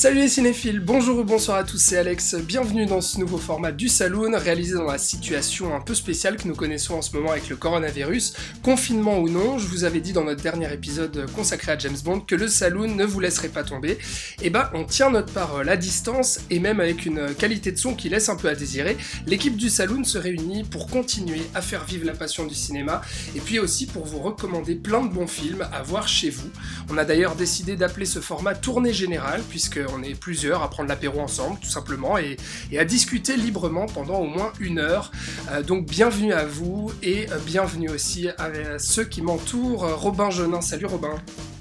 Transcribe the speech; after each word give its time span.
Salut 0.00 0.20
les 0.20 0.28
cinéphiles, 0.28 0.80
bonjour 0.80 1.18
ou 1.18 1.24
bonsoir 1.24 1.58
à 1.58 1.64
tous, 1.64 1.76
c'est 1.76 1.98
Alex, 1.98 2.34
bienvenue 2.34 2.86
dans 2.86 3.02
ce 3.02 3.18
nouveau 3.18 3.36
format 3.36 3.70
du 3.70 3.86
Saloon, 3.86 4.32
réalisé 4.34 4.72
dans 4.72 4.90
la 4.90 4.96
situation 4.96 5.76
un 5.76 5.80
peu 5.82 5.94
spéciale 5.94 6.38
que 6.38 6.48
nous 6.48 6.54
connaissons 6.54 6.94
en 6.94 7.02
ce 7.02 7.14
moment 7.14 7.32
avec 7.32 7.50
le 7.50 7.56
coronavirus, 7.56 8.32
confinement 8.62 9.18
ou 9.18 9.28
non, 9.28 9.58
je 9.58 9.66
vous 9.66 9.84
avais 9.84 10.00
dit 10.00 10.14
dans 10.14 10.24
notre 10.24 10.42
dernier 10.42 10.72
épisode 10.72 11.30
consacré 11.36 11.72
à 11.72 11.78
James 11.78 11.98
Bond 12.02 12.20
que 12.20 12.34
le 12.34 12.48
Saloon 12.48 12.94
ne 12.94 13.04
vous 13.04 13.20
laisserait 13.20 13.50
pas 13.50 13.62
tomber, 13.62 13.98
et 14.40 14.48
bah 14.48 14.70
on 14.72 14.84
tient 14.84 15.10
notre 15.10 15.34
parole 15.34 15.68
à 15.68 15.76
distance, 15.76 16.40
et 16.48 16.60
même 16.60 16.80
avec 16.80 17.04
une 17.04 17.34
qualité 17.34 17.70
de 17.70 17.76
son 17.76 17.94
qui 17.94 18.08
laisse 18.08 18.30
un 18.30 18.36
peu 18.36 18.48
à 18.48 18.54
désirer, 18.54 18.96
l'équipe 19.26 19.58
du 19.58 19.68
Saloon 19.68 20.04
se 20.04 20.16
réunit 20.16 20.64
pour 20.64 20.86
continuer 20.86 21.42
à 21.54 21.60
faire 21.60 21.84
vivre 21.84 22.06
la 22.06 22.14
passion 22.14 22.46
du 22.46 22.54
cinéma, 22.54 23.02
et 23.36 23.40
puis 23.40 23.58
aussi 23.58 23.84
pour 23.84 24.06
vous 24.06 24.20
recommander 24.20 24.76
plein 24.76 25.04
de 25.04 25.12
bons 25.12 25.26
films 25.26 25.68
à 25.70 25.82
voir 25.82 26.08
chez 26.08 26.30
vous. 26.30 26.48
On 26.88 26.96
a 26.96 27.04
d'ailleurs 27.04 27.36
décidé 27.36 27.76
d'appeler 27.76 28.06
ce 28.06 28.20
format 28.20 28.54
tournée 28.54 28.94
générale, 28.94 29.42
puisque 29.50 29.78
on 29.94 30.02
est 30.02 30.18
plusieurs 30.18 30.62
à 30.62 30.70
prendre 30.70 30.88
l'apéro 30.88 31.20
ensemble, 31.20 31.58
tout 31.60 31.68
simplement, 31.68 32.18
et, 32.18 32.36
et, 32.72 32.78
à 32.78 32.84
discuter 32.84 33.36
librement 33.36 33.86
pendant 33.86 34.18
au 34.18 34.26
moins 34.26 34.52
une 34.60 34.78
heure. 34.78 35.10
Euh, 35.50 35.62
donc 35.62 35.86
bienvenue 35.86 36.32
à 36.32 36.44
vous, 36.44 36.92
et 37.02 37.30
euh, 37.30 37.38
bienvenue 37.44 37.90
aussi 37.90 38.28
à 38.28 38.78
ceux 38.78 39.04
qui 39.04 39.22
m'entourent. 39.22 39.86
Robin 39.96 40.30
Genin, 40.30 40.60
salut 40.60 40.86
Robin. 40.86 41.14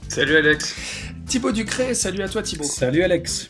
Salut 0.07 0.35
Alex. 0.35 0.75
Thibaut 1.27 1.51
Ducré, 1.51 1.93
salut 1.93 2.23
à 2.23 2.29
toi 2.29 2.41
Thibaut. 2.41 2.63
Salut 2.63 3.03
Alex. 3.03 3.49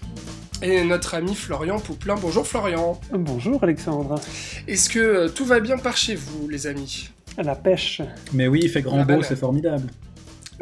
Et 0.61 0.83
notre 0.83 1.15
ami 1.15 1.35
Florian 1.35 1.79
Pouplin. 1.79 2.15
Bonjour 2.21 2.45
Florian. 2.45 2.99
Bonjour 3.13 3.63
Alexandre. 3.63 4.15
Est-ce 4.67 4.89
que 4.89 4.99
euh, 4.99 5.29
tout 5.29 5.45
va 5.45 5.61
bien 5.61 5.77
par 5.77 5.95
chez 5.95 6.15
vous, 6.15 6.49
les 6.49 6.67
amis? 6.67 7.09
La 7.37 7.55
pêche. 7.55 8.01
Mais 8.33 8.49
oui, 8.49 8.59
il 8.63 8.69
fait 8.69 8.81
grand 8.81 9.05
beau, 9.05 9.23
c'est 9.23 9.37
formidable. 9.37 9.87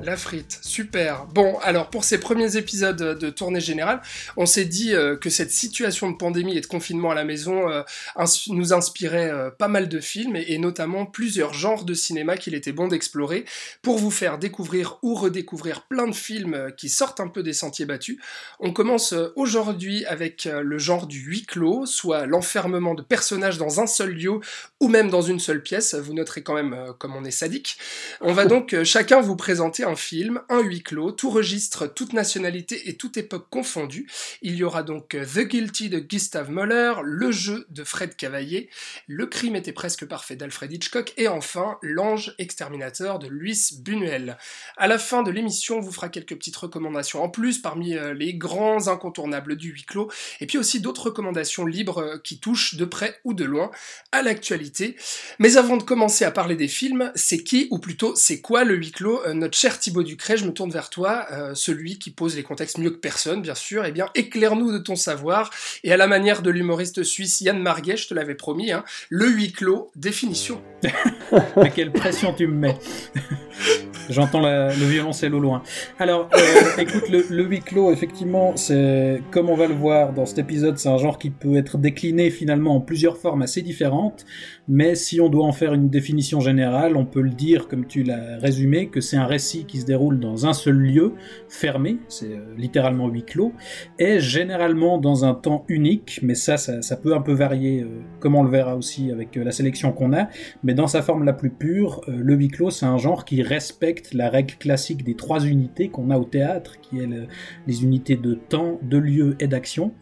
La 0.03 0.15
frite, 0.15 0.59
super. 0.61 1.25
Bon, 1.33 1.57
alors 1.63 1.89
pour 1.89 2.03
ces 2.03 2.19
premiers 2.19 2.55
épisodes 2.55 3.17
de 3.17 3.29
tournée 3.31 3.59
générale, 3.59 3.99
on 4.35 4.45
s'est 4.45 4.65
dit 4.65 4.93
euh, 4.93 5.17
que 5.17 5.31
cette 5.31 5.49
situation 5.49 6.11
de 6.11 6.15
pandémie 6.15 6.55
et 6.55 6.61
de 6.61 6.67
confinement 6.67 7.09
à 7.09 7.15
la 7.15 7.23
maison 7.23 7.67
euh, 7.67 7.81
ins 8.15 8.25
nous 8.49 8.73
inspirait 8.73 9.31
euh, 9.31 9.49
pas 9.49 9.67
mal 9.67 9.89
de 9.89 9.99
films 9.99 10.35
et, 10.35 10.45
et, 10.49 10.59
notamment 10.59 11.07
plusieurs 11.07 11.53
genres 11.53 11.83
de 11.83 11.95
cinéma 11.95 12.37
qu'il 12.37 12.53
était 12.53 12.71
bon 12.71 12.87
d'explorer 12.87 13.45
pour 13.81 13.97
vous 13.97 14.11
faire 14.11 14.37
découvrir 14.37 14.99
ou 15.01 15.15
redécouvrir 15.15 15.87
plein 15.87 16.07
de 16.07 16.15
films 16.15 16.71
qui 16.77 16.89
sortent 16.89 17.19
un 17.19 17.27
peu 17.27 17.41
des 17.41 17.53
sentiers 17.53 17.85
battus. 17.85 18.19
On 18.59 18.73
commence 18.73 19.15
aujourd'hui 19.35 20.05
avec 20.05 20.45
le 20.45 20.77
genre 20.77 21.07
du 21.07 21.19
huis 21.19 21.45
clos, 21.45 21.85
soit 21.87 22.27
l'enfermement 22.27 22.93
de 22.93 23.01
personnages 23.01 23.57
dans 23.57 23.79
un 23.79 23.87
seul 23.87 24.11
lieu 24.11 24.39
ou 24.79 24.89
même 24.89 25.09
dans 25.09 25.21
une 25.23 25.39
seule 25.39 25.63
pièce. 25.63 25.95
Vous 25.95 26.13
noterez 26.13 26.43
quand 26.43 26.53
même 26.53 26.93
comme 26.99 27.15
on 27.15 27.25
est 27.25 27.31
sadique. 27.31 27.77
On 28.21 28.33
va 28.33 28.45
donc 28.47 28.75
chacun 28.83 29.21
vous 29.21 29.35
présenter 29.35 29.86
un 29.87 29.95
film, 29.95 30.41
un 30.49 30.61
huis 30.61 30.83
clos, 30.83 31.11
tout 31.11 31.29
registre, 31.29 31.87
toute 31.87 32.13
nationalité 32.13 32.89
et 32.89 32.97
toute 32.97 33.17
époque 33.17 33.47
confondue. 33.49 34.07
Il 34.41 34.55
y 34.55 34.63
aura 34.63 34.83
donc 34.83 35.09
The 35.09 35.39
Guilty 35.39 35.89
de 35.89 35.99
Gustav 35.99 36.51
Möller, 36.51 36.93
Le 37.03 37.31
jeu 37.31 37.65
de 37.69 37.83
Fred 37.83 38.15
Cavaillé, 38.15 38.69
Le 39.07 39.25
crime 39.25 39.55
était 39.55 39.71
presque 39.71 40.05
parfait 40.05 40.35
d'Alfred 40.35 40.71
Hitchcock 40.71 41.13
et 41.17 41.27
enfin 41.27 41.77
L'ange 41.81 42.35
exterminateur 42.37 43.19
de 43.19 43.27
Luis 43.27 43.75
Buñuel. 43.79 44.37
À 44.75 44.87
la 44.87 44.99
fin 44.99 45.23
de 45.23 45.31
l'émission, 45.31 45.77
on 45.77 45.81
vous 45.81 45.91
fera 45.91 46.09
quelques 46.09 46.35
petites 46.35 46.57
recommandations 46.57 47.23
en 47.23 47.29
plus 47.29 47.59
parmi 47.59 47.95
les 48.15 48.33
grands 48.33 48.89
incontournables 48.89 49.55
du 49.55 49.71
huis 49.71 49.85
clos 49.85 50.11
et 50.41 50.47
puis 50.47 50.57
aussi 50.57 50.81
d'autres 50.81 51.05
recommandations 51.05 51.65
libres 51.65 52.19
qui 52.23 52.39
touchent 52.39 52.75
de 52.75 52.85
près 52.85 53.19
ou 53.23 53.33
de 53.33 53.45
loin 53.45 53.71
à 54.11 54.21
l'actualité. 54.21 54.97
Mais 55.39 55.57
avant 55.57 55.77
de 55.77 55.83
commencer 55.83 56.25
à 56.25 56.31
parler 56.31 56.55
des 56.55 56.67
films, 56.67 57.11
c'est 57.15 57.43
qui 57.43 57.67
ou 57.71 57.79
plutôt 57.79 58.15
c'est 58.15 58.41
quoi 58.41 58.63
le 58.63 58.75
huis 58.75 58.91
clos 58.91 59.21
Notre 59.33 59.57
cher 59.57 59.76
Thibaut 59.79 60.03
Ducret, 60.03 60.37
je 60.37 60.45
me 60.45 60.51
tourne 60.51 60.71
vers 60.71 60.89
toi, 60.89 61.25
euh, 61.31 61.55
celui 61.55 61.99
qui 61.99 62.11
pose 62.11 62.35
les 62.35 62.43
contextes 62.43 62.77
mieux 62.77 62.89
que 62.89 62.97
personne, 62.97 63.41
bien 63.41 63.55
sûr. 63.55 63.85
Eh 63.85 63.91
bien, 63.91 64.07
éclaire-nous 64.15 64.71
de 64.71 64.77
ton 64.77 64.95
savoir. 64.95 65.49
Et 65.83 65.91
à 65.91 65.97
la 65.97 66.07
manière 66.07 66.41
de 66.41 66.49
l'humoriste 66.49 67.03
suisse 67.03 67.41
Yann 67.41 67.59
Marguet, 67.59 67.97
je 67.97 68.07
te 68.07 68.13
l'avais 68.13 68.35
promis, 68.35 68.71
hein, 68.71 68.83
le 69.09 69.27
huis 69.27 69.51
clos, 69.51 69.91
définition. 69.95 70.61
à 71.55 71.69
quelle 71.69 71.91
pression 71.91 72.33
tu 72.33 72.47
me 72.47 72.53
mets 72.53 72.77
J'entends 74.09 74.41
le 74.41 74.85
violoncelle 74.85 75.35
au 75.35 75.39
loin. 75.39 75.63
Alors, 75.99 76.29
euh, 76.33 76.81
écoute, 76.81 77.09
le, 77.09 77.25
le, 77.29 77.43
huis 77.43 77.59
clos, 77.59 77.91
effectivement, 77.91 78.55
c'est 78.55 79.21
comme 79.31 79.49
on 79.49 79.55
va 79.55 79.67
le 79.67 79.73
voir 79.73 80.13
dans 80.13 80.25
cet 80.25 80.39
épisode, 80.39 80.77
c'est 80.77 80.87
un 80.87 80.97
genre 80.97 81.19
qui 81.19 81.29
peut 81.29 81.57
être 81.57 81.77
décliné 81.77 82.29
finalement 82.29 82.75
en 82.75 82.79
plusieurs 82.79 83.17
formes 83.17 83.41
assez 83.41 83.61
différentes. 83.61 84.25
Mais 84.69 84.95
si 84.95 85.21
on 85.21 85.29
doit 85.29 85.45
en 85.45 85.53
faire 85.53 85.73
une 85.73 85.89
définition 85.89 86.41
générale, 86.41 86.97
on 86.97 87.05
peut 87.05 87.21
le 87.21 87.29
dire, 87.29 87.69
comme 87.69 87.85
tu 87.85 88.03
l'as 88.03 88.37
résumé, 88.37 88.87
que 88.87 88.99
c'est 88.99 89.15
un 89.15 89.25
récit 89.25 89.65
qui 89.65 89.79
se 89.79 89.85
déroule 89.85 90.19
dans 90.19 90.45
un 90.45 90.53
seul 90.53 90.75
lieu, 90.75 91.13
fermé, 91.47 91.97
c'est 92.09 92.33
euh, 92.33 92.53
littéralement 92.57 93.07
huis 93.07 93.23
clos, 93.23 93.53
et 93.97 94.19
généralement 94.19 94.97
dans 94.97 95.23
un 95.23 95.33
temps 95.33 95.63
unique, 95.69 96.19
mais 96.21 96.35
ça, 96.35 96.57
ça, 96.57 96.97
peut 96.97 97.15
un 97.15 97.21
peu 97.21 97.31
varier, 97.31 97.83
euh, 97.83 98.01
comme 98.19 98.35
on 98.35 98.43
le 98.43 98.49
verra 98.49 98.75
aussi 98.75 99.09
avec 99.09 99.37
euh, 99.37 99.43
la 99.45 99.51
sélection 99.51 99.93
qu'on 99.93 100.11
a, 100.13 100.27
mais 100.63 100.73
dans 100.73 100.87
sa 100.87 101.01
forme 101.01 101.23
la 101.23 101.33
plus 101.33 101.49
pure, 101.49 102.01
le 102.07 102.35
huis 102.35 102.49
clos, 102.49 102.69
c'est 102.69 102.85
un 102.85 102.97
genre 102.97 103.23
qui 103.23 103.41
respecte 103.41 104.13
la 104.13 104.29
règle 104.29 104.55
classique 104.55 105.03
des 105.03 105.15
trois 105.15 105.45
unités 105.45 105.87
qu'on 105.87 106.09
a 106.09 106.17
au 106.17 106.25
théâtre, 106.25 106.79
qui 106.81 106.99
est 106.99 107.07
le, 107.07 107.27
les 107.67 107.83
unités 107.83 108.17
de 108.17 108.33
temps, 108.33 108.79
de 108.81 108.97
lieu 108.97 109.37
et 109.39 109.47
d'action. 109.47 109.93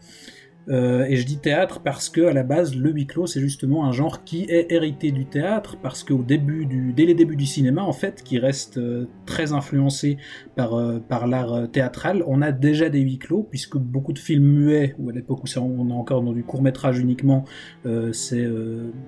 Euh, 0.68 1.04
et 1.04 1.16
je 1.16 1.24
dis 1.24 1.38
théâtre 1.38 1.80
parce 1.80 2.08
que 2.08 2.22
à 2.22 2.32
la 2.32 2.42
base 2.42 2.74
le 2.74 2.90
huis 2.90 3.06
clos 3.06 3.26
c'est 3.26 3.40
justement 3.40 3.84
un 3.86 3.92
genre 3.92 4.24
qui 4.24 4.46
est 4.48 4.72
hérité 4.72 5.12
du 5.12 5.24
théâtre 5.24 5.76
parce 5.80 6.02
qu'au 6.02 6.22
début 6.22 6.66
du 6.66 6.92
dès 6.92 7.04
les 7.04 7.14
débuts 7.14 7.36
du 7.36 7.46
cinéma 7.46 7.82
en 7.82 7.92
fait 7.92 8.24
qui 8.24 8.40
reste 8.40 8.78
euh, 8.78 9.06
très 9.26 9.52
influencé 9.52 10.16
par 10.56 10.74
euh, 10.74 10.98
par 10.98 11.28
l'art 11.28 11.70
théâtral 11.70 12.24
on 12.26 12.42
a 12.42 12.50
déjà 12.50 12.88
des 12.88 12.98
huis 12.98 13.18
clos 13.18 13.46
puisque 13.48 13.76
beaucoup 13.76 14.12
de 14.12 14.18
films 14.18 14.44
muets 14.44 14.96
ou 14.98 15.08
à 15.08 15.12
l'époque 15.12 15.44
où 15.44 15.58
on 15.58 15.88
est 15.88 15.92
encore 15.92 16.22
dans 16.22 16.32
du 16.32 16.42
court 16.42 16.62
métrage 16.62 16.98
uniquement 16.98 17.44
c'est 18.12 18.46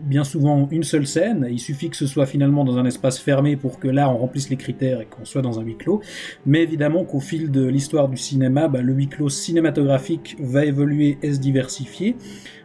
bien 0.03 0.25
souvent 0.25 0.69
une 0.71 0.83
seule 0.83 1.07
scène. 1.07 1.47
Il 1.51 1.59
suffit 1.59 1.91
que 1.91 1.97
ce 1.97 2.07
soit 2.07 2.27
finalement 2.27 2.65
dans 2.65 2.79
un 2.79 2.85
espace 2.85 3.19
fermé 3.19 3.57
pour 3.57 3.79
que 3.79 3.89
là 3.89 4.11
on 4.11 4.17
remplisse 4.19 4.51
les 4.51 4.57
critères 4.57 5.01
et 5.01 5.07
qu'on 5.07 5.25
soit 5.25 5.43
dans 5.43 5.59
un 5.59 5.63
huis 5.63 5.77
clos. 5.77 6.01
Mais 6.47 6.63
évidemment 6.63 7.05
qu'au 7.05 7.21
fil 7.21 7.51
de 7.51 7.67
l'histoire 7.67 8.09
du 8.09 8.17
cinéma 8.17 8.69
bah, 8.69 8.81
le 8.81 8.93
huis 8.93 9.09
clos 9.09 9.29
cinématographique 9.29 10.37
va 10.41 10.65
évoluer 10.65 11.19
se 11.23 11.39
diversifié, 11.51 12.17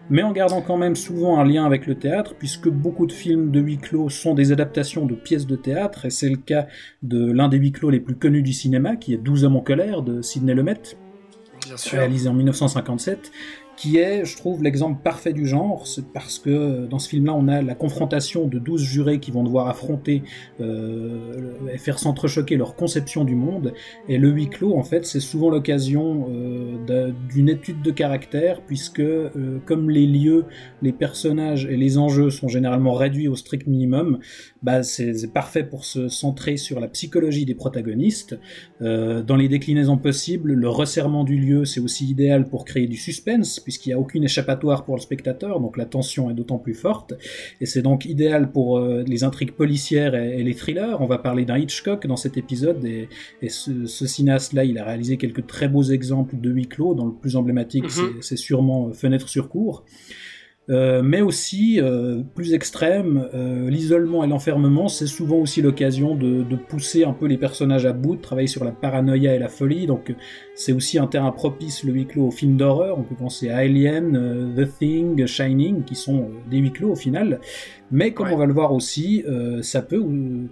mais 0.10 0.24
en 0.24 0.32
gardant 0.32 0.62
quand 0.62 0.78
même 0.78 0.96
souvent 0.96 1.40
un 1.40 1.46
lien 1.46 1.66
avec 1.66 1.88
le 1.88 1.96
théâtre, 1.96 2.36
puisque 2.38 2.70
beaucoup 2.70 3.06
de 3.06 3.14
films 3.14 3.52
de 3.52 3.60
huis 3.60 3.78
clos 3.78 4.10
sont 4.10 4.34
des 4.34 4.52
adaptations 4.52 5.06
de 5.06 5.16
pièces 5.16 5.48
de 5.48 5.56
théâtre, 5.56 6.06
et 6.06 6.10
c'est 6.10 6.30
le 6.30 6.38
cas 6.38 6.68
de 7.02 7.32
l'un 7.32 7.48
des 7.48 7.58
huis 7.58 7.72
clos 7.72 7.90
les 7.90 8.00
plus 8.02 8.16
connus 8.16 8.44
du 8.44 8.54
cinéma, 8.54 8.96
qui 8.98 9.14
est 9.14 9.18
12 9.18 9.46
hommes 9.46 9.56
en 9.56 9.62
colère 9.62 10.02
de 10.02 10.22
Sidney 10.22 10.54
Lumet, 10.54 10.82
réalisé 11.92 12.28
en 12.28 12.34
1957, 12.34 13.32
qui 13.76 13.98
est, 13.98 14.26
je 14.26 14.38
trouve, 14.38 14.64
l'exemple 14.64 15.02
parfait 15.04 15.34
du 15.34 15.48
genre, 15.48 15.88
c'est 15.88 16.08
parce 16.12 16.40
que 16.40 16.86
dans 16.86 17.00
ce 17.00 17.10
film-là, 17.10 17.34
on 17.34 17.48
a 17.48 17.62
la 17.62 17.76
confrontation 17.76 18.48
de 18.48 18.60
12 18.60 18.82
jurés 18.82 19.20
qui 19.20 19.32
vont 19.32 19.44
devoir 19.44 19.68
affronter 19.68 20.24
euh, 20.62 21.52
et 21.74 21.78
faire 21.78 22.00
s'entrechoquer 22.00 22.56
leur 22.56 22.76
conception 22.76 23.24
du 23.24 23.36
monde, 23.36 23.74
et 24.08 24.18
le 24.18 24.30
huis 24.30 24.50
clos, 24.50 24.76
en 24.76 24.84
fait, 24.84 25.06
c'est 25.06 25.20
souvent 25.20 25.50
l'occasion 25.50 26.28
euh, 26.30 27.12
d'une 27.30 27.50
étude 27.50 27.82
de 27.82 27.92
caractère, 27.92 28.62
puisque 28.62 29.00
euh, 29.00 29.60
comme 29.66 29.90
les 29.90 30.08
lieux, 30.08 30.46
les 30.82 30.94
personnages 30.94 31.66
et 31.66 31.78
les 31.78 31.98
enjeux 31.98 32.30
sont 32.30 32.48
généralement 32.48 32.94
réduits 32.94 33.28
au 33.28 33.36
strict 33.36 33.68
minimum, 33.68 34.20
bah, 34.62 34.84
c'est 34.84 35.32
parfait 35.34 35.64
pour 35.64 35.86
se 35.86 36.08
centrer 36.08 36.58
sur 36.58 36.80
la 36.80 36.88
psychologie 36.88 37.46
des 37.46 37.56
protagonistes. 37.56 38.38
Euh, 38.82 39.22
dans 39.22 39.36
les 39.36 39.48
déclinaisons 39.48 39.98
possibles, 39.98 40.54
le 40.54 40.70
resserrement 40.70 41.24
du 41.24 41.38
lieu, 41.38 41.66
c'est 41.66 41.80
aussi 41.80 42.06
idéal 42.06 42.48
pour 42.48 42.66
créer 42.66 42.88
du 42.88 42.98
suspense, 42.98 43.60
puisqu'il 43.64 43.90
n'y 43.90 43.94
a 43.94 44.00
aucune 44.00 44.24
échappatoire 44.24 44.86
pour 44.86 44.96
le 44.96 45.02
spectateur, 45.02 45.60
donc 45.60 45.78
la 45.78 45.86
tension 45.86 46.30
est 46.30 46.34
d'autant 46.34 46.58
plus 46.58 46.74
forte, 46.74 47.14
et 47.62 47.66
c'est 47.66 47.82
donc 47.82 48.06
idéal 48.06 48.52
pour 48.52 48.78
euh, 48.78 49.04
les 49.08 49.24
intrigues 49.24 49.54
policières 49.54 50.16
et, 50.16 50.40
et, 50.40 50.44
les 50.44 50.56
thrillers. 50.56 50.98
On 51.00 51.06
va 51.06 51.18
parler 51.18 51.46
d'un 51.46 51.58
Hitchcock 51.58 52.06
dans 52.08 52.16
cet 52.18 52.38
épisode, 52.38 52.84
et, 52.86 53.10
et 53.42 53.50
ce, 53.50 53.86
ce 53.86 54.06
cinéaste-là, 54.06 54.66
il 54.66 54.78
a 54.78 54.84
réalisé 54.84 55.18
quelques 55.18 55.48
très 55.48 55.68
beaux 55.68 55.84
exemples 55.84 56.40
de 56.40 56.50
huis 56.50 56.68
clos, 56.68 56.94
dont 56.94 57.06
le 57.06 57.14
plus 57.14 57.36
emblématique, 57.36 57.86
-hmm. 57.86 58.22
c'est 58.22 58.38
sûrement 58.38 58.88
euh, 58.88 58.94
Fenêtre 58.94 59.30
sur 59.30 59.50
cour. 59.50 59.84
Euh, 60.70 61.02
mais 61.04 61.22
aussi, 61.22 61.82
euh, 61.82 62.22
plus 62.36 62.54
extrême, 62.54 63.28
euh, 63.34 63.70
l'isolement 63.70 64.24
et 64.24 64.28
l'enfermement, 64.28 64.88
c'est 64.88 65.08
souvent 65.08 65.36
aussi 65.36 65.62
l'occasion 65.62 66.16
de, 66.16 66.44
de, 66.44 66.56
pousser 66.56 67.04
un 67.04 67.12
peu 67.12 67.26
les 67.26 67.38
personnages 67.38 67.86
à 67.86 67.92
bout, 67.92 68.16
de 68.16 68.22
travailler 68.22 68.48
sur 68.48 68.64
la 68.64 68.72
paranoïa 68.72 69.36
et 69.36 69.40
la 69.40 69.50
folie, 69.50 69.88
donc 69.88 70.16
c'est 70.56 70.72
aussi 70.72 71.00
un 71.00 71.08
terrain 71.08 71.32
propice, 71.32 71.84
le 71.84 71.94
huis 71.94 72.06
clos, 72.06 72.28
aux 72.28 72.32
films 72.32 72.58
d'horreur, 72.58 73.00
on 73.00 73.04
peut 73.04 73.16
penser 73.16 73.50
à 73.50 73.58
Alien, 73.58 74.54
The 74.56 74.68
Thing, 74.80 75.26
Shining, 75.26 75.84
qui 75.84 75.96
sont 75.96 76.30
des 76.50 76.58
huis 76.58 76.72
clos 76.72 76.92
au 76.92 76.96
final, 76.96 77.40
Mais 77.92 78.12
comme 78.12 78.30
on 78.32 78.38
va 78.38 78.48
le 78.48 78.54
voir 78.54 78.74
aussi, 78.74 79.24
euh, 79.28 79.62
ça 79.62 79.84
peut 79.84 80.04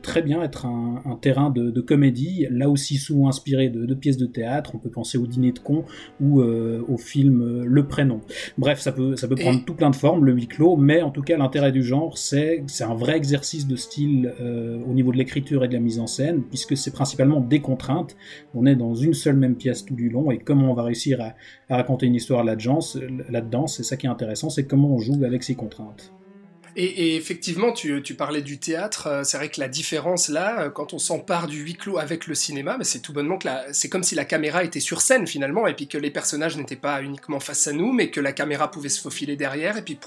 très 0.04 0.22
bien 0.22 0.44
être 0.44 0.68
un, 0.68 1.02
un 1.06 1.16
terrain 1.16 1.50
de, 1.50 1.72
de, 1.72 1.82
comédie, 1.82 2.46
là 2.52 2.70
aussi 2.70 2.98
souvent 2.98 3.28
inspiré 3.28 3.70
de, 3.70 3.86
de, 3.86 3.94
pièces 3.96 4.18
de 4.18 4.28
théâtre. 4.28 4.74
On 4.76 4.78
peut 4.78 4.92
penser 4.92 5.18
au 5.18 5.26
dîner 5.26 5.52
de 5.52 5.60
con 5.60 5.84
ou 6.20 6.42
euh, 6.42 6.86
au 6.88 6.98
film 6.98 7.42
euh, 7.42 7.64
Le 7.66 7.88
Prénom. 7.88 8.22
Bref, 8.58 8.80
ça 8.80 8.92
peut, 8.92 9.16
ça 9.16 9.28
peut 9.28 9.36
prendre 9.36 9.66
tout 9.66 9.74
plein 9.74 9.90
de 9.90 9.96
formes, 9.96 10.24
le 10.24 10.34
huis 10.34 10.48
clos, 10.48 10.78
mais 10.78 11.02
en 11.02 11.10
tout 11.10 11.24
cas, 11.24 11.36
l'intérêt 11.38 11.72
du 11.72 11.84
genre, 11.84 12.18
c'est 12.18 12.64
c'est 12.68 12.84
un 12.84 12.94
vrai 12.94 13.18
exercice 13.18 13.68
de 13.68 13.76
style 13.76 14.34
euh, 14.40 14.80
au 14.88 14.94
niveau 14.94 15.12
de 15.12 15.18
l'écriture 15.18 15.64
et 15.64 15.68
de 15.68 15.74
la 15.74 15.80
mise 15.80 16.00
en 16.00 16.08
scène, 16.08 16.44
puisque 16.44 16.78
c'est 16.78 16.92
principalement 16.92 17.42
des 17.42 17.60
contraintes. 17.60 18.16
On 18.54 18.66
est 18.66 18.76
dans 18.76 18.94
une 18.94 19.14
seule 19.14 19.36
même 19.36 19.56
pièce 19.56 19.82
du 19.96 20.10
long, 20.10 20.32
et 20.32 20.40
comment 20.40 20.72
on 20.72 20.74
va 20.74 20.84
réussir 20.84 21.22
à, 21.22 21.34
à 21.70 21.78
raconter 21.78 22.06
une 22.06 22.16
histoire 22.16 22.44
là-dedans, 22.44 23.68
c'est 23.68 23.84
ça 23.84 23.98
qui 23.98 24.06
est 24.08 24.10
intéressant, 24.10 24.50
c'est 24.50 24.66
comment 24.66 24.90
on 24.96 25.00
joue 25.00 25.24
avec 25.24 25.44
ces 25.44 25.56
contraintes. 25.56 26.14
Et, 26.76 27.16
effectivement, 27.16 27.72
tu, 27.72 28.02
parlais 28.16 28.42
du 28.42 28.60
théâtre. 28.60 29.08
Euh, 29.08 29.24
c'est 29.24 29.38
vrai 29.38 29.50
que 29.50 29.60
la 29.60 29.68
différence 29.68 30.30
là, 30.30 30.64
euh, 30.64 30.70
quand 30.70 30.94
on 30.94 31.00
s'empare 31.00 31.48
du 31.48 31.62
huis 31.62 31.76
clos 31.76 31.98
avec 31.98 32.28
le 32.28 32.36
cinéma, 32.36 32.78
bah, 32.78 32.84
c'est 32.84 33.00
tout 33.00 33.14
bonnement 33.14 33.38
que 33.38 33.48
c'est 33.72 33.90
comme 33.90 34.04
si 34.04 34.16
la 34.16 34.26
caméra 34.26 34.64
était 34.64 34.80
sur 34.80 35.02
scène 35.02 35.28
finalement, 35.28 35.68
et 35.68 35.74
puis 35.74 35.88
que 35.88 35.98
les 35.98 36.12
personnages 36.12 36.58
n'étaient 36.58 36.76
pas 36.76 37.02
uniquement 37.02 37.40
face 37.40 37.68
à 37.68 37.74
nous, 37.74 37.92
mais 37.92 38.10
que 38.10 38.20
la 38.20 38.32
caméra 38.32 38.70
pouvait 38.70 38.90
se 38.90 39.02
faufiler 39.02 39.36
derrière, 39.36 39.78
et 39.78 39.82
puis 39.82 39.98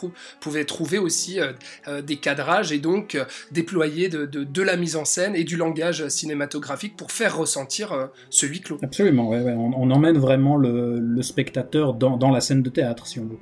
pouvait 0.41 0.65
trouver 0.65 0.99
aussi 0.99 1.39
euh, 1.41 2.03
des 2.03 2.17
cadrages 2.17 2.73
et 2.73 2.79
donc 2.79 3.19
déployer 3.51 4.09
de, 4.09 4.63
la 4.63 4.77
mise 4.77 4.97
en 4.97 5.05
scène 5.05 5.37
et 5.37 5.45
du 5.45 5.57
langage 5.57 6.09
cinématographique 6.09 6.97
pour 6.97 7.13
faire 7.13 7.37
ressentir 7.37 8.09
ce 8.31 8.47
huis 8.47 8.61
clos. 8.61 8.79
Absolument, 8.83 9.31
On, 9.31 9.91
emmène 9.91 10.17
vraiment 10.17 10.57
le, 10.57 11.21
spectateur 11.23 11.95
dans 11.95 12.31
la 12.31 12.41
scène 12.41 12.63
de 12.63 12.71
théâtre, 12.71 13.07
si 13.07 13.19
on 13.21 13.25
veut. 13.25 13.39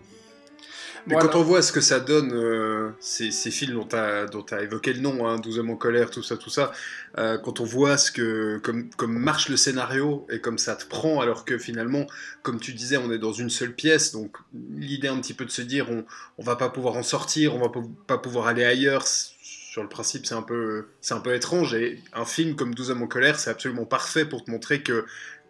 Mais 1.07 1.17
quand 1.17 1.35
on 1.35 1.43
voit 1.43 1.63
ce 1.63 1.73
que 1.73 1.81
ça 1.81 2.01
donne, 2.01 2.33
euh, 2.33 2.91
ces, 3.01 3.31
films 3.51 3.75
dont 3.75 3.87
tu 4.45 4.55
as, 4.55 4.63
évoqué 4.63 4.93
le 4.93 5.01
nom, 5.01 5.27
hein, 5.27 5.39
12 5.39 5.59
hommes 5.59 5.71
en 5.71 5.77
colère, 5.77 6.11
tout 6.11 6.23
ça, 6.23 6.37
tout 6.37 6.51
ça, 6.51 6.73
euh, 7.19 7.39
quand 7.39 7.61
on 7.61 7.65
voit 7.65 7.97
ce 7.97 8.13
que, 8.13 8.59
comme, 8.59 8.89
comme 8.91 9.19
marche 9.19 9.49
le 9.49 9.57
scénario 9.57 10.27
et 10.31 10.41
comme 10.41 10.59
ça 10.59 10.77
te 10.77 10.87
prend, 10.87 11.21
alors 11.21 11.45
que 11.45 11.59
finalement, 11.59 12.07
comme 12.43 12.61
tu 12.61 12.73
disais, 12.73 12.97
on 12.97 13.11
est 13.11 13.19
dans 13.19 13.33
une 13.33 13.51
seule 13.51 13.75
pièce, 13.75 14.13
donc 14.13 14.37
l'idée 14.53 15.09
un 15.09 15.19
petit 15.19 15.35
peu 15.35 15.45
de 15.45 15.51
se 15.51 15.63
dire 15.63 15.91
on, 15.91 16.05
on 16.39 16.43
va 16.43 16.57
pas 16.57 16.69
pouvoir 16.69 16.97
en 16.97 17.03
sortir, 17.03 17.57
on 17.57 17.59
va 17.59 17.73
pas 18.07 18.19
pouvoir 18.19 18.47
aller 18.47 18.65
ailleurs, 18.65 19.07
sur 19.07 19.83
le 19.83 19.89
principe 19.89 20.27
c'est 20.27 20.35
un, 20.35 20.43
peu, 20.43 20.87
un 21.11 21.21
peu 21.21 21.35
étrange, 21.35 21.75
et 21.75 22.01
un 22.13 22.25
film 22.25 22.55
comme 22.55 22.75
12 22.75 22.91
hommes 22.93 23.03
en 23.03 23.09
colère, 23.09 23.39
c'est 23.41 23.51
absolument 23.51 23.87
parfait 23.87 24.25
pour 24.25 24.45
te 24.45 24.51
montrer 24.51 24.83
que 24.83 25.05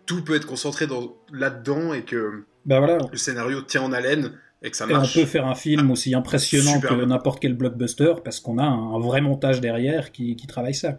tout 0.07 0.25
peut 0.25 0.35
être 0.35 0.47
concentré 0.47 0.87
là-dedans 1.33 1.93
et 1.93 2.05
que 2.05 2.45
ben 2.65 2.79
voilà. 2.79 2.99
le 3.11 3.19
scénario 3.19 3.63
tient 3.63 3.83
en 3.83 3.93
haleine 3.93 4.39
et 4.63 4.71
que 4.71 4.77
ça 4.77 4.87
on 4.89 5.07
peut 5.07 5.27
faire 5.27 5.47
un 5.47 5.55
film 5.55 5.91
aussi 5.91 6.15
impressionnant 6.15 6.81
que 6.81 7.05
n'importe 7.05 7.41
quel 7.41 7.55
blockbuster 7.55 8.15
parce 8.25 8.41
qu'on 8.41 8.59
a 8.59 8.65
un, 8.65 8.99
vrai 9.01 9.21
montage 9.21 9.61
derrière 9.61 10.13
qui, 10.13 10.37
qui 10.37 10.47
travaille 10.47 10.75
ça. 10.75 10.99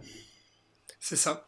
C'est 1.06 1.16
ça. 1.16 1.46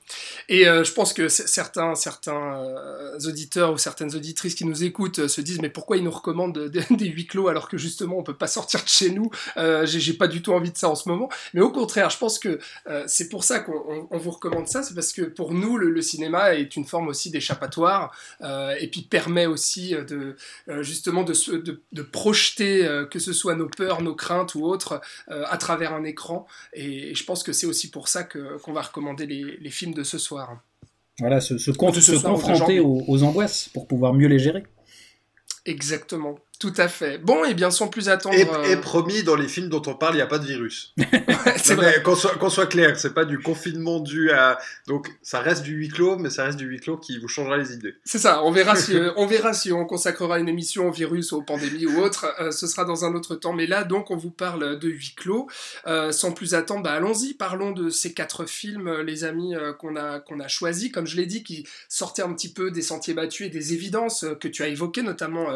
Et 0.51 0.69
euh, 0.69 0.85
je 0.85 0.93
pense 0.93 1.15
que 1.15 1.29
certains, 1.29 1.95
certains 1.95 2.61
euh, 2.61 3.19
auditeurs 3.27 3.73
ou 3.73 3.79
certaines 3.79 4.15
auditrices 4.15 4.55
qui 4.55 4.67
nous 4.67 4.85
écoutent 4.85 5.21
euh, 5.21 5.29
se 5.29 5.41
disent 5.41 5.63
mais 5.63 5.71
pourquoi 5.71 5.97
ils 5.97 6.05
nous 6.05 6.11
recommandent 6.11 6.69
des 6.69 7.07
huis 7.07 7.27
clos 7.27 7.49
alors 7.49 7.67
que 7.67 7.79
justement 7.79 8.19
on 8.19 8.23
peut 8.23 8.37
pas 8.37 8.49
sortir 8.49 8.83
de 8.85 8.89
chez 8.89 9.13
nous? 9.13 9.31
J'ai 9.85 10.13
pas 10.13 10.29
du 10.29 10.43
tout 10.43 10.53
envie 10.53 10.73
de 10.73 10.77
ça 10.77 10.91
en 10.91 10.95
ce 10.95 11.09
moment. 11.09 11.31
Mais 11.55 11.63
au 11.63 11.71
contraire, 11.71 12.11
je 12.11 12.19
pense 12.19 12.39
que 12.39 12.59
c'est 13.07 13.31
pour 13.31 13.45
ça 13.45 13.61
qu'on 13.61 14.07
vous 14.11 14.31
recommande 14.31 14.69
ça, 14.69 14.83
c'est 14.83 14.95
parce 14.95 15.15
que 15.15 15.23
pour 15.23 15.55
nous 15.55 15.79
le, 15.79 16.03
cinéma 16.03 16.55
est 16.55 16.77
une 16.77 16.85
forme 16.85 17.09
aussi 17.09 17.31
d'échappatoire 17.31 18.15
et 18.43 18.89
puis 18.91 19.03
permet 19.03 19.47
aussi 19.47 19.95
de 19.95 20.37
justement 20.83 21.23
de, 21.23 22.03
projeter 22.03 23.07
que 23.11 23.19
ce 23.19 23.33
soit 23.33 23.55
nos 23.55 23.69
peurs, 23.69 24.03
nos 24.03 24.15
craintes 24.15 24.55
ou 24.55 24.67
autres 24.67 25.01
à 25.29 25.57
travers 25.57 25.95
un 25.95 26.05
écran. 26.05 26.47
Et, 26.75 27.15
je 27.15 27.25
pense 27.25 27.43
que 27.43 27.53
c'est 27.53 27.67
aussi 27.67 27.91
pour 27.91 28.09
ça 28.09 28.23
qu'on 28.23 28.73
va 28.73 28.83
recommander 28.83 29.25
les 29.27 29.46
les, 29.61 29.71
films 29.71 29.95
de 29.95 30.03
ce 30.03 30.19
soir. 30.19 30.61
Voilà, 31.19 31.41
se, 31.41 31.59
se, 31.59 31.71
confronter 31.71 32.81
aux, 32.81 33.23
angoisses 33.23 33.69
pour 33.73 33.87
pouvoir 33.87 34.13
mieux 34.13 34.29
les 34.29 34.39
gérer. 34.39 34.65
Exactement. 35.65 36.39
Tout 36.59 36.73
à 36.79 36.89
fait. 36.89 37.19
Bon, 37.19 37.45
et 37.45 37.53
bien 37.53 37.71
sans 37.71 37.89
plus 37.89 38.09
attendre. 38.09 38.35
Et, 38.35 38.49
euh, 38.49 38.77
promis, 38.79 39.23
dans 39.23 39.37
les 39.37 39.47
films 39.47 39.69
dont 39.69 39.83
on 39.87 39.95
parle, 39.95 40.15
il 40.15 40.19
n'y 40.19 40.23
a 40.23 40.27
pas 40.27 40.39
de 40.39 40.47
virus. 40.47 40.95
c'est 41.63 41.75
vrai. 41.75 42.03
Qu'on 42.03 42.15
soit, 42.15 42.37
qu'on 42.37 42.49
soit 42.49 42.67
clair, 42.67 42.99
c'est 42.99 43.13
pas 43.13 43.27
du 43.27 43.39
confinement 43.39 44.01
dû 44.01 44.31
à. 44.31 44.59
Donc, 44.87 45.11
ça 45.21 45.41
reste 45.41 45.65
du 45.65 45.75
huis 45.75 45.89
clos, 45.89 46.17
mais 46.17 46.31
ça 46.31 46.45
reste 46.45 46.57
du 46.57 46.65
huis 46.67 46.81
clos 46.81 46.97
qui 46.97 47.19
vous 47.19 47.29
changera 47.29 47.59
les 47.59 47.75
idées. 47.75 47.95
C'est 48.05 48.19
ça. 48.19 48.43
On 48.43 48.53
verra 48.53 48.75
si, 48.75 48.97
euh, 48.97 49.13
on 49.17 49.27
verra 49.27 49.53
si 49.53 49.71
on 49.71 49.85
consacrera 49.85 50.39
une 50.39 50.49
émission 50.49 50.89
au 50.89 50.91
virus, 50.91 51.35
aux 51.35 51.43
pandémies 51.43 51.85
ou 51.85 52.01
autre. 52.01 52.27
Euh, 52.41 52.51
ce 52.51 52.67
sera 52.67 52.87
dans 52.87 53.05
un 53.05 53.15
autre 53.15 53.35
temps. 53.35 53.53
Mais 53.53 53.67
là, 53.67 53.85
donc, 53.85 54.11
on 54.11 54.17
vous 54.17 54.31
parle 54.31 54.79
de 54.79 54.89
huis 54.89 55.15
clos. 55.15 55.49
sans 56.11 56.33
plus 56.33 56.55
attendre, 56.55 56.85
bah, 56.85 56.93
allons-y. 56.93 57.35
Parlons 57.35 57.73
de 57.73 57.91
ces 57.91 58.15
quatre 58.15 58.47
films, 58.47 59.01
les 59.03 59.25
amis, 59.25 59.55
qu'on 59.79 59.95
a, 59.97 60.21
qu'on 60.21 60.41
a 60.41 60.49
choisis. 60.49 60.91
Comme 60.91 61.07
je 61.07 61.17
l'ai 61.17 61.27
dit, 61.27 61.43
qui 61.43 61.67
sortaient 61.91 62.23
un 62.23 62.33
petit 62.33 62.53
peu 62.53 62.71
des 62.71 62.83
sentiers 62.83 63.13
battus 63.13 63.47
et 63.47 63.51
des 63.51 63.75
évidences 63.75 64.25
que 64.41 64.49
tu 64.49 64.63
as 64.63 64.69
évoquées, 64.69 65.03
notamment 65.03 65.49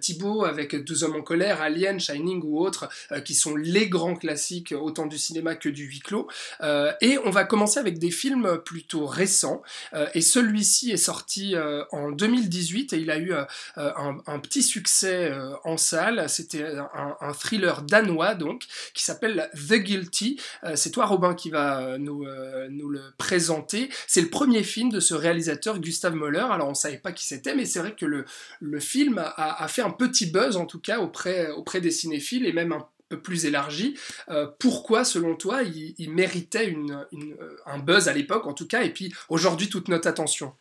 Thibaut 0.00 0.43
avec 0.44 0.74
Deux 0.84 1.04
hommes 1.04 1.16
en 1.16 1.22
colère, 1.22 1.60
Alien, 1.62 1.98
Shining 1.98 2.42
ou 2.44 2.60
autres, 2.60 2.88
euh, 3.12 3.20
qui 3.20 3.34
sont 3.34 3.56
les 3.56 3.88
grands 3.88 4.14
classiques 4.14 4.74
autant 4.78 5.06
du 5.06 5.18
cinéma 5.18 5.54
que 5.54 5.68
du 5.68 5.84
huis 5.84 6.00
clos. 6.00 6.28
Euh, 6.60 6.92
et 7.00 7.18
on 7.24 7.30
va 7.30 7.44
commencer 7.44 7.78
avec 7.78 7.98
des 7.98 8.10
films 8.10 8.58
plutôt 8.64 9.06
récents. 9.06 9.62
Euh, 9.94 10.06
et 10.14 10.20
celui-ci 10.20 10.90
est 10.90 10.96
sorti 10.96 11.54
en 11.90 12.10
2018 12.10 12.92
et 12.92 12.98
il 12.98 13.10
a 13.10 13.18
eu 13.18 13.32
un, 13.76 14.38
petit 14.40 14.62
succès 14.62 15.32
en 15.64 15.76
salle. 15.76 16.28
C'était 16.28 16.64
un, 16.64 17.32
thriller 17.32 17.82
danois 17.82 18.34
donc 18.34 18.64
qui 18.94 19.04
s'appelle 19.04 19.50
The 19.54 19.74
Guilty. 19.74 20.40
C'est 20.74 20.90
toi 20.90 21.06
Robin 21.06 21.34
qui 21.34 21.50
va 21.50 21.98
nous, 21.98 22.24
le 22.24 23.00
présenter. 23.18 23.88
C'est 24.06 24.20
le 24.20 24.30
premier 24.30 24.62
film 24.62 24.90
de 24.90 25.00
ce 25.00 25.14
réalisateur 25.14 25.78
Gustav 25.78 26.14
Möller. 26.14 26.46
Alors 26.50 26.68
on 26.68 26.74
savait 26.74 26.98
pas 26.98 27.12
qui 27.12 27.26
c'était, 27.26 27.54
mais 27.54 27.64
c'est 27.64 27.78
vrai 27.78 27.94
que 27.94 28.06
le, 28.06 28.24
le 28.60 28.80
film 28.80 29.18
a, 29.18 29.62
a 29.62 29.68
fait 29.68 29.82
un 29.82 29.90
petit 29.90 30.26
en 30.36 30.66
tout 30.66 30.80
cas 30.80 30.98
auprès, 30.98 31.50
auprès 31.50 31.80
des 31.80 31.90
cinéphiles 31.90 32.46
et 32.46 32.52
même 32.52 32.72
un 32.72 32.86
peu 33.08 33.20
plus 33.20 33.46
élargi. 33.46 33.94
Euh, 34.28 34.46
pourquoi, 34.58 35.04
selon 35.04 35.36
toi, 35.36 35.62
il, 35.62 36.10
méritait 36.10 36.74
euh, 36.74 37.56
un 37.66 37.78
buzz 37.78 38.08
à 38.08 38.12
l'époque, 38.12 38.46
en 38.46 38.54
tout 38.54 38.66
cas, 38.66 38.82
et 38.82 38.90
puis 38.90 39.12
aujourd'hui 39.28 39.68
toute 39.68 39.88
notre 39.88 40.08
attention? 40.08 40.52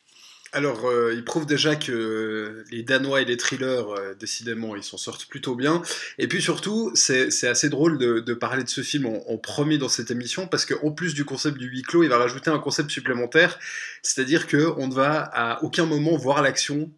Alors, 0.56 0.88
euh, 0.88 1.16
il 1.16 1.24
prouve 1.24 1.48
déjà 1.48 1.76
que 1.76 2.64
les 2.70 2.84
Danois 2.84 3.22
et 3.22 3.26
les 3.26 3.38
thrillers, 3.38 3.86
décidément, 4.20 4.76
ils 4.76 4.84
s'en 4.84 4.98
sortent 4.98 5.26
plutôt 5.26 5.56
bien. 5.56 5.82
Et 6.20 6.28
puis 6.28 6.44
surtout, 6.44 6.92
c'est 6.94 7.48
assez 7.48 7.70
drôle 7.70 7.98
de, 7.98 8.34
parler 8.36 8.64
de 8.64 8.70
ce 8.70 8.82
film 8.82 9.08
en, 9.08 9.38
premier 9.38 9.80
dans 9.80 9.90
cette 9.90 10.12
émission, 10.12 10.48
parce 10.48 10.66
qu'en 10.66 10.92
plus 10.92 11.16
du 11.16 11.26
concept 11.26 11.58
du 11.58 11.68
huis 11.68 11.82
clos, 11.82 12.04
il 12.04 12.10
va 12.10 12.20
rajouter 12.20 12.52
un 12.52 12.60
concept 12.60 12.92
supplémentaire, 12.92 13.58
c'est-à-dire 14.04 14.48
qu'on 14.48 14.88
ne 14.88 14.94
va 14.94 15.22
à 15.34 15.64
aucun 15.64 15.88
moment 15.88 16.16
voir 16.18 16.44
l'action 16.44 16.92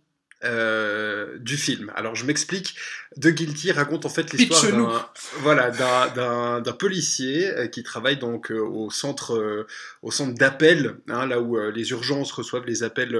euh, 0.45 1.37
du 1.39 1.57
film. 1.57 1.91
Alors 1.95 2.15
je 2.15 2.25
m'explique. 2.25 2.75
The 3.19 3.27
Guilty 3.27 3.71
raconte 3.71 4.05
en 4.05 4.09
fait 4.09 4.31
l'histoire 4.33 4.63
d'un 4.71 5.05
voilà 5.39 5.71
d'un 5.71 6.73
policier 6.73 7.47
euh, 7.47 7.67
qui 7.67 7.83
travaille 7.83 8.17
donc 8.17 8.51
euh, 8.51 8.59
au 8.59 8.89
centre 8.89 9.65
au 10.01 10.11
centre 10.11 10.35
d'appel, 10.35 10.97
hein, 11.09 11.25
là 11.25 11.39
où 11.41 11.57
les 11.71 11.91
urgences 11.91 12.31
reçoivent 12.31 12.65
les 12.65 12.83
appels 12.83 13.15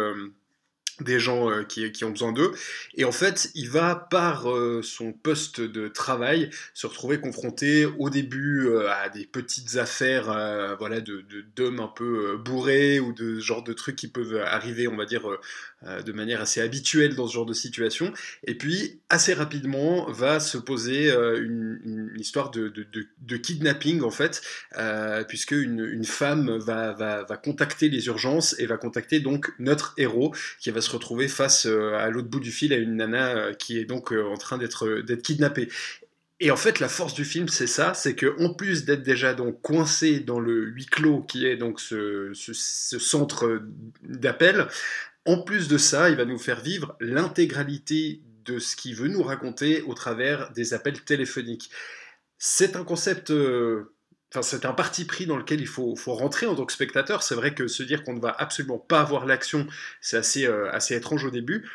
des 1.02 1.20
gens 1.20 1.50
euh, 1.50 1.64
qui, 1.64 1.92
qui, 1.92 2.06
ont 2.06 2.10
besoin 2.10 2.32
d'eux. 2.32 2.52
Et 2.96 3.06
en 3.06 3.12
fait, 3.12 3.52
il 3.56 3.70
va, 3.70 3.96
par 3.96 4.50
euh, 4.50 4.82
son 4.82 5.12
poste 5.12 5.60
de 5.60 5.88
travail, 5.88 6.50
se 6.74 6.88
retrouver 6.88 7.20
confronté 7.20 7.86
au 7.86 8.10
début 8.10 8.68
euh, 8.68 8.90
à 8.90 9.10
des 9.10 9.26
petites 9.26 9.76
affaires 9.76 10.26
voilà, 10.80 11.02
de, 11.02 11.26
d'hommes 11.56 11.80
un 11.80 11.88
peu 11.88 12.38
bourrés 12.38 13.00
ou 13.00 13.14
de 13.14 13.36
ce 13.36 13.46
genre 13.46 13.64
de 13.64 13.74
trucs 13.74 13.96
qui 13.96 14.08
peuvent 14.08 14.42
arriver, 14.46 14.88
on 14.88 14.96
va 14.96 15.06
dire, 15.06 15.24
de 15.86 16.12
manière 16.12 16.42
assez 16.42 16.62
habituelle 16.62 17.16
dans 17.16 17.28
ce 17.28 17.34
genre 17.34 17.46
de 17.46 17.54
situation. 17.54 18.14
Et 18.46 18.56
puis, 18.56 19.00
assez 19.10 19.34
rapidement, 19.34 20.10
va 20.12 20.40
se 20.40 20.58
poser 20.58 21.12
une, 21.12 21.80
une, 21.84 22.20
histoire 22.20 22.52
de, 22.52 23.38
kidnapping, 23.38 24.02
en 24.02 24.12
fait, 24.12 24.42
puisque 25.28 25.52
une, 25.52 26.04
femme 26.06 26.58
va, 26.58 26.94
va, 26.94 27.24
va 27.24 27.38
contacter 27.38 27.90
les 27.90 28.08
urgences 28.08 28.56
et 28.60 28.66
va 28.66 28.78
contacter 28.78 29.20
donc 29.20 29.52
notre 29.60 29.94
héros 29.98 30.34
qui 30.60 30.72
va 30.72 30.82
se 30.82 30.92
retrouver 30.92 31.28
face 31.28 31.66
euh, 31.66 31.94
à 31.96 32.10
l'autre 32.10 32.28
bout 32.28 32.40
du 32.40 32.52
fil 32.52 32.74
à 32.74 32.78
une 32.78 32.96
nana 32.96 33.36
euh, 33.36 33.54
qui 33.54 33.78
est 33.78 33.86
donc 33.86 34.12
euh, 34.12 34.24
en 34.26 34.38
train 34.38 34.58
d'être 34.58 35.02
d'être 35.02 35.22
kidnappée. 35.22 35.70
Et 36.42 36.52
en 36.52 36.58
fait, 36.58 36.82
la 36.82 36.90
force 36.90 37.14
du 37.14 37.24
film, 37.24 37.48
c'est 37.48 37.68
ça, 37.68 37.94
c'est 37.94 38.14
que 38.14 38.36
en 38.44 38.54
plus 38.54 38.84
d'être 38.84 39.04
déjà 39.04 39.34
donc 39.34 39.62
coincé 39.62 40.20
dans 40.20 40.42
le 40.42 40.66
huis 40.66 40.86
clos 40.86 41.22
qui 41.22 41.46
est 41.46 41.56
donc 41.56 41.80
ce, 41.80 42.32
ce, 42.34 43.00
centre 43.00 43.62
d'appel, 44.04 44.68
en 45.26 45.42
plus 45.42 45.68
de 45.68 45.78
ça, 45.78 46.10
il 46.10 46.16
va 46.16 46.26
nous 46.26 46.40
faire 46.40 46.62
vivre 46.62 46.96
l'intégralité 47.00 48.22
de 48.46 48.60
ce 48.60 48.76
qu'il 48.76 48.96
veut 48.96 49.08
nous 49.08 49.24
raconter 49.24 49.82
au 49.84 49.94
travers 49.94 50.52
des 50.52 50.74
appels 50.74 51.02
téléphoniques. 51.02 51.72
C'est 52.38 52.76
un 52.76 52.84
concept 52.84 53.32
c'est 54.42 54.66
un 54.66 54.74
parti 54.74 55.06
pris 55.06 55.26
dans 55.26 55.38
lequel 55.38 55.62
il 55.62 55.68
faut, 55.68 55.96
faut 55.96 56.14
rentrer 56.14 56.46
en 56.46 56.56
tant 56.56 56.66
que 56.66 56.74
spectateur. 56.74 57.24
C'est 57.24 57.36
vrai 57.36 57.54
que 57.54 57.68
se 57.68 57.84
dire 57.84 58.04
qu'on 58.04 58.14
ne 58.14 58.20
va 58.20 58.36
absolument 58.38 58.78
pas 58.78 59.02
avoir 59.02 59.26
l'action, 59.26 59.68
c'est 60.02 60.18
assez, 60.18 60.46
euh, 60.46 60.72
assez 60.72 60.96
étrange 60.96 61.26
au 61.26 61.32
début. 61.32 61.70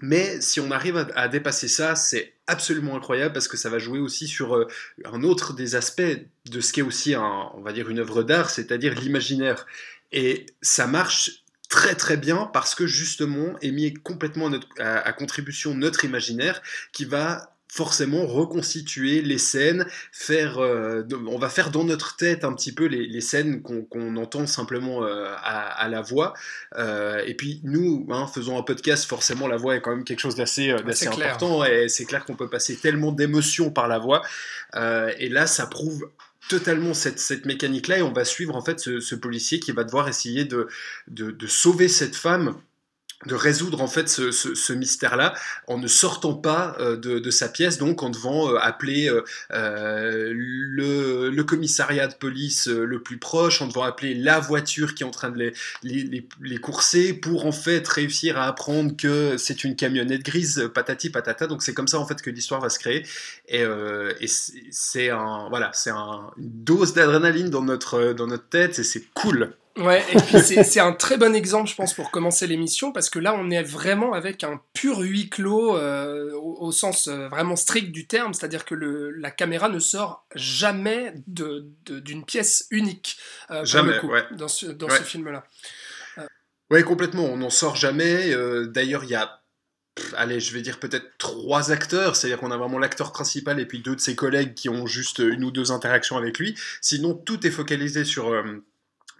Mais 0.00 0.40
si 0.40 0.58
on 0.58 0.70
arrive 0.70 1.06
à, 1.14 1.28
dépasser 1.28 1.68
ça, 1.68 1.94
c'est 1.94 2.34
absolument 2.46 2.96
incroyable 2.96 3.34
parce 3.34 3.46
que 3.46 3.56
ça 3.56 3.68
va 3.68 3.78
jouer 3.78 3.98
aussi 3.98 4.26
sur 4.26 4.56
euh, 4.56 4.66
un 5.04 5.22
autre 5.22 5.52
des 5.52 5.76
aspects 5.76 6.02
de 6.46 6.60
ce 6.60 6.72
qu'est 6.72 6.82
aussi, 6.82 7.14
on 7.16 7.60
va 7.60 7.72
dire, 7.72 7.88
une 7.88 7.98
œuvre 7.98 8.22
d'art, 8.22 8.50
c'est-à-dire 8.50 8.94
l'imaginaire. 8.94 9.66
Et 10.10 10.46
ça 10.60 10.86
marche 10.86 11.41
très 11.72 11.94
très 11.94 12.18
bien 12.18 12.50
parce 12.52 12.74
que 12.74 12.86
justement 12.86 13.48
est 13.62 13.70
mis 13.70 13.94
complètement 13.94 14.48
à, 14.48 14.50
notre- 14.50 14.68
à- 14.78 14.98
à 15.08 15.12
contribution 15.12 15.74
notre 15.74 16.04
imaginaire 16.04 16.60
qui 16.92 17.06
va 17.06 17.48
forcément 17.74 18.26
reconstituer 18.26 19.22
les 19.22 19.38
scènes, 19.38 19.86
faire, 20.12 20.58
euh, 20.58 21.02
on 21.26 21.38
va 21.38 21.48
faire 21.48 21.70
dans 21.70 21.84
notre 21.84 22.16
tête 22.16 22.44
un 22.44 22.52
petit 22.52 22.70
peu 22.74 22.84
les, 22.84 23.06
les 23.06 23.20
scènes 23.22 23.62
qu'on 23.62 24.16
entend 24.16 24.46
simplement 24.46 25.02
euh, 25.06 25.32
à, 25.38 25.70
à 25.84 25.88
la 25.88 26.02
voix. 26.02 26.34
Euh, 26.76 27.22
et 27.24 27.32
puis 27.32 27.62
nous, 27.64 28.06
hein, 28.10 28.26
faisons 28.26 28.58
un 28.58 28.62
podcast, 28.62 29.06
forcément 29.06 29.48
la 29.48 29.56
voix 29.56 29.74
est 29.76 29.80
quand 29.80 29.96
même 29.96 30.04
quelque 30.04 30.20
chose 30.20 30.34
d'assez 30.36 30.74
clair. 30.74 31.30
important 31.30 31.64
et 31.64 31.88
c'est 31.88 32.04
clair 32.04 32.26
qu'on 32.26 32.36
peut 32.36 32.50
passer 32.50 32.76
tellement 32.76 33.10
d'émotions 33.10 33.70
par 33.70 33.88
la 33.88 33.98
voix. 33.98 34.20
Et 35.18 35.30
là, 35.30 35.46
ça 35.46 35.66
prouve 35.66 36.10
totalement 36.58 36.92
cette, 36.92 37.46
mécanique-là 37.46 37.98
et 37.98 38.02
on 38.02 38.12
va 38.12 38.24
suivre 38.24 38.54
en 38.54 38.62
fait 38.62 38.78
ce, 38.78 39.14
policier 39.14 39.58
qui 39.58 39.72
va 39.72 39.84
devoir 39.84 40.08
essayer 40.08 40.44
de 40.44 41.46
sauver 41.46 41.88
cette 41.88 42.14
femme 42.14 42.56
de 43.26 43.34
résoudre 43.34 43.80
en 43.82 43.86
fait 43.86 44.08
ce, 44.08 44.30
ce- 44.32 44.54
ce 44.54 44.72
mystère-là 44.72 45.34
en 45.66 45.78
ne 45.78 45.86
sortant 45.86 46.34
pas 46.34 46.76
euh, 46.80 46.96
de, 46.96 47.18
de 47.18 47.30
sa 47.30 47.48
pièce, 47.48 47.78
donc 47.78 48.02
en 48.02 48.10
devant 48.10 48.50
euh, 48.52 48.58
appeler 48.60 49.08
euh, 49.08 49.22
euh, 49.52 50.32
le, 50.34 51.30
le 51.30 51.44
commissariat 51.44 52.06
de 52.08 52.14
police 52.14 52.68
euh, 52.68 52.84
le 52.84 53.02
plus 53.02 53.18
proche, 53.18 53.62
en 53.62 53.66
devant 53.68 53.82
appeler 53.84 54.14
la 54.14 54.40
voiture 54.40 54.94
qui 54.94 55.02
est 55.02 55.06
en 55.06 55.10
train 55.10 55.30
de 55.30 55.38
les, 55.38 55.52
les, 55.82 56.26
les- 56.40 56.58
courser 56.58 57.12
pour 57.14 57.46
en 57.46 57.52
fait 57.52 57.86
réussir 57.88 58.38
à 58.38 58.46
apprendre 58.46 58.96
que 58.96 59.36
c'est 59.36 59.64
une 59.64 59.76
camionnette 59.76 60.22
grise, 60.24 60.70
patati 60.74 61.10
patata. 61.10 61.46
Donc 61.46 61.62
c'est 61.62 61.74
comme 61.74 61.88
ça 61.88 61.98
en 61.98 62.06
fait 62.06 62.20
que 62.22 62.30
l'histoire 62.30 62.60
va 62.60 62.68
se 62.70 62.78
créer 62.78 63.04
et, 63.48 63.62
euh, 63.62 64.12
et 64.20 64.26
c'est 64.28 64.62
c'est 64.70 65.10
un 65.10 65.48
voilà 65.48 65.70
c'est 65.74 65.90
un, 65.90 66.30
une 66.38 66.64
dose 66.64 66.92
d'adrénaline 66.94 67.50
dans 67.50 67.62
notre 67.62 68.12
dans 68.12 68.26
notre 68.26 68.48
tête 68.48 68.78
et 68.78 68.84
c'est 68.84 69.04
cool. 69.14 69.52
Ouais, 69.78 70.04
et 70.12 70.16
puis 70.16 70.38
c'est 70.64 70.80
un 70.80 70.92
très 70.92 71.16
bon 71.16 71.34
exemple, 71.34 71.68
je 71.70 71.74
pense, 71.74 71.94
pour 71.94 72.10
commencer 72.10 72.46
l'émission, 72.46 72.92
parce 72.92 73.08
que 73.08 73.18
là, 73.18 73.34
on 73.34 73.50
est 73.50 73.62
vraiment 73.62 74.12
avec 74.12 74.44
un 74.44 74.60
pur 74.74 74.98
huis 74.98 75.30
clos 75.30 75.76
euh, 75.78 76.32
au, 76.34 76.58
au 76.66 76.72
sens 76.72 77.08
euh, 77.08 77.28
vraiment 77.28 77.56
strict 77.56 77.90
du 77.90 78.06
terme, 78.06 78.34
c'est-à-dire 78.34 78.66
que 78.66 78.74
le, 78.74 79.10
la 79.12 79.30
caméra 79.30 79.70
ne 79.70 79.78
sort 79.78 80.26
jamais 80.34 81.14
de- 81.26 81.66
de- 81.86 82.00
d'une 82.00 82.24
pièce 82.26 82.66
unique, 82.70 83.16
euh, 83.50 83.64
Jamais, 83.64 83.98
coup, 83.98 84.08
ouais. 84.10 84.24
dans 84.32 84.48
ce, 84.48 84.66
dans 84.66 84.88
Ouais. 84.88 84.98
ce 84.98 85.02
film-là. 85.04 85.44
Oui, 86.70 86.82
complètement. 86.84 87.24
On 87.24 87.36
n'en 87.38 87.50
sort 87.50 87.76
jamais. 87.76 88.32
Euh, 88.32 88.66
D'ailleurs, 88.66 89.04
il 89.04 89.10
y 89.10 89.14
a, 89.14 89.42
allez, 90.16 90.40
je 90.40 90.52
vais 90.54 90.62
dire 90.62 90.80
peut-être 90.80 91.06
trois 91.18 91.70
acteurs. 91.70 92.16
C'est-à-dire 92.16 92.38
qu'on 92.40 92.50
a 92.50 92.56
vraiment 92.56 92.78
l'acteur 92.78 93.12
principal 93.12 93.60
et 93.60 93.66
puis 93.66 93.80
deux 93.80 93.94
de 93.94 94.00
ses 94.00 94.16
collègues 94.16 94.54
qui 94.54 94.68
ont 94.70 94.86
juste 94.86 95.18
une 95.18 95.44
ou 95.44 95.50
deux 95.50 95.70
interactions 95.70 96.16
avec 96.16 96.38
lui. 96.38 96.54
Sinon, 96.80 97.12
tout 97.14 97.46
est 97.46 97.50
focalisé 97.50 98.04
sur, 98.04 98.28
euh, 98.32 98.42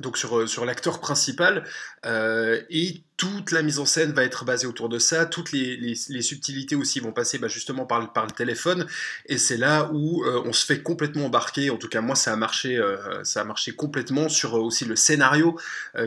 donc 0.00 0.16
sur, 0.18 0.38
euh, 0.38 0.46
sur 0.46 0.64
l'acteur 0.64 1.00
principal. 1.00 1.64
euh, 2.06 2.62
et 2.70 3.04
toute 3.16 3.52
la 3.52 3.62
mise 3.62 3.78
en 3.78 3.86
scène 3.86 4.12
va 4.12 4.24
être 4.24 4.44
basée 4.44 4.66
autour 4.66 4.88
de 4.88 4.98
ça. 4.98 5.26
Toutes 5.26 5.52
les, 5.52 5.94
subtilités 5.94 6.74
aussi 6.74 7.00
vont 7.00 7.12
passer 7.12 7.38
bah, 7.38 7.48
justement 7.48 7.86
par, 7.86 8.00
le- 8.00 8.32
téléphone. 8.32 8.86
Et 9.26 9.38
c'est 9.38 9.56
là 9.56 9.90
où 9.92 10.24
euh, 10.24 10.42
on 10.44 10.52
se 10.52 10.64
fait 10.64 10.82
complètement 10.82 11.26
embarquer. 11.26 11.70
En 11.70 11.76
tout 11.76 11.88
cas, 11.88 12.00
moi, 12.00 12.14
ça 12.14 12.32
a 12.32 12.36
marché, 12.36 12.76
euh, 12.76 13.22
ça 13.24 13.42
a 13.42 13.44
marché 13.44 13.72
complètement 13.72 14.28
sur 14.28 14.56
euh, 14.56 14.60
aussi 14.60 14.84
le 14.84 14.96
scénario 14.96 15.56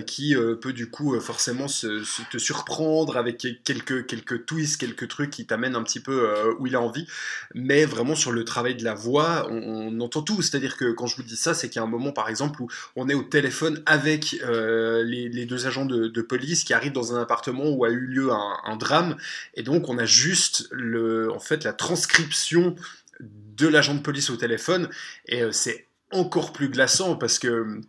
qui 0.07 0.35
peut 0.61 0.73
du 0.73 0.89
coup 0.89 1.19
forcément 1.19 1.67
te 1.67 2.37
surprendre 2.37 3.17
avec 3.17 3.45
quelques, 3.63 4.05
quelques 4.07 4.45
twists, 4.45 4.79
quelques 4.79 5.07
trucs 5.07 5.29
qui 5.29 5.45
t'amènent 5.45 5.75
un 5.75 5.83
petit 5.83 5.99
peu 5.99 6.27
où 6.59 6.67
il 6.67 6.75
a 6.75 6.81
envie. 6.81 7.07
Mais 7.53 7.85
vraiment 7.85 8.15
sur 8.15 8.31
le 8.31 8.43
travail 8.43 8.75
de 8.75 8.83
la 8.83 8.93
voix, 8.95 9.47
on, 9.49 9.99
entend 9.99 10.21
tout. 10.21 10.41
C'est-à-dire 10.41 10.77
que 10.77 10.91
quand 10.91 11.07
je 11.07 11.17
vous 11.17 11.23
dis 11.23 11.35
ça, 11.35 11.53
c'est 11.53 11.69
qu'il 11.69 11.79
y 11.79 11.83
a 11.83 11.83
un 11.83 11.89
moment 11.89 12.11
par 12.11 12.29
exemple 12.29 12.61
où 12.61 12.67
on 12.95 13.07
est 13.07 13.13
au 13.13 13.23
téléphone 13.23 13.81
avec 13.85 14.35
les, 14.41 15.45
deux 15.45 15.67
agents 15.67 15.85
de 15.85 16.21
police 16.21 16.63
qui 16.63 16.73
arrivent 16.73 16.94
dans 16.95 17.15
un 17.15 17.21
appartement 17.21 17.69
où 17.69 17.85
a 17.85 17.89
eu 17.89 18.05
lieu 18.07 18.31
un, 18.31 18.75
drame. 18.77 19.15
Et 19.53 19.63
donc 19.63 19.89
on 19.89 19.97
a 19.97 20.05
juste 20.05 20.67
le, 20.71 21.31
en 21.31 21.39
fait, 21.39 21.63
la 21.63 21.73
transcription 21.73 22.75
de 23.19 23.67
l'agent 23.67 23.93
de 23.93 23.99
police 23.99 24.29
au 24.29 24.35
téléphone. 24.35 24.89
Et 25.27 25.43
euh, 25.43 25.51
c'est 25.51 25.87
encore 26.11 26.53
plus 26.53 26.69
glaçant 26.69 27.15
parce 27.15 27.39
que 27.39 27.81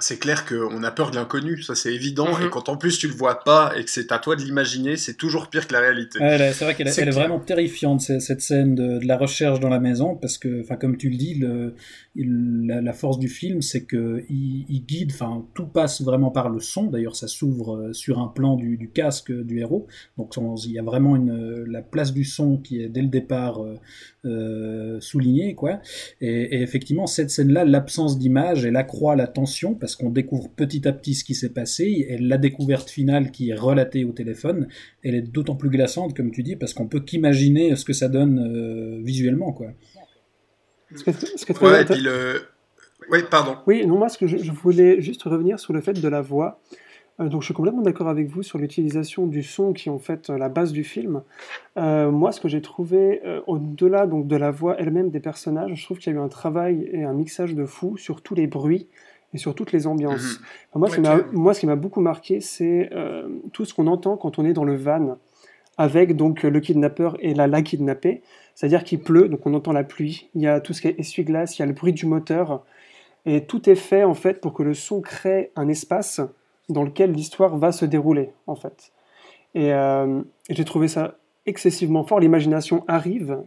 c'est 0.00 0.18
clair 0.18 0.44
qu'on 0.44 0.82
a 0.82 0.90
peur 0.90 1.10
de 1.12 1.16
l'inconnu, 1.16 1.62
ça 1.62 1.76
c'est 1.76 1.94
évident, 1.94 2.26
Mhm. 2.36 2.46
et 2.46 2.50
quand 2.50 2.68
en 2.68 2.76
plus 2.76 2.98
tu 2.98 3.06
le 3.06 3.14
vois 3.14 3.44
pas 3.44 3.72
et 3.76 3.84
que 3.84 3.90
c'est 3.90 4.10
à 4.10 4.18
toi 4.18 4.34
de 4.34 4.42
l'imaginer, 4.42 4.96
c'est 4.96 5.14
toujours 5.14 5.48
pire 5.48 5.68
que 5.68 5.72
la 5.72 5.78
réalité. 5.80 6.18
C'est 6.18 6.64
vrai 6.64 6.74
qu'elle 6.74 6.88
est, 6.88 7.10
vraiment 7.10 7.38
terrifiante 7.38 8.00
cette, 8.00 8.40
scène 8.40 8.74
de, 8.74 8.98
de 8.98 9.06
la 9.06 9.16
recherche 9.16 9.60
dans 9.60 9.68
la 9.68 9.78
maison 9.78 10.16
parce 10.16 10.36
que, 10.36 10.60
enfin, 10.62 10.74
comme 10.74 10.96
tu 10.96 11.10
le 11.10 11.16
dis, 11.16 11.34
le, 11.34 11.74
il- 12.16 12.66
la, 12.66 12.80
la 12.80 12.92
force 12.92 13.18
du 13.20 13.28
film, 13.28 13.62
c'est 13.62 13.84
que 13.84 14.24
il, 14.28 14.64
il 14.68 14.84
guide, 14.84 15.12
enfin, 15.12 15.44
tout 15.54 15.66
passe 15.66 16.02
vraiment 16.02 16.30
par 16.30 16.48
le 16.48 16.58
son. 16.58 16.84
D'ailleurs, 16.88 17.14
ça 17.14 17.28
s'ouvre 17.28 17.76
euh, 17.76 17.92
sur 17.92 18.18
un 18.18 18.28
plan 18.28 18.56
du, 18.56 18.76
du 18.76 18.90
casque 18.90 19.30
du 19.32 19.60
héros, 19.60 19.86
donc 20.18 20.32
on- 20.36 20.56
il 20.56 20.72
y 20.72 20.78
a 20.78 20.82
vraiment 20.82 21.14
une, 21.14 21.64
la 21.68 21.82
place 21.82 22.12
du 22.12 22.24
son 22.24 22.56
qui 22.56 22.82
est 22.82 22.88
dès 22.88 23.02
le 23.02 23.08
départ 23.08 23.62
euh, 23.62 23.76
euh, 24.24 25.00
soulignée, 25.00 25.54
quoi. 25.54 25.80
Et, 26.20 26.56
et 26.56 26.62
effectivement, 26.62 27.06
cette 27.06 27.30
scène-là, 27.30 27.64
l'absence 27.64 28.18
d'image, 28.18 28.64
elle 28.64 28.76
accroît 28.76 29.14
la 29.16 29.26
tension 29.26 29.74
parce 29.84 29.96
qu'on 29.96 30.08
découvre 30.08 30.48
petit 30.48 30.88
à 30.88 30.92
petit 30.94 31.12
ce 31.14 31.24
qui 31.24 31.34
s'est 31.34 31.50
passé. 31.52 32.06
Et 32.08 32.16
la 32.16 32.38
découverte 32.38 32.88
finale 32.88 33.30
qui 33.30 33.50
est 33.50 33.54
relatée 33.54 34.06
au 34.06 34.12
téléphone, 34.12 34.66
elle 35.02 35.14
est 35.14 35.20
d'autant 35.20 35.56
plus 35.56 35.68
glaçante, 35.68 36.16
comme 36.16 36.30
tu 36.30 36.42
dis, 36.42 36.56
parce 36.56 36.72
qu'on 36.72 36.86
peut 36.86 37.00
qu'imaginer 37.00 37.76
ce 37.76 37.84
que 37.84 37.92
ça 37.92 38.08
donne 38.08 38.38
euh, 38.38 38.98
visuellement, 39.04 39.52
quoi. 39.52 39.66
Ce 40.94 41.04
qui 41.04 41.10
est- 41.10 41.36
ce 41.36 41.52
très 41.52 41.66
Ouais, 41.66 41.82
et 41.82 41.84
intér- 41.84 41.92
puis 41.92 42.00
le... 42.02 42.40
Oui, 43.10 43.18
pardon. 43.30 43.56
Oui, 43.66 43.84
non, 43.86 43.98
moi, 43.98 44.08
ce 44.08 44.16
que 44.16 44.26
je, 44.26 44.38
je 44.38 44.52
voulais 44.52 45.02
juste 45.02 45.24
revenir 45.24 45.58
sur 45.60 45.74
le 45.74 45.82
fait 45.82 46.00
de 46.00 46.08
la 46.08 46.22
voix. 46.22 46.62
Euh, 47.20 47.28
donc, 47.28 47.42
je 47.42 47.44
suis 47.48 47.54
complètement 47.54 47.82
d'accord 47.82 48.08
avec 48.08 48.28
vous 48.28 48.42
sur 48.42 48.58
l'utilisation 48.58 49.26
du 49.26 49.42
son 49.42 49.74
qui 49.74 49.90
est 49.90 49.92
en 49.92 49.98
fait 49.98 50.30
euh, 50.30 50.38
la 50.38 50.48
base 50.48 50.72
du 50.72 50.82
film. 50.82 51.22
Euh, 51.76 52.10
moi, 52.10 52.32
ce 52.32 52.40
que 52.40 52.48
j'ai 52.48 52.62
trouvé, 52.62 53.20
euh, 53.26 53.40
au-delà 53.46 54.06
donc 54.06 54.26
de 54.26 54.36
la 54.36 54.50
voix 54.50 54.76
elle-même 54.80 55.10
des 55.10 55.20
personnages, 55.20 55.74
je 55.78 55.84
trouve 55.84 55.98
qu'il 55.98 56.12
y 56.12 56.16
a 56.16 56.18
eu 56.18 56.22
un 56.22 56.28
travail 56.28 56.88
et 56.92 57.04
un 57.04 57.12
mixage 57.12 57.54
de 57.54 57.66
fou 57.66 57.98
sur 57.98 58.22
tous 58.22 58.34
les 58.34 58.46
bruits 58.46 58.88
et 59.34 59.38
sur 59.38 59.54
toutes 59.54 59.72
les 59.72 59.86
ambiances. 59.86 60.38
Mhm. 60.74 60.80
Moi, 60.80 60.88
ce 60.88 60.94
qui 60.94 61.00
m'a- 61.02 61.14
clairement. 61.16 61.32
moi, 61.32 61.54
ce 61.54 61.60
qui 61.60 61.66
m'a 61.66 61.76
beaucoup 61.76 62.00
marqué, 62.00 62.40
c'est 62.40 62.88
euh, 62.92 63.28
tout 63.52 63.64
ce 63.64 63.74
qu'on 63.74 63.86
entend 63.88 64.16
quand 64.16 64.38
on 64.38 64.44
est 64.44 64.52
dans 64.52 64.64
le 64.64 64.76
van 64.76 65.18
avec 65.76 66.14
donc 66.16 66.44
le 66.44 66.60
kidnappeur 66.60 67.16
et 67.20 67.34
la, 67.34 67.46
la 67.48 67.60
kidnappée. 67.62 68.22
C'est-à-dire 68.54 68.84
qu'il 68.84 69.00
pleut, 69.00 69.28
donc 69.28 69.44
on 69.46 69.54
entend 69.54 69.72
la 69.72 69.82
pluie. 69.82 70.30
Il 70.36 70.42
y 70.42 70.46
a 70.46 70.60
tout 70.60 70.72
ce 70.72 70.80
qui 70.80 70.88
est 70.88 70.98
essuie-glace, 71.00 71.58
il 71.58 71.62
y 71.62 71.64
a 71.64 71.66
le 71.66 71.72
bruit 71.72 71.92
du 71.92 72.06
moteur. 72.06 72.64
Et 73.26 73.44
tout 73.44 73.68
est 73.68 73.74
fait 73.74 74.04
en 74.04 74.14
fait 74.14 74.40
pour 74.40 74.52
que 74.52 74.62
le 74.62 74.74
son 74.74 75.00
crée 75.00 75.50
un 75.56 75.68
espace 75.68 76.20
dans 76.68 76.84
lequel 76.84 77.10
l'histoire 77.12 77.56
va 77.58 77.72
se 77.72 77.84
dérouler 77.84 78.30
en 78.46 78.54
fait. 78.54 78.92
Et, 79.56 79.72
euh, 79.72 80.20
et 80.48 80.54
j'ai 80.54 80.64
trouvé 80.64 80.86
ça 80.88 81.16
excessivement 81.46 82.04
fort. 82.04 82.20
L'imagination 82.20 82.84
arrive, 82.86 83.38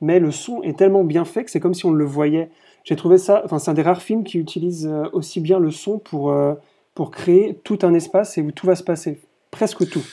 mais 0.00 0.18
le 0.20 0.30
son 0.30 0.62
est 0.62 0.76
tellement 0.78 1.04
bien 1.04 1.24
fait 1.24 1.44
que 1.44 1.50
c'est 1.50 1.60
comme 1.60 1.74
si 1.74 1.86
on 1.86 1.92
le 1.92 2.04
voyait. 2.04 2.50
J'ai 2.84 2.96
trouvé 2.96 3.18
ça. 3.18 3.42
Enfin, 3.44 3.58
c'est 3.58 3.70
un 3.70 3.74
des 3.74 3.82
rares 3.82 4.02
films 4.02 4.24
qui 4.24 4.38
utilise 4.38 4.86
euh, 4.86 5.08
aussi 5.12 5.40
bien 5.40 5.58
le 5.58 5.70
son 5.70 5.98
pour 5.98 6.30
euh, 6.30 6.54
pour 6.94 7.10
créer 7.10 7.58
tout 7.64 7.78
un 7.82 7.92
espace 7.94 8.38
et 8.38 8.42
où 8.42 8.52
tout 8.52 8.66
va 8.66 8.76
se 8.76 8.84
passer, 8.84 9.20
presque 9.50 9.88
tout. 9.88 10.04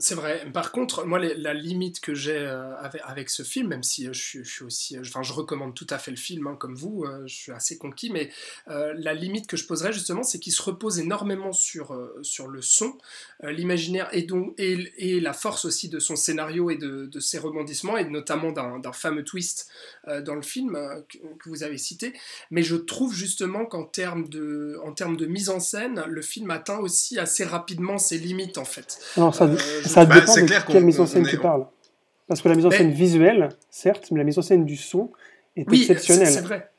C'est 0.00 0.14
vrai. 0.14 0.46
Par 0.52 0.72
contre, 0.72 1.04
moi, 1.04 1.18
les- 1.18 1.34
la 1.34 1.54
limite 1.54 2.00
que 2.00 2.14
j'ai 2.14 2.36
euh, 2.38 2.74
avec, 2.78 3.02
avec 3.04 3.30
ce 3.30 3.42
film, 3.42 3.68
même 3.68 3.82
si 3.82 4.08
euh, 4.08 4.12
je, 4.12 4.20
suis- 4.20 4.44
je 4.44 4.50
suis 4.50 4.64
aussi, 4.64 4.96
euh, 4.96 5.02
enfin, 5.02 5.22
je 5.22 5.32
recommande 5.32 5.74
tout 5.74 5.86
à 5.90 5.98
fait 5.98 6.10
le 6.10 6.16
film, 6.16 6.46
hein, 6.46 6.56
comme 6.58 6.74
vous, 6.74 7.04
je 7.26 7.34
suis 7.34 7.52
assez 7.52 7.76
conquis, 7.78 8.10
mais 8.10 8.30
la 8.66 9.14
limite 9.14 9.46
que 9.46 9.56
je 9.56 9.66
poserais 9.66 9.92
justement, 9.92 10.22
c'est 10.22 10.38
qu'il 10.38 10.52
se 10.52 10.62
repose 10.62 10.98
énormément 10.98 11.52
sur 11.52 11.96
sur 12.22 12.48
le 12.48 12.62
son, 12.62 12.96
l'imaginaire 13.42 14.08
et 14.12 14.22
donc 14.22 14.54
et, 14.58 14.92
et 14.96 15.20
la 15.20 15.32
force 15.32 15.64
aussi 15.64 15.88
de 15.88 15.98
son 15.98 16.16
scénario 16.16 16.70
et 16.70 16.76
de, 16.76 17.06
de 17.06 17.20
ses 17.20 17.38
rebondissements 17.38 17.96
et 17.96 18.04
notamment 18.08 18.52
d'un 18.52 18.92
fameux 18.92 19.24
twist 19.24 19.68
dans 20.06 20.34
le 20.34 20.42
film 20.42 20.72
que, 21.08 21.18
que 21.38 21.48
vous 21.48 21.62
avez 21.62 21.78
cité. 21.78 22.12
Mais 22.50 22.62
je 22.62 22.76
trouve 22.76 23.14
justement 23.14 23.66
qu'en 23.66 23.84
termes 23.84 24.28
de 24.28 24.78
en 24.82 24.92
termes 24.92 25.16
de 25.16 25.26
mise 25.26 25.50
en 25.50 25.60
scène, 25.60 26.02
le 26.08 26.22
film 26.22 26.50
atteint 26.50 26.78
aussi 26.78 27.18
assez 27.18 27.44
rapidement 27.44 27.98
ses 27.98 28.18
limites 28.18 28.56
en 28.58 28.64
fait. 28.64 28.98
Alors 29.16 29.34
ça, 29.34 29.46
ça 29.90 30.04
Bah, 30.04 30.20
dépend 30.20 30.34
de 30.36 30.40
clair 30.42 30.64
quelle 30.66 30.84
mise 30.84 31.00
en 31.00 31.06
scène 31.06 31.26
est- 31.26 31.30
tu 31.30 31.38
parles. 31.38 31.66
Parce 32.28 32.42
que 32.42 32.48
la 32.48 32.54
mise 32.54 32.66
en 32.66 32.70
Mais- 32.70 32.78
scène 32.78 32.92
visuelle, 32.92 33.48
certes, 33.70 34.08
mais 34.12 34.18
la 34.18 34.24
mise 34.24 34.38
en 34.38 34.42
scène 34.42 34.64
du 34.64 34.76
son 34.76 35.10
est 35.56 35.68
Oui, 35.68 35.78
c'est 35.84 35.92
exceptionnelle. 35.94 36.28
c'est 36.32 36.40
vrai. 36.42 36.70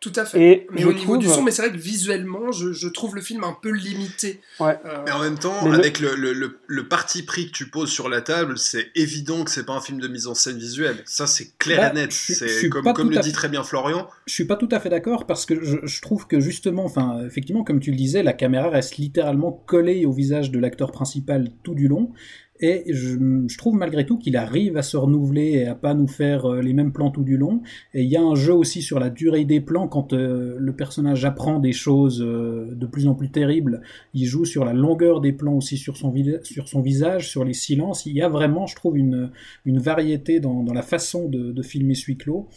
Tout 0.00 0.12
à 0.14 0.24
fait. 0.24 0.40
Et 0.40 0.66
mais 0.70 0.84
au 0.84 0.92
niveau 0.92 1.16
du 1.16 1.26
son, 1.26 1.42
mais 1.42 1.50
c'est 1.50 1.60
vrai 1.62 1.72
que 1.72 1.76
visuellement, 1.76 2.52
je, 2.52 2.72
je 2.72 2.86
trouve 2.86 3.16
le 3.16 3.20
film 3.20 3.42
un 3.42 3.56
peu 3.60 3.70
limité. 3.72 4.40
Ouais. 4.60 4.78
Euh, 4.86 5.02
Mais 5.04 5.10
en 5.10 5.18
même 5.18 5.36
temps, 5.40 5.68
Mais 5.68 5.74
avec 5.74 5.98
le, 5.98 6.14
le, 6.14 6.32
le- 6.34 6.60
le 6.68 6.86
parti 6.86 7.24
pris 7.24 7.46
que 7.48 7.50
tu 7.52 7.68
poses 7.68 7.90
sur 7.90 8.08
la 8.08 8.20
table, 8.20 8.58
c'est 8.58 8.86
évident 8.94 9.42
que 9.42 9.50
c'est 9.50 9.66
pas 9.66 9.72
un 9.72 9.80
film 9.80 9.98
de 9.98 10.06
mise 10.06 10.28
en 10.28 10.34
scène 10.34 10.56
visuelle. 10.56 10.98
Ça, 11.04 11.26
c'est 11.26 11.58
clair 11.58 11.78
Bah, 11.80 11.90
et 11.90 12.02
net. 12.04 12.12
C'est 12.12 12.68
comme, 12.68 12.84
le 13.10 13.18
à 13.18 13.22
dit 13.22 13.32
très 13.32 13.48
bien 13.48 13.64
Florian. 13.64 14.06
Je 14.26 14.34
suis 14.34 14.44
pas 14.44 14.54
tout 14.54 14.68
à 14.70 14.78
fait 14.78 14.88
d'accord 14.88 15.26
parce 15.26 15.44
que 15.46 15.64
je, 15.64 15.78
je 15.82 16.00
trouve 16.00 16.28
que 16.28 16.38
justement, 16.38 16.84
enfin, 16.84 17.24
effectivement, 17.26 17.64
comme 17.64 17.80
tu 17.80 17.90
le 17.90 17.96
disais, 17.96 18.22
la 18.22 18.34
caméra 18.34 18.68
reste 18.70 18.98
littéralement 18.98 19.50
collée 19.50 20.06
au 20.06 20.12
visage 20.12 20.52
de 20.52 20.60
l'acteur 20.60 20.92
principal 20.92 21.50
tout 21.64 21.74
du 21.74 21.88
long. 21.88 22.12
Et 22.60 22.84
je, 22.88 23.56
trouve 23.56 23.76
malgré 23.76 24.04
tout 24.04 24.18
qu'il 24.18 24.36
arrive 24.36 24.76
à 24.76 24.82
se 24.82 24.96
renouveler 24.96 25.50
et 25.50 25.66
à 25.66 25.74
pas 25.74 25.94
nous 25.94 26.06
faire 26.06 26.46
euh, 26.46 26.60
les 26.60 26.72
mêmes 26.72 26.92
plans 26.92 27.10
tout 27.10 27.22
du 27.22 27.36
long. 27.36 27.62
Et 27.94 28.02
il 28.02 28.08
y 28.08 28.16
a 28.16 28.22
un 28.22 28.34
jeu 28.34 28.52
aussi 28.52 28.82
sur 28.82 28.98
la 28.98 29.10
durée 29.10 29.44
des 29.44 29.60
plans 29.60 29.88
quand 29.88 30.12
euh, 30.12 30.56
le 30.58 30.72
personnage 30.72 31.24
apprend 31.24 31.60
des 31.60 31.72
choses 31.72 32.22
euh, 32.22 32.68
de 32.74 32.86
plus 32.86 33.06
en 33.06 33.14
plus 33.14 33.30
terribles. 33.30 33.82
Il 34.14 34.26
joue 34.26 34.44
sur 34.44 34.64
la 34.64 34.72
longueur 34.72 35.20
des 35.20 35.32
plans 35.32 35.54
aussi 35.54 35.76
sur 35.76 35.96
son, 35.96 36.10
visage, 36.10 37.28
sur 37.28 37.44
les 37.44 37.52
silences. 37.52 38.06
Il 38.06 38.14
y 38.14 38.22
a 38.22 38.28
vraiment, 38.28 38.66
je 38.66 38.74
trouve, 38.74 38.98
une, 38.98 39.30
variété 39.64 40.40
dans, 40.40 40.64
la 40.72 40.82
façon 40.82 41.28
de, 41.28 41.62
filmer 41.62 41.94
ce 41.94 42.12
clos. 42.12 42.48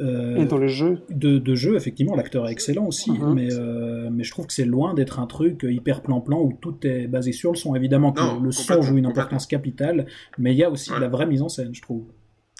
Euh, 0.00 0.36
et 0.36 0.44
dans 0.46 0.58
le 0.58 0.68
jeu 0.68 1.00
de, 1.10 1.38
de 1.38 1.54
jeu, 1.54 1.74
effectivement, 1.76 2.14
l'acteur 2.14 2.48
est 2.48 2.52
excellent 2.52 2.86
aussi, 2.86 3.10
Mhm. 3.10 3.34
mais, 3.34 3.48
euh, 3.52 4.08
mais 4.12 4.22
je 4.24 4.30
trouve 4.30 4.46
que 4.46 4.52
c'est 4.52 4.64
loin 4.64 4.94
d'être 4.94 5.18
un 5.18 5.26
truc 5.26 5.64
hyper 5.68 6.02
plan-plan 6.02 6.40
où 6.40 6.52
tout 6.60 6.76
est 6.86 7.06
basé 7.08 7.32
sur 7.32 7.50
le 7.52 7.56
son. 7.56 7.74
Évidemment 7.74 8.12
que 8.12 8.20
Non, 8.20 8.40
le 8.40 8.52
son 8.52 8.80
joue 8.82 8.96
une 8.98 9.06
importance 9.06 9.46
capitale, 9.46 10.06
mais 10.38 10.52
il 10.52 10.58
y 10.58 10.64
a 10.64 10.70
aussi 10.70 10.92
Ouais. 10.92 11.00
la 11.00 11.08
vraie 11.08 11.26
mise 11.26 11.42
en 11.42 11.48
scène, 11.48 11.74
je 11.74 11.82
trouve. 11.82 12.04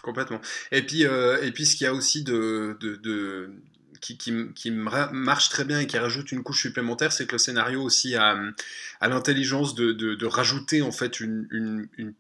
Complètement. 0.02 0.40
Et 0.72 0.82
puis, 0.82 1.04
euh, 1.06 1.42
et 1.42 1.50
puis 1.52 1.64
ce 1.66 1.76
qu'il 1.76 1.84
y 1.84 1.88
a 1.88 1.92
aussi 1.94 2.22
de, 2.24 2.76
de, 2.80 2.96
de- 2.96 3.50
qui, 4.00 4.16
qui, 4.16 4.70
marche 4.70 5.48
très 5.48 5.64
bien 5.64 5.80
et 5.80 5.86
qui 5.88 5.98
rajoute 5.98 6.30
une 6.30 6.44
couche 6.44 6.62
supplémentaire, 6.62 7.10
c'est 7.12 7.26
que 7.26 7.32
le 7.32 7.38
scénario 7.38 7.82
aussi 7.82 8.14
a, 8.14 8.38
a 9.00 9.08
l'intelligence 9.08 9.74
de, 9.74 9.90
de, 9.92 10.14
de 10.14 10.26
rajouter 10.26 10.82
en 10.82 10.92
fait 10.92 11.18
une, 11.18 11.48
une, 11.50 11.88
une 11.98 12.14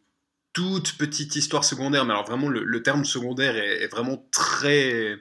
toute 0.58 0.98
petite 0.98 1.36
histoire 1.36 1.62
secondaire. 1.62 2.04
Mais 2.04 2.10
alors 2.10 2.26
vraiment, 2.26 2.48
le, 2.48 2.82
terme 2.82 3.04
secondaire 3.04 3.56
est, 3.56 3.86
vraiment 3.86 4.26
très 4.32 5.16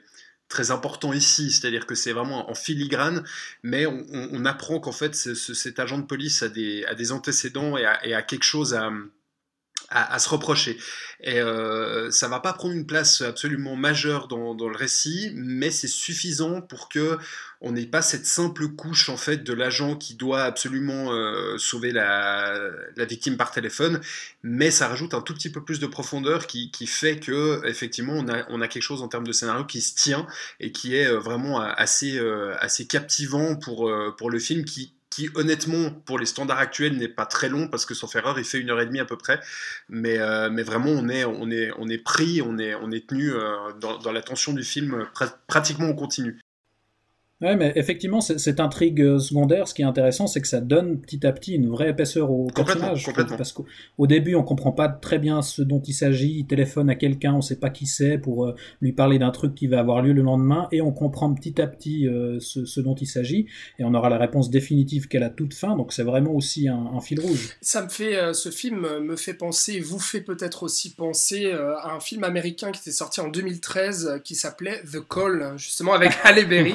très 0.48 0.70
important 0.72 1.12
ici, 1.12 1.52
c'est-à-dire 1.52 1.86
que 1.86 1.94
c'est 1.94 2.12
vraiment 2.12 2.50
en 2.50 2.54
filigrane, 2.54 3.22
mais 3.62 3.86
on, 3.86 4.44
apprend 4.46 4.80
qu'en 4.80 4.92
fait 4.92 5.14
ce- 5.14 5.34
ce- 5.34 5.52
cet 5.52 5.78
agent 5.78 5.98
de 5.98 6.06
police 6.06 6.42
a 6.42 6.48
des, 6.48 6.84
a 6.86 6.94
des 6.94 7.12
antécédents 7.12 7.76
et 7.76 7.86
et 8.02 8.14
a 8.14 8.22
quelque 8.22 8.44
chose 8.44 8.74
à, 8.74 8.90
à, 9.90 10.18
se 10.18 10.28
reprocher. 10.28 10.78
Et 11.20 11.40
euh, 11.40 12.10
ça 12.10 12.28
va 12.28 12.40
pas 12.40 12.52
prendre 12.52 12.74
une 12.74 12.86
place 12.86 13.22
absolument 13.22 13.74
majeure 13.74 14.28
dans, 14.28 14.54
le 14.54 14.76
récit, 14.76 15.32
mais 15.34 15.70
c'est 15.70 15.88
suffisant 15.88 16.60
pour 16.60 16.88
que 16.88 17.18
on 17.60 17.72
n'ait 17.72 17.86
pas 17.86 18.02
cette 18.02 18.26
simple 18.26 18.68
couche 18.68 19.08
en 19.08 19.16
fait 19.16 19.38
de 19.38 19.52
l'agent 19.52 19.96
qui 19.96 20.14
doit 20.14 20.42
absolument 20.42 21.12
euh, 21.12 21.58
sauver 21.58 21.90
la, 21.90 22.70
la 22.96 23.04
victime 23.04 23.36
par 23.36 23.50
téléphone, 23.50 24.00
mais 24.44 24.70
ça 24.70 24.86
rajoute 24.86 25.12
un 25.12 25.22
tout 25.22 25.34
petit 25.34 25.50
peu 25.50 25.64
plus 25.64 25.80
de 25.80 25.86
profondeur 25.86 26.46
qui, 26.46 26.70
qui 26.70 26.86
fait 26.86 27.18
que 27.18 27.66
effectivement 27.66 28.12
on 28.12 28.28
a, 28.28 28.44
on 28.50 28.60
a 28.60 28.68
quelque 28.68 28.82
chose 28.82 29.02
en 29.02 29.08
termes 29.08 29.26
de 29.26 29.32
scénario 29.32 29.64
qui 29.64 29.80
se 29.80 29.94
tient 29.96 30.26
et 30.60 30.70
qui 30.70 30.94
est 30.94 31.08
euh, 31.08 31.18
vraiment 31.18 31.60
euh, 31.60 31.72
assez, 31.76 32.20
assez 32.60 32.86
captivant 32.86 33.56
pour, 33.56 33.90
pour 34.16 34.30
le 34.30 34.38
film 34.38 34.64
qui 34.64 34.92
qui 35.18 35.28
honnêtement 35.34 35.90
pour 35.90 36.16
les 36.20 36.26
standards 36.26 36.58
actuels 36.58 36.96
n'est 36.96 37.08
pas 37.08 37.26
très 37.26 37.48
long 37.48 37.66
parce 37.66 37.84
que 37.86 37.94
faire 37.94 38.22
erreur 38.22 38.38
il 38.38 38.44
fait 38.44 38.60
une 38.60 38.70
heure 38.70 38.80
et 38.80 38.86
demie 38.86 39.00
à 39.00 39.04
peu 39.04 39.16
près. 39.16 39.40
Mais, 39.88 40.18
euh, 40.18 40.48
mais 40.48 40.62
vraiment 40.62 40.90
on 40.90 41.08
est, 41.08 41.24
on 41.24 41.50
est, 41.50 41.72
on 41.76 41.88
est 41.88 41.98
pris 41.98 42.40
on 42.40 42.56
est, 42.58 42.74
on 42.76 42.92
est 42.92 43.08
tenu 43.08 43.32
euh, 43.32 43.72
dans, 43.80 43.98
dans 43.98 44.12
l'attention 44.12 44.52
du 44.52 44.62
film 44.62 44.94
euh, 44.94 45.04
pra- 45.14 45.34
pratiquement 45.48 45.88
en 45.88 45.94
continu 45.94 46.40
Ouais, 47.40 47.56
mais 47.56 47.72
effectivement, 47.76 48.20
cette 48.20 48.60
intrigue 48.60 49.00
euh, 49.00 49.18
secondaire, 49.18 49.68
ce 49.68 49.74
qui 49.74 49.82
est 49.82 49.84
intéressant, 49.84 50.26
c'est 50.26 50.40
que 50.40 50.48
ça 50.48 50.60
donne 50.60 51.00
petit 51.00 51.26
à 51.26 51.32
petit 51.32 51.54
une 51.54 51.68
vraie 51.68 51.90
épaisseur 51.90 52.30
au 52.30 52.46
personnage. 52.46 53.04
complètement. 53.04 53.36
Parce 53.36 53.52
qu'au 53.52 53.66
au 53.96 54.06
début, 54.06 54.34
on 54.34 54.42
comprend 54.42 54.72
pas 54.72 54.88
très 54.88 55.18
bien 55.18 55.40
ce 55.42 55.62
dont 55.62 55.80
il 55.80 55.92
s'agit. 55.92 56.38
Il 56.40 56.46
téléphone 56.46 56.90
à 56.90 56.94
quelqu'un, 56.94 57.34
on 57.34 57.40
sait 57.40 57.60
pas 57.60 57.70
qui 57.70 57.86
c'est, 57.86 58.18
pour 58.18 58.46
euh, 58.46 58.54
lui 58.80 58.92
parler 58.92 59.18
d'un 59.18 59.30
truc 59.30 59.54
qui 59.54 59.66
va 59.66 59.78
avoir 59.78 60.02
lieu 60.02 60.12
le 60.12 60.22
lendemain, 60.22 60.68
et 60.72 60.80
on 60.80 60.92
comprend 60.92 61.32
petit 61.32 61.60
à 61.60 61.66
petit 61.66 62.08
euh, 62.08 62.38
ce, 62.40 62.64
ce 62.64 62.80
dont 62.80 62.94
il 62.94 63.06
s'agit, 63.06 63.46
et 63.78 63.84
on 63.84 63.94
aura 63.94 64.08
la 64.08 64.18
réponse 64.18 64.50
définitive 64.50 65.06
qu'à 65.06 65.20
la 65.20 65.30
toute 65.30 65.54
fin. 65.54 65.76
Donc 65.76 65.92
c'est 65.92 66.02
vraiment 66.02 66.32
aussi 66.32 66.68
un, 66.68 66.90
un 66.94 67.00
fil 67.00 67.20
rouge. 67.20 67.56
Ça 67.60 67.82
me 67.82 67.88
fait, 67.88 68.16
euh, 68.16 68.32
ce 68.32 68.50
film 68.50 68.86
me 68.98 69.16
fait 69.16 69.34
penser, 69.34 69.80
vous 69.80 69.98
fait 69.98 70.20
peut-être 70.20 70.62
aussi 70.62 70.94
penser 70.94 71.46
euh, 71.46 71.76
à 71.78 71.94
un 71.94 72.00
film 72.00 72.24
américain 72.24 72.72
qui 72.72 72.80
était 72.80 72.90
sorti 72.90 73.20
en 73.20 73.28
2013 73.28 74.06
euh, 74.06 74.18
qui 74.18 74.34
s'appelait 74.34 74.82
The 74.90 75.06
Call, 75.08 75.54
justement 75.56 75.94
avec 75.94 76.12
Halle 76.24 76.46
Berry. 76.48 76.74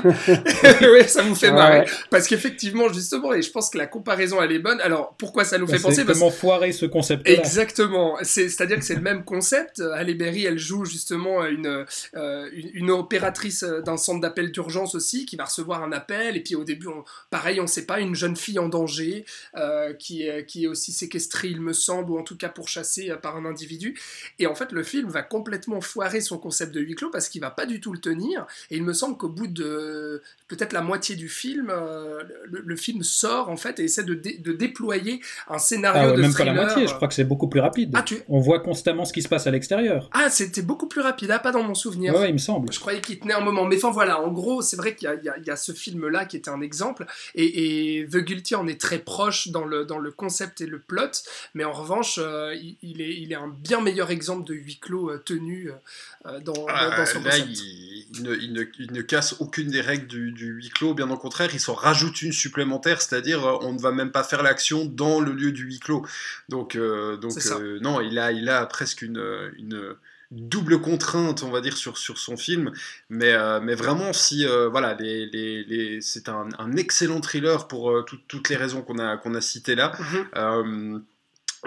oui, 0.81 1.07
ça 1.07 1.21
vous 1.23 1.35
fait 1.35 1.47
Ouais. 1.47 1.53
marrer. 1.53 1.85
Parce 2.09 2.27
qu'effectivement, 2.27 2.91
justement, 2.91 3.33
et 3.33 3.41
je 3.41 3.51
pense 3.51 3.69
que 3.69 3.77
la 3.77 3.87
comparaison 3.87 4.41
elle 4.41 4.51
est 4.51 4.59
bonne. 4.59 4.79
Alors 4.81 5.15
pourquoi 5.17 5.43
ça 5.45 5.57
nous 5.57 5.67
fait 5.67 5.77
Bah, 5.77 5.83
penser? 5.83 5.95
C'est 5.97 6.05
Parce 6.05 6.19
comment 6.19 6.31
foirer 6.31 6.71
ce 6.71 6.85
concept-là. 6.85 7.33
Exactement. 7.33 8.17
C'est, 8.21 8.49
c'est-à-dire 8.49 8.77
que 8.79 8.85
c'est 8.85 8.95
le 8.95 9.01
même 9.01 9.23
concept. 9.23 9.79
Halle 9.79 10.13
Berry, 10.15 10.45
elle 10.45 10.57
joue 10.59 10.85
justement 10.85 11.45
une, 11.45 11.85
euh, 12.15 12.49
une, 12.53 12.69
une 12.73 12.91
opératrice 12.91 13.63
d'un 13.63 13.97
centre 13.97 14.21
d'appel 14.21 14.51
d'urgence 14.51 14.95
aussi, 14.95 15.25
qui 15.25 15.35
va 15.35 15.45
recevoir 15.45 15.83
un 15.83 15.91
appel. 15.91 16.37
Et 16.37 16.41
puis 16.41 16.55
au 16.55 16.63
début, 16.63 16.87
on, 16.87 17.03
pareil, 17.29 17.59
on 17.59 17.67
sait 17.67 17.85
pas, 17.85 17.99
une 17.99 18.15
jeune 18.15 18.35
fille 18.35 18.59
en 18.59 18.69
danger, 18.69 19.25
euh, 19.57 19.93
qui, 19.93 20.23
est, 20.27 20.45
qui 20.45 20.65
est 20.65 20.67
aussi 20.67 20.91
séquestrée, 20.91 21.47
il 21.49 21.61
me 21.61 21.73
semble, 21.73 22.11
ou 22.11 22.17
en 22.19 22.23
tout 22.23 22.37
cas 22.37 22.49
pourchassée 22.49 23.09
euh, 23.09 23.15
par 23.17 23.35
un 23.37 23.45
individu. 23.45 23.99
Et 24.39 24.47
en 24.47 24.55
fait, 24.55 24.71
le 24.71 24.83
film 24.83 25.09
va 25.09 25.21
complètement 25.23 25.81
foirer 25.81 26.21
son 26.21 26.37
concept 26.37 26.73
de 26.73 26.81
huis 26.81 26.95
clos 26.95 27.09
parce 27.09 27.29
qu'il 27.29 27.41
va 27.41 27.51
pas 27.51 27.65
du 27.65 27.79
tout 27.81 27.93
le 27.93 27.99
tenir. 27.99 28.45
Et 28.71 28.77
il 28.77 28.83
me 28.83 28.93
semble 28.93 29.17
qu'au 29.17 29.29
bout 29.29 29.47
de 29.47 30.21
peut-être 30.55 30.73
la 30.73 30.81
moitié 30.81 31.15
du 31.15 31.29
film, 31.29 31.69
euh, 31.69 32.21
le, 32.45 32.61
le 32.65 32.75
film 32.75 33.03
sort 33.03 33.49
en 33.49 33.57
fait 33.57 33.79
et 33.79 33.83
essaie 33.85 34.03
de, 34.03 34.13
dé- 34.13 34.37
de 34.37 34.53
déployer 34.53 35.21
un 35.49 35.57
scénario 35.57 36.01
Ah 36.03 36.07
ouais, 36.11 36.15
de 36.17 36.21
même 36.21 36.31
pas 36.31 36.37
thriller. 36.39 36.53
la 36.55 36.63
moitié, 36.65 36.87
je 36.87 36.93
crois 36.93 37.07
que 37.07 37.13
c'est 37.13 37.23
beaucoup 37.23 37.47
plus 37.47 37.59
rapide. 37.59 37.91
Ah, 37.95 38.01
tu... 38.03 38.17
On 38.29 38.39
voit 38.39 38.59
constamment 38.59 39.05
ce 39.05 39.13
qui 39.13 39.21
se 39.21 39.27
passe 39.29 39.47
à 39.47 39.51
l'extérieur. 39.51 40.09
ah 40.13 40.29
c'était 40.29 40.61
beaucoup 40.61 40.87
plus 40.87 41.01
rapide, 41.01 41.31
ah, 41.31 41.39
pas 41.39 41.51
dans 41.51 41.63
mon 41.63 41.73
souvenir. 41.75 42.13
Ouais, 42.15 42.29
il 42.29 42.33
me 42.33 42.37
semble. 42.37 42.71
Je 42.71 42.79
croyais 42.79 43.01
qu'il 43.01 43.19
tenait 43.19 43.33
un 43.33 43.39
moment. 43.41 43.65
Mais 43.65 43.77
enfin 43.77 43.91
voilà, 43.91 44.21
en 44.21 44.31
gros, 44.31 44.61
c'est 44.61 44.75
vrai 44.77 44.95
qu'il 44.95 45.07
y 45.07 45.29
a, 45.29 45.37
y 45.37 45.49
y 45.49 45.57
ce 45.57 45.71
film-là 45.71 46.25
qui 46.25 46.37
était 46.37 46.49
un 46.49 46.61
exemple. 46.61 47.05
Et, 47.35 47.99
et 47.99 48.07
The 48.07 48.17
Guilty 48.17 48.55
en 48.55 48.67
est 48.67 48.79
très 48.79 48.99
proche 48.99 49.47
dans 49.49 49.65
le, 49.65 49.85
dans 49.85 49.99
le 49.99 50.11
concept 50.11 50.61
et 50.61 50.65
le 50.65 50.79
plot. 50.79 51.23
Mais 51.53 51.63
en 51.63 51.71
revanche, 51.71 52.19
euh, 52.21 52.53
il, 52.55 52.75
il 52.81 53.01
est, 53.01 53.15
il 53.21 53.31
est 53.31 53.35
un 53.35 53.47
bien 53.47 53.81
meilleur 53.81 54.11
exemple 54.11 54.45
de 54.47 54.53
huis 54.53 54.79
clos 54.79 55.09
euh, 55.11 55.17
tenu 55.23 55.71
euh, 56.25 56.39
dans, 56.41 56.53
Ah, 56.69 56.97
dans 56.97 57.05
son 57.05 57.21
là 57.21 57.31
concept. 57.31 57.47
il, 57.49 58.05
il 58.15 58.23
ne, 58.23 58.35
il 58.35 58.53
ne- 58.53 58.63
il 58.79 58.91
ne 58.93 59.01
casse 59.01 59.35
aucune 59.39 59.69
des 59.69 59.81
règles 59.81 60.07
du, 60.07 60.31
du 60.31 60.42
huis 60.47 60.69
clos 60.69 60.93
bien 60.93 61.09
au 61.09 61.17
contraire 61.17 61.49
il 61.53 61.59
s'en 61.59 61.73
rajoute 61.73 62.21
une 62.21 62.31
supplémentaire 62.33 63.01
c'est-à-dire 63.01 63.45
euh, 63.45 63.57
on 63.61 63.73
ne 63.73 63.79
va 63.79 63.91
même 63.91 64.11
pas 64.11 64.23
faire 64.23 64.43
l'action 64.43 64.85
dans 64.85 65.19
le 65.19 65.31
lieu 65.31 65.51
du 65.51 65.63
huis 65.63 65.79
clos 65.79 66.05
donc, 66.49 66.75
euh, 66.75 67.17
donc 67.17 67.33
euh, 67.59 67.79
non 67.81 68.01
il 68.01 68.17
a, 68.19 68.31
il 68.31 68.49
a 68.49 68.65
presque 68.65 69.01
une, 69.01 69.51
une 69.57 69.95
double 70.31 70.81
contrainte, 70.81 71.43
on 71.43 71.51
va 71.51 71.61
dire, 71.61 71.77
sur, 71.77 71.99
sur 71.99 72.17
son 72.17 72.37
film. 72.37 72.71
Mais, 73.07 73.33
euh, 73.33 73.59
mais 73.61 73.75
vraiment, 73.75 74.13
si 74.13 74.47
euh, 74.47 74.67
voilà, 74.67 74.95
les, 74.95 75.27
les, 75.27 75.63
les- 75.63 76.01
c'est 76.01 76.27
un, 76.27 76.47
un 76.57 76.75
excellent 76.75 77.21
thriller 77.21 77.67
pour 77.67 77.91
euh, 77.91 78.01
tout- 78.01 78.17
toutes 78.27 78.49
les 78.49 78.55
raisons 78.55 78.81
qu'on 78.81 78.97
a, 78.97 79.15
qu'on 79.17 79.35
a 79.35 79.41
citées 79.41 79.75
là. 79.75 79.91
Mhm. 80.35 81.03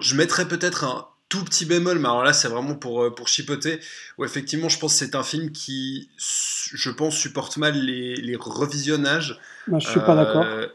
Je 0.01 0.15
mettrais 0.17 0.49
peut-être 0.49 0.83
un 0.83 1.07
tout 1.29 1.45
petit 1.45 1.65
bémol, 1.65 1.99
mais 1.99 2.07
alors 2.09 2.23
là, 2.25 2.33
c'est 2.33 2.49
vraiment 2.49 2.75
pour, 2.75 3.03
euh, 3.03 3.15
pour 3.15 3.27
chipoter. 3.29 3.81
Où 4.19 4.25
effectivement, 4.25 4.69
je 4.69 4.79
pense 4.79 4.93
que 4.93 5.05
c'est 5.05 5.15
un 5.17 5.23
film 5.25 5.51
qui, 5.51 6.09
je 6.19 6.91
pense, 6.91 7.17
supporte 7.17 7.57
mal 7.57 7.75
les, 7.79 8.15
les 8.17 8.37
revisionnages. 8.39 9.41
Moi, 9.67 9.81
je 9.81 9.89
suis 9.89 10.01
pas 10.01 10.15
d'accord. 10.15 10.45
Euh, 10.45 10.67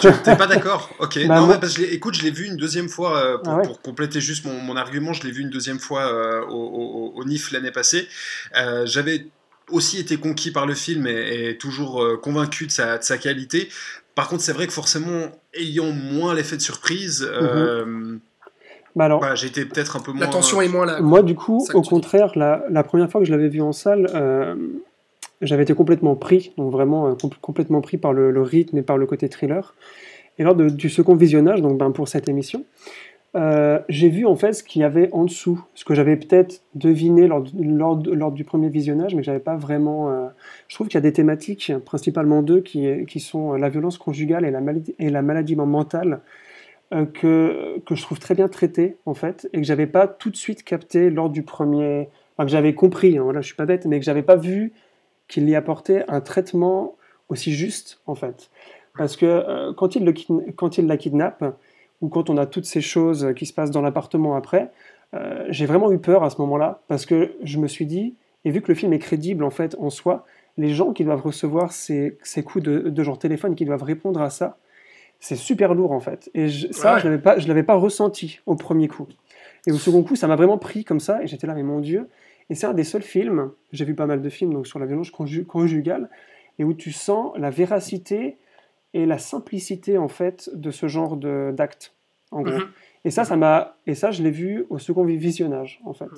tu- 0.00 0.08
T'es 0.24 0.36
pas 0.36 0.46
d'accord? 0.46 0.90
Ok. 0.98 1.18
Bah, 1.26 1.40
non, 1.40 1.46
moi- 1.46 1.58
parce 1.58 1.74
que 1.74 1.82
je 1.82 1.86
l'ai- 1.86 1.94
écoute, 1.94 2.14
je 2.14 2.22
l'ai 2.22 2.30
vu 2.30 2.46
une 2.46 2.56
deuxième 2.56 2.88
fois 2.88 3.18
euh, 3.18 3.38
pour, 3.38 3.52
Ah 3.52 3.56
ouais 3.58 3.62
pour 3.66 3.82
compléter 3.82 4.20
juste 4.20 4.44
mon, 4.46 4.58
mon 4.60 4.76
argument. 4.76 5.12
Je 5.12 5.22
l'ai 5.24 5.30
vu 5.30 5.42
une 5.42 5.50
deuxième 5.50 5.78
fois 5.78 6.02
euh, 6.12 6.40
au, 6.46 6.54
au- 6.54 7.12
au 7.14 7.24
NIF 7.24 7.52
l'année 7.52 7.70
passée. 7.70 8.08
J'avais 8.84 9.26
aussi 9.70 9.98
été 9.98 10.16
conquis 10.16 10.50
par 10.50 10.66
le 10.66 10.74
film 10.74 11.06
et, 11.06 11.50
et 11.50 11.56
toujours 11.58 12.20
convaincu 12.20 12.66
de 12.66 12.72
sa, 12.72 12.98
de 12.98 13.04
sa 13.04 13.16
qualité. 13.18 13.68
Par 14.14 14.28
contre, 14.28 14.42
c'est 14.42 14.52
vrai 14.52 14.66
que 14.66 14.72
forcément, 14.72 15.30
ayant 15.54 15.90
moins 15.90 16.34
l'effet 16.34 16.56
de 16.56 16.62
surprise, 16.62 17.26
euh, 17.30 18.16
Bah 18.96 19.06
alors, 19.06 19.18
voilà, 19.18 19.34
été 19.34 19.64
peut-être 19.64 19.96
un 19.96 20.00
peu 20.00 20.12
moins. 20.12 20.20
La 20.20 20.28
tension 20.28 20.60
est 20.60 20.68
moins 20.68 20.86
là. 20.86 21.00
Moi, 21.00 21.22
du 21.22 21.34
coup, 21.34 21.60
au 21.74 21.82
contraire, 21.82 22.32
la, 22.36 22.64
la 22.70 22.82
première 22.84 23.10
fois 23.10 23.20
que 23.20 23.26
je 23.26 23.32
l'avais 23.32 23.48
vu 23.48 23.60
en 23.60 23.72
salle, 23.72 24.08
euh, 24.14 24.54
j'avais 25.40 25.64
été 25.64 25.74
complètement 25.74 26.14
pris, 26.14 26.52
donc 26.56 26.70
vraiment 26.70 27.08
euh, 27.08 27.14
com- 27.20 27.30
complètement 27.40 27.80
pris 27.80 27.96
par 27.96 28.12
le, 28.12 28.30
le 28.30 28.40
rythme 28.42 28.78
et 28.78 28.82
par 28.82 28.96
le 28.96 29.06
côté 29.06 29.28
thriller. 29.28 29.74
Et 30.38 30.44
lors 30.44 30.54
de- 30.54 30.68
du 30.68 30.88
second 30.88 31.14
visionnage, 31.16 31.60
donc 31.60 31.76
ben, 31.78 31.90
pour 31.90 32.06
cette 32.08 32.28
émission, 32.28 32.64
euh, 33.36 33.80
j'ai 33.88 34.08
vu 34.10 34.26
en 34.26 34.36
fait 34.36 34.52
ce 34.52 34.62
qu'il 34.62 34.82
y 34.82 34.84
avait 34.84 35.08
en 35.12 35.24
dessous, 35.24 35.60
ce 35.74 35.84
que 35.84 35.94
j'avais 35.96 36.14
peut-être 36.16 36.62
deviné 36.76 37.26
lors, 37.26 37.42
du- 37.42 37.64
lors, 37.64 38.00
lors 38.06 38.30
du 38.30 38.44
premier 38.44 38.68
visionnage, 38.68 39.12
mais 39.16 39.22
que 39.22 39.26
j'avais 39.26 39.40
pas 39.40 39.56
vraiment. 39.56 40.08
euh, 40.10 40.26
Je 40.68 40.76
trouve 40.76 40.86
qu'il 40.86 40.94
y 40.94 40.98
a 40.98 41.00
des 41.02 41.12
thématiques, 41.12 41.72
principalement 41.84 42.42
deux, 42.42 42.60
qui, 42.60 43.04
qui 43.06 43.18
sont 43.18 43.54
la 43.54 43.68
violence 43.70 43.98
conjugale 43.98 44.44
et 44.44 44.52
la 44.52 44.60
maladie, 44.60 44.94
et 45.00 45.10
la 45.10 45.22
maladie 45.22 45.56
mentale, 45.56 46.20
euh, 46.92 47.06
que, 47.06 47.80
que 47.86 47.94
je 47.94 48.02
trouve 48.02 48.18
très 48.18 48.34
bien 48.34 48.48
traitées 48.48 48.98
en 49.06 49.14
fait, 49.14 49.48
et 49.52 49.58
que 49.58 49.64
j'avais 49.64 49.86
pas 49.86 50.06
tout 50.06 50.30
de 50.30 50.36
suite 50.36 50.64
capté 50.64 51.10
lors 51.10 51.30
du 51.30 51.42
premier. 51.42 52.08
Enfin, 52.36 52.46
que 52.46 52.50
j'avais 52.50 52.74
compris, 52.74 53.16
hein, 53.16 53.22
voilà, 53.22 53.40
je 53.40 53.46
suis 53.46 53.56
pas 53.56 53.66
bête, 53.66 53.86
mais 53.86 53.98
que 53.98 54.04
j'avais 54.04 54.22
pas 54.22 54.36
vu 54.36 54.72
qu'il 55.28 55.48
y 55.48 55.54
apportait 55.54 56.04
un 56.08 56.20
traitement 56.20 56.96
aussi 57.28 57.52
juste 57.52 58.00
en 58.06 58.14
fait. 58.14 58.50
Parce 58.96 59.16
que 59.16 59.26
euh, 59.26 59.72
quand, 59.72 59.96
il 59.96 60.04
le 60.04 60.12
quand 60.52 60.78
il 60.78 60.86
la 60.86 60.96
kidnappe, 60.96 61.44
ou 62.00 62.08
quand 62.08 62.28
on 62.28 62.36
a 62.36 62.46
toutes 62.46 62.66
ces 62.66 62.80
choses 62.80 63.32
qui 63.34 63.46
se 63.46 63.54
passent 63.54 63.70
dans 63.70 63.80
l'appartement 63.80 64.36
après, 64.36 64.70
euh, 65.14 65.46
j'ai 65.48 65.66
vraiment 65.66 65.90
eu 65.90 65.98
peur 65.98 66.22
à 66.22 66.30
ce 66.30 66.40
moment-là, 66.42 66.82
parce 66.88 67.06
que 67.06 67.34
je 67.42 67.58
me 67.58 67.66
suis 67.66 67.86
dit, 67.86 68.14
et 68.44 68.50
vu 68.50 68.60
que 68.60 68.68
le 68.68 68.74
film 68.74 68.92
est 68.92 68.98
crédible 68.98 69.42
en 69.42 69.50
fait 69.50 69.74
en 69.78 69.90
soi, 69.90 70.26
les 70.58 70.70
gens 70.70 70.92
qui 70.92 71.04
doivent 71.04 71.22
recevoir 71.22 71.72
ces, 71.72 72.18
ces 72.22 72.42
coups 72.42 72.62
de, 72.62 72.78
de 72.90 73.02
genre 73.02 73.18
téléphone, 73.18 73.54
qui 73.54 73.64
doivent 73.64 73.82
répondre 73.82 74.20
à 74.20 74.30
ça, 74.30 74.58
c'est 75.24 75.36
super 75.36 75.74
lourd 75.74 75.92
en 75.92 76.00
fait. 76.00 76.30
Et 76.34 76.48
je- 76.48 76.70
ça, 76.72 76.94
Ouais. 76.94 77.00
je 77.00 77.04
l'avais 77.08 77.18
pas, 77.22 77.38
je 77.38 77.48
l'avais 77.48 77.62
pas 77.62 77.74
ressenti 77.74 78.40
au 78.46 78.56
premier 78.56 78.88
coup. 78.88 79.06
Et 79.66 79.72
au 79.72 79.78
second 79.78 80.02
coup, 80.02 80.16
ça 80.16 80.26
m'a 80.26 80.36
vraiment 80.36 80.58
pris 80.58 80.84
comme 80.84 81.00
ça, 81.00 81.22
et 81.22 81.26
j'étais 81.26 81.46
là, 81.46 81.54
mais 81.54 81.62
mon 81.62 81.80
Dieu. 81.80 82.08
Et 82.50 82.54
c'est 82.54 82.66
un 82.66 82.74
des 82.74 82.84
seuls 82.84 83.02
films, 83.02 83.50
j'ai 83.72 83.86
vu 83.86 83.94
pas 83.94 84.04
mal 84.06 84.20
de 84.20 84.28
films 84.28 84.52
donc 84.52 84.66
sur 84.66 84.78
la 84.78 84.84
violence 84.86 85.10
conjugale, 85.10 86.10
et 86.58 86.64
où 86.64 86.74
tu 86.74 86.92
sens 86.92 87.32
la 87.38 87.48
véracité 87.50 88.36
et 88.92 89.06
la 89.06 89.16
simplicité 89.18 89.96
en 89.96 90.08
fait 90.08 90.50
de 90.54 90.70
ce 90.70 90.86
genre 90.88 91.16
d'acte, 91.16 91.94
en 92.30 92.42
gros. 92.42 92.52
Mhm. 92.58 92.66
Et 93.06 93.10
ça, 93.10 93.24
ça 93.24 93.36
m'a, 93.36 93.76
et 93.86 93.94
ça, 93.94 94.10
je 94.10 94.22
l'ai 94.22 94.30
vu 94.30 94.66
au 94.70 94.78
second 94.78 95.04
visionnage, 95.04 95.80
en 95.86 95.94
fait. 95.94 96.10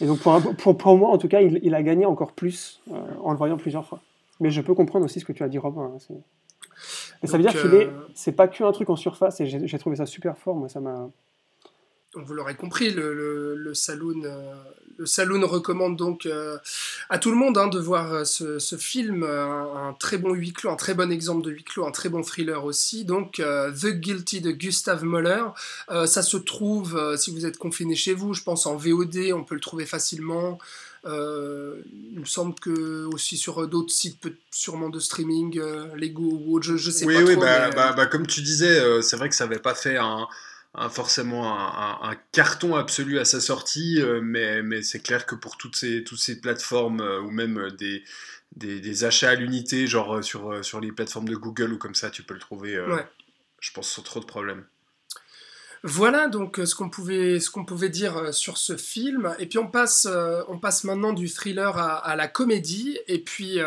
Et 0.00 0.06
donc 0.06 0.18
pour, 0.20 0.38
pour, 0.58 0.76
pour 0.76 0.96
moi, 0.98 1.08
en 1.10 1.18
tout 1.18 1.28
cas, 1.28 1.40
il, 1.40 1.58
il 1.62 1.74
a 1.74 1.82
gagné 1.82 2.04
encore 2.06 2.32
plus 2.32 2.82
euh, 2.92 2.94
en 3.22 3.30
le 3.32 3.38
voyant 3.38 3.56
plusieurs 3.56 3.86
fois. 3.86 4.00
Mais 4.40 4.50
je 4.50 4.60
peux 4.60 4.74
comprendre 4.74 5.04
aussi 5.06 5.20
ce 5.20 5.24
que 5.24 5.32
tu 5.32 5.42
as 5.42 5.48
dit, 5.48 5.58
Robin. 5.58 5.92
Hein, 5.94 6.14
et 7.22 7.26
ça 7.26 7.36
veut 7.36 7.42
dire 7.42 7.52
qu'il 7.52 7.74
est, 7.74 7.86
euh, 7.86 8.06
c'est 8.14 8.32
pas 8.32 8.48
qu'un 8.48 8.70
truc 8.72 8.90
en 8.90 8.96
surface. 8.96 9.40
Et 9.40 9.46
j'ai 9.46 9.78
trouvé 9.78 9.96
ça 9.96 10.06
super 10.06 10.36
fort. 10.38 10.56
Moi, 10.56 10.68
ça 10.68 10.80
m'a. 10.80 11.08
Donc 12.14 12.24
vous 12.24 12.34
l'aurez 12.34 12.54
compris, 12.54 12.90
le, 12.90 13.12
le, 13.12 13.54
le 13.56 13.74
saloon, 13.74 14.22
euh, 14.24 14.54
le 14.96 15.04
Saloon 15.04 15.46
recommande 15.46 15.96
donc 15.96 16.24
euh, 16.24 16.56
à 17.10 17.18
tout 17.18 17.30
le 17.30 17.36
monde 17.36 17.58
hein, 17.58 17.66
de 17.66 17.78
voir 17.78 18.24
ce, 18.24 18.58
film, 18.78 19.22
un, 19.22 19.94
très 19.98 20.16
bon 20.16 20.32
huis 20.32 20.54
clos, 20.54 20.70
un 20.70 20.76
très 20.76 20.94
bon 20.94 21.12
exemple 21.12 21.44
de 21.44 21.50
huis 21.50 21.64
clos, 21.64 21.84
un 21.84 21.90
très 21.90 22.08
bon 22.08 22.22
thriller 22.22 22.64
aussi. 22.64 23.04
Donc 23.04 23.34
The 23.34 23.88
Guilty 23.88 24.40
de 24.40 24.52
Gustav 24.52 25.04
Möller. 25.04 25.44
ça 26.06 26.22
se 26.22 26.38
trouve, 26.38 27.16
si 27.18 27.30
vous 27.30 27.44
êtes 27.44 27.58
confiné 27.58 27.94
chez 27.94 28.14
vous, 28.14 28.32
je 28.32 28.42
pense 28.42 28.64
en 28.64 28.76
VOD, 28.76 29.32
on 29.34 29.44
peut 29.44 29.54
le 29.54 29.60
trouver 29.60 29.84
facilement. 29.84 30.58
Il 31.06 32.20
me 32.20 32.24
semble 32.24 32.54
que 32.54 33.04
aussi 33.06 33.36
sur 33.36 33.66
d'autres 33.68 33.92
sites, 33.92 34.26
sûrement 34.50 34.88
de 34.88 34.98
streaming, 34.98 35.60
Lego 35.94 36.22
ou 36.22 36.56
autre, 36.56 36.66
je, 36.66 36.76
je 36.76 36.90
sais 36.90 37.06
pas. 37.06 37.12
Oui, 37.12 37.22
oui, 37.26 37.36
bah, 37.36 37.70
bah, 37.70 37.92
bah, 37.92 38.06
comme 38.06 38.26
tu 38.26 38.42
disais, 38.42 39.02
c'est 39.02 39.16
vrai 39.16 39.28
que 39.28 39.34
ça 39.34 39.46
n'avait 39.46 39.60
pas 39.60 39.74
fait 39.74 39.96
un 39.96 40.26
forcément 40.90 41.58
un, 42.02 42.14
carton 42.32 42.76
absolu 42.76 43.18
à 43.18 43.24
sa 43.24 43.40
sortie, 43.40 44.00
euh, 44.00 44.20
mais, 44.22 44.62
mais 44.62 44.82
c'est 44.82 45.00
clair 45.00 45.24
que 45.24 45.34
pour 45.34 45.56
toutes 45.56 45.76
ces, 45.76 46.04
toutes 46.04 46.18
ces 46.18 46.40
plateformes 46.40 47.00
euh, 47.00 47.20
ou 47.20 47.30
même 47.30 47.70
des, 47.78 48.04
des, 48.56 49.04
achats 49.04 49.30
à 49.30 49.34
l'unité, 49.34 49.86
genre 49.86 50.22
sur, 50.22 50.64
sur 50.64 50.80
les 50.80 50.92
plateformes 50.92 51.28
de 51.28 51.36
Google 51.36 51.72
ou 51.72 51.78
comme 51.78 51.94
ça, 51.94 52.10
tu 52.10 52.22
peux 52.22 52.34
le 52.34 52.40
trouver, 52.40 52.78
je 53.60 53.72
pense, 53.72 53.90
sans 53.90 54.02
trop 54.02 54.20
de 54.20 54.26
problèmes. 54.26 54.64
Voilà 55.88 56.26
donc 56.26 56.58
euh, 56.58 56.66
ce 56.66 56.74
qu'on 56.74 56.90
pouvait, 56.90 57.88
dire 57.88 58.16
euh, 58.16 58.32
sur 58.32 58.58
ce 58.58 58.76
film. 58.76 59.32
Et 59.38 59.46
puis 59.46 59.58
on 59.58 59.68
passe, 59.68 60.08
euh, 60.10 60.42
maintenant 60.82 61.12
du 61.12 61.28
thriller 61.28 61.78
à, 61.78 62.16
la 62.16 62.26
comédie, 62.26 62.98
et 63.06 63.20
puis 63.20 63.58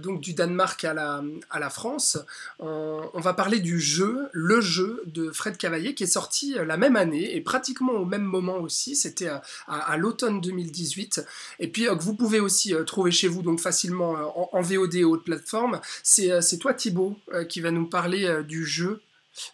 donc 0.00 0.20
du 0.20 0.34
Danemark 0.34 0.82
à 0.84 0.94
la, 0.94 1.22
à 1.48 1.60
la 1.60 1.70
France. 1.70 2.18
On, 2.58 3.20
va 3.20 3.34
parler 3.34 3.60
du 3.60 3.78
jeu, 3.78 4.28
le 4.32 4.60
jeu 4.60 5.02
de 5.06 5.30
Fred 5.30 5.56
Cavaillé, 5.56 5.94
qui 5.94 6.02
est 6.02 6.06
sorti 6.06 6.54
la 6.54 6.76
même 6.76 6.96
année 6.96 7.36
et 7.36 7.40
pratiquement 7.40 7.92
au 7.92 8.04
même 8.04 8.24
moment 8.24 8.56
aussi. 8.56 8.96
C'était 8.96 9.30
à, 9.68 9.96
l'automne 9.96 10.40
2018. 10.40 11.24
Et 11.60 11.68
puis 11.68 11.84
que 11.84 12.02
vous 12.02 12.14
pouvez 12.14 12.40
aussi 12.40 12.74
trouver 12.86 13.12
chez 13.12 13.28
vous 13.28 13.42
donc 13.42 13.60
facilement 13.60 14.12
en, 14.12 14.48
en 14.52 14.60
VOD 14.60 14.96
et 14.96 15.04
autres 15.04 15.24
plateformes. 15.24 15.80
C'est 16.02 16.58
toi 16.58 16.74
Thibaut 16.74 17.16
qui 17.48 17.60
va 17.60 17.70
nous 17.70 17.86
parler 17.86 18.42
du 18.44 18.66
jeu 18.66 19.00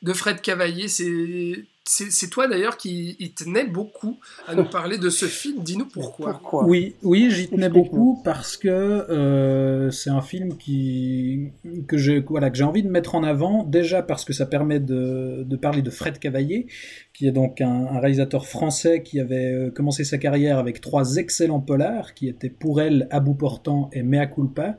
de 0.02 0.12
Fred 0.12 0.40
Cavaillé. 0.40 0.86
C'est 0.88 2.30
toi 2.30 2.48
d'ailleurs 2.48 2.76
qui 2.76 3.32
tenait 3.36 3.66
beaucoup 3.66 4.18
à 4.46 4.54
nous 4.54 4.64
parler 4.64 4.98
de 4.98 5.08
ce 5.08 5.26
film. 5.38 5.62
Dis-nous 5.62 5.86
pourquoi. 5.86 6.40
Oui, 6.64 6.96
oui, 7.02 7.30
j'y 7.30 7.48
tenais 7.48 7.68
beaucoup 7.68 8.20
parce 8.24 8.56
que 8.56 8.68
euh, 8.68 9.90
c'est 9.90 10.10
un 10.10 10.20
film 10.20 10.56
qui 10.56 11.50
que 11.86 11.96
j'ai 11.96 12.20
voilà 12.20 12.50
que 12.50 12.56
j'ai 12.56 12.64
envie 12.64 12.82
de 12.82 12.90
mettre 12.90 13.14
en 13.14 13.22
avant. 13.22 13.64
Déjà 13.64 14.02
parce 14.02 14.24
que 14.24 14.32
ça 14.32 14.46
permet 14.46 14.80
de, 14.80 15.46
parler 15.60 15.82
de 15.82 15.90
Fred 15.90 16.18
Cavaillé, 16.18 16.66
qui 17.14 17.26
est 17.26 17.32
donc 17.32 17.60
un, 17.60 17.98
réalisateur 18.00 18.46
français 18.46 19.02
qui 19.02 19.20
avait 19.20 19.52
euh, 19.52 19.70
commencé 19.70 20.04
sa 20.04 20.18
carrière 20.18 20.58
avec 20.58 20.80
trois 20.80 21.16
excellents 21.16 21.60
polars, 21.60 22.14
qui 22.14 22.28
étaient 22.28 22.50
pour 22.50 22.80
elle 22.80 23.08
à 23.10 23.20
bout 23.20 23.34
portant 23.34 23.90
et 23.92 24.02
Mea 24.02 24.26
culpa. 24.26 24.76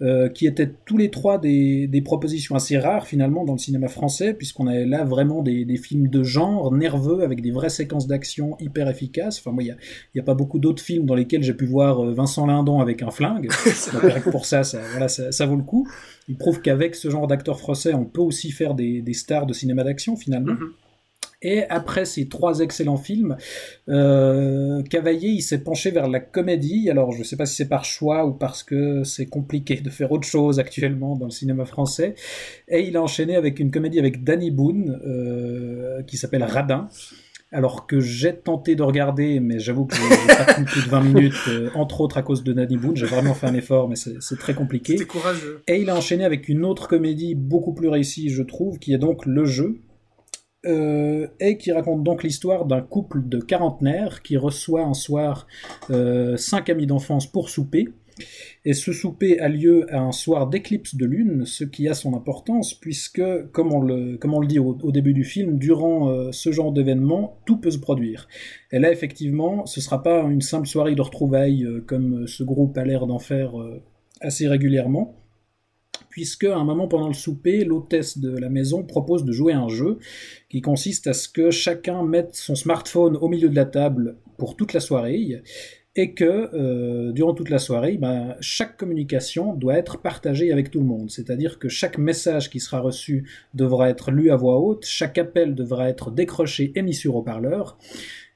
Euh, 0.00 0.28
qui 0.28 0.46
étaient 0.46 0.70
tous 0.84 0.96
les 0.96 1.10
trois 1.10 1.38
des, 1.38 1.88
des, 1.88 2.00
propositions 2.02 2.54
assez 2.54 2.78
rares 2.78 3.08
finalement 3.08 3.44
dans 3.44 3.54
le 3.54 3.58
cinéma 3.58 3.88
français, 3.88 4.32
puisqu'on 4.32 4.68
avait 4.68 4.86
là 4.86 5.02
vraiment 5.02 5.42
des, 5.42 5.64
des, 5.64 5.76
films 5.76 6.06
de 6.06 6.22
genre 6.22 6.72
nerveux 6.72 7.24
avec 7.24 7.42
des 7.42 7.50
vraies 7.50 7.68
séquences 7.68 8.06
d'action 8.06 8.56
hyper 8.60 8.88
efficaces. 8.88 9.40
Enfin, 9.40 9.50
moi, 9.50 9.64
il 9.64 9.66
n'y 10.14 10.20
a, 10.20 10.22
a, 10.22 10.24
pas 10.24 10.34
beaucoup 10.34 10.60
d'autres 10.60 10.84
films 10.84 11.04
dans 11.04 11.16
lesquels 11.16 11.42
j'ai 11.42 11.52
pu 11.52 11.64
voir 11.64 11.98
euh, 11.98 12.12
Vincent 12.12 12.46
Lindon 12.46 12.78
avec 12.78 13.02
un 13.02 13.10
flingue. 13.10 13.48
Donc, 13.92 14.30
pour 14.30 14.46
ça, 14.46 14.62
ça, 14.62 14.80
voilà, 14.92 15.08
ça, 15.08 15.32
ça, 15.32 15.46
vaut 15.46 15.56
le 15.56 15.64
coup. 15.64 15.88
Il 16.28 16.36
prouve 16.36 16.60
qu'avec 16.60 16.94
ce 16.94 17.10
genre 17.10 17.26
d'acteurs 17.26 17.58
français, 17.58 17.92
on 17.92 18.04
peut 18.04 18.20
aussi 18.20 18.52
faire 18.52 18.74
des, 18.74 19.02
des 19.02 19.14
stars 19.14 19.46
de 19.46 19.52
cinéma 19.52 19.82
d'action 19.82 20.14
finalement. 20.14 20.52
Mm-hmm. 20.52 20.87
Et 21.40 21.62
après 21.68 22.04
ces 22.04 22.28
trois 22.28 22.60
excellents 22.60 22.96
films, 22.96 23.36
euh, 23.88 24.82
Cavaillé 24.82 25.28
il 25.28 25.42
s'est 25.42 25.62
penché 25.62 25.92
vers 25.92 26.08
la 26.08 26.18
comédie. 26.18 26.90
Alors 26.90 27.12
je 27.12 27.20
ne 27.20 27.24
sais 27.24 27.36
pas 27.36 27.46
si 27.46 27.54
c'est 27.54 27.68
par 27.68 27.84
choix 27.84 28.26
ou 28.26 28.32
parce 28.32 28.64
que 28.64 29.04
c'est 29.04 29.26
compliqué 29.26 29.76
de 29.76 29.90
faire 29.90 30.10
autre 30.10 30.26
chose 30.26 30.58
actuellement 30.58 31.14
dans 31.16 31.26
le 31.26 31.30
cinéma 31.30 31.64
français. 31.64 32.16
Et 32.66 32.80
il 32.80 32.96
a 32.96 33.02
enchaîné 33.02 33.36
avec 33.36 33.60
une 33.60 33.70
comédie 33.70 34.00
avec 34.00 34.24
Danny 34.24 34.50
Boone 34.50 35.00
euh, 35.06 36.02
qui 36.02 36.16
s'appelle 36.16 36.42
Radin. 36.42 36.88
Alors 37.50 37.86
que 37.86 37.98
j'ai 37.98 38.34
tenté 38.34 38.74
de 38.74 38.82
regarder, 38.82 39.40
mais 39.40 39.58
j'avoue 39.58 39.86
que 39.86 39.96
j'ai 39.96 40.34
pas 40.34 40.52
tenu 40.52 40.66
plus 40.66 40.84
de 40.84 40.90
20 40.90 41.00
minutes, 41.14 41.32
euh, 41.48 41.70
entre 41.74 42.02
autres 42.02 42.18
à 42.18 42.22
cause 42.22 42.44
de 42.44 42.52
Danny 42.52 42.76
Boone. 42.76 42.94
J'ai 42.94 43.06
vraiment 43.06 43.32
fait 43.32 43.46
un 43.46 43.54
effort, 43.54 43.88
mais 43.88 43.96
c'est 43.96 44.38
très 44.38 44.52
compliqué. 44.52 44.96
courageux. 45.06 45.62
Et 45.66 45.80
il 45.80 45.88
a 45.88 45.96
enchaîné 45.96 46.26
avec 46.26 46.50
une 46.50 46.62
autre 46.66 46.88
comédie 46.88 47.34
beaucoup 47.34 47.72
plus 47.72 47.88
réussie, 47.88 48.28
je 48.28 48.42
trouve, 48.42 48.78
qui 48.78 48.92
est 48.92 48.98
donc 48.98 49.24
Le 49.24 49.46
Jeu, 49.46 49.78
euh, 50.66 51.28
et 51.38 51.56
qui 51.56 51.70
raconte 51.70 52.02
donc 52.02 52.24
l'histoire 52.24 52.64
d'un 52.64 52.80
couple 52.80 53.28
de 53.28 53.38
quarantenaires 53.38 54.22
qui 54.22 54.36
reçoit 54.36 54.82
un 54.82 54.94
soir 54.94 55.46
euh, 55.90 56.36
cinq 56.36 56.68
amis 56.68 56.86
d'enfance 56.86 57.26
pour 57.30 57.48
souper. 57.48 57.88
Et 58.64 58.72
ce 58.72 58.92
souper 58.92 59.38
a 59.38 59.48
lieu 59.48 59.86
à 59.94 60.00
un 60.00 60.10
soir 60.10 60.48
d'éclipse 60.48 60.96
de 60.96 61.06
lune, 61.06 61.46
ce 61.46 61.62
qui 61.62 61.86
a 61.86 61.94
son 61.94 62.16
importance, 62.16 62.74
puisque, 62.74 63.22
comme 63.52 63.72
on 63.72 63.80
le, 63.80 64.46
dit 64.48 64.58
au, 64.58 64.90
début 64.90 65.14
du 65.14 65.22
film, 65.22 65.56
durant 65.58 66.10
euh, 66.10 66.32
ce 66.32 66.50
genre 66.50 66.72
d'événement, 66.72 67.38
tout 67.46 67.58
peut 67.58 67.70
se 67.70 67.78
produire. 67.78 68.26
Et 68.72 68.80
là, 68.80 68.90
effectivement, 68.90 69.64
ce 69.66 69.80
sera 69.80 70.02
pas 70.02 70.22
une 70.24 70.40
simple 70.40 70.66
soirée 70.66 70.96
de 70.96 71.00
retrouvailles 71.00 71.64
comme 71.86 72.26
ce 72.26 72.42
groupe 72.42 72.76
a 72.76 72.84
l'air 72.84 73.06
d'en 73.06 73.20
faire 73.20 73.52
assez 74.20 74.48
régulièrement, 74.48 75.17
puisque 76.08 76.44
à 76.44 76.56
un 76.56 76.64
moment 76.64 76.88
pendant 76.88 77.08
le 77.08 77.14
souper, 77.14 77.64
l'hôtesse 77.64 78.18
de 78.18 78.36
la 78.36 78.48
maison 78.48 78.82
propose 78.82 79.24
de 79.24 79.32
jouer 79.32 79.52
un 79.52 79.68
jeu 79.68 79.98
qui 80.48 80.60
consiste 80.60 81.06
à 81.06 81.12
ce 81.12 81.28
que 81.28 81.50
chacun 81.50 82.02
mette 82.02 82.34
son 82.34 82.54
smartphone 82.54 83.16
au 83.16 83.28
milieu 83.28 83.48
de 83.48 83.56
la 83.56 83.64
table 83.64 84.16
pour 84.36 84.56
toute 84.56 84.72
la 84.72 84.80
soirée 84.80 85.42
et 85.96 86.14
que 86.14 86.50
euh, 86.54 87.12
durant 87.12 87.34
toute 87.34 87.50
la 87.50 87.58
soirée, 87.58 87.98
ben, 87.98 88.36
chaque 88.40 88.76
communication 88.76 89.54
doit 89.54 89.76
être 89.76 90.00
partagée 90.00 90.52
avec 90.52 90.70
tout 90.70 90.78
le 90.78 90.86
monde. 90.86 91.10
C'est-à-dire 91.10 91.58
que 91.58 91.68
chaque 91.68 91.98
message 91.98 92.50
qui 92.50 92.60
sera 92.60 92.80
reçu 92.80 93.28
devra 93.54 93.90
être 93.90 94.12
lu 94.12 94.30
à 94.30 94.36
voix 94.36 94.60
haute, 94.60 94.84
chaque 94.86 95.18
appel 95.18 95.56
devra 95.56 95.88
être 95.88 96.12
décroché 96.12 96.72
et 96.76 96.82
mis 96.82 96.94
sur 96.94 97.16
haut-parleur. 97.16 97.78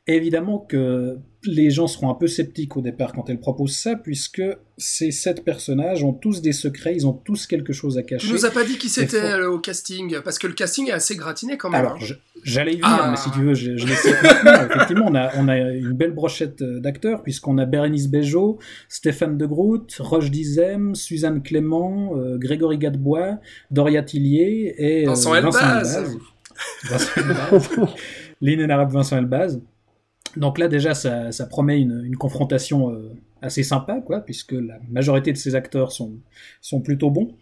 Évidemment 0.08 0.58
que 0.58 1.18
les 1.44 1.70
gens 1.70 1.86
seront 1.86 2.10
un 2.10 2.14
peu 2.14 2.26
sceptiques 2.26 2.76
au 2.76 2.80
départ 2.80 3.12
quand 3.12 3.28
elle 3.30 3.38
propose 3.38 3.76
ça, 3.76 3.94
puisque 3.94 4.42
ces 4.76 5.12
sept 5.12 5.44
personnages 5.44 6.02
ont 6.02 6.12
tous 6.12 6.42
des 6.42 6.52
secrets, 6.52 6.94
ils 6.94 7.06
ont 7.06 7.12
tous 7.12 7.46
quelque 7.46 7.72
chose 7.72 7.98
à 7.98 8.02
cacher. 8.02 8.26
Tu 8.26 8.32
nous 8.32 8.44
as 8.44 8.50
pas 8.50 8.64
dit 8.64 8.78
qui 8.78 8.88
c'était 8.88 9.20
euh, 9.20 9.50
au 9.50 9.60
casting, 9.60 10.18
parce 10.24 10.40
que 10.40 10.48
le 10.48 10.54
casting 10.54 10.88
est 10.88 10.92
assez 10.92 11.14
gratiné 11.14 11.56
quand 11.56 11.70
même. 11.70 11.80
Alors, 11.80 11.98
hein. 12.02 12.14
j'allais 12.42 12.74
y 12.74 12.80
venir, 12.80 13.10
mais 13.10 13.16
si 13.16 13.30
tu 13.30 13.40
veux, 13.40 13.54
je, 13.54 13.76
je 13.76 13.86
laisse 13.86 14.04
Effectivement, 14.06 15.06
on 15.08 15.14
a, 15.14 15.30
on 15.36 15.46
a 15.48 15.56
une 15.56 15.92
belle 15.92 16.12
brochette 16.12 16.62
euh, 16.62 16.80
d'acteurs, 16.80 17.22
puisqu'on 17.22 17.58
a 17.58 17.64
Bérénice 17.64 18.08
Bejo, 18.08 18.58
Stéphane 18.88 19.38
de 19.38 19.46
Groot, 19.46 19.94
Roche 20.00 20.30
Dizem, 20.32 20.96
Suzanne 20.96 21.42
Clément, 21.44 22.16
euh, 22.16 22.38
Grégory 22.38 22.78
Gadebois, 22.78 23.38
Doria 23.70 24.02
Tillier 24.02 24.74
et 24.78 25.06
Vincent 25.06 25.34
Elbaz. 25.34 26.18
Vincent 26.84 27.10
Elbaz. 27.16 27.68
L'inénarrable 28.40 28.92
Vincent 28.92 29.16
Elbaz. 29.16 29.60
Donc 30.36 30.58
là 30.58 30.68
déjà 30.68 30.94
ça, 30.94 31.30
promet 31.48 31.80
une, 31.80 32.16
confrontation 32.16 32.90
euh, 32.90 33.12
assez 33.42 33.62
sympa, 33.62 34.00
quoi, 34.00 34.20
puisque 34.20 34.52
la 34.52 34.78
majorité 34.90 35.32
de 35.32 35.38
ces 35.38 35.54
acteurs 35.54 35.92
sont, 35.92 36.12
sont 36.60 36.80
plutôt 36.80 37.10
bons. 37.10 37.34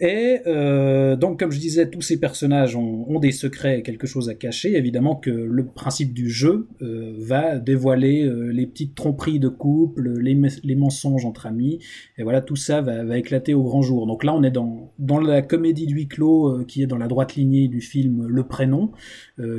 Et 0.00 0.40
euh, 0.46 1.16
donc, 1.16 1.40
comme 1.40 1.50
je 1.50 1.58
disais, 1.58 1.90
tous 1.90 2.02
ces 2.02 2.20
personnages 2.20 2.76
ont, 2.76 3.18
des 3.18 3.32
secrets 3.32 3.80
et 3.80 3.82
quelque 3.82 4.06
chose 4.06 4.28
à 4.28 4.34
cacher. 4.34 4.76
Évidemment 4.76 5.16
que 5.16 5.30
le 5.30 5.66
principe 5.66 6.12
du 6.12 6.30
jeu 6.30 6.68
euh, 6.82 7.14
va 7.18 7.58
dévoiler 7.58 8.22
euh, 8.22 8.52
les 8.52 8.66
petites 8.66 8.94
tromperies 8.94 9.40
de 9.40 9.48
couple, 9.48 10.20
les, 10.20 10.76
mensonges 10.76 11.24
entre 11.24 11.46
amis, 11.46 11.80
et 12.16 12.22
voilà, 12.22 12.40
tout 12.40 12.54
ça 12.54 12.80
va, 12.80 13.02
va, 13.02 13.18
éclater 13.18 13.54
au 13.54 13.64
grand 13.64 13.82
jour. 13.82 14.06
Donc 14.06 14.22
là, 14.22 14.34
on 14.34 14.44
est 14.44 14.52
dans, 14.52 14.92
dans 15.00 15.18
la 15.18 15.42
comédie 15.42 15.86
du 15.86 15.94
huis 15.94 16.06
clos 16.06 16.64
qui 16.66 16.82
est 16.82 16.86
dans 16.86 16.98
la 16.98 17.08
droite 17.08 17.34
lignée 17.34 17.66
du 17.66 17.80
film 17.80 18.26
Le 18.28 18.44
Prénom, 18.44 18.92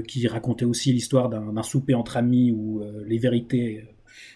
qui 0.07 0.27
racontait 0.27 0.65
aussi 0.65 0.93
l'histoire 0.93 1.29
d'un 1.29 1.63
souper 1.63 1.95
entre 1.95 2.15
amis 2.15 2.51
où 2.51 2.81
les 3.05 3.17
vérités 3.17 3.83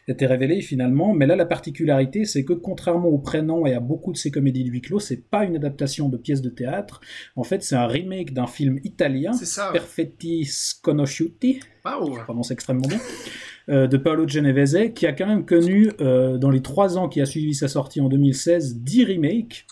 été 0.07 0.25
révélé 0.25 0.61
finalement. 0.61 1.13
Mais 1.13 1.25
là, 1.25 1.35
la 1.35 1.45
particularité, 1.45 2.25
c'est 2.25 2.43
que 2.43 2.53
contrairement 2.53 3.09
au 3.09 3.17
prénom 3.17 3.65
et 3.65 3.73
à 3.73 3.79
beaucoup 3.79 4.11
de 4.11 4.17
ces 4.17 4.31
comédies 4.31 4.63
de 4.63 4.69
huis 4.69 4.81
clos, 4.81 4.99
c'est 4.99 5.21
pas 5.29 5.43
une 5.45 5.55
adaptation 5.55 6.09
de 6.09 6.17
pièce 6.17 6.41
de 6.41 6.49
théâtre. 6.49 7.01
En 7.35 7.43
fait, 7.43 7.63
c'est 7.63 7.75
un 7.75 7.87
remake 7.87 8.33
d'un 8.33 8.47
film 8.47 8.79
italien, 8.83 9.33
ça, 9.33 9.67
ouais. 9.67 9.73
Perfetti 9.73 10.45
Sconosciuti, 10.45 11.59
Waouh. 11.85 12.15
je 12.15 12.19
prononce 12.21 12.51
extrêmement 12.51 12.87
bien, 12.87 12.99
euh, 13.69 13.87
de 13.87 13.97
Paolo 13.97 14.27
Genovese, 14.27 14.91
qui 14.93 15.05
a 15.07 15.13
quand 15.13 15.27
même 15.27 15.45
connu, 15.45 15.91
euh, 16.01 16.37
dans 16.37 16.49
les 16.49 16.61
trois 16.61 16.97
ans 16.97 17.07
qui 17.09 17.21
a 17.21 17.25
suivi 17.25 17.53
sa 17.53 17.67
sortie 17.67 18.01
en 18.01 18.09
2016, 18.09 18.77
10 18.79 19.05
remakes, 19.05 19.65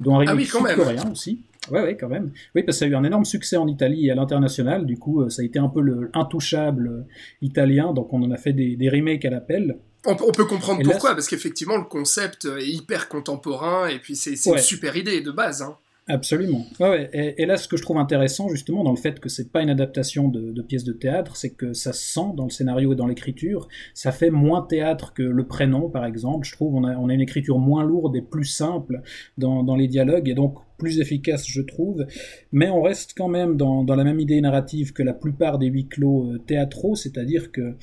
dont 0.00 0.14
un 0.16 0.18
remake 0.18 0.32
Ah 0.32 0.36
oui, 0.36 0.48
quand 0.50 0.60
même. 0.62 0.74
sud-coréen 0.76 1.10
aussi. 1.12 1.42
Ouais, 1.70 1.80
ouais, 1.80 1.96
quand 1.96 2.08
même. 2.08 2.32
Oui, 2.54 2.62
parce 2.64 2.76
que 2.78 2.80
ça 2.80 2.84
a 2.86 2.88
eu 2.88 2.94
un 2.96 3.04
énorme 3.04 3.24
succès 3.24 3.56
en 3.56 3.68
Italie 3.68 4.06
et 4.06 4.10
à 4.10 4.14
l'international. 4.16 4.84
Du 4.84 4.98
coup, 4.98 5.22
euh, 5.22 5.28
ça 5.30 5.42
a 5.42 5.44
été 5.44 5.58
un 5.60 5.68
peu 5.68 5.80
le 5.80 6.10
intouchable 6.12 6.88
euh, 6.88 7.02
italien. 7.40 7.92
Donc, 7.92 8.12
on 8.12 8.22
en 8.22 8.30
a 8.32 8.36
fait 8.36 8.52
des, 8.52 8.74
des 8.76 8.88
remakes 8.88 9.24
à 9.24 9.30
l'appel. 9.30 9.78
On, 10.04 10.16
on 10.26 10.32
peut 10.32 10.44
comprendre 10.46 10.80
Et 10.80 10.84
là, 10.84 10.90
pourquoi, 10.90 11.12
parce 11.14 11.28
qu'effectivement, 11.28 11.76
le 11.76 11.84
concept 11.84 12.46
est 12.46 12.66
hyper 12.68 13.08
contemporain, 13.08 13.86
et 13.86 14.00
puis 14.00 14.16
c'est 14.16 14.34
c'est 14.34 14.50
Ouais. 14.50 14.56
une 14.56 14.62
super 14.62 14.96
idée 14.96 15.20
de 15.20 15.30
base. 15.30 15.62
Hein. 15.62 15.76
Absolument. 16.08 16.66
Ouais, 16.80 16.88
ouais. 16.88 17.10
Et, 17.12 17.42
et 17.42 17.46
là, 17.46 17.56
ce 17.56 17.68
que 17.68 17.76
je 17.76 17.82
trouve 17.82 17.96
intéressant, 17.98 18.48
justement, 18.48 18.82
dans 18.82 18.90
le 18.90 18.96
fait 18.96 19.20
que 19.20 19.28
c'est 19.28 19.52
pas 19.52 19.62
une 19.62 19.70
adaptation 19.70 20.26
de, 20.26 20.50
de 20.50 20.60
pièce 20.62 20.82
de 20.82 20.92
théâtre, 20.92 21.36
c'est 21.36 21.50
que 21.50 21.74
ça 21.74 21.92
se 21.92 22.12
sent 22.14 22.32
dans 22.36 22.42
le 22.42 22.50
scénario 22.50 22.92
et 22.92 22.96
dans 22.96 23.06
l'écriture. 23.06 23.68
Ça 23.94 24.10
fait 24.10 24.30
moins 24.30 24.62
théâtre 24.62 25.14
que 25.14 25.22
le 25.22 25.46
prénom, 25.46 25.88
par 25.88 26.04
exemple. 26.04 26.44
Je 26.44 26.52
trouve 26.52 26.74
on 26.74 26.82
a, 26.82 26.96
on 26.96 27.08
a 27.08 27.14
une 27.14 27.20
écriture 27.20 27.58
moins 27.60 27.84
lourde 27.84 28.16
et 28.16 28.20
plus 28.22 28.46
simple 28.46 29.00
dans, 29.38 29.62
dans 29.62 29.76
les 29.76 29.86
dialogues, 29.86 30.28
et 30.28 30.34
donc 30.34 30.56
plus 30.82 30.98
efficace, 30.98 31.46
je 31.46 31.62
trouve. 31.62 32.04
Mais 32.50 32.68
on 32.68 32.82
reste 32.82 33.14
quand 33.16 33.28
même 33.28 33.56
dans, 33.56 33.84
dans 33.84 33.94
la 33.94 34.02
même 34.02 34.18
idée 34.18 34.40
narrative 34.40 34.92
que 34.92 35.04
la 35.04 35.14
plupart 35.14 35.58
des 35.58 35.68
huis 35.68 35.86
clos 35.86 36.24
euh, 36.24 36.38
théâtraux, 36.38 36.96
c'est-à-dire 36.96 37.52
que 37.52 37.76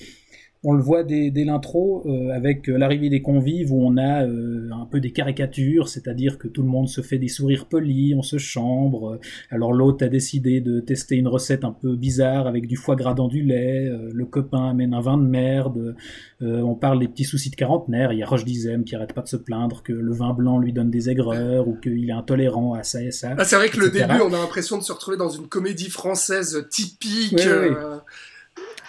on 0.63 0.73
le 0.73 0.81
voit 0.83 1.03
dès, 1.03 1.31
dès 1.31 1.45
l'intro 1.45 2.03
euh, 2.05 2.31
avec 2.35 2.67
euh, 2.67 2.77
l'arrivée 2.77 3.09
des 3.09 3.21
convives 3.21 3.71
où 3.71 3.81
on 3.81 3.95
a 3.95 4.25
euh, 4.25 4.69
un 4.73 4.85
peu 4.85 4.99
des 4.99 5.11
caricatures, 5.11 5.87
c'est-à-dire 5.87 6.37
que 6.37 6.49
tout 6.49 6.61
le 6.63 6.67
monde 6.67 6.89
se 6.89 6.99
fait 6.99 7.17
des 7.17 7.29
sourires 7.29 7.67
polis, 7.67 8.13
on 8.17 8.21
se 8.21 8.37
chambre. 8.37 9.13
euh, 9.13 9.19
Alors 9.51 9.71
l'hôte 9.71 10.01
a 10.01 10.09
décidé 10.09 10.59
de 10.59 10.81
tester 10.81 11.15
une 11.15 11.29
recette 11.29 11.63
un 11.63 11.71
peu 11.71 11.95
bizarre 11.95 12.45
avec 12.45 12.67
du 12.67 12.75
foie 12.75 12.97
gras 12.97 13.13
dans 13.13 13.29
du 13.29 13.41
lait. 13.41 13.87
euh, 13.87 14.09
le 14.13 14.25
copain 14.25 14.69
amène 14.71 14.93
un 14.93 14.99
vin 14.99 15.17
de 15.17 15.23
merde. 15.25 15.95
euh, 16.41 16.61
on 16.61 16.75
parle 16.75 16.99
des 16.99 17.07
petits 17.07 17.23
soucis 17.23 17.49
de 17.49 17.55
quarantenaire. 17.55 18.11
Il 18.11 18.19
y 18.19 18.23
a 18.23 18.25
Roche 18.25 18.43
Dizem 18.43 18.83
qui 18.83 18.95
arrête 18.95 19.13
pas 19.13 19.21
de 19.21 19.29
se 19.29 19.37
plaindre 19.37 19.81
que 19.81 19.93
le 19.93 20.11
vin 20.13 20.33
blanc 20.33 20.59
lui 20.59 20.73
donne 20.73 20.91
des 20.91 21.09
aigreurs 21.09 21.69
ou 21.69 21.75
qu'il 21.75 22.09
est 22.09 22.11
intolérant 22.13 22.73
à 22.73 22.83
ça 22.83 23.01
et 23.01 23.11
ça. 23.11 23.33
Ah, 23.37 23.45
c'est 23.45 23.55
vrai 23.55 23.69
que 23.69 23.79
le 23.79 23.89
début, 23.89 24.19
on 24.21 24.33
a 24.33 24.37
l'impression 24.39 24.77
de 24.77 24.83
se 24.83 24.91
retrouver 24.91 25.15
dans 25.15 25.29
une 25.29 25.47
comédie 25.47 25.89
française 25.89 26.67
typique. 26.69 27.33
Oui, 27.37 27.43
oui, 27.45 27.67
oui. 27.69 27.75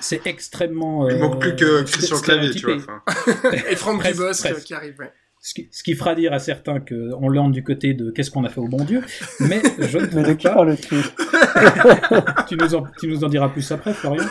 C'est 0.01 0.27
extrêmement. 0.27 1.09
Il 1.09 1.17
euh, 1.17 1.19
manque 1.19 1.41
plus 1.41 1.57
que 1.57 1.83
Christian 1.83 2.21
Clavier, 2.21 2.51
tu 2.55 2.67
vois. 2.67 3.05
et 3.69 3.77
Franck 3.77 4.05
Dubosc 4.05 4.47
euh, 4.47 4.61
qui 4.61 4.75
arrive. 4.75 4.97
ouais. 4.99 5.13
Ce 5.42 5.55
qui, 5.55 5.68
ce 5.70 5.83
qui 5.83 5.94
fera 5.94 6.14
dire 6.14 6.35
à 6.35 6.38
certains 6.38 6.81
qu'on 6.81 7.29
lande 7.31 7.53
du 7.53 7.62
côté 7.62 7.94
de 7.94 8.11
qu'est-ce 8.11 8.31
qu'on 8.31 8.44
a 8.44 8.50
fait 8.50 8.61
au 8.61 8.68
bon 8.68 8.85
Dieu, 8.85 9.00
mais 9.40 9.62
je 9.79 9.96
ne 9.96 10.07
trouve 10.76 11.07
pas. 11.16 12.44
tu, 12.48 12.57
nous 12.57 12.74
en, 12.74 12.85
tu 13.00 13.09
nous 13.09 13.24
en 13.24 13.29
diras 13.29 13.48
plus 13.48 13.70
après, 13.72 13.94
Florian. 13.94 14.24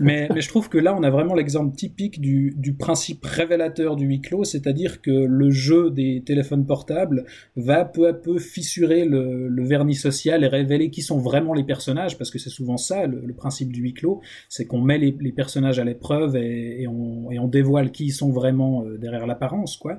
Mais, 0.00 0.28
mais 0.34 0.42
je 0.42 0.48
trouve 0.48 0.68
que 0.68 0.76
là, 0.78 0.94
on 0.94 1.02
a 1.02 1.10
vraiment 1.10 1.34
l'exemple 1.34 1.74
typique 1.74 2.20
du, 2.20 2.54
du 2.56 2.74
principe 2.74 3.24
révélateur 3.24 3.96
du 3.96 4.06
huis 4.06 4.20
clos, 4.20 4.44
c'est-à-dire 4.44 5.00
que 5.00 5.10
le 5.10 5.50
jeu 5.50 5.90
des 5.90 6.22
téléphones 6.24 6.66
portables 6.66 7.24
va 7.56 7.84
peu 7.86 8.06
à 8.08 8.12
peu 8.12 8.38
fissurer 8.38 9.04
le, 9.06 9.48
le 9.48 9.64
vernis 9.64 9.94
social 9.94 10.44
et 10.44 10.48
révéler 10.48 10.90
qui 10.90 11.00
sont 11.00 11.18
vraiment 11.18 11.54
les 11.54 11.64
personnages, 11.64 12.18
parce 12.18 12.30
que 12.30 12.38
c'est 12.38 12.50
souvent 12.50 12.76
ça, 12.76 13.06
le, 13.06 13.22
le 13.24 13.34
principe 13.34 13.72
du 13.72 13.80
huis 13.80 13.94
clos, 13.94 14.20
c'est 14.50 14.66
qu'on 14.66 14.82
met 14.82 14.98
les, 14.98 15.16
les 15.18 15.32
personnages 15.32 15.78
à 15.78 15.84
l'épreuve 15.84 16.36
et, 16.36 16.82
et, 16.82 16.88
on, 16.88 17.30
et 17.30 17.38
on 17.38 17.48
dévoile 17.48 17.90
qui 17.90 18.06
ils 18.06 18.12
sont 18.12 18.30
vraiment 18.30 18.84
euh, 18.84 18.98
derrière 18.98 19.26
l'apparence, 19.26 19.76
quoi. 19.76 19.98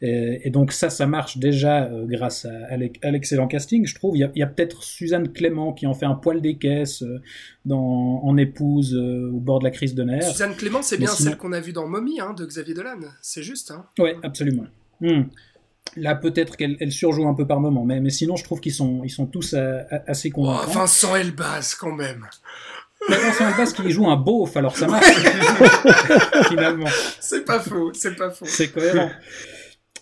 Et, 0.00 0.42
et 0.46 0.50
donc 0.50 0.70
ça, 0.72 0.90
ça 0.90 1.06
marche 1.08 1.38
déjà 1.38 1.84
euh, 1.84 2.04
grâce 2.06 2.44
à, 2.44 2.50
à 2.70 2.76
l'ex- 2.76 3.00
à 3.02 3.10
l'excellent 3.10 3.48
casting, 3.48 3.84
je 3.86 3.94
trouve. 3.96 4.16
Il 4.16 4.30
y 4.36 4.42
a, 4.42 4.46
peut-être 4.46 4.82
Suzanne 4.84 5.32
Clément 5.32 5.72
qui 5.72 5.86
en 5.88 5.94
fait 5.94 6.06
un 6.06 6.14
poil 6.14 6.40
des 6.40 6.56
caisses 6.56 7.02
euh, 7.02 7.20
dans, 7.64 8.20
en 8.22 8.36
épouse 8.36 8.94
euh, 8.94 9.28
au 9.32 9.40
bord 9.40 9.58
de 9.58 9.64
la 9.64 9.70
crise 9.72 9.94
de 9.96 10.04
nerfs. 10.04 10.22
Suzanne 10.30 10.54
Clément, 10.54 10.82
c'est 10.82 10.98
bien 10.98 11.08
sinon- 11.08 11.30
celle 11.30 11.38
qu'on 11.38 11.52
a 11.52 11.58
vue 11.60 11.72
dans 11.72 11.88
Mommy 11.88 12.20
hein, 12.20 12.32
de 12.32 12.46
Xavier 12.46 12.74
Dolan. 12.74 13.00
C'est 13.22 13.42
juste. 13.42 13.72
Hein. 13.72 13.86
Ouais, 13.98 14.16
absolument. 14.22 14.66
Hmm. 15.00 15.22
Là, 15.96 16.14
peut-être 16.14 16.56
qu'elle 16.56 16.76
elle 16.80 16.92
surjoue 16.92 17.26
un 17.26 17.34
peu 17.34 17.46
par 17.46 17.58
moment, 17.60 17.84
mais, 17.84 17.98
mais 18.00 18.10
sinon, 18.10 18.36
je 18.36 18.44
trouve 18.44 18.60
qu'ils 18.60 18.74
sont, 18.74 19.00
ils 19.04 19.10
sont 19.10 19.26
tous 19.26 19.54
euh, 19.54 19.80
assez 20.06 20.28
Oh, 20.32 20.36
convaincants. 20.42 20.70
Vincent 20.70 21.16
Elbaz, 21.16 21.74
quand 21.74 21.92
même. 21.92 22.24
Mais 23.08 23.16
Vincent 23.16 23.48
Elbaz 23.48 23.72
qui 23.72 23.90
joue 23.90 24.06
un 24.08 24.16
beauf, 24.16 24.56
alors 24.56 24.76
ça 24.76 24.86
marche. 24.86 25.06
Finalement, 26.48 26.86
C'est 27.20 27.44
pas 27.44 27.58
faux, 27.60 27.90
c'est 27.94 28.14
pas 28.16 28.30
faux. 28.30 28.44
c'est 28.46 28.68
cohérent. 28.68 29.10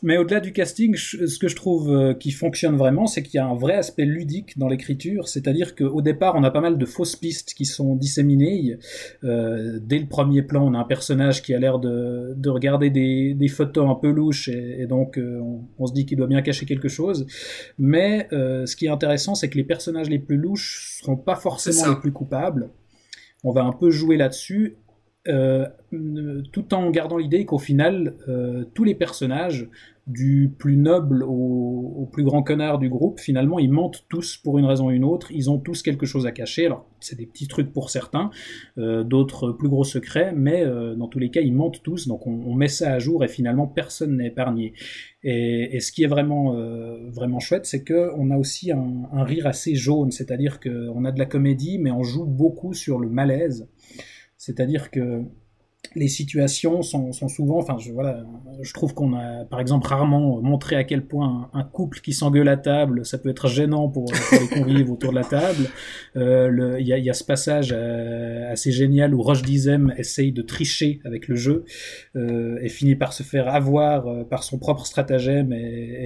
Mais 0.03 0.19
au-delà 0.19 0.41
du 0.41 0.53
casting, 0.53 0.95
ce 0.97 1.39
que 1.39 1.49
je 1.49 1.57
trouve 1.57 1.91
euh, 1.91 2.15
qui 2.15 2.31
fonctionne 2.31 2.77
vraiment, 2.77 3.07
c'est 3.07 3.23
qu'il 3.23 3.37
y 3.37 3.39
a 3.39 3.47
un 3.47 3.55
vrai 3.55 3.75
aspect 3.75 4.05
ludique 4.05 4.59
dans 4.59 4.69
l'écriture. 4.69 5.29
C'est-à-dire 5.29 5.75
qu'au 5.75 6.03
départ, 6.03 6.35
on 6.37 6.43
a 6.45 6.51
pas 6.51 6.61
mal 6.61 6.79
de 6.79 6.87
fausses 6.87 7.17
pistes 7.17 7.55
qui 7.55 7.65
sont 7.65 7.97
disséminées. 7.97 8.79
Euh, 9.25 9.79
dès 9.83 9.99
le 9.99 10.07
premier 10.07 10.43
plan, 10.43 10.67
on 10.67 10.75
a 10.75 10.79
un 10.79 10.85
personnage 10.85 11.43
qui 11.43 11.55
a 11.55 11.59
l'air 11.59 11.79
de, 11.79 12.35
de 12.37 12.49
regarder 12.51 12.91
des, 12.91 13.35
des 13.35 13.49
photos 13.49 13.89
un 13.89 13.95
peu 13.95 14.11
louches 14.11 14.49
et, 14.49 14.83
et 14.83 14.87
donc 14.87 15.19
euh, 15.19 15.41
on, 15.41 15.61
on 15.79 15.87
se 15.87 15.93
dit 15.93 16.07
qu'il 16.07 16.19
doit 16.19 16.27
bien 16.27 16.43
cacher 16.43 16.67
quelque 16.67 16.89
chose. 16.89 17.27
Mais 17.79 18.29
euh, 18.33 18.67
ce 18.67 18.77
qui 18.77 18.87
est 18.87 18.91
intéressant, 18.91 19.35
c'est 19.35 19.49
que 19.49 19.57
les 19.57 19.65
personnages 19.65 20.11
les 20.11 20.19
plus 20.19 20.37
louches 20.37 21.01
seront 21.01 21.17
pas 21.17 21.37
forcément 21.37 21.89
les 21.89 22.01
plus 22.01 22.13
coupables. 22.13 22.71
On 23.45 23.53
va 23.53 23.63
un 23.63 23.73
peu 23.73 23.91
jouer 23.91 24.17
là-dessus. 24.17 24.77
Euh, 25.29 25.67
tout 26.53 26.75
en 26.75 26.91
gardant 26.91 27.17
l'idée 27.17 27.45
qu'au 27.45 27.59
final, 27.59 28.17
euh, 28.29 28.65
tous 28.75 28.85
les 28.85 28.95
personnages, 28.95 29.69
du 30.07 30.55
plus 30.57 30.77
noble 30.77 31.25
au, 31.25 32.09
plus 32.13 32.23
grand 32.23 32.45
connard 32.45 32.79
du 32.79 32.89
groupe, 32.89 33.19
finalement, 33.19 33.59
ils 33.59 33.73
mentent 33.73 34.05
tous 34.09 34.37
pour 34.37 34.57
une 34.57 34.65
raison 34.65 34.87
ou 34.87 34.91
une 34.93 35.03
autre. 35.03 35.33
Ils 35.33 35.51
ont 35.51 35.59
tous 35.59 35.83
quelque 35.83 36.07
chose 36.07 36.27
à 36.27 36.31
cacher. 36.31 36.67
Alors, 36.67 36.89
c'est 37.01 37.19
des 37.19 37.27
petits 37.27 37.49
trucs 37.49 37.73
pour 37.73 37.91
certains, 37.91 38.31
euh, 38.79 39.03
d'autres 39.03 39.51
plus 39.51 39.69
gros 39.69 39.83
secrets, 39.83 40.33
mais 40.33 40.65
dans 40.97 41.09
tous 41.09 41.19
les 41.19 41.31
cas, 41.31 41.41
ils 41.41 41.53
mentent 41.53 41.83
tous. 41.83 42.07
Donc, 42.07 42.25
on, 42.29 42.55
met 42.55 42.69
ça 42.69 42.93
à 42.93 43.01
jour 43.01 43.25
et 43.25 43.29
finalement, 43.29 43.67
personne 43.67 44.19
n'est 44.19 44.29
épargné. 44.29 44.75
Et, 45.25 45.81
ce 45.81 45.91
qui 45.91 46.05
est 46.05 46.09
vraiment, 46.09 46.55
vraiment 47.11 47.41
chouette, 47.41 47.67
c'est 47.67 47.83
que 47.83 48.13
on 48.17 48.31
a 48.31 48.37
aussi 48.37 48.71
un, 48.71 49.09
un 49.13 49.25
rire 49.25 49.49
assez 49.49 49.75
jaune, 49.75 50.13
c'est-à-dire 50.13 50.61
qu'on 50.61 51.05
a 51.05 51.11
de 51.11 51.19
la 51.19 51.27
comédie, 51.27 51.79
mais 51.79 51.91
on 51.91 52.05
joue 52.05 52.27
beaucoup 52.27 52.75
sur 52.75 53.01
le 53.01 53.09
malaise. 53.09 53.69
C'est-à-dire 54.47 54.93
que 54.93 55.25
les 55.95 56.09
situations 56.09 56.83
sont, 56.83 57.13
sont 57.13 57.29
souvent, 57.29 57.59
enfin, 57.59 57.77
je, 57.79 57.93
voilà, 57.93 58.25
je 58.63 58.73
trouve 58.73 58.95
qu'on 58.95 59.15
a, 59.15 59.45
par 59.45 59.61
exemple, 59.61 59.87
rarement 59.87 60.41
montré 60.43 60.77
à 60.77 60.85
quel 60.85 61.05
point 61.07 61.49
un, 61.53 61.61
un 61.61 61.65
couple 61.65 62.01
qui 62.01 62.13
s'engueule 62.13 62.49
à 62.49 62.57
table, 62.57 63.05
ça 63.07 63.19
peut 63.19 63.29
être 63.29 63.49
gênant 63.49 63.89
pour, 63.89 64.05
pour 64.07 64.39
les 64.41 64.49
convives 64.49 64.91
autour 64.91 65.11
de 65.11 65.17
la 65.17 65.25
table. 65.25 65.67
Euh, 66.17 66.77
Il 66.81 66.87
y, 66.87 66.93
a, 66.93 66.99
y 66.99 67.11
a 67.11 67.15
ce 67.15 67.25
passage 67.25 67.71
euh, 67.77 68.51
assez 68.53 68.73
génial 68.73 69.15
où 69.15 69.23
Roche 69.23 69.43
Dizem 69.43 69.95
essaye 69.97 70.33
de 70.33 70.43
tricher 70.43 71.01
avec 71.05 71.29
le 71.29 71.37
jeu 71.37 71.65
euh, 72.17 72.59
et 72.63 72.69
finit 72.69 72.97
par 72.97 73.13
se 73.13 73.23
faire 73.23 73.49
avoir 73.49 74.07
euh, 74.07 74.25
par 74.25 74.43
son 74.45 74.59
propre 74.59 74.87
stratagème 74.87 75.53
et, 75.53 75.57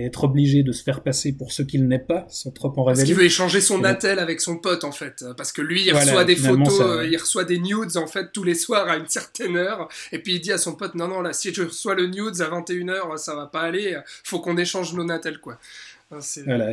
et 0.01 0.05
être 0.05 0.25
obligé 0.25 0.63
de 0.63 0.73
se 0.73 0.83
faire 0.83 1.03
passer 1.03 1.33
pour 1.33 1.53
ce 1.53 1.63
qu'il 1.63 1.87
n'est 1.87 1.99
pas, 1.99 2.27
sans 2.29 2.51
trop 2.51 2.69
en 2.69 2.73
Parce 2.85 2.99
révéler. 2.99 3.07
qu'il 3.07 3.15
veut 3.15 3.25
échanger 3.25 3.61
son 3.61 3.85
attel 3.85 4.19
avec 4.19 4.41
son 4.41 4.57
pote, 4.59 4.85
en 4.85 4.93
fait. 4.93 5.25
Parce 5.37 5.53
que 5.53 5.63
lui, 5.63 5.83
il 5.87 5.91
Voilà, 5.93 6.07
reçoit 6.07 6.25
des 6.25 6.37
photos, 6.37 6.79
ça- 6.79 6.85
euh, 6.85 7.07
il 7.11 7.17
reçoit 7.17 7.45
des 7.45 7.59
nudes, 7.59 7.97
en 7.97 8.07
fait, 8.07 8.33
tous 8.33 8.43
les 8.45 8.55
soirs 8.55 8.89
à 8.89 8.97
une 8.97 9.07
certaine 9.07 9.57
heure. 9.57 9.70
Et 10.13 10.19
puis 10.19 10.35
il 10.35 10.41
dit 10.41 10.53
à 10.53 10.59
son 10.59 10.75
pote, 10.75 10.95
non, 10.95 11.09
non, 11.09 11.21
là, 11.21 11.33
si 11.33 11.53
je 11.53 11.63
reçois 11.63 11.95
le 11.95 12.07
nudes 12.07 12.41
à 12.41 12.51
21h, 12.51 13.17
ça 13.17 13.35
va 13.35 13.47
pas 13.47 13.63
aller. 13.63 13.99
Faut 14.25 14.41
qu'on 14.41 14.57
échange 14.57 14.95
nos 14.95 15.05
natels, 15.05 15.39
quoi. 15.39 15.59
Hein, 16.13 16.19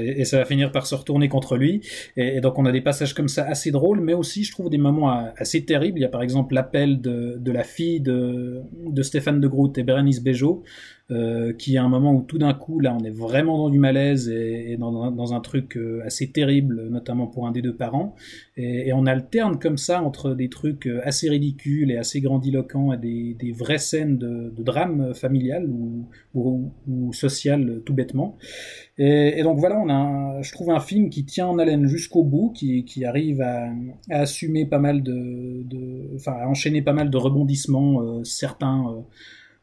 et, 0.02 0.26
ça 0.26 0.40
va 0.40 0.46
finir 0.46 0.72
par 0.72 0.88
se 0.88 0.96
retourner 0.96 1.30
contre 1.30 1.58
lui. 1.58 1.82
Et, 2.16 2.42
donc 2.42 2.58
on 2.58 2.66
a 2.66 2.72
des 2.72 2.82
passages 2.82 3.14
comme 3.14 3.28
ça 3.28 3.46
assez 3.46 3.70
drôles, 3.70 4.02
mais 4.02 4.14
aussi 4.14 4.44
je 4.44 4.52
trouve 4.52 4.70
des 4.70 4.80
moments 4.80 5.32
assez 5.38 5.64
terribles. 5.64 6.00
Il 6.00 6.02
y 6.02 6.06
a 6.06 6.10
par 6.10 6.24
exemple 6.24 6.56
l'appel 6.56 7.02
de, 7.02 7.52
la 7.52 7.64
fille 7.64 8.00
de, 8.00 8.62
de 8.88 9.04
Stéphane 9.04 9.40
de 9.40 9.48
Groot 9.48 9.78
et 9.78 9.84
Bérénice 9.84 10.22
Bejo, 10.22 10.64
euh, 11.10 11.54
qui 11.54 11.78
a 11.78 11.84
un 11.84 11.88
moment 11.88 12.14
où 12.14 12.22
tout 12.22 12.38
d'un 12.38 12.54
coup, 12.54 12.82
là, 12.82 12.94
on 12.94 13.02
est 13.06 13.12
vraiment 13.12 13.58
dans 13.58 13.70
du 13.70 13.80
malaise 13.80 14.28
et, 14.28 14.76
dans, 14.78 15.34
un- 15.34 15.40
truc 15.40 15.78
euh, 15.78 16.02
assez 16.06 16.32
terrible, 16.32 16.90
notamment 16.90 17.28
pour 17.28 17.48
un 17.48 17.52
des 17.52 17.62
deux 17.62 17.74
parents. 17.74 18.14
Et, 18.58 18.92
on 18.92 19.06
alterne 19.06 19.58
comme 19.58 19.78
ça 19.78 20.04
entre 20.04 20.34
des 20.34 20.50
trucs 20.50 20.86
euh, 20.86 21.00
assez 21.06 21.30
ridicules 21.30 21.92
et 21.92 21.98
assez 21.98 22.20
grandiloquents 22.20 22.92
et 22.92 22.98
des, 22.98 23.52
vraies 23.54 23.78
scènes 23.78 24.18
de, 24.18 24.52
drame 24.60 25.14
familial 25.14 25.70
ou, 25.70 27.14
social, 27.14 27.82
tout 27.86 27.94
bêtement. 27.94 28.38
Et, 28.98 29.42
donc 29.44 29.60
voilà, 29.60 29.80
on 29.80 29.88
a, 29.88 29.94
un- 29.94 30.42
je 30.42 30.52
trouve 30.52 30.72
un 30.72 30.82
film 30.82 31.10
qui 31.10 31.24
tient 31.24 31.48
en 31.48 31.58
haleine 31.58 31.88
jusqu'au 31.88 32.26
bout, 32.26 32.52
qui, 32.52 33.06
arrive 33.06 33.40
à, 33.40 33.70
assumer 34.10 34.66
pas 34.66 34.80
mal 34.80 35.04
de, 35.04 36.14
enfin, 36.16 36.34
à 36.34 36.48
enchaîner 36.50 36.82
pas 36.82 36.94
mal 36.94 37.10
de 37.10 37.18
rebondissements, 37.18 38.26
certains 38.26 39.06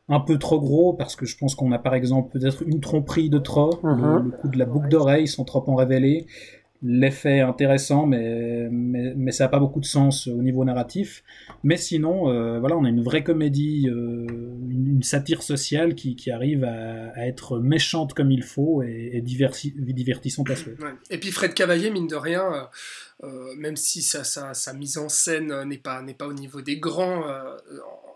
un 0.08 0.20
peu 0.20 0.38
trop 0.38 0.60
gros, 0.60 0.92
parce 0.92 1.16
que 1.16 1.24
je 1.26 1.36
pense 1.36 1.54
qu'on 1.54 1.72
a 1.72 1.78
par 1.78 1.94
exemple 1.94 2.38
peut-être 2.38 2.62
une 2.62 2.80
tromperie 2.80 3.30
de 3.30 3.38
trop, 3.38 3.80
le, 3.82 3.94
Mhm. 3.94 4.24
le 4.24 4.30
coup 4.36 4.48
de 4.48 4.58
la 4.58 4.66
boucle 4.66 4.88
d'oreille 4.88 5.26
sans 5.28 5.44
trop 5.44 5.64
en 5.66 5.74
révéler, 5.76 6.26
l'effet 6.86 7.38
est 7.38 7.40
intéressant, 7.40 8.04
mais, 8.04 8.68
mais, 8.70 9.14
mais 9.16 9.32
ça 9.32 9.44
n'a 9.44 9.48
pas 9.48 9.58
beaucoup 9.58 9.80
de 9.80 9.86
sens 9.86 10.26
au 10.26 10.42
niveau 10.42 10.62
narratif. 10.66 11.24
Mais 11.62 11.78
sinon, 11.78 12.28
euh, 12.28 12.60
voilà, 12.60 12.76
on 12.76 12.84
a 12.84 12.90
une 12.90 13.02
vraie 13.02 13.22
comédie, 13.24 13.88
euh, 13.88 14.26
une, 14.68 14.88
une 14.96 15.02
satire 15.02 15.42
sociale 15.42 15.94
qui, 15.94 16.14
qui 16.14 16.30
arrive 16.30 16.62
à, 16.64 17.08
à, 17.14 17.26
être 17.26 17.58
méchante 17.58 18.12
comme 18.12 18.30
il 18.30 18.42
faut 18.42 18.82
et, 18.82 19.22
divertissante 19.22 20.50
à 20.50 20.56
souhait. 20.56 20.76
Ouais. 20.82 20.92
Et 21.08 21.16
puis 21.16 21.30
Fred 21.30 21.54
Cavaillé, 21.54 21.90
mine 21.90 22.06
de 22.06 22.16
rien, 22.16 22.44
euh, 22.52 22.64
euh, 23.26 23.54
même 23.56 23.76
si 23.76 24.02
sa, 24.02 24.22
sa, 24.22 24.52
sa, 24.52 24.74
mise 24.74 24.98
en 24.98 25.08
scène 25.08 25.54
n'est 25.64 25.78
pas, 25.78 26.02
n'est 26.02 26.12
pas 26.12 26.26
au 26.26 26.34
niveau 26.34 26.60
des 26.60 26.76
grands, 26.76 27.26
euh, 27.26 27.56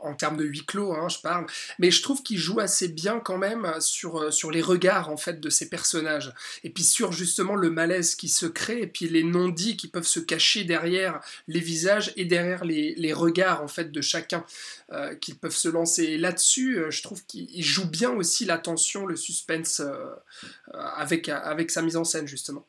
en 0.03 0.15
termes 0.15 0.37
de 0.37 0.45
huis 0.45 0.65
clos, 0.65 0.93
hein, 0.93 1.09
je 1.09 1.19
parle, 1.19 1.47
mais 1.79 1.91
je 1.91 2.03
trouve 2.03 2.23
qu'il 2.23 2.39
joue 2.39 2.61
assez 2.61 2.89
bien 2.89 3.21
quand 3.21 3.39
même 3.39 3.73
sur, 3.81 4.33
sur 4.33 4.51
les 4.51 4.63
regards 4.63 5.11
en 5.11 5.17
fait 5.17 5.41
de 5.41 5.51
ces 5.51 5.69
personnages, 5.69 6.33
et 6.65 6.71
puis 6.71 6.85
sur 6.85 7.13
justement 7.13 7.55
le 7.55 7.71
malaise 7.71 8.15
qui 8.15 8.29
se 8.29 8.47
crée, 8.47 8.83
et 8.83 8.87
puis 8.87 9.09
les 9.09 9.25
non-dits 9.25 9.77
qui 9.77 9.89
peuvent 9.89 10.07
se 10.07 10.21
cacher 10.21 10.65
derrière 10.65 11.21
les 11.47 11.61
visages 11.61 12.13
et 12.17 12.25
derrière 12.25 12.65
les, 12.65 12.95
les 12.97 13.13
regards 13.13 13.63
en 13.63 13.69
fait 13.69 13.91
de 13.91 14.01
chacun 14.01 14.45
euh, 14.93 15.15
qu'ils 15.15 15.37
peuvent 15.37 15.55
se 15.55 15.69
lancer. 15.69 16.17
Là-dessus, 16.17 16.79
euh, 16.79 16.91
je 16.91 17.03
trouve 17.03 17.25
qu'il 17.27 17.63
joue 17.63 17.89
bien 17.89 18.11
aussi 18.11 18.45
la 18.45 18.59
tension, 18.59 19.07
le 19.07 19.17
suspense 19.17 19.81
euh, 19.81 20.15
avec, 20.73 21.29
avec 21.29 21.71
sa 21.71 21.83
mise 21.83 21.97
en 21.97 22.05
scène 22.05 22.27
justement. 22.27 22.67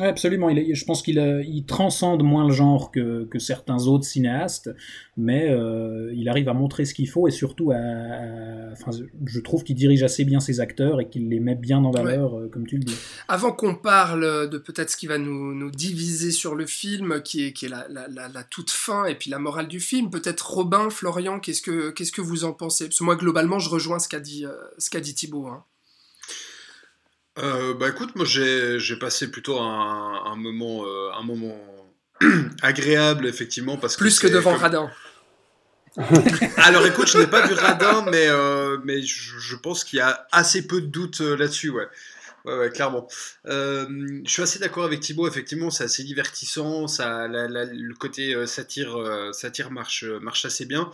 Ouais, 0.00 0.08
absolument. 0.08 0.48
Il 0.48 0.58
est, 0.58 0.74
je 0.74 0.84
pense 0.84 1.02
qu'il 1.02 1.18
il 1.46 1.66
transcende 1.66 2.24
moins 2.24 2.48
le 2.48 2.52
genre 2.52 2.90
que, 2.90 3.24
que 3.26 3.38
certains 3.38 3.86
autres 3.86 4.04
cinéastes, 4.04 4.70
mais 5.16 5.48
euh, 5.50 6.12
il 6.16 6.28
arrive 6.28 6.48
à 6.48 6.52
montrer 6.52 6.84
ce 6.84 6.94
qu'il 6.94 7.08
faut 7.08 7.28
et 7.28 7.30
surtout 7.30 7.70
à, 7.70 7.76
à 7.76 8.72
enfin, 8.72 8.90
je 9.24 9.40
trouve 9.40 9.62
qu'il 9.62 9.76
dirige 9.76 10.02
assez 10.02 10.24
bien 10.24 10.40
ses 10.40 10.58
acteurs 10.58 11.00
et 11.00 11.08
qu'il 11.08 11.28
les 11.28 11.38
met 11.38 11.54
bien 11.54 11.84
en 11.84 11.92
valeur, 11.92 12.34
ouais. 12.34 12.42
euh, 12.42 12.48
comme 12.48 12.66
tu 12.66 12.76
le 12.76 12.82
dis. 12.82 12.96
Avant 13.28 13.52
qu'on 13.52 13.76
parle 13.76 14.50
de 14.50 14.58
peut-être 14.58 14.90
ce 14.90 14.96
qui 14.96 15.06
va 15.06 15.18
nous, 15.18 15.54
nous, 15.54 15.70
diviser 15.70 16.32
sur 16.32 16.56
le 16.56 16.66
film, 16.66 17.22
qui 17.22 17.44
est, 17.46 17.52
qui 17.52 17.66
est 17.66 17.68
la, 17.68 17.86
la, 17.88 18.08
la, 18.08 18.26
la, 18.26 18.42
toute 18.42 18.72
fin 18.72 19.04
et 19.04 19.14
puis 19.14 19.30
la 19.30 19.38
morale 19.38 19.68
du 19.68 19.78
film, 19.78 20.10
peut-être 20.10 20.54
Robin, 20.54 20.90
Florian, 20.90 21.38
qu'est-ce 21.38 21.62
que, 21.62 21.90
qu'est-ce 21.90 22.12
que 22.12 22.20
vous 22.20 22.44
en 22.44 22.52
pensez? 22.52 22.86
Parce 22.86 22.98
que 22.98 23.04
moi, 23.04 23.14
globalement, 23.14 23.60
je 23.60 23.70
rejoins 23.70 24.00
ce 24.00 24.08
qu'a 24.08 24.18
dit, 24.18 24.44
euh, 24.44 24.54
ce 24.78 24.90
qu'a 24.90 25.00
dit 25.00 25.14
Thibaut. 25.14 25.46
Hein. 25.46 25.62
Euh, 27.38 27.74
bah 27.74 27.88
écoute, 27.88 28.14
moi 28.14 28.24
j'ai, 28.24 28.96
passé 29.00 29.30
plutôt 29.30 29.58
un, 29.58 30.22
un 30.24 30.36
moment, 30.36 30.84
euh, 30.84 31.10
un 31.18 31.22
moment 31.22 31.56
agréable 32.62 33.26
effectivement 33.26 33.76
parce 33.76 33.96
plus 33.96 34.20
que, 34.20 34.28
que 34.28 34.32
devant 34.32 34.52
comme... 34.52 34.62
Radin. 34.62 34.90
Alors 36.56 36.84
écoute, 36.86 37.08
je 37.08 37.18
n'ai 37.18 37.26
pas 37.26 37.46
vu 37.46 37.54
Radin, 37.54 38.04
mais 38.10 38.26
euh, 38.28 38.78
mais 38.84 39.02
je, 39.02 39.38
je, 39.38 39.56
pense 39.56 39.84
qu'il 39.84 39.98
y 39.98 40.02
a 40.02 40.26
assez 40.32 40.66
peu 40.66 40.80
de 40.80 40.86
doutes 40.86 41.20
euh, 41.20 41.36
là-dessus, 41.36 41.70
ouais. 41.70 41.86
Ouais, 42.44 42.58
ouais, 42.58 42.70
clairement. 42.70 43.08
Euh, 43.46 43.86
je 44.24 44.30
suis 44.30 44.42
assez 44.42 44.58
d'accord 44.58 44.84
avec 44.84 45.00
Thibaut, 45.00 45.26
effectivement, 45.26 45.70
c'est 45.70 45.84
assez 45.84 46.02
divertissant, 46.02 46.88
ça, 46.88 47.26
la, 47.28 47.48
la, 47.48 47.64
le 47.64 47.94
côté 47.94 48.34
euh, 48.34 48.44
satire, 48.44 48.98
satire 49.32 49.70
marche, 49.70 50.04
marche 50.04 50.44
assez 50.44 50.66
bien. 50.66 50.90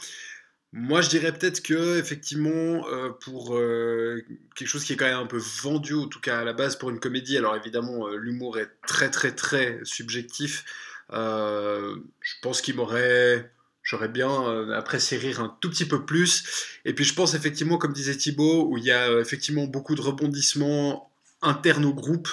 Moi, 0.72 1.00
je 1.00 1.08
dirais 1.08 1.32
peut-être 1.32 1.62
que 1.62 1.98
effectivement, 1.98 2.86
euh, 2.88 3.10
pour 3.10 3.56
euh, 3.56 4.22
quelque 4.54 4.68
chose 4.68 4.84
qui 4.84 4.92
est 4.92 4.96
quand 4.96 5.06
même 5.06 5.18
un 5.18 5.26
peu 5.26 5.40
vendu, 5.62 5.94
en 5.94 6.06
tout 6.06 6.20
cas 6.20 6.40
à 6.40 6.44
la 6.44 6.52
base 6.52 6.76
pour 6.76 6.90
une 6.90 7.00
comédie, 7.00 7.36
alors 7.36 7.56
évidemment, 7.56 8.06
euh, 8.06 8.16
l'humour 8.16 8.56
est 8.58 8.70
très 8.86 9.10
très 9.10 9.32
très 9.34 9.80
subjectif. 9.82 10.64
je 11.10 12.34
pense 12.42 12.62
qu'il 12.62 12.76
m'aurait, 12.76 13.52
j'aurais 13.82 14.08
bien 14.08 14.70
apprécié 14.72 15.18
rire 15.18 15.40
un 15.40 15.56
tout 15.60 15.70
petit 15.70 15.86
peu 15.86 16.04
plus. 16.06 16.44
Et 16.84 16.94
puis, 16.94 17.04
je 17.04 17.14
pense 17.14 17.34
effectivement, 17.34 17.76
comme 17.78 17.92
disait 17.92 18.16
Thibaut, 18.16 18.68
où 18.70 18.78
il 18.78 18.84
y 18.84 18.92
a 18.92 19.18
effectivement 19.20 19.64
beaucoup 19.64 19.96
de 19.96 20.02
rebondissements 20.02 21.10
internes 21.42 21.84
au 21.84 21.94
groupe. 21.94 22.28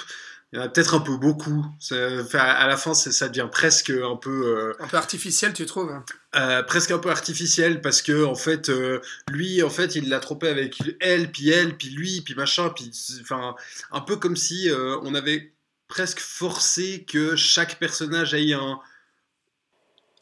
Il 0.52 0.58
y 0.58 0.62
en 0.62 0.64
a 0.64 0.68
peut-être 0.70 0.94
un 0.94 1.00
peu 1.00 1.16
beaucoup. 1.18 1.66
Enfin, 1.90 2.38
à 2.38 2.66
la 2.66 2.78
fin, 2.78 2.94
ça 2.94 3.28
devient 3.28 3.48
presque 3.50 3.90
un 3.90 4.16
peu. 4.16 4.46
Euh, 4.46 4.72
un 4.82 4.88
peu 4.88 4.96
artificiel, 4.96 5.52
tu 5.52 5.66
trouves 5.66 5.92
euh, 6.36 6.62
Presque 6.62 6.90
un 6.90 6.98
peu 6.98 7.10
artificiel 7.10 7.82
parce 7.82 8.00
que 8.00 8.24
en 8.24 8.34
fait, 8.34 8.70
euh, 8.70 9.00
lui, 9.30 9.62
en 9.62 9.68
fait, 9.68 9.94
il 9.94 10.08
l'a 10.08 10.20
trompé 10.20 10.48
avec 10.48 10.78
elle, 11.00 11.30
puis 11.30 11.50
elle, 11.50 11.76
puis 11.76 11.90
lui, 11.90 12.22
puis 12.22 12.34
machin, 12.34 12.70
puis 12.70 12.90
enfin, 13.20 13.56
un 13.92 14.00
peu 14.00 14.16
comme 14.16 14.36
si 14.36 14.70
euh, 14.70 14.98
on 15.02 15.14
avait 15.14 15.52
presque 15.86 16.20
forcé 16.20 17.04
que 17.06 17.36
chaque 17.36 17.78
personnage 17.78 18.32
ait 18.32 18.54
un 18.54 18.80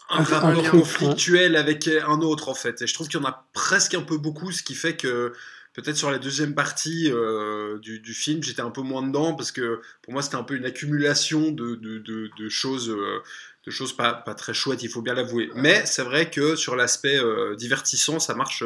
un, 0.09 0.23
rapport 0.23 0.71
conflictuel 0.71 1.57
avec 1.57 1.89
un 1.89 2.21
autre 2.21 2.49
en 2.49 2.55
fait. 2.55 2.83
Et 2.83 2.87
je 2.87 2.95
trouve 2.95 3.09
qu'il 3.09 3.21
y 3.21 3.23
en 3.23 3.27
a 3.27 3.49
presque 3.53 3.95
un 3.95 4.03
peu 4.03 4.19
beaucoup, 4.19 4.53
ce 4.53 4.63
qui 4.63 4.75
fait 4.75 4.97
que 4.97 5.33
peut-être 5.77 5.97
sur 5.97 6.11
la 6.11 6.19
deuxième 6.19 6.55
partie 6.55 7.11
euh, 7.13 7.79
du, 7.79 8.01
du, 8.01 8.15
film, 8.15 8.43
j'étais 8.43 8.63
un 8.63 8.71
peu 8.71 8.81
moins 8.81 9.03
dedans 9.03 9.35
parce 9.35 9.53
que 9.53 9.81
pour 10.03 10.13
moi 10.13 10.23
c'était 10.23 10.37
un 10.37 10.43
peu 10.43 10.57
une 10.57 10.65
accumulation 10.65 11.51
de, 11.51 11.75
de, 11.75 11.99
de, 11.99 12.31
de 12.37 12.49
choses, 12.49 12.89
euh, 12.89 13.23
de 13.67 13.71
choses 13.71 13.95
pas, 13.95 14.15
pas, 14.15 14.35
très 14.35 14.55
chouettes, 14.55 14.83
il 14.83 14.89
faut 14.89 15.03
bien 15.03 15.15
l'avouer. 15.15 15.51
Mais 15.55 15.85
c'est 15.85 16.03
vrai 16.03 16.31
que 16.31 16.57
sur 16.57 16.77
l'aspect 16.77 17.19
euh, 17.19 17.55
divertissant, 17.57 18.19
ça 18.19 18.35
marche 18.35 18.65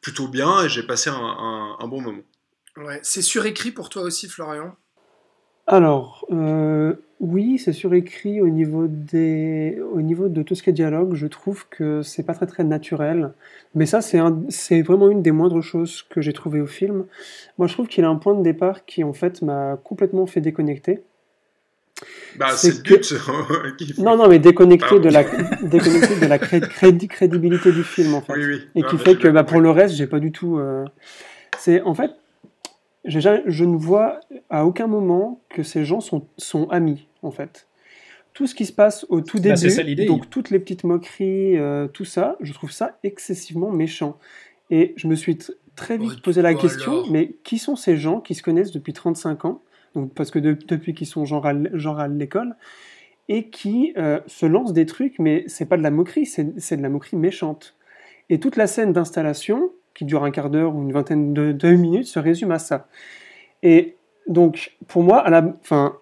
plutôt 0.00 0.28
bien 0.28 0.62
et 0.62 0.68
j'ai 0.68 0.82
passé 0.82 1.10
un, 1.10 1.14
un, 1.14 1.76
un, 1.78 1.88
bon 1.88 2.00
moment. 2.00 2.22
Ouais. 2.78 3.00
C'est 3.02 3.22
surécrit 3.22 3.70
pour 3.70 3.90
toi 3.90 4.02
aussi, 4.02 4.28
Florian? 4.28 4.76
Alors, 5.66 6.26
euh, 6.30 6.94
oui, 7.20 7.58
c'est 7.58 7.72
surécrit 7.72 8.40
au 8.42 8.48
niveau 8.48 8.86
des, 8.88 9.78
au 9.92 10.02
niveau 10.02 10.28
de 10.28 10.42
tout 10.42 10.54
ce 10.54 10.62
qui 10.62 10.70
est 10.70 10.74
dialogue. 10.74 11.14
Je 11.14 11.26
trouve 11.26 11.66
que 11.68 12.02
c'est 12.02 12.24
pas 12.24 12.34
très 12.34 12.46
très 12.46 12.62
naturel. 12.62 13.32
Mais 13.74 13.86
ça, 13.86 14.02
c'est 14.02 14.18
un, 14.18 14.42
c'est 14.50 14.82
vraiment 14.82 15.10
une 15.10 15.22
des 15.22 15.32
moindres 15.32 15.62
choses 15.62 16.02
que 16.02 16.20
j'ai 16.20 16.34
trouvé 16.34 16.60
au 16.60 16.66
film. 16.66 17.06
Moi, 17.56 17.68
je 17.68 17.72
trouve 17.72 17.88
qu'il 17.88 18.04
a 18.04 18.08
un 18.08 18.16
point 18.16 18.34
de 18.34 18.42
départ 18.42 18.84
qui 18.84 19.02
en 19.02 19.14
fait 19.14 19.40
m'a 19.40 19.78
complètement 19.82 20.26
fait 20.26 20.42
déconnecter. 20.42 21.02
Bah, 22.38 22.48
c'est 22.54 22.82
que... 22.82 22.92
le 22.92 22.98
but. 22.98 23.98
non, 23.98 24.18
non, 24.18 24.28
mais 24.28 24.38
déconnecté 24.38 25.00
de 25.00 25.08
la, 25.08 25.24
déconnecté 25.62 26.20
de 26.20 26.26
la 26.26 26.38
cré 26.38 26.60
crédibilité 27.08 27.72
du 27.72 27.82
film 27.82 28.14
en 28.14 28.20
fait. 28.20 28.34
Oui, 28.34 28.44
oui. 28.44 28.60
Et 28.74 28.82
non, 28.82 28.88
qui 28.88 28.98
fait 28.98 29.16
que 29.16 29.28
bah, 29.28 29.44
pour 29.44 29.60
le 29.60 29.70
reste, 29.70 29.94
j'ai 29.94 30.06
pas 30.06 30.20
du 30.20 30.32
tout. 30.32 30.58
Euh... 30.58 30.84
C'est 31.58 31.80
en 31.80 31.94
fait, 31.94 32.10
je 33.06 33.64
ne 33.64 33.76
vois 33.76 34.20
à 34.50 34.66
aucun 34.66 34.86
moment 34.86 35.40
que 35.48 35.62
ces 35.62 35.84
gens 35.84 36.00
sont, 36.00 36.26
sont 36.36 36.68
amis, 36.70 37.05
en 37.26 37.30
fait. 37.30 37.68
Tout 38.32 38.46
ce 38.46 38.54
qui 38.54 38.66
se 38.66 38.72
passe 38.72 39.06
au 39.08 39.22
tout 39.22 39.38
début, 39.38 39.68
bah 39.68 40.04
donc 40.06 40.28
toutes 40.28 40.50
les 40.50 40.58
petites 40.58 40.84
moqueries, 40.84 41.56
euh, 41.56 41.88
tout 41.88 42.04
ça, 42.04 42.36
je 42.40 42.52
trouve 42.52 42.70
ça 42.70 42.98
excessivement 43.02 43.70
méchant. 43.70 44.18
Et 44.70 44.92
je 44.96 45.08
me 45.08 45.14
suis 45.14 45.38
très 45.74 45.96
vite 45.96 46.12
oh, 46.16 46.20
posé 46.22 46.42
la 46.42 46.54
question, 46.54 46.92
alors. 46.92 47.10
mais 47.10 47.34
qui 47.44 47.58
sont 47.58 47.76
ces 47.76 47.96
gens 47.96 48.20
qui 48.20 48.34
se 48.34 48.42
connaissent 48.42 48.72
depuis 48.72 48.92
35 48.92 49.44
ans, 49.46 49.62
donc 49.94 50.12
parce 50.12 50.30
que 50.30 50.38
de, 50.38 50.52
depuis 50.68 50.92
qu'ils 50.92 51.06
sont 51.06 51.24
genre 51.24 51.46
à, 51.46 51.54
genre 51.72 51.98
à 51.98 52.08
l'école, 52.08 52.56
et 53.28 53.48
qui 53.48 53.92
euh, 53.96 54.20
se 54.26 54.46
lancent 54.46 54.72
des 54.72 54.86
trucs, 54.86 55.18
mais 55.18 55.44
c'est 55.46 55.66
pas 55.66 55.76
de 55.76 55.82
la 55.82 55.90
moquerie, 55.90 56.26
c'est 56.26 56.76
de 56.76 56.82
la 56.82 56.88
moquerie 56.88 57.16
méchante. 57.16 57.74
Et 58.28 58.38
toute 58.38 58.56
la 58.56 58.66
scène 58.66 58.92
d'installation, 58.92 59.70
qui 59.94 60.04
dure 60.04 60.24
un 60.24 60.30
quart 60.30 60.50
d'heure 60.50 60.74
ou 60.74 60.82
une 60.82 60.92
vingtaine 60.92 61.32
de, 61.32 61.52
de, 61.52 61.70
minutes, 61.70 62.06
se 62.06 62.18
résume 62.18 62.50
à 62.50 62.58
ça. 62.58 62.86
Et 63.62 63.96
donc, 64.28 64.76
pour 64.88 65.02
moi, 65.02 65.18
à 65.18 65.30
la 65.30 65.54
fin, 65.62 65.96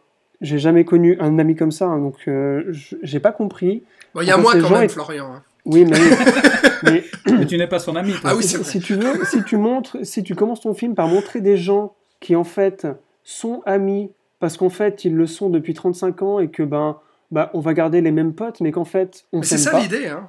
j'ai 0.45 0.59
jamais 0.59 0.85
connu 0.85 1.17
un 1.21 1.39
ami 1.39 1.57
comme 1.57 1.73
ça, 1.73 1.87
hein, 1.87 1.99
donc 1.99 2.17
euh, 2.29 2.65
j'ai 3.03 3.21
pas 3.21 3.33
compris. 3.33 3.83
Il 4.15 4.19
bon, 4.19 4.21
y 4.23 4.31
a 4.31 4.37
moi 4.37 4.53
quand 4.61 4.71
même, 4.71 4.83
est... 4.83 4.89
Florian. 4.89 5.33
Hein. 5.33 5.43
Oui, 5.65 5.87
mais, 5.87 5.99
mais... 6.85 7.05
mais, 7.27 7.47
tu 7.47 7.57
n'es 7.57 7.67
pas 7.67 7.79
son 7.79 7.97
ami. 7.97 8.13
Toi. 8.13 8.31
Ah 8.31 8.37
oui, 8.37 8.45
si, 8.45 8.63
si 8.63 8.81
tu 8.81 8.95
veux, 8.95 9.25
si 9.25 9.43
tu 9.43 9.57
montres, 9.57 9.97
si 10.03 10.23
tu 10.23 10.35
commences 10.35 10.61
ton 10.61 10.75
film 10.75 10.95
par 10.95 11.09
montrer 11.09 11.41
des 11.41 11.57
gens 11.57 11.95
qui 12.21 12.37
en 12.37 12.45
fait 12.45 12.87
sont 13.23 13.63
amis 13.65 14.11
parce 14.39 14.59
qu'en 14.59 14.69
fait 14.69 15.05
ils 15.05 15.15
le 15.15 15.27
sont 15.27 15.49
depuis 15.49 15.73
35 15.73 16.23
ans 16.23 16.39
et 16.39 16.49
que 16.49 16.63
ben, 16.63 16.99
bah, 17.31 17.51
on 17.55 17.61
va 17.61 17.73
garder 17.73 18.03
les 18.03 18.13
mêmes 18.13 18.35
potes, 18.35 18.61
mais 18.61 18.73
qu'en 18.73 18.85
fait 18.85 19.25
on 19.33 19.43
C'est 19.43 19.59
ça 19.59 19.81
l'idée, 19.81 20.09
hein. 20.09 20.29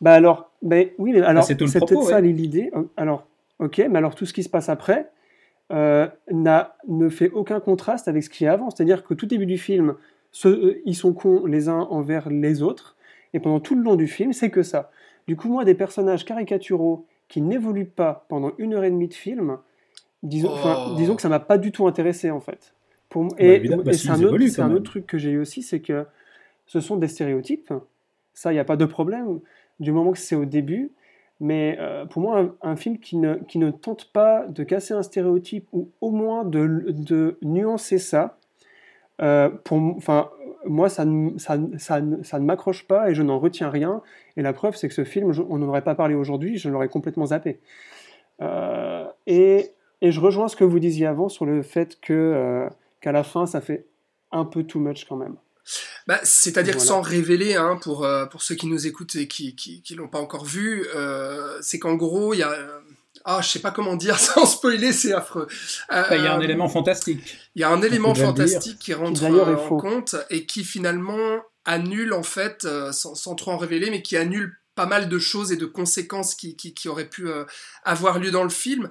Bah 0.00 0.12
alors, 0.12 0.50
ben 0.60 0.88
oui, 0.98 1.12
mais 1.12 1.22
alors 1.22 1.42
bah, 1.42 1.46
c'est 1.46 1.54
peut-être 1.54 2.02
ça 2.02 2.20
l'idée. 2.20 2.72
Alors, 2.96 3.26
ok, 3.60 3.86
mais 3.88 3.98
alors 3.98 4.16
tout 4.16 4.26
ce 4.26 4.32
qui 4.32 4.42
se 4.42 4.48
passe 4.48 4.68
après 4.68 5.08
euh, 5.72 6.06
ne 6.30 7.08
fait 7.08 7.30
aucun 7.30 7.60
contraste 7.60 8.08
avec 8.08 8.22
ce 8.22 8.30
qui 8.30 8.44
est 8.44 8.48
avant. 8.48 8.70
C'est-à-dire 8.70 9.04
que 9.04 9.14
tout 9.14 9.26
début 9.26 9.46
du 9.46 9.58
film, 9.58 9.94
ce, 10.32 10.48
euh, 10.48 10.82
ils 10.84 10.94
sont 10.94 11.12
cons 11.12 11.46
les 11.46 11.68
uns 11.68 11.80
envers 11.90 12.28
les 12.28 12.62
autres, 12.62 12.96
et 13.32 13.40
pendant 13.40 13.60
tout 13.60 13.74
le 13.74 13.82
long 13.82 13.96
du 13.96 14.06
film, 14.06 14.32
c'est 14.32 14.50
que 14.50 14.62
ça. 14.62 14.90
Du 15.26 15.36
coup, 15.36 15.48
moi, 15.48 15.64
des 15.64 15.74
personnages 15.74 16.24
caricaturaux 16.24 17.06
qui 17.28 17.40
n'évoluent 17.40 17.86
pas 17.86 18.26
pendant 18.28 18.52
une 18.58 18.74
heure 18.74 18.84
et 18.84 18.90
demie 18.90 19.08
de 19.08 19.14
film, 19.14 19.58
disons, 20.22 20.52
oh. 20.52 20.94
disons 20.96 21.16
que 21.16 21.22
ça 21.22 21.28
m'a 21.28 21.40
pas 21.40 21.58
du 21.58 21.72
tout 21.72 21.86
intéressé 21.86 22.30
en 22.30 22.40
fait. 22.40 22.74
Pour, 23.08 23.28
et, 23.38 23.60
bah, 23.60 23.76
bah, 23.76 23.92
et 23.92 23.94
c'est 23.94 24.10
un, 24.10 24.22
autre, 24.22 24.60
un 24.60 24.72
autre 24.72 24.84
truc 24.84 25.06
que 25.06 25.18
j'ai 25.18 25.30
eu 25.30 25.38
aussi, 25.38 25.62
c'est 25.62 25.80
que 25.80 26.04
ce 26.66 26.80
sont 26.80 26.96
des 26.96 27.08
stéréotypes. 27.08 27.72
Ça, 28.34 28.52
il 28.52 28.56
n'y 28.56 28.60
a 28.60 28.64
pas 28.64 28.76
de 28.76 28.84
problème 28.84 29.40
du 29.80 29.92
moment 29.92 30.12
que 30.12 30.18
c'est 30.18 30.34
au 30.34 30.44
début. 30.44 30.90
Mais 31.40 31.76
euh, 31.80 32.06
pour 32.06 32.22
moi, 32.22 32.56
un, 32.62 32.76
film 32.76 32.98
qui 32.98 33.16
ne, 33.16 33.34
qui 33.34 33.58
ne 33.58 33.70
tente 33.70 34.12
pas 34.12 34.46
de 34.46 34.62
casser 34.62 34.94
un 34.94 35.02
stéréotype 35.02 35.68
ou 35.72 35.90
au 36.00 36.10
moins 36.10 36.44
de, 36.44 36.86
de 36.88 37.38
nuancer 37.42 37.98
ça, 37.98 38.38
euh, 39.20 39.50
pour, 39.50 39.78
enfin, 39.96 40.30
moi, 40.64 40.88
ça 40.88 41.04
ne, 41.04 41.36
ça, 41.38 41.58
ça, 41.78 42.00
ça 42.22 42.38
ne 42.38 42.44
m'accroche 42.44 42.86
pas 42.86 43.10
et 43.10 43.14
je 43.14 43.22
n'en 43.22 43.38
retiens 43.38 43.68
rien. 43.68 44.00
Et 44.36 44.42
la 44.42 44.52
preuve, 44.52 44.76
c'est 44.76 44.88
que 44.88 44.94
ce 44.94 45.04
film, 45.04 45.32
on 45.48 45.58
n'en 45.58 45.68
aurait 45.68 45.82
pas 45.82 45.94
parlé 45.94 46.14
aujourd'hui, 46.14 46.56
je 46.56 46.68
l'aurais 46.68 46.88
complètement 46.88 47.26
zappé. 47.26 47.60
Euh, 48.40 49.06
et, 49.26 49.72
et, 50.00 50.12
je 50.12 50.20
rejoins 50.20 50.48
ce 50.48 50.56
que 50.56 50.64
vous 50.64 50.78
disiez 50.78 51.06
avant 51.06 51.28
sur 51.28 51.46
le 51.46 51.62
fait 51.62 52.00
que, 52.00 52.68
qu'à 53.00 53.12
la 53.12 53.22
fin, 53.22 53.46
ça 53.46 53.60
fait 53.60 53.86
un 54.32 54.44
peu 54.44 54.64
too 54.64 54.80
much 54.80 55.04
quand 55.04 55.16
même. 55.16 55.36
Bah, 56.06 56.20
C'est-à-dire 56.22 56.74
Voilà. 56.74 56.86
sans 56.88 57.00
révéler, 57.00 57.54
hein, 57.54 57.78
pour, 57.82 58.04
euh, 58.04 58.26
pour 58.26 58.42
ceux 58.42 58.54
qui 58.54 58.66
nous 58.66 58.86
écoutent 58.86 59.16
et 59.16 59.28
qui 59.28 59.54
qui, 59.56 59.82
qui 59.82 59.94
l'ont 59.94 60.08
pas 60.08 60.18
encore 60.20 60.44
vu, 60.44 60.86
euh, 60.94 61.58
c'est 61.62 61.78
qu'en 61.78 61.94
gros, 61.94 62.34
il 62.34 62.38
y 62.38 62.42
a... 62.42 62.50
euh, 62.50 62.78
Ah, 63.24 63.40
je 63.42 63.48
sais 63.48 63.60
pas 63.60 63.70
comment 63.70 63.96
dire 63.96 64.18
sans 64.28 64.44
spoiler, 64.46 64.92
c'est 64.92 65.12
affreux. 65.14 65.46
Euh, 65.92 66.02
Bah, 66.08 66.16
Il 66.16 66.24
y 66.24 66.26
a 66.26 66.34
un 66.34 66.40
élément 66.40 66.68
fantastique. 66.68 67.38
Il 67.54 67.60
y 67.62 67.64
a 67.64 67.70
un 67.70 67.80
élément 67.82 68.14
fantastique 68.14 68.78
qui 68.78 68.92
rentre 68.94 69.22
en 69.24 69.56
faux. 69.56 69.76
compte 69.78 70.16
et 70.30 70.44
qui 70.46 70.64
finalement 70.64 71.40
annule, 71.64 72.12
en 72.12 72.22
fait, 72.22 72.64
euh, 72.66 72.92
sans, 72.92 73.14
sans 73.14 73.34
trop 73.34 73.52
en 73.52 73.56
révéler, 73.56 73.90
mais 73.90 74.02
qui 74.02 74.16
annule 74.18 74.52
pas 74.74 74.86
mal 74.86 75.08
de 75.08 75.18
choses 75.18 75.52
et 75.52 75.56
de 75.56 75.66
conséquences 75.66 76.34
qui, 76.34 76.56
qui, 76.56 76.74
qui 76.74 76.88
auraient 76.88 77.08
pu 77.08 77.28
euh, 77.28 77.44
avoir 77.84 78.18
lieu 78.18 78.30
dans 78.32 78.42
le 78.42 78.50
film. 78.50 78.88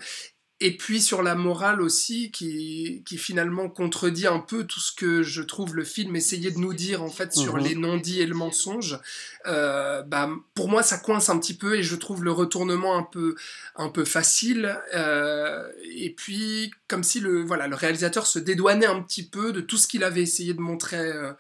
Et 0.66 0.78
puis 0.78 1.02
sur 1.02 1.22
la 1.24 1.36
morale 1.36 1.82
aussi, 1.82 2.32
qui, 2.32 3.04
qui 3.06 3.18
finalement 3.18 3.68
contredit 3.70 4.28
un 4.28 4.40
peu 4.40 4.64
tout 4.64 4.80
ce 4.80 4.94
que 4.94 5.22
je 5.22 5.42
trouve 5.42 5.76
le 5.76 5.84
film 5.84 6.16
essayait 6.16 6.52
de 6.52 6.58
nous 6.58 6.74
dire 6.74 7.04
en 7.04 7.10
fait 7.10 7.34
sur 7.34 7.58
Mhm. 7.58 7.64
les 7.64 7.76
non-dits 7.76 8.22
et 8.22 8.26
le 8.26 8.34
mensonge. 8.34 8.98
Euh, 9.46 10.04
bah, 10.04 10.30
pour 10.56 10.70
moi, 10.70 10.82
ça 10.82 10.98
coince 10.98 11.28
un 11.30 11.38
petit 11.38 11.54
peu 11.54 11.76
et 11.76 11.84
je 11.84 11.96
trouve 11.98 12.24
le 12.24 12.32
retournement 12.32 12.98
un 12.98 13.04
peu, 13.04 13.36
un 13.76 13.90
peu 13.90 14.06
facile. 14.06 14.78
Euh, 14.96 15.68
et 15.98 16.12
puis, 16.16 16.72
comme 16.88 17.04
si 17.04 17.20
le, 17.20 17.44
voilà, 17.44 17.68
le 17.68 17.76
réalisateur 17.76 18.26
se 18.26 18.40
dédouanait 18.40 18.86
un 18.86 19.02
petit 19.02 19.28
peu 19.28 19.52
de 19.52 19.60
tout 19.60 19.76
ce 19.78 19.86
qu'il 19.88 20.04
avait 20.06 20.22
essayé 20.22 20.54
de 20.54 20.62
montrer 20.62 20.98
euh, 20.98 21.34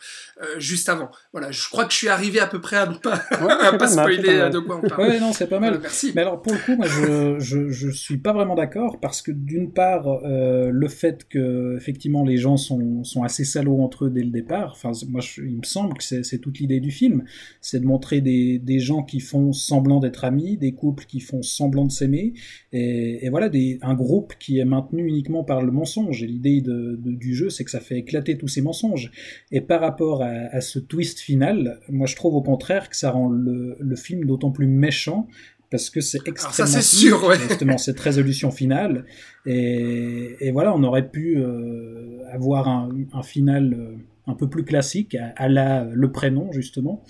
juste 0.58 0.90
avant. 0.90 1.10
Voilà, 1.32 1.50
je 1.52 1.70
crois 1.70 1.86
que 1.86 1.92
je 1.94 1.98
suis 1.98 2.10
arrivé 2.10 2.42
à 2.42 2.48
peu 2.48 2.60
près 2.60 2.76
à 2.76 2.88
ne 2.88 2.96
pas, 2.96 3.24
Ouais, 3.42 3.52
à 3.52 3.72
c'est 3.72 3.72
pas 3.72 3.78
pas 3.78 3.78
mal, 3.78 3.88
c'est 3.88 3.94
spoiler 3.94 4.50
de 4.50 4.60
quoi 4.60 4.82
on 4.84 4.88
parle. 4.90 5.02
Ouais, 5.02 5.20
non, 5.22 5.32
c'est 5.32 5.48
pas 5.48 5.60
mal. 5.60 5.80
Merci. 5.80 6.12
Mais 6.14 6.24
alors, 6.24 6.42
pour 6.42 6.52
le 6.52 6.60
coup, 6.60 6.76
moi, 6.76 6.88
je, 6.88 7.40
je, 7.40 7.70
je 7.70 7.90
suis 7.90 8.18
pas 8.18 8.34
vraiment 8.34 8.56
d'accord 8.56 9.00
parce 9.00 9.13
que 9.22 9.32
d'une 9.32 9.72
part, 9.72 10.08
euh, 10.08 10.70
le 10.72 10.88
fait 10.88 11.28
que 11.28 11.76
effectivement 11.78 12.24
les 12.24 12.38
gens 12.38 12.58
sont, 12.58 13.04
assez 13.24 13.46
salauds 13.46 13.82
entre 13.82 14.06
eux 14.06 14.10
dès 14.10 14.24
le 14.24 14.32
départ. 14.32 14.72
Enfin, 14.72 14.92
moi, 15.10 15.22
il 15.38 15.58
me 15.58 15.64
semble 15.64 15.98
que 15.98 16.04
c'est 16.04 16.38
toute 16.40 16.60
l'idée 16.60 16.80
du 16.80 16.92
film, 16.92 17.24
c'est 17.62 17.80
de 17.80 17.86
montrer 17.86 18.22
des, 18.22 18.80
gens 18.80 19.04
qui 19.04 19.20
font 19.20 19.54
semblant 19.54 20.00
d'être 20.00 20.26
amis, 20.26 20.58
des 20.58 20.74
couples 20.74 21.06
qui 21.06 21.20
font 21.20 21.42
semblant 21.42 21.86
de 21.86 21.92
s'aimer, 21.92 22.34
et, 22.72 23.30
voilà, 23.30 23.50
un 23.82 23.94
groupe 23.94 24.34
qui 24.40 24.60
est 24.60 24.66
maintenu 24.66 25.08
uniquement 25.08 25.44
par 25.44 25.62
le 25.62 25.72
mensonge. 25.72 26.24
Et 26.24 26.28
l'idée 26.28 26.62
du 26.62 27.36
jeu, 27.36 27.50
c'est 27.50 27.64
que 27.64 27.72
ça 27.72 27.80
fait 27.80 27.98
éclater 27.98 28.38
tous 28.38 28.48
ces 28.48 28.62
mensonges. 28.62 29.12
Et 29.52 29.62
par 29.62 29.80
rapport 29.82 30.24
à, 30.24 30.60
ce 30.62 30.80
twist 30.80 31.20
final, 31.20 31.80
moi, 31.90 32.08
je 32.08 32.16
trouve 32.16 32.36
au 32.36 32.42
contraire 32.42 32.90
que 32.90 32.98
ça 32.98 33.12
rend 33.12 33.30
le 33.30 33.96
film 33.96 34.26
d'autant 34.26 34.52
plus 34.52 34.68
méchant 34.68 35.28
parce 35.74 35.90
que 35.90 36.02
c'est 36.02 36.20
extrêmement 36.28 36.72
c'est 36.72 36.82
cynique, 36.84 37.16
sûr, 37.16 37.24
ouais. 37.28 37.40
justement 37.40 37.80
cette 37.80 38.00
résolution 38.00 38.52
finale 38.52 39.06
et, 39.48 40.36
et 40.40 40.52
voilà 40.52 40.72
on 40.76 40.84
aurait 40.84 41.10
pu 41.10 41.38
euh, 41.38 42.20
avoir 42.32 42.68
un, 42.68 42.92
un 43.12 43.24
final 43.24 43.74
euh, 43.74 43.96
un 44.28 44.36
peu 44.36 44.48
plus 44.48 44.64
classique 44.64 45.16
à, 45.16 45.34
à 45.36 45.48
la 45.50 45.84
le 45.84 46.12
prénom 46.12 46.52
justement 46.52 47.04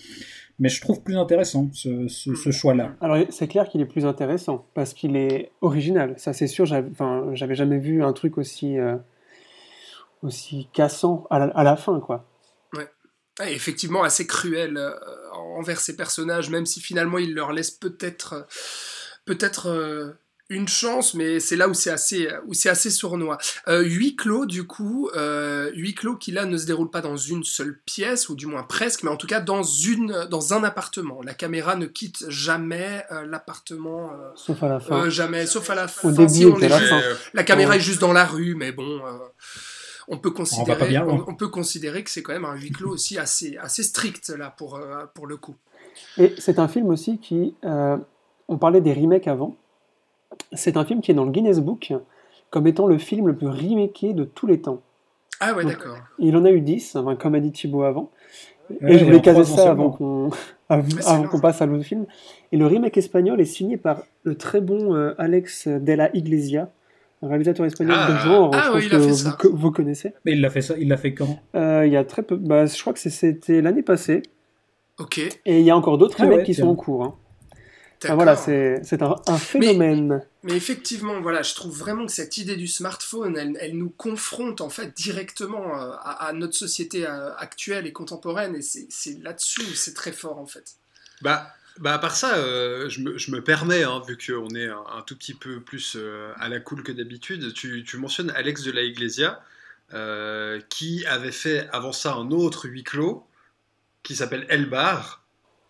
mais 0.60 0.70
je 0.70 0.80
trouve 0.80 1.02
plus 1.04 1.18
intéressant 1.18 1.70
ce, 1.74 2.08
ce, 2.08 2.36
ce 2.36 2.52
choix 2.52 2.74
là 2.74 2.96
Alors 3.02 3.18
c'est 3.30 3.48
clair 3.50 3.68
qu'il 3.68 3.82
est 3.82 3.86
plus 3.86 4.06
intéressant 4.06 4.66
parce 4.76 4.94
qu'il 4.94 5.18
est 5.18 5.52
original. 5.62 6.14
Ça 6.18 6.32
c'est 6.32 6.48
sûr. 6.48 6.66
J'avais, 6.66 6.90
enfin, 6.92 7.32
jamais 7.34 7.80
vu 7.80 8.04
un 8.04 8.14
truc 8.14 8.38
aussi 8.38 8.78
euh, 8.78 8.96
aussi 10.22 10.70
cassant 10.72 11.26
à 11.30 11.40
la, 11.40 11.46
à 11.48 11.64
la 11.64 11.76
fin 11.76 12.00
quoi. 12.00 12.30
Ah, 13.40 13.50
effectivement 13.50 14.04
assez 14.04 14.28
cruel 14.28 14.78
euh, 14.78 14.92
envers 15.58 15.80
ces 15.80 15.96
personnages, 15.96 16.50
même 16.50 16.66
si 16.66 16.82
finalement 16.82 17.18
il 17.18 17.34
leur 17.34 17.52
laisse 17.54 17.72
peut-être 17.72 18.46
peut-être 19.26 19.68
euh, 19.68 20.12
une 20.50 20.68
chance, 20.68 21.14
mais 21.14 21.40
c'est 21.40 21.56
là 21.56 21.68
où 21.70 21.74
c'est 21.74 21.90
assez 21.90 22.28
où 22.46 22.54
c'est 22.54 22.70
assez 22.70 22.90
sournois. 22.92 23.38
Euh, 23.70 23.82
huis 23.82 24.16
clos 24.16 24.46
du 24.46 24.68
coup, 24.68 25.10
euh, 25.16 25.72
huis 25.74 25.96
clos 25.96 26.16
qui 26.18 26.32
là 26.32 26.46
ne 26.46 26.58
se 26.58 26.66
déroule 26.66 26.92
pas 26.92 27.00
dans 27.02 27.16
une 27.16 27.44
seule 27.46 27.80
pièce 27.86 28.28
ou 28.30 28.36
du 28.36 28.46
moins 28.46 28.64
presque, 28.64 29.04
mais 29.04 29.10
en 29.10 29.16
tout 29.18 29.26
cas 29.26 29.40
dans 29.40 29.64
une 29.64 30.28
dans 30.30 30.54
un 30.54 30.64
appartement. 30.64 31.22
La 31.24 31.34
caméra 31.34 31.76
ne 31.78 31.86
quitte 31.86 32.26
jamais 32.30 33.04
euh, 33.12 33.26
l'appartement, 33.26 34.12
euh, 34.12 34.30
Sauf 34.36 34.62
à 34.62 34.68
la 34.68 34.80
fin. 34.82 35.06
euh, 35.06 35.10
jamais, 35.10 35.46
sauf 35.48 35.70
à 35.70 35.76
la 35.76 35.88
fin. 35.88 36.12
début 36.12 36.30
si 36.34 36.46
on 36.46 36.60
est 36.60 36.68
la 36.68 36.78
juste- 36.78 36.90
fin. 36.90 37.02
la 37.34 37.44
caméra 37.44 37.72
Ouais. 37.72 37.78
est 37.78 37.82
juste 37.82 38.02
dans 38.02 38.14
la 38.14 38.26
rue, 38.26 38.54
mais 38.56 38.74
bon, 38.74 39.00
euh, 39.06 39.18
on 40.08 40.18
peut 40.18 40.32
considérer, 40.32 40.80
pas 40.80 40.88
bien 40.88 41.08
on, 41.08 41.36
peut 41.36 41.48
considérer 41.48 42.04
que 42.04 42.10
c'est 42.10 42.22
quand 42.22 42.34
même 42.34 42.46
un 42.46 42.56
huis 42.56 42.72
clos 42.72 42.92
aussi 42.92 43.18
assez, 43.18 43.58
assez 43.58 43.84
strict 43.84 44.30
là 44.30 44.54
pour, 44.56 44.76
euh, 44.76 45.06
pour 45.14 45.28
le 45.28 45.38
coup. 45.38 45.56
Et 46.18 46.34
c'est 46.38 46.60
un 46.60 46.68
film 46.68 46.90
aussi 46.90 47.20
qui, 47.20 47.56
euh, 47.64 47.98
on 48.48 48.58
parlait 48.58 48.82
des 48.82 48.94
remakes 48.94 49.28
avant, 49.28 49.56
c'est 50.54 50.78
un 50.78 50.86
film 50.86 51.02
qui 51.02 51.12
est 51.12 51.14
dans 51.14 51.26
le 51.26 51.32
Guinness 51.32 51.60
Book 51.60 51.94
comme 52.50 52.68
étant 52.68 52.88
le 52.88 52.98
film 52.98 53.28
le 53.28 53.36
plus 53.36 53.48
remaké 53.48 54.14
de 54.14 54.24
tous 54.24 54.46
les 54.46 54.62
temps. 54.62 54.82
Ah 55.40 55.54
ouais, 55.56 55.66
d'accord. 55.66 55.98
Il 56.20 56.38
en 56.38 56.46
a 56.46 56.52
eu 56.52 56.62
10, 56.62 56.96
enfin, 56.96 57.16
comme 57.16 57.36
a 57.36 57.40
dit 57.40 57.52
Thibaut 57.52 57.82
avant. 57.82 58.12
Ouais, 58.70 58.94
et 58.94 58.98
je 59.00 59.06
voulais 59.06 59.22
caser 59.22 59.44
ça 59.44 59.72
avant 59.72 59.90
qu'on 59.90 60.30
qu'on 61.30 61.40
passe 61.40 61.62
à 61.62 61.66
l'autre 61.66 61.84
film. 61.84 62.06
Et 62.52 62.58
le 62.58 62.66
remake 62.66 62.98
espagnol 62.98 63.42
est 63.42 63.46
signé 63.46 63.78
par 63.78 64.04
le 64.24 64.36
très 64.36 64.62
bon 64.62 64.96
euh, 64.96 65.14
Alex 65.18 65.68
de 65.68 65.94
la 65.94 66.16
Iglesia, 66.16 66.70
un 67.24 67.28
réalisateur 67.30 67.66
espagnol 67.66 67.96
Ah. 67.98 68.12
de 68.12 68.18
genre, 68.20 68.52
Ah 68.54 68.72
je 68.74 68.78
oui, 68.78 68.82
pense 68.82 68.84
il 68.90 68.94
a 68.94 68.98
que 68.98 69.04
fait 69.04 69.10
vous, 69.10 69.16
ça. 69.18 69.38
vous 69.52 69.72
connaissez. 69.72 70.14
mais 70.26 70.34
il 70.34 70.42
l'a 70.42 70.50
fait 70.50 70.62
ça 70.62 70.76
il 70.78 70.88
l'a 70.90 70.98
fait 70.98 71.14
quand? 71.14 71.40
Euh, 71.56 71.86
il 71.86 71.92
y 71.94 71.98
a 71.98 72.04
très 72.04 72.24
peu, 72.24 72.36
bah, 72.36 72.66
je 72.66 72.80
crois 72.80 72.94
que 72.94 73.00
c'était 73.00 73.62
l'année 73.62 73.84
passée, 73.84 74.22
Ok. 75.00 75.18
et 75.20 75.60
il 75.60 75.66
y 75.66 75.72
a 75.72 75.78
encore 75.78 75.98
d'autres 75.98 76.18
Ah 76.20 76.26
ouais, 76.28 76.44
qui 76.44 76.54
tiens. 76.54 76.66
sont 76.66 76.72
en 76.72 76.76
cours. 76.76 77.04
hein. 77.04 77.16
Ah, 78.06 78.08
d'accord. 78.08 78.16
voilà, 78.18 78.36
c'est 78.36 78.82
c'est 78.84 79.02
un, 79.02 79.16
un 79.28 79.38
phénomène. 79.38 80.26
Mais 80.44 80.58
effectivement, 80.58 81.22
voilà, 81.22 81.42
je 81.42 81.56
trouve 81.56 81.72
vraiment 81.78 82.06
que 82.06 82.12
cette 82.12 82.38
idée 82.38 82.58
du 82.58 82.68
smartphone, 82.68 83.38
elle, 83.38 83.56
elle 83.62 83.78
nous 83.78 83.92
confronte 83.96 84.60
en 84.60 84.68
fait 84.68 84.94
directement 84.94 85.80
euh, 85.80 85.92
à, 86.02 86.28
à 86.28 86.34
notre 86.34 86.54
société 86.54 87.08
euh, 87.08 87.34
actuelle 87.38 87.88
et 87.88 87.94
contemporaine, 87.94 88.56
et 88.56 88.62
c'est 88.62 88.88
c'est 88.90 89.24
là-dessus 89.24 89.62
où 89.62 89.74
c'est 89.74 89.94
très 89.94 90.12
fort 90.12 90.38
en 90.38 90.46
fait. 90.46 90.74
Bah, 91.22 91.48
bah 91.80 91.94
à 91.94 92.00
part 92.00 92.16
ça, 92.16 92.36
euh, 92.38 92.88
je, 92.90 93.02
me, 93.02 93.18
je 93.18 93.32
me 93.32 93.42
permets, 93.42 93.84
hein, 93.84 94.02
vu 94.08 94.18
qu'on 94.18 94.50
est 94.56 94.68
un, 94.70 94.84
un 94.98 95.02
tout 95.02 95.16
petit 95.16 95.34
peu 95.34 95.60
plus 95.60 95.96
euh, 95.96 96.32
à 96.38 96.48
la 96.50 96.60
cool 96.60 96.84
que 96.84 96.92
d'habitude, 96.92 97.54
tu, 97.54 97.84
tu 97.84 97.98
mentionnes 97.98 98.32
Alex 98.36 98.64
de 98.64 98.72
la 98.72 98.82
Iglesia, 98.84 99.42
euh, 99.94 100.60
qui 100.70 101.06
avait 101.08 101.32
fait 101.32 101.68
avant 101.72 101.92
ça 101.92 102.14
un 102.14 102.32
autre 102.32 102.68
huis 102.68 102.84
clos, 102.84 103.26
qui 104.04 104.16
s'appelle 104.16 104.46
El 104.50 104.70
Bar. 104.70 105.24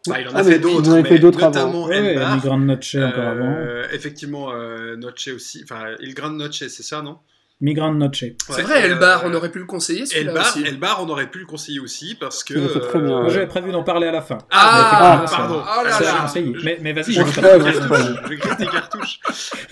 Enfin, 0.07 0.19
il 0.19 0.27
en 0.27 0.35
a 0.35 0.39
Ah, 0.39 0.43
fait 0.43 0.55
il 0.55 0.61
d'autres, 0.61 0.99
mais 0.99 1.19
d'autres 1.19 1.43
avant. 1.43 1.51
notamment 1.53 1.85
ouais, 1.85 1.97
El 1.97 2.15
Bar. 2.19 2.35
Migrant 2.35 2.57
Noche 2.59 2.95
encore 2.95 3.23
avant 3.23 3.57
effectivement, 3.91 4.51
Noche 4.97 5.29
aussi. 5.29 5.61
Enfin, 5.63 5.95
Il 6.01 6.13
Grande 6.13 6.37
Noche, 6.37 6.59
c'est 6.59 6.69
ça, 6.83 7.01
non? 7.01 7.19
Migrant 7.63 7.93
Noche 7.93 8.19
C'est 8.19 8.35
Ouais, 8.55 8.61
vrai, 8.61 8.83
euh, 8.83 8.85
Elbar, 8.91 9.23
on 9.25 9.33
aurait 9.33 9.49
pu 9.49 9.59
le 9.59 9.65
conseiller 9.65 10.05
celui-là 10.05 10.31
Elbar, 10.31 10.45
aussi. 10.45 10.63
Elbar, 10.65 11.01
on 11.03 11.07
aurait 11.07 11.29
pu 11.31 11.39
le 11.39 11.45
conseiller 11.45 11.79
aussi 11.79 12.13
parce 12.13 12.43
que. 12.43 12.53
Moi 12.99 13.29
j'avais 13.29 13.47
prévu 13.47 13.71
d'en 13.71 13.83
parler 13.83 14.07
à 14.07 14.11
la 14.11 14.21
fin 14.21 14.37
Ah, 14.51 15.23
pardon. 15.29 15.63
ça- 15.63 15.75
Oh 15.79 15.83
là 15.85 15.99
là. 15.99 16.31
mais, 16.63 16.77
mais 16.81 16.91
vas-y 16.93 17.13
je. 17.13 17.21
Je 17.23 18.35
grille 18.35 18.57
tes 18.57 18.65
cartouches. 18.67 19.19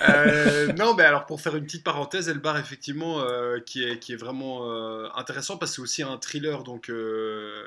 Euh, 0.10 0.72
non, 0.80 0.94
mais 0.96 1.04
alors 1.04 1.26
pour 1.26 1.42
faire 1.42 1.56
une 1.56 1.66
petite 1.66 1.84
parenthèse, 1.84 2.30
Elbar 2.30 2.58
effectivement 2.58 3.20
euh, 3.20 3.60
qui 3.60 3.84
est 3.84 4.00
qui 4.00 4.14
est 4.14 4.18
vraiment 4.18 4.70
euh, 4.72 5.08
intéressant 5.16 5.58
parce 5.58 5.72
que 5.72 5.76
c'est 5.76 5.82
aussi 5.82 6.04
un 6.04 6.18
thriller 6.18 6.64
donc 6.64 6.90
euh, 6.90 7.62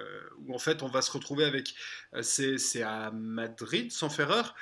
où 0.47 0.55
en 0.55 0.59
fait 0.59 0.83
on 0.83 0.89
va 0.89 1.03
se 1.03 1.11
retrouver 1.13 1.45
avec 1.45 1.75
euh, 2.15 2.21
c'est 2.23 2.57
c'est 2.59 2.83
à 2.83 3.11
Madrid 3.13 3.93
sans 3.93 4.09
faire 4.09 4.31
erreur 4.31 4.55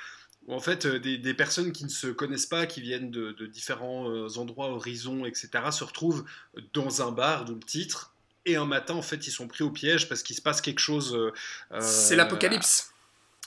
en 0.49 0.59
fait 0.59 0.85
euh, 0.85 0.99
des, 0.99 1.33
personnes 1.33 1.71
qui 1.71 1.83
ne 1.85 1.89
se 1.89 2.07
connaissent 2.07 2.45
pas, 2.45 2.65
qui 2.65 2.81
viennent 2.81 3.11
de, 3.11 3.31
de 3.31 3.45
différents 3.45 4.09
euh, 4.09 4.27
endroits, 4.37 4.69
horizons, 4.69 5.25
etc., 5.25 5.49
se 5.71 5.83
retrouvent 5.83 6.25
dans 6.73 7.01
un 7.07 7.11
bar, 7.11 7.45
d'où 7.45 7.55
le 7.55 7.61
titre. 7.61 8.13
Et 8.45 8.57
un 8.57 8.65
matin, 8.65 8.93
en 8.95 9.01
fait, 9.01 9.25
ils 9.27 9.31
sont 9.31 9.47
pris 9.47 9.63
au 9.63 9.69
piège 9.69 10.09
parce 10.09 10.21
qu'il 10.21 10.35
se 10.35 10.41
passe 10.41 10.59
quelque 10.59 10.79
chose. 10.79 11.15
euh, 11.15 11.79
C'est 11.79 12.17
l'apocalypse. 12.17 12.92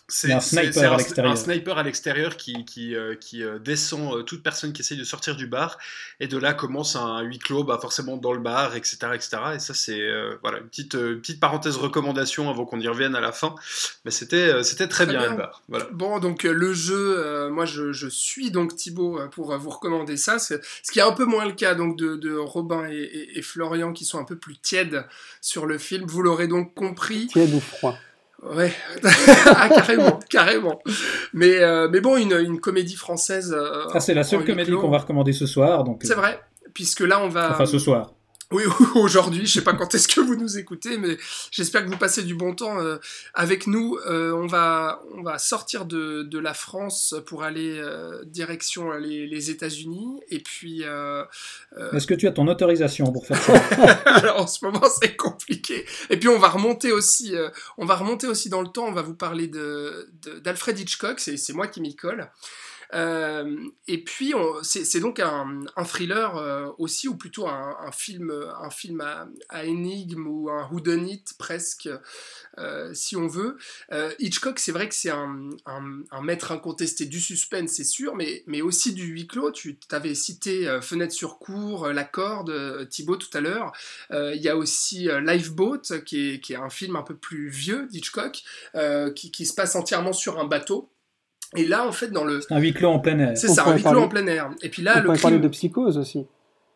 Un 0.08 0.38
c'est- 0.40 0.40
sniper 0.40 0.72
c'est 0.72 0.84
à 0.84 0.92
un- 0.92 0.96
l'extérieur. 0.98 1.32
Un 1.32 1.36
sniper 1.36 1.78
à 1.78 1.82
l'extérieur 1.82 2.36
qui, 2.36 2.64
qui, 2.64 2.94
euh, 2.94 3.16
qui 3.16 3.42
euh, 3.42 3.58
descend 3.58 4.14
euh, 4.14 4.22
toute 4.22 4.42
personne 4.42 4.72
qui 4.72 4.82
essaye 4.82 4.96
de 4.96 5.02
sortir 5.04 5.34
du 5.34 5.48
bar. 5.48 5.78
Et 6.20 6.28
de 6.28 6.38
là 6.38 6.54
commence 6.54 6.94
un 6.94 7.22
huis 7.22 7.40
clos, 7.40 7.64
bah, 7.64 7.78
forcément 7.82 8.16
dans 8.16 8.32
le 8.32 8.38
bar, 8.38 8.76
etc. 8.76 8.98
etc. 9.14 9.36
Et 9.56 9.58
ça, 9.58 9.74
c'est 9.74 10.00
euh, 10.00 10.36
voilà, 10.42 10.58
une, 10.58 10.68
petite, 10.68 10.94
euh, 10.94 11.16
petite 11.16 11.40
parenthèse 11.40 11.76
recommandation 11.76 12.48
avant 12.48 12.64
qu'on 12.66 12.78
y 12.78 12.86
revienne 12.86 13.16
à 13.16 13.20
la 13.20 13.32
fin. 13.32 13.56
Mais 14.04 14.12
c'était 14.12 14.36
euh, 14.48 14.62
c'était 14.62 14.86
très, 14.86 15.06
Très 15.06 15.12
bien, 15.12 15.22
bien. 15.22 15.30
le 15.32 15.36
bar. 15.38 15.62
Voilà. 15.68 15.86
Bon, 15.92 16.20
donc 16.20 16.44
le 16.44 16.72
jeu, 16.72 17.16
euh, 17.18 17.50
moi 17.50 17.64
je, 17.64 17.92
je 17.92 18.06
suis 18.06 18.52
donc 18.52 18.76
Thibaut 18.76 19.18
pour 19.32 19.56
vous 19.58 19.70
recommander 19.70 20.16
ça. 20.16 20.38
Ce 20.38 20.54
qui 20.92 21.00
est 21.00 21.02
un 21.02 21.12
peu 21.12 21.24
moins 21.24 21.44
le 21.46 21.52
cas 21.52 21.74
donc 21.74 21.98
de, 21.98 22.14
de 22.14 22.36
Robin 22.36 22.86
et, 22.88 22.94
et- 22.96 23.38
et 23.38 23.42
Florian 23.42 23.92
qui 23.92 24.04
sont 24.04 24.20
un 24.20 24.24
peu 24.24 24.36
plus 24.36 24.56
tièdes 24.56 25.04
sur 25.40 25.66
le 25.66 25.78
film. 25.78 26.06
Vous 26.06 26.22
l'aurez 26.22 26.46
donc 26.46 26.74
compris. 26.74 27.26
Tiède 27.26 27.52
ou 27.54 27.60
froid? 27.60 27.98
Ouais, 28.54 28.72
ah, 29.46 29.68
carrément, 29.68 30.18
carrément. 30.30 30.80
Mais, 31.32 31.62
euh, 31.62 31.88
mais 31.90 32.00
bon, 32.00 32.16
une, 32.16 32.32
une 32.32 32.60
comédie 32.60 32.94
française. 32.96 33.52
euh, 33.56 33.84
Ah, 33.92 34.00
c'est 34.00 34.14
la 34.14 34.22
seule 34.24 34.44
comédie 34.44 34.72
qu'on 34.72 34.90
va 34.90 34.98
recommander 34.98 35.32
ce 35.32 35.46
soir 35.46 35.82
donc 35.84 36.00
C'est 36.04 36.12
euh, 36.12 36.16
vrai, 36.16 36.40
puisque 36.74 37.00
là 37.00 37.20
on 37.22 37.28
va. 37.28 37.50
enfin 37.50 37.66
ce 37.66 37.78
soir 37.78 38.12
Oui, 38.52 38.62
aujourd'hui, 38.94 39.44
je 39.44 39.54
sais 39.54 39.64
pas 39.64 39.72
quand 39.72 39.92
est-ce 39.94 40.06
que 40.06 40.20
vous 40.20 40.36
nous 40.36 40.56
écoutez, 40.56 40.98
mais 40.98 41.16
j'espère 41.50 41.84
que 41.84 41.90
vous 41.90 41.96
passez 41.96 42.22
du 42.22 42.36
bon 42.36 42.54
temps 42.54 42.80
euh, 42.80 42.98
avec 43.34 43.66
nous. 43.66 43.98
Euh, 44.06 44.32
on, 44.32 44.46
va, 44.46 45.02
on 45.14 45.22
va 45.22 45.38
sortir 45.38 45.84
de, 45.84 46.22
de 46.22 46.38
la 46.38 46.54
France 46.54 47.16
pour 47.26 47.42
aller 47.42 47.76
euh, 47.78 48.22
direction 48.24 48.92
les, 48.92 49.26
les 49.26 49.50
États-Unis. 49.50 50.20
Et 50.28 50.38
puis. 50.38 50.82
Est-ce 51.92 52.06
que 52.06 52.14
tu 52.14 52.28
as 52.28 52.32
ton 52.32 52.46
autorisation 52.46 53.12
pour 53.12 53.26
faire 53.26 53.42
ça? 53.42 53.54
Alors 54.06 54.42
en 54.42 54.46
ce 54.46 54.64
moment, 54.64 54.86
c'est 55.00 55.16
compliqué. 55.16 55.84
Et 56.10 56.16
puis 56.16 56.28
on 56.28 56.38
va 56.38 56.48
remonter 56.48 56.92
aussi, 56.92 57.34
on 57.78 57.84
va 57.84 57.96
remonter 57.96 58.28
aussi 58.28 58.48
dans 58.48 58.62
le 58.62 58.68
temps. 58.68 58.86
On 58.86 58.92
va 58.92 59.02
vous 59.02 59.14
parler 59.14 59.48
de 59.48 60.08
d'Alfred 60.44 60.78
Hitchcock. 60.78 61.18
C'est 61.18 61.52
moi 61.52 61.66
qui 61.66 61.80
m'y 61.80 61.96
colle. 61.96 62.30
Euh, 62.94 63.56
et 63.88 64.02
puis, 64.02 64.34
c'est 64.62 65.00
donc 65.00 65.20
un, 65.20 65.62
thriller 65.84 66.36
euh, 66.36 66.70
aussi, 66.78 67.08
ou 67.08 67.16
plutôt 67.16 67.48
un, 67.48 67.90
film, 67.92 68.30
un 68.30 68.70
film 68.70 69.00
à, 69.48 69.64
énigme 69.64 70.26
ou 70.26 70.50
un 70.50 70.68
whodunit 70.70 71.24
presque, 71.38 71.88
euh, 72.58 72.94
si 72.94 73.16
on 73.16 73.26
veut. 73.26 73.56
Hitchcock, 74.18 74.58
c'est 74.58 74.72
vrai 74.72 74.88
que 74.88 74.94
c'est 74.94 75.10
un, 75.10 75.50
maître 76.22 76.52
incontesté 76.52 77.06
du 77.06 77.20
suspense, 77.20 77.70
c'est 77.70 77.84
sûr, 77.84 78.14
mais, 78.14 78.42
mais 78.46 78.62
aussi 78.62 78.92
du 78.92 79.06
huis 79.06 79.26
clos. 79.26 79.52
Tu 79.52 79.78
avais 79.90 80.14
cité 80.14 80.78
Fenêtre 80.82 81.12
sur 81.12 81.38
cour, 81.38 81.88
La 81.88 82.04
Corde, 82.04 82.88
Thibaut 82.88 83.16
tout 83.16 83.36
à 83.36 83.40
l'heure. 83.40 83.72
Il 84.10 84.40
y 84.40 84.48
a 84.48 84.56
aussi 84.56 85.08
Lifeboat, 85.08 85.82
qui 86.04 86.40
est, 86.48 86.56
un 86.56 86.70
film 86.70 86.96
un 86.96 87.02
peu 87.02 87.16
plus 87.16 87.48
vieux 87.48 87.86
d'Hitchcock, 87.86 88.42
qui 89.14 89.46
se 89.46 89.54
passe 89.54 89.76
entièrement 89.76 90.12
sur 90.12 90.38
un 90.38 90.44
bateau. 90.44 90.90
Et 91.56 91.66
là, 91.66 91.86
en 91.86 91.92
fait, 91.92 92.08
dans 92.08 92.24
le. 92.24 92.40
C'est 92.40 92.52
un 92.54 92.58
huis 92.58 92.72
clos 92.72 92.90
en 92.90 92.98
plein 92.98 93.18
air. 93.18 93.36
C'est 93.36 93.48
ça, 93.48 93.64
un 93.66 93.74
huis 93.74 93.82
clos 93.82 94.00
en 94.00 94.08
plein 94.08 94.26
air. 94.26 94.50
Et 94.62 94.68
puis 94.68 94.82
là, 94.82 95.02
on 95.06 95.12
le 95.12 95.18
parler 95.18 95.38
de 95.38 95.48
psychose 95.48 95.98
aussi. 95.98 96.26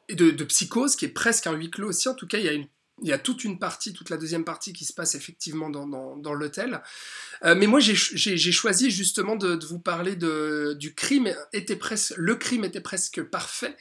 Et 0.09 0.15
de, 0.15 0.31
de, 0.31 0.45
psychose, 0.45 0.97
qui 0.97 1.05
est 1.05 1.15
presque 1.15 1.47
un 1.47 1.53
huis 1.53 1.71
clos 1.71 1.89
aussi. 1.89 2.09
En 2.09 2.15
tout 2.15 2.27
cas, 2.27 2.39
il 2.39 2.45
y 2.45 2.49
a 2.49 2.53
une 2.53 2.67
il 3.03 3.09
y 3.09 3.13
a 3.13 3.19
toute 3.19 3.45
une 3.45 3.59
partie, 3.59 3.93
toute 3.93 4.11
la 4.11 4.17
deuxième 4.17 4.45
partie 4.45 4.73
qui 4.73 4.85
se 4.85 4.93
passe 4.93 5.15
effectivement 5.15 5.71
dans, 5.71 6.35
l'hôtel. 6.35 6.83
Euh, 7.45 7.55
mais 7.55 7.67
moi, 7.67 7.81
j'ai 7.81 7.95
choisi 8.53 8.91
justement 8.91 9.37
de, 9.37 9.59
vous 9.67 9.79
parler 9.79 10.17
du 10.17 10.95
crime 10.95 11.33
était 11.53 11.77
presque, 11.77 12.15
le 12.17 12.35
crime 12.35 12.65
était 12.65 12.81
presque 12.81 13.23
parfait, 13.23 13.77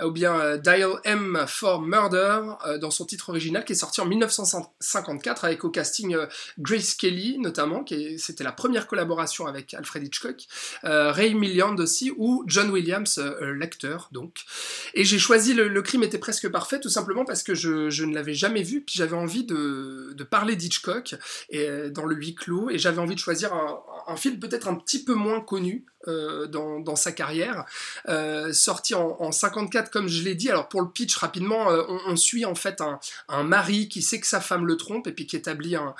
euh, 0.00 0.06
ou 0.06 0.12
bien 0.12 0.38
euh, 0.38 0.56
Dial 0.56 1.00
M 1.04 1.44
for 1.46 1.82
Murder 1.82 2.42
dans 2.80 2.90
son 2.90 3.04
titre 3.04 3.30
original 3.30 3.64
qui 3.64 3.72
est 3.72 3.76
sorti 3.76 4.00
en 4.00 4.06
1954 4.06 5.44
avec 5.44 5.64
au 5.64 5.70
casting 5.70 6.16
Grace 6.58 6.94
Kelly 6.94 7.38
notamment, 7.38 7.84
qui 7.84 8.18
c'était 8.18 8.44
la 8.44 8.52
première 8.52 8.86
collaboration 8.86 9.46
avec 9.46 9.74
Alfred 9.74 10.04
Hitchcock, 10.04 10.46
Ray 10.82 11.34
Milland 11.34 11.78
aussi 11.78 12.12
ou 12.16 12.44
John 12.46 12.70
Williams, 12.70 13.18
l'acteur 13.40 14.08
donc. 14.12 14.40
Et 14.94 15.04
j'ai 15.04 15.18
choisi 15.18 15.54
le, 15.54 15.68
le, 15.68 15.82
crime 15.82 16.02
était 16.02 16.18
presque 16.18 16.48
parfait 16.48 16.80
tout 16.80 16.88
simplement 16.88 17.24
parce 17.24 17.42
que 17.42 17.54
je, 17.54 17.90
je 17.90 18.04
ne 18.04 18.14
l'avais 18.14 18.34
jamais 18.34 18.59
vu, 18.62 18.82
puis 18.82 18.94
j'avais 18.96 19.16
envie 19.16 19.44
de, 19.44 20.12
de 20.14 20.24
parler 20.24 20.56
d'Hitchcock 20.56 21.14
euh, 21.54 21.90
dans 21.90 22.04
le 22.04 22.14
huis 22.14 22.34
clos, 22.34 22.70
et 22.70 22.78
j'avais 22.78 23.00
envie 23.00 23.14
de 23.14 23.20
choisir 23.20 23.52
un, 23.54 24.16
film 24.16 24.38
peut-être 24.40 24.68
un 24.68 24.74
petit 24.74 25.04
peu 25.04 25.14
moins 25.14 25.40
connu 25.40 25.84
euh, 26.08 26.46
dans, 26.46 26.80
dans, 26.80 26.96
sa 26.96 27.12
carrière, 27.12 27.64
euh, 28.08 28.52
sorti 28.52 28.94
en, 28.94 29.16
en, 29.20 29.30
54 29.30 29.90
comme 29.90 30.08
je 30.08 30.22
l'ai 30.22 30.34
dit. 30.34 30.50
Alors 30.50 30.68
pour 30.68 30.82
le 30.82 30.88
pitch 30.90 31.16
rapidement, 31.16 31.68
on, 31.68 32.00
on, 32.06 32.16
suit 32.16 32.44
en 32.44 32.56
fait 32.56 32.80
un, 32.80 32.98
un, 33.28 33.44
mari 33.44 33.88
qui 33.88 34.02
sait 34.02 34.18
que 34.18 34.26
sa 34.26 34.40
femme 34.40 34.66
le 34.66 34.76
trompe 34.76 35.06
et 35.06 35.12
puis 35.12 35.26
qui 35.26 35.36
établit 35.36 35.76
un, 35.76 35.94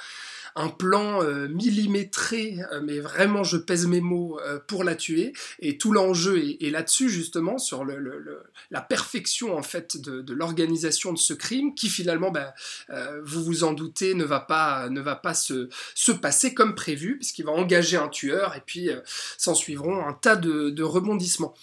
un 0.56 0.68
plan 0.68 1.22
euh, 1.22 1.48
millimétré, 1.48 2.58
euh, 2.72 2.80
mais 2.82 2.98
vraiment 2.98 3.44
je 3.44 3.56
pèse 3.56 3.86
mes 3.86 4.00
mots 4.00 4.38
euh, 4.40 4.58
pour 4.66 4.84
la 4.84 4.94
tuer. 4.94 5.32
Et 5.60 5.78
tout 5.78 5.92
l'enjeu 5.92 6.38
est, 6.38 6.70
là-dessus 6.70 7.08
justement 7.08 7.58
sur 7.58 7.84
le, 7.84 8.42
la 8.70 8.80
perfection 8.80 9.56
en 9.56 9.62
fait 9.62 10.00
de, 10.00 10.32
l'organisation 10.32 11.12
de 11.12 11.18
ce 11.18 11.34
crime, 11.34 11.74
qui 11.74 11.88
finalement, 11.88 12.30
ben, 12.30 12.52
vous 13.24 13.42
vous 13.42 13.64
en 13.64 13.72
doutez, 13.72 14.14
ne 14.14 14.24
va 14.24 14.40
pas, 14.40 14.88
ne 14.88 15.00
va 15.00 15.16
pas 15.16 15.34
se, 15.34 15.68
se 15.94 16.12
passer 16.12 16.54
comme 16.54 16.74
prévu, 16.74 17.16
puisqu'il 17.16 17.44
va 17.44 17.52
engager 17.52 17.96
un 17.96 18.08
tueur 18.08 18.54
et 18.56 18.62
puis 18.64 18.90
s'en 19.36 19.54
suivront 19.54 20.06
un 20.06 20.12
tas 20.12 20.36
de, 20.36 20.82
rebondissements. 20.82 21.54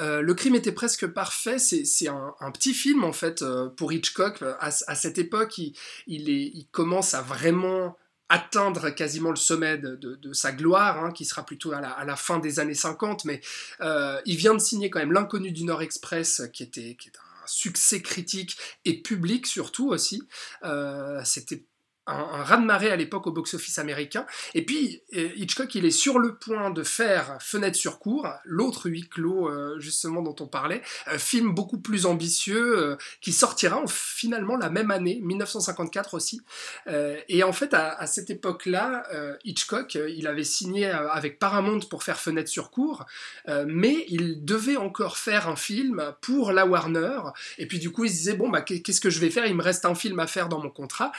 le 0.00 0.32
crime 0.32 0.54
était 0.54 0.72
presque 0.72 1.06
parfait, 1.06 1.58
c'est 1.58 2.08
un, 2.08 2.34
un, 2.40 2.50
petit 2.50 2.72
film 2.72 3.04
en 3.04 3.12
fait 3.12 3.44
pour 3.76 3.92
Hitchcock. 3.92 4.42
À, 4.42 4.70
à 4.86 4.94
cette 4.94 5.18
époque, 5.18 5.58
il, 5.58 5.74
il, 6.06 6.30
est, 6.30 6.50
il 6.54 6.66
commence 6.70 7.14
à 7.14 7.22
vraiment 7.22 7.96
atteindre 8.28 8.90
quasiment 8.90 9.30
le 9.30 9.36
sommet 9.36 9.78
de, 9.78 10.32
sa 10.32 10.52
gloire, 10.52 11.04
hein, 11.04 11.12
qui 11.12 11.24
sera 11.24 11.44
plutôt 11.44 11.72
à 11.72 12.04
la, 12.04 12.16
fin 12.16 12.38
des 12.38 12.58
années 12.58 12.74
50, 12.74 13.24
mais 13.24 13.40
euh, 13.80 14.20
il 14.24 14.36
vient 14.36 14.54
de 14.54 14.58
signer 14.58 14.90
quand 14.90 14.98
même 14.98 15.12
L'Inconnu 15.12 15.52
du 15.52 15.64
Nord 15.64 15.82
Express, 15.82 16.42
qui 16.52 16.62
était, 16.62 16.96
un 17.16 17.46
succès 17.46 18.00
critique 18.00 18.56
et 18.84 19.02
public 19.02 19.46
surtout 19.46 19.88
aussi. 19.88 20.22
Euh, 20.64 21.20
c'était 21.24 21.64
un, 22.06 22.14
un 22.34 22.42
raz-de-marée 22.42 22.90
à 22.90 22.96
l'époque 22.96 23.26
au 23.26 23.32
box-office 23.32 23.78
américain. 23.78 24.26
Et 24.54 24.64
puis, 24.64 25.02
euh, 25.14 25.28
Hitchcock, 25.36 25.74
il 25.74 25.84
est 25.84 25.90
sur 25.90 26.18
le 26.18 26.36
point 26.36 26.70
de 26.70 26.82
faire 26.82 27.38
Fenêtre 27.40 27.76
sur 27.76 27.98
cour, 27.98 28.28
l'autre 28.44 28.88
huis 28.88 29.08
clos, 29.08 29.48
euh, 29.48 29.78
justement, 29.78 30.22
dont 30.22 30.36
on 30.40 30.46
parlait, 30.46 30.82
un 31.06 31.18
film 31.18 31.54
beaucoup 31.54 31.78
plus 31.78 32.06
ambitieux, 32.06 32.78
euh, 32.78 32.96
qui 33.20 33.32
sortira 33.32 33.82
finalement 33.88 34.56
la 34.56 34.70
même 34.70 34.90
année, 34.90 35.20
1954 35.22 36.14
aussi. 36.14 36.40
et 37.28 37.42
en 37.42 37.52
fait, 37.52 37.74
à, 37.74 38.06
cette 38.06 38.30
époque-là, 38.30 39.06
Hitchcock, 39.44 39.94
il 39.94 40.26
avait 40.26 40.44
signé 40.44 40.86
avec 40.86 41.38
Paramount 41.38 41.80
pour 41.90 42.02
faire 42.02 42.20
Fenêtre 42.20 42.48
sur 42.48 42.70
cour, 42.70 43.04
mais 43.66 44.04
il 44.08 44.44
devait 44.44 44.76
encore 44.76 45.16
faire 45.16 45.48
un 45.48 45.56
film 45.56 46.14
pour 46.20 46.52
la 46.52 46.66
Warner. 46.66 47.18
Et 47.58 47.66
puis, 47.66 47.78
du 47.78 47.90
coup, 47.90 48.04
il 48.04 48.10
se 48.10 48.16
disait, 48.16 48.34
bon, 48.34 48.48
bah, 48.48 48.62
qu'est-ce 48.62 49.00
que 49.00 49.10
je 49.10 49.18
vais 49.18 49.30
faire? 49.30 49.46
Il 49.46 49.56
me 49.56 49.62
reste 49.62 49.84
un 49.84 49.94
film 49.94 50.18
à 50.20 50.26
faire 50.26 50.48
dans 50.48 50.60
mon 50.60 50.70
contrat. 50.70 51.12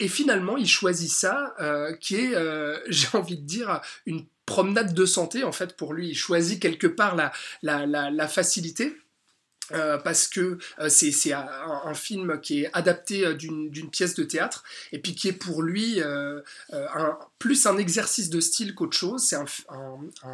Et 0.00 0.08
finalement, 0.08 0.56
il 0.56 0.66
choisit 0.66 1.10
ça, 1.10 1.54
euh, 1.60 1.94
qui 1.94 2.16
est, 2.16 2.34
euh, 2.34 2.78
j'ai 2.88 3.08
envie 3.12 3.36
de 3.36 3.46
dire, 3.46 3.80
une 4.06 4.24
promenade 4.46 4.94
de 4.94 5.06
santé, 5.06 5.44
en 5.44 5.52
fait, 5.52 5.76
pour 5.76 5.92
lui. 5.92 6.08
Il 6.08 6.16
choisit 6.16 6.60
quelque 6.60 6.88
part 6.88 7.14
la, 7.14 7.30
la, 7.62 7.86
la 7.86 8.28
facilité. 8.28 8.96
Euh, 9.72 9.98
parce 9.98 10.26
que 10.26 10.58
euh, 10.80 10.88
c'est 10.88 11.32
un, 11.32 11.94
film 11.94 12.40
qui 12.40 12.62
est 12.62 12.70
adapté 12.72 13.26
euh, 13.26 13.34
d'une 13.34 13.90
pièce 13.90 14.14
de 14.14 14.24
théâtre 14.24 14.64
et 14.92 14.98
puis 14.98 15.14
qui 15.14 15.28
est 15.28 15.32
pour 15.32 15.62
lui 15.62 16.00
plus 17.38 17.66
un 17.66 17.78
exercice 17.78 18.30
de 18.30 18.40
style 18.40 18.74
qu'autre 18.74 18.96
chose. 18.96 19.22
C'est 19.22 19.36
un, 19.36 19.44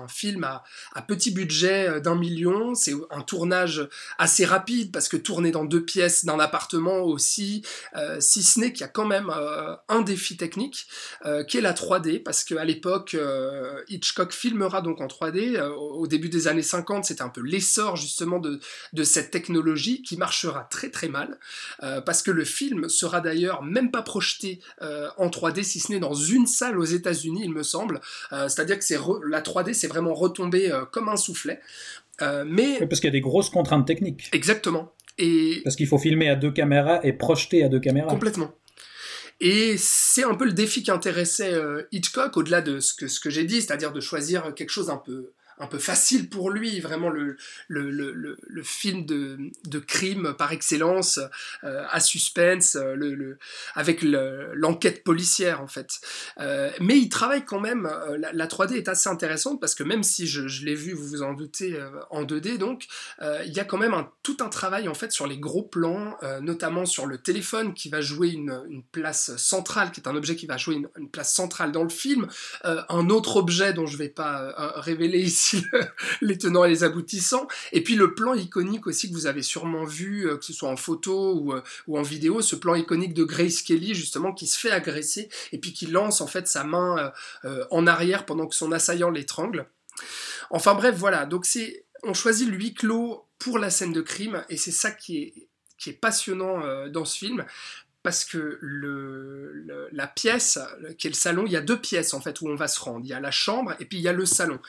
film 0.09 0.45
à, 0.45 0.63
petit 1.03 1.31
budget 1.31 2.01
d'un 2.01 2.15
million, 2.15 2.75
c'est 2.75 2.95
un 3.11 3.23
tournage 3.23 3.89
assez 4.19 4.45
rapide 4.45 4.93
parce 4.93 5.09
que 5.09 5.17
tourner 5.17 5.51
dans 5.51 5.65
deux 5.65 5.85
pièces 5.85 6.25
d'un 6.25 6.39
appartement 6.39 7.03
aussi, 7.03 7.63
si 8.19 8.43
ce 8.43 8.61
n'est 8.61 8.73
qu'il 8.73 8.83
y 8.83 8.85
a 8.85 8.89
quand 8.89 9.07
même 9.07 9.33
un 9.89 10.03
défi 10.03 10.37
technique 10.37 10.87
qui 11.49 11.59
est 11.59 11.63
la 11.63 11.73
3D 11.73 12.23
parce 12.23 12.45
qu'à 12.45 12.65
l'époque 12.65 13.17
Hitchcock 13.89 14.33
filmera 14.33 14.81
donc 14.81 15.01
en 15.01 15.07
3D. 15.07 15.61
au 15.61 16.07
début 16.07 16.29
des 16.29 16.49
années 16.49 16.63
50, 16.63 17.05
c'était 17.05 17.23
un 17.23 17.29
peu 17.29 17.41
l'essor 17.41 17.97
justement 17.97 18.41
de 18.41 19.05
cette 19.05 19.26
technologie 19.31 20.03
qui 20.03 20.17
marchera 20.17 20.67
très 20.71 20.91
très 20.91 21.09
mal, 21.09 21.39
euh, 21.83 22.01
parce 22.01 22.23
que 22.23 22.31
le 22.31 22.45
film 22.45 22.89
sera 22.89 23.21
d'ailleurs 23.21 23.63
même 23.63 23.91
pas 23.91 24.03
projeté 24.03 24.61
euh, 24.83 25.09
en 25.17 25.29
3D, 25.29 25.63
si 25.63 25.81
ce 25.81 25.93
n'est 25.93 25.99
dans 25.99 26.15
une 26.15 26.47
salle 26.47 26.79
aux 26.79 26.85
États-Unis, 26.85 27.43
il 27.45 27.53
me 27.53 27.63
semble. 27.63 28.01
Euh, 28.33 28.49
c'est-à-dire 28.49 28.79
que 28.79 28.85
c'est 28.85 28.99
la 29.29 29.41
3D, 29.41 29.73
c'est 29.73 29.89
vraiment 29.89 30.15
retombé 30.15 30.73
comme 30.93 31.09
un 31.09 31.17
soufflet. 31.17 31.61
mais 32.21 32.79
parce 32.87 33.01
qu'il 33.01 33.09
y 33.09 33.09
a 33.09 33.13
des 33.13 33.21
grosses 33.21 33.51
contraintes 33.51 33.87
techniques. 33.87 34.29
Exactement. 34.33 34.93
Et 35.19 35.61
parce 35.65 35.77
qu'il 35.77 35.87
faut 35.87 35.99
filmer 35.99 36.29
à 36.29 36.37
deux 36.37 36.53
caméras 36.53 37.01
et 37.03 37.13
projeter 37.13 37.65
à 37.65 37.69
deux 37.69 37.81
caméras. 37.81 38.09
Complètement. 38.09 38.53
Et 39.41 39.77
c'est 39.79 40.25
un 40.25 40.35
peu 40.35 40.47
le 40.47 40.53
défi 40.53 40.83
qui 40.83 40.91
intéressait 40.91 41.55
Hitchcock, 41.93 42.37
au-delà 42.37 42.63
de 42.63 42.81
ce 42.81 42.95
que, 42.95 43.07
ce 43.07 43.21
que 43.21 43.31
j'ai 43.31 43.45
dit, 43.45 43.61
c'est-à-dire 43.61 43.93
de 43.93 44.01
choisir 44.01 44.55
quelque 44.55 44.71
chose 44.71 44.91
un 44.91 44.97
peu 44.97 45.33
un 45.59 45.67
peu 45.67 45.79
facile 45.79 46.29
pour 46.29 46.51
lui, 46.51 46.81
vraiment 46.81 47.09
le, 47.09 47.37
le, 47.69 47.91
le, 47.91 48.37
le 48.41 48.63
film 48.63 49.07
de, 49.07 49.39
de, 49.65 49.79
crime 49.79 50.35
par 50.37 50.53
excellence, 50.53 51.19
euh, 51.65 51.85
à 51.91 52.01
suspense, 52.01 52.77
euh, 52.77 52.95
le, 52.95 53.39
avec 53.75 54.03
l'enquête 54.03 55.03
policière 55.05 55.63
en 55.63 55.67
fait. 55.67 56.01
Euh, 56.39 56.71
mais 56.81 56.99
il 56.99 57.09
travaille 57.09 57.45
quand 57.45 57.61
même, 57.61 57.91
la, 58.19 58.47
3D 58.47 58.75
est 58.75 58.89
assez 58.89 59.09
intéressante 59.09 59.61
parce 59.61 59.75
que 59.75 59.83
même 59.83 60.03
si 60.03 60.27
je, 60.27 60.65
l'ai 60.65 60.75
vu, 60.75 60.93
vous 60.93 61.07
vous 61.07 61.23
en 61.23 61.33
doutez, 61.33 61.79
en 62.11 62.25
2D 62.25 62.59
donc, 62.59 62.87
il 63.23 63.53
y 63.53 63.61
a 63.61 63.65
quand 63.65 63.79
même 63.79 63.95
un, 63.95 64.11
tout 64.23 64.37
un 64.41 64.49
travail 64.49 64.89
en 64.89 64.95
fait 64.95 65.13
sur 65.13 65.27
les 65.27 65.39
gros 65.39 65.63
plans, 65.63 66.17
notamment 66.41 66.85
sur 66.87 67.07
le 67.07 67.19
téléphone 67.19 67.75
qui 67.75 67.89
va 67.89 68.01
jouer 68.01 68.29
une, 68.29 68.63
une, 68.69 68.83
place 68.83 69.37
centrale, 69.37 69.91
qui 69.91 70.01
est 70.01 70.09
un 70.09 70.17
objet 70.17 70.37
qui 70.37 70.47
va 70.47 70.57
jouer 70.57 70.77
une, 70.77 70.89
une 70.97 71.11
place 71.11 71.35
centrale 71.35 71.73
dans 71.73 71.83
le 71.83 71.89
film, 71.89 72.29
un 72.63 73.09
autre 73.11 73.37
objet 73.37 73.73
dont 73.73 73.87
je 73.87 73.95
ne 73.95 73.99
vais 73.99 74.09
pas 74.09 74.55
révéler 74.77 75.19
ici 75.19 75.46
les 76.21 76.39
tenants 76.39 76.65
et 76.65 76.69
les 76.69 76.85
aboutissants. 76.85 77.49
Et 77.73 77.83
puis 77.83 77.95
le 77.95 78.15
plan 78.15 78.35
iconique 78.35 78.87
aussi 78.87 79.09
que 79.09 79.15
vous 79.15 79.27
avez 79.27 79.43
sûrement 79.43 79.85
vu, 79.85 80.29
euh, 80.29 80.37
que 80.37 80.45
ce 80.45 80.53
soit 80.53 80.69
en 80.69 80.77
photo 80.77 81.35
ou, 81.35 81.53
euh, 81.53 81.63
ou, 81.87 81.99
en 81.99 82.03
vidéo, 82.03 82.43
ce 82.43 82.57
plan 82.57 82.75
iconique 82.75 83.15
de 83.15 83.25
Grace 83.25 83.63
Kelly 83.63 83.95
justement 83.95 84.33
qui 84.33 84.47
se 84.47 84.59
fait 84.59 84.71
agresser 84.71 85.29
et 85.53 85.59
puis 85.59 85.73
qui 85.73 85.87
lance 85.87 86.21
en 86.21 86.27
fait 86.27 86.49
sa 86.49 86.65
main 86.65 87.13
euh, 87.45 87.65
en 87.71 87.87
arrière 87.87 88.27
pendant 88.27 88.47
que 88.47 88.55
son 88.55 88.73
assaillant 88.73 89.11
l'étrangle. 89.11 89.67
Enfin 90.51 90.75
bref, 90.75 90.95
voilà. 90.97 91.27
Donc 91.27 91.47
c'est, 91.47 91.85
on 92.03 92.15
choisit 92.15 92.49
le 92.49 92.57
huis 92.57 92.75
clos 92.75 93.25
pour 93.39 93.59
la 93.59 93.71
scène 93.71 93.93
de 93.93 94.01
crime 94.01 94.45
et 94.49 94.57
c'est 94.57 94.73
ça 94.73 94.91
qui 94.91 95.19
est 95.19 95.35
qui 95.79 95.91
est 95.91 96.01
passionnant 96.01 96.89
dans 96.89 97.05
ce 97.05 97.19
film, 97.19 97.45
parce 98.07 98.25
que 98.25 98.61
la 99.91 100.07
pièce, 100.07 100.61
qui 100.97 101.09
est 101.09 101.11
le 101.11 101.17
salon, 101.17 101.43
il 101.45 101.51
y 101.51 101.57
a 101.57 101.61
deux 101.61 101.81
pièces 101.81 102.15
en 102.15 102.21
fait 102.21 102.41
où 102.41 102.47
on 102.47 102.55
va 102.55 102.69
se 102.69 102.79
rendre. 102.79 103.01
Il 103.05 103.09
y 103.09 103.13
a 103.13 103.19
la 103.19 103.33
chambre 103.33 103.75
et 103.81 103.85
puis 103.85 103.99
il 103.99 104.03
y 104.03 104.07
a 104.07 104.13
le 104.13 104.25
salon. 104.25 104.61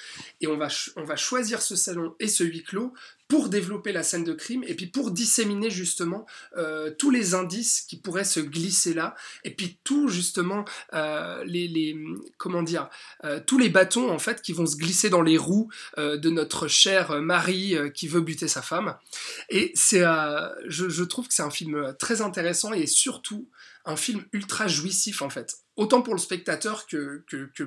Et 0.41 0.47
on 0.47 0.57
va, 0.57 0.69
on 0.95 1.03
va 1.03 1.15
choisir 1.15 1.61
ce 1.61 1.75
salon 1.75 2.15
et 2.19 2.27
ce 2.27 2.43
huis 2.43 2.63
clos 2.63 2.95
pour 3.27 3.49
développer 3.49 3.91
la 3.91 4.03
scène 4.03 4.23
de 4.23 4.33
crime 4.33 4.63
et 4.67 4.75
puis 4.75 4.87
pour 4.87 5.11
disséminer 5.11 5.69
justement 5.69 6.25
euh, 6.57 6.91
tous 6.97 7.09
les 7.09 7.33
indices 7.33 7.81
qui 7.81 7.97
pourraient 7.97 8.23
se 8.23 8.39
glisser 8.39 8.93
là 8.93 9.15
et 9.43 9.53
puis 9.53 9.79
tout 9.83 10.07
justement 10.07 10.65
euh, 10.93 11.43
les, 11.45 11.97
comment 12.37 12.63
dire 12.63 12.89
euh, 13.23 13.39
tous 13.45 13.57
les 13.57 13.69
bâtons 13.69 14.09
en 14.11 14.19
fait 14.19 14.41
qui 14.41 14.53
vont 14.53 14.65
se 14.65 14.77
glisser 14.77 15.09
dans 15.09 15.21
les 15.21 15.37
roues 15.37 15.69
de 15.97 16.29
notre 16.29 16.67
cher 16.67 17.21
mari 17.21 17.75
qui 17.93 18.07
veut 18.07 18.21
buter 18.21 18.47
sa 18.47 18.61
femme 18.61 18.97
et 19.49 19.71
c'est 19.75 20.03
je 20.67 21.03
trouve 21.03 21.27
que 21.27 21.33
c'est 21.33 21.43
un 21.43 21.51
film 21.51 21.95
très 21.99 22.21
intéressant 22.21 22.73
et 22.73 22.87
surtout 22.87 23.47
un 23.85 23.95
film 23.95 24.23
ultra 24.33 24.67
jouissif 24.67 25.21
en 25.21 25.29
fait. 25.29 25.66
Autant 25.77 26.01
pour 26.01 26.15
le 26.15 26.19
spectateur 26.19 26.87
que, 26.87 27.23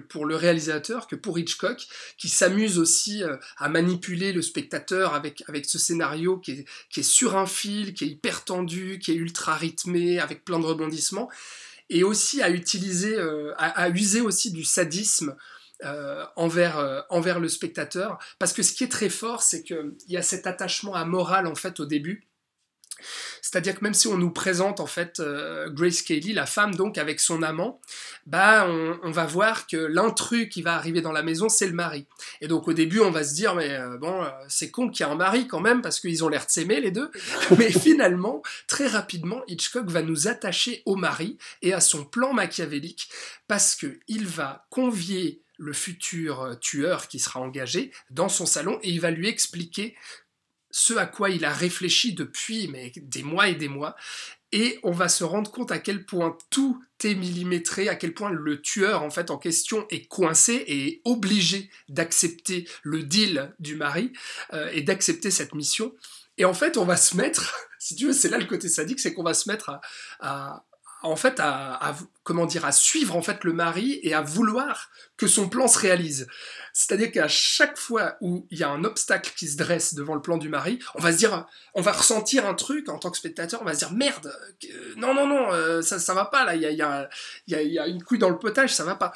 pour 0.09 0.27
le 0.27 0.35
réalisateur, 0.35 1.07
que 1.07 1.15
pour 1.15 1.39
Hitchcock, 1.39 1.87
qui 2.19 2.29
s'amuse 2.29 2.81
aussi 2.81 3.23
euh, 3.23 3.37
à 3.57 3.69
manipuler 3.69 4.33
le 4.33 4.43
spectateur 4.43 5.15
avec, 5.15 5.45
avec 5.47 5.65
ce 5.65 5.79
scénario 5.79 6.37
qui 6.39 6.51
est, 6.51 6.65
qui 6.91 7.01
est 7.01 7.05
sur 7.05 7.37
un 7.37 7.47
fil, 7.47 7.95
qui 7.95 8.05
est 8.05 8.09
hyper 8.09 8.45
tendu, 8.45 8.99
qui 8.99 9.13
est 9.13 9.15
ultra 9.15 9.55
rythmé, 9.55 10.19
avec 10.19 10.45
plein 10.45 10.59
de 10.59 10.67
rebondissements, 10.67 11.31
et 11.89 12.03
aussi 12.03 12.43
à 12.43 12.51
utiliser, 12.51 13.17
euh, 13.17 13.55
à, 13.57 13.89
user 13.91 14.23
aussi 14.23 14.51
du 14.51 14.65
sadisme 14.65 15.37
euh, 15.85 16.27
envers, 16.35 17.05
envers 17.11 17.39
le 17.39 17.49
spectateur. 17.49 18.19
Parce 18.41 18.53
que 18.53 18.65
ce 18.65 18.73
qui 18.73 18.83
est 18.83 18.89
très 18.89 19.09
fort, 19.09 19.41
c'est 19.41 19.63
qu'il 19.63 19.95
y 20.09 20.17
a 20.17 20.23
cet 20.23 20.49
attachement 20.49 20.97
à 20.97 21.05
morale 21.05 21.47
en 21.47 21.55
fait 21.55 21.79
au 21.79 21.87
début 21.87 22.27
c'est-à-dire 23.43 23.79
que 23.79 23.85
même 23.85 23.95
si 23.95 24.07
on 24.07 24.17
nous 24.17 24.31
présente 24.31 24.81
en 24.81 24.87
fait 24.87 25.21
euh, 25.21 25.71
Grace 25.71 26.03
Kelly, 26.03 26.33
la 26.33 26.47
femme 26.47 26.75
donc 26.75 26.99
avec 26.99 27.21
son 27.21 27.43
amant, 27.43 27.81
bah 28.27 28.67
on, 28.69 29.11
va 29.11 29.27
voir 29.27 29.67
que 29.67 29.77
l'intrus 29.77 30.49
qui 30.49 30.63
va 30.63 30.75
arriver 30.75 31.01
dans 31.01 31.13
la 31.13 31.23
maison 31.23 31.49
c'est 31.49 31.67
le 31.67 31.73
mari. 31.73 32.07
Et 32.41 32.49
donc 32.49 32.69
au 32.69 32.73
début 32.73 33.01
on 33.01 33.11
va 33.11 33.25
se 33.25 33.35
dire 33.35 33.55
mais 33.55 33.71
euh, 33.71 33.99
bon 33.99 34.23
euh, 34.23 34.29
c'est 34.49 34.71
con 34.71 34.89
qu'il 34.89 35.05
y 35.05 35.09
a 35.09 35.13
un 35.13 35.17
mari 35.17 35.47
quand 35.47 35.61
même 35.61 35.83
parce 35.83 36.01
qu'ils 36.01 36.25
ont 36.25 36.29
l'air 36.29 36.47
de 36.47 36.51
s'aimer 36.51 36.81
les 36.81 36.91
deux. 36.91 37.11
mais 37.59 37.71
finalement 37.71 38.43
très 38.67 38.87
rapidement 38.87 39.43
Hitchcock 39.49 39.89
va 39.89 40.03
nous 40.03 40.29
attacher 40.29 40.83
au 40.87 40.97
mari 40.97 41.39
et 41.63 41.73
à 41.73 41.81
son 41.81 42.05
plan 42.05 42.33
machiavélique 42.33 43.09
parce 43.49 43.75
que 43.75 43.99
il 44.07 44.27
va 44.27 44.67
convier 44.71 45.43
le 45.59 45.73
futur 45.75 46.57
tueur 46.61 47.07
qui 47.07 47.19
sera 47.19 47.41
engagé 47.41 47.93
dans 48.11 48.31
son 48.31 48.47
salon 48.47 48.79
et 48.83 48.91
il 48.91 49.01
va 49.01 49.11
lui 49.11 49.29
expliquer 49.29 49.95
ce 50.71 50.95
à 50.95 51.07
quoi 51.07 51.31
il 51.31 51.45
a 51.45 51.53
réfléchi 51.53 52.15
depuis 52.15 52.69
mais 52.69 52.93
des 52.97 53.23
mois 53.23 53.49
et 53.49 53.55
des 53.55 53.69
mois, 53.69 53.97
et 54.53 54.79
on 54.83 54.91
va 54.91 55.09
se 55.09 55.23
rendre 55.23 55.51
compte 55.51 55.71
à 55.71 55.79
quel 55.79 56.05
point 56.05 56.37
tout 56.51 56.83
est 57.05 57.15
millimétré, 57.15 57.89
à 57.89 57.95
quel 57.95 58.15
point 58.15 58.31
le 58.31 58.61
tueur 58.61 59.03
en 59.03 59.11
fait 59.11 59.31
en 59.31 59.39
question 59.39 59.87
est 59.91 60.07
coincé 60.07 60.65
et 60.67 61.01
obligé 61.05 61.71
d'accepter 61.89 62.69
le 62.83 63.03
deal 63.05 63.55
du 63.59 63.77
mari 63.77 64.13
euh, 64.53 64.69
et 64.73 64.83
d'accepter 64.83 65.31
cette 65.31 65.55
mission. 65.55 65.95
Et 66.37 66.45
en 66.45 66.55
fait, 66.55 66.77
on 66.77 66.85
va 66.85 66.97
se 66.97 67.17
mettre, 67.17 67.55
si 67.79 67.95
tu 67.95 68.07
veux, 68.07 68.13
c'est 68.13 68.29
là 68.29 68.39
le 68.39 68.47
côté 68.47 68.69
sadique, 68.69 69.01
c'est 69.01 69.15
qu'on 69.15 69.23
va 69.23 69.35
se 69.35 69.49
mettre 69.49 69.79
à, 70.21 70.65
en 71.03 71.17
fait 71.17 71.39
à, 71.39 71.95
comment 72.23 72.47
dire 72.47 72.65
à 72.65 72.73
suivre 72.73 73.17
en 73.17 73.23
fait 73.23 73.45
le 73.45 73.53
mari 73.53 73.99
et 74.03 74.15
à 74.15 74.21
vouloir 74.21 74.91
que 75.17 75.27
son 75.27 75.49
plan 75.49 75.69
se 75.69 75.79
réalise. 75.79 76.27
C'est-à-dire 76.73 77.11
qu'à 77.11 77.29
chaque 77.29 77.77
fois 77.77 78.17
où 78.21 78.47
il 78.51 78.59
y 78.59 78.63
a 78.63 78.71
un 78.71 78.85
obstacle 78.85 79.33
qui 79.37 79.49
se 79.49 79.57
dresse 79.57 79.95
devant 79.95 80.15
le 80.15 80.23
plan 80.23 80.39
du 80.39 80.49
mari, 80.49 80.79
on 80.95 81.01
va 81.01 81.13
se 81.13 81.19
dire, 81.19 81.47
on 81.75 81.81
va 81.81 81.93
ressentir 81.93 82.47
un 82.47 82.55
truc 82.55 82.89
en 82.89 82.99
tant 82.99 83.11
que 83.11 83.17
spectateur, 83.17 83.61
on 83.63 83.65
va 83.65 83.75
se 83.75 83.81
dire 83.81 83.93
merde, 83.93 84.33
non 84.97 85.15
non 85.15 85.27
non, 85.27 85.53
euh, 85.53 85.83
ça 85.83 85.99
ça 85.99 86.15
va 86.15 86.27
pas 86.27 86.45
là, 86.45 86.55
il 86.55 86.63
y 86.63 86.67
a, 86.67 87.09
y, 87.49 87.55
y 87.55 87.79
a, 87.79 87.87
une 87.87 88.03
couille 88.03 88.19
dans 88.19 88.31
le 88.31 88.39
potage, 88.39 88.73
ça 88.73 88.85
va 88.85 88.95
pas. 88.95 89.13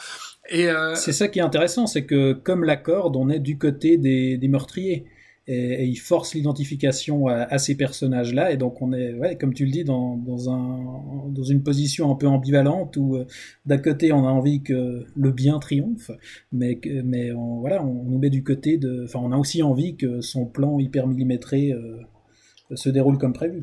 Et 0.49 0.69
euh, 0.69 0.95
c'est 0.95 1.13
ça 1.13 1.29
qui 1.29 1.39
est 1.39 1.43
intéressant, 1.43 1.87
c'est 1.87 2.05
que 2.05 2.33
comme 2.33 2.65
la 2.65 2.77
corde, 2.77 3.17
on 3.17 3.29
est 3.29 3.41
du 3.41 3.59
côté 3.59 3.97
des, 3.99 4.37
des 4.37 4.49
meurtriers 4.49 5.07
et, 5.47 5.85
il 5.85 5.97
force 5.97 6.35
l'identification 6.35 7.27
à, 7.29 7.59
ces 7.59 7.77
personnages-là, 7.77 8.53
et 8.53 8.57
donc 8.57 8.81
on 8.83 8.93
est, 8.93 9.15
ouais, 9.15 9.37
comme 9.37 9.55
tu 9.55 9.65
le 9.65 9.71
dis, 9.71 9.85
dans, 9.85 10.17
dans, 10.17 10.51
un, 10.51 11.29
dans 11.29 11.43
une 11.43 11.63
position 11.63 12.11
un 12.11 12.15
peu 12.15 12.27
ambivalente 12.27 12.97
où 12.97 13.17
euh, 13.17 13.27
d'un 13.67 13.79
côté 13.79 14.13
on 14.13 14.27
a 14.27 14.31
envie 14.31 14.63
que 14.63 15.05
le 15.15 15.31
bien 15.31 15.59
triomphe, 15.59 16.11
mais, 16.53 16.81
mais 17.05 17.33
on, 17.33 17.61
voilà, 17.61 17.85
on 17.85 18.05
nous 18.05 18.19
met 18.19 18.31
du 18.31 18.43
côté 18.43 18.79
de, 18.79 19.05
enfin 19.05 19.21
on 19.23 19.33
a 19.33 19.37
aussi 19.37 19.63
envie 19.63 19.97
que 19.97 20.21
son 20.21 20.47
plan 20.47 20.79
hyper 20.79 21.07
millimétré 21.07 21.73
euh, 21.73 22.01
se 22.75 22.89
déroule 22.89 23.19
comme 23.19 23.33
prévu. 23.33 23.61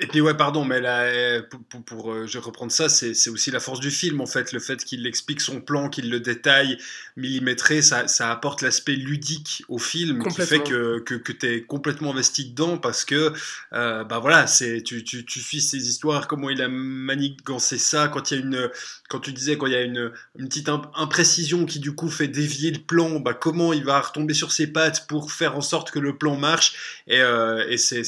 Et 0.00 0.06
puis 0.06 0.20
ouais, 0.20 0.34
pardon, 0.34 0.64
mais 0.64 0.80
là, 0.80 1.02
euh, 1.02 1.42
pour, 1.42 1.82
pour, 1.82 2.12
euh, 2.12 2.26
je 2.26 2.38
reprendre 2.38 2.70
ça, 2.70 2.88
c'est 2.88 3.30
aussi 3.30 3.50
la 3.50 3.58
force 3.58 3.80
du 3.80 3.90
film 3.90 4.20
en 4.20 4.26
fait, 4.26 4.52
le 4.52 4.60
fait 4.60 4.84
qu'il 4.84 5.06
explique 5.06 5.40
son 5.40 5.60
plan, 5.60 5.88
qu'il 5.88 6.08
le 6.08 6.20
détaille 6.20 6.78
millimétré, 7.16 7.82
ça, 7.82 8.06
ça 8.06 8.30
apporte 8.30 8.62
l'aspect 8.62 8.94
ludique 8.94 9.64
au 9.68 9.78
film 9.78 10.22
qui 10.28 10.40
fait 10.40 10.62
que, 10.62 11.00
que, 11.00 11.14
que 11.14 11.32
tu 11.32 11.46
es 11.46 11.62
complètement 11.62 12.12
investi 12.12 12.50
dedans 12.50 12.78
parce 12.78 13.04
que 13.04 13.32
euh, 13.72 14.04
bah 14.04 14.20
voilà, 14.20 14.46
tu, 14.84 15.02
tu, 15.02 15.24
tu 15.24 15.40
suis 15.40 15.60
ces 15.60 15.88
histoires, 15.88 16.28
comment 16.28 16.48
il 16.48 16.62
a 16.62 16.68
manigancé 16.68 17.76
ça, 17.76 18.06
quand 18.06 18.30
il 18.30 18.34
y 18.34 18.40
a 18.40 18.44
une, 18.44 18.70
quand 19.08 19.18
tu 19.18 19.32
disais 19.32 19.58
quand 19.58 19.66
il 19.66 19.72
y 19.72 19.76
a 19.76 19.82
une, 19.82 20.12
une 20.38 20.48
petite 20.48 20.68
imprécision 20.94 21.66
qui 21.66 21.80
du 21.80 21.92
coup 21.92 22.08
fait 22.08 22.28
dévier 22.28 22.70
le 22.70 22.80
plan, 22.80 23.18
bah 23.18 23.34
comment 23.34 23.72
il 23.72 23.84
va 23.84 24.00
retomber 24.00 24.34
sur 24.34 24.52
ses 24.52 24.68
pattes 24.68 25.08
pour 25.08 25.32
faire 25.32 25.56
en 25.56 25.60
sorte 25.60 25.90
que 25.90 25.98
le 25.98 26.16
plan 26.16 26.36
marche 26.36 27.02
et, 27.08 27.20
euh, 27.20 27.66
et 27.68 27.78
c'est 27.78 28.04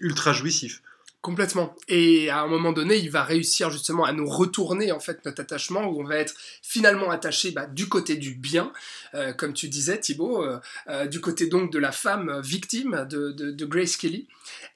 ultra 0.00 0.32
jouissif. 0.32 0.80
Complètement. 1.20 1.74
Et 1.88 2.30
à 2.30 2.42
un 2.42 2.46
moment 2.46 2.70
donné, 2.70 2.96
il 2.96 3.10
va 3.10 3.24
réussir 3.24 3.70
justement 3.70 4.04
à 4.04 4.12
nous 4.12 4.28
retourner 4.28 4.92
en 4.92 5.00
fait 5.00 5.24
notre 5.24 5.40
attachement, 5.40 5.86
où 5.88 6.00
on 6.00 6.04
va 6.04 6.16
être 6.16 6.34
finalement 6.62 7.10
attaché 7.10 7.50
bah, 7.50 7.66
du 7.66 7.88
côté 7.88 8.14
du 8.14 8.34
bien, 8.34 8.72
euh, 9.14 9.32
comme 9.32 9.52
tu 9.52 9.68
disais 9.68 9.98
Thibaut, 9.98 10.42
euh, 10.42 10.58
euh, 10.88 11.06
du 11.06 11.20
côté 11.20 11.46
donc 11.46 11.72
de 11.72 11.78
la 11.78 11.92
femme 11.92 12.40
victime 12.42 13.06
de, 13.08 13.64
Grace 13.64 13.96
Kelly, 13.96 14.26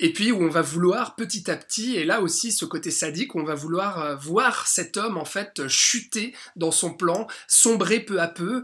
et 0.01 0.13
puis 0.13 0.33
où 0.33 0.43
on 0.43 0.49
va 0.49 0.61
vouloir 0.61 1.17
petit 1.17 1.51
à 1.51 1.57
petit, 1.57 1.97
et 1.97 2.05
là 2.05 2.21
aussi 2.21 2.53
ce 2.53 2.65
côté 2.65 2.91
sadique, 2.91 3.35
on 3.35 3.43
va 3.43 3.55
vouloir 3.55 4.19
voir 4.19 4.67
cet 4.67 4.97
homme 4.97 5.17
en 5.17 5.25
fait 5.25 5.67
chuter 5.69 6.35
dans 6.57 6.71
son 6.71 6.93
plan, 6.93 7.27
sombrer 7.47 8.01
peu 8.01 8.21
à 8.21 8.29
peu, 8.29 8.63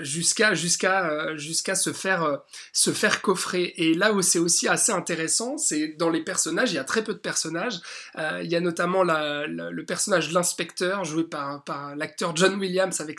jusqu'à 0.00 0.54
jusqu'à 0.54 1.36
jusqu'à 1.36 1.74
se 1.74 1.92
faire 1.92 2.40
se 2.72 2.92
faire 2.92 3.20
coffrer. 3.20 3.74
Et 3.76 3.94
là 3.94 4.12
où 4.12 4.22
c'est 4.22 4.38
aussi 4.38 4.68
assez 4.68 4.92
intéressant, 4.92 5.58
c'est 5.58 5.88
dans 5.98 6.10
les 6.10 6.22
personnages, 6.22 6.70
il 6.70 6.76
y 6.76 6.78
a 6.78 6.84
très 6.84 7.02
peu 7.02 7.14
de 7.14 7.18
personnages. 7.18 7.80
Il 8.16 8.50
y 8.50 8.56
a 8.56 8.60
notamment 8.60 9.02
le 9.02 9.82
personnage 9.84 10.28
de 10.28 10.34
l'inspecteur, 10.34 11.04
joué 11.04 11.24
par, 11.24 11.64
par 11.64 11.96
l'acteur 11.96 12.36
John 12.36 12.54
Williams 12.54 13.00
avec 13.00 13.18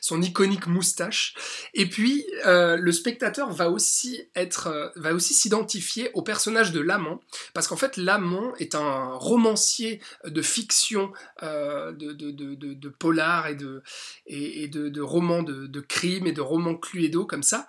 son 0.00 0.17
iconique 0.22 0.66
moustache. 0.66 1.34
Et 1.74 1.86
puis, 1.86 2.26
euh, 2.46 2.76
le 2.76 2.92
spectateur 2.92 3.52
va 3.52 3.70
aussi 3.70 4.28
être, 4.34 4.68
euh, 4.68 4.88
va 4.96 5.14
aussi 5.14 5.34
s'identifier 5.34 6.10
au 6.14 6.22
personnage 6.22 6.72
de 6.72 6.80
l'amant, 6.80 7.20
parce 7.54 7.68
qu'en 7.68 7.76
fait, 7.76 7.96
l'amant 7.96 8.54
est 8.56 8.74
un 8.74 9.14
romancier 9.14 10.00
de 10.24 10.42
fiction, 10.42 11.12
de, 11.42 11.92
de, 12.12 12.30
de, 12.30 12.54
de, 12.54 12.88
polar 12.88 13.46
et 13.48 13.54
de, 13.54 13.82
et, 14.26 14.68
de, 14.68 14.88
de 14.88 15.00
romans 15.00 15.42
de, 15.42 15.66
de 15.66 15.80
crime 15.80 16.26
et 16.26 16.32
de 16.32 16.40
romans 16.40 16.74
cluedo 16.74 17.24
comme 17.24 17.42
ça 17.42 17.68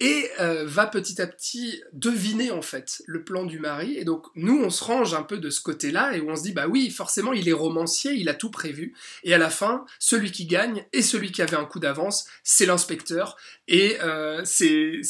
et 0.00 0.30
euh, 0.40 0.64
va 0.66 0.86
petit 0.86 1.22
à 1.22 1.26
petit 1.26 1.82
deviner 1.92 2.50
en 2.50 2.60
fait 2.60 3.02
le 3.06 3.24
plan 3.24 3.44
du 3.44 3.58
mari. 3.58 3.96
Et 3.96 4.04
donc 4.04 4.26
nous, 4.34 4.58
on 4.62 4.70
se 4.70 4.84
range 4.84 5.14
un 5.14 5.22
peu 5.22 5.38
de 5.38 5.48
ce 5.48 5.60
côté-là 5.60 6.16
et 6.16 6.20
on 6.20 6.36
se 6.36 6.42
dit 6.42 6.52
bah 6.52 6.66
oui, 6.68 6.90
forcément, 6.90 7.32
il 7.32 7.48
est 7.48 7.54
romancier, 7.54 8.12
il 8.12 8.28
a 8.28 8.34
tout 8.34 8.50
prévu. 8.50 8.94
Et 9.24 9.32
à 9.32 9.38
la 9.38 9.50
fin, 9.50 9.86
celui 9.98 10.32
qui 10.32 10.46
gagne 10.46 10.84
et 10.92 11.02
celui 11.02 11.32
qui 11.32 11.42
avait 11.42 11.56
un 11.56 11.64
coup 11.64 11.80
d'avance, 11.80 12.26
c'est 12.44 12.66
l'inspecteur. 12.66 13.36
Et 13.68 13.96
euh, 14.02 14.42
c'est, 14.44 15.00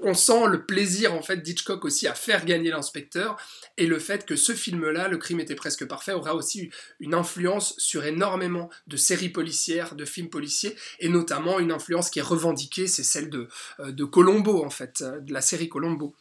on 0.00 0.14
sent 0.14 0.46
le 0.48 0.64
plaisir 0.64 1.14
en 1.14 1.22
fait 1.22 1.42
d'Hitchcock 1.42 1.84
aussi 1.84 2.08
à 2.08 2.14
faire 2.14 2.44
gagner 2.44 2.70
l'inspecteur 2.70 3.36
et 3.76 3.86
le 3.86 3.98
fait 3.98 4.26
que 4.26 4.36
ce 4.36 4.52
film-là, 4.52 5.08
Le 5.08 5.18
crime 5.18 5.40
était 5.40 5.54
presque 5.54 5.86
parfait, 5.86 6.12
aura 6.12 6.34
aussi 6.34 6.70
une 7.00 7.14
influence 7.14 7.74
sur 7.78 8.04
énormément 8.04 8.70
de 8.86 8.96
séries 8.96 9.28
policières, 9.28 9.94
de 9.94 10.04
films 10.04 10.28
policiers, 10.28 10.76
et 11.00 11.08
notamment 11.08 11.58
une 11.58 11.72
influence 11.72 12.10
qui 12.10 12.18
est 12.18 12.22
revendiquée, 12.22 12.86
c'est 12.86 13.02
celle 13.02 13.30
de, 13.30 13.48
de 13.90 14.04
Colombo 14.04 14.64
en 14.64 14.70
fait, 14.70 15.02
euh, 15.02 15.20
de 15.20 15.32
la 15.32 15.40
série 15.40 15.68
Colombo. 15.68 16.14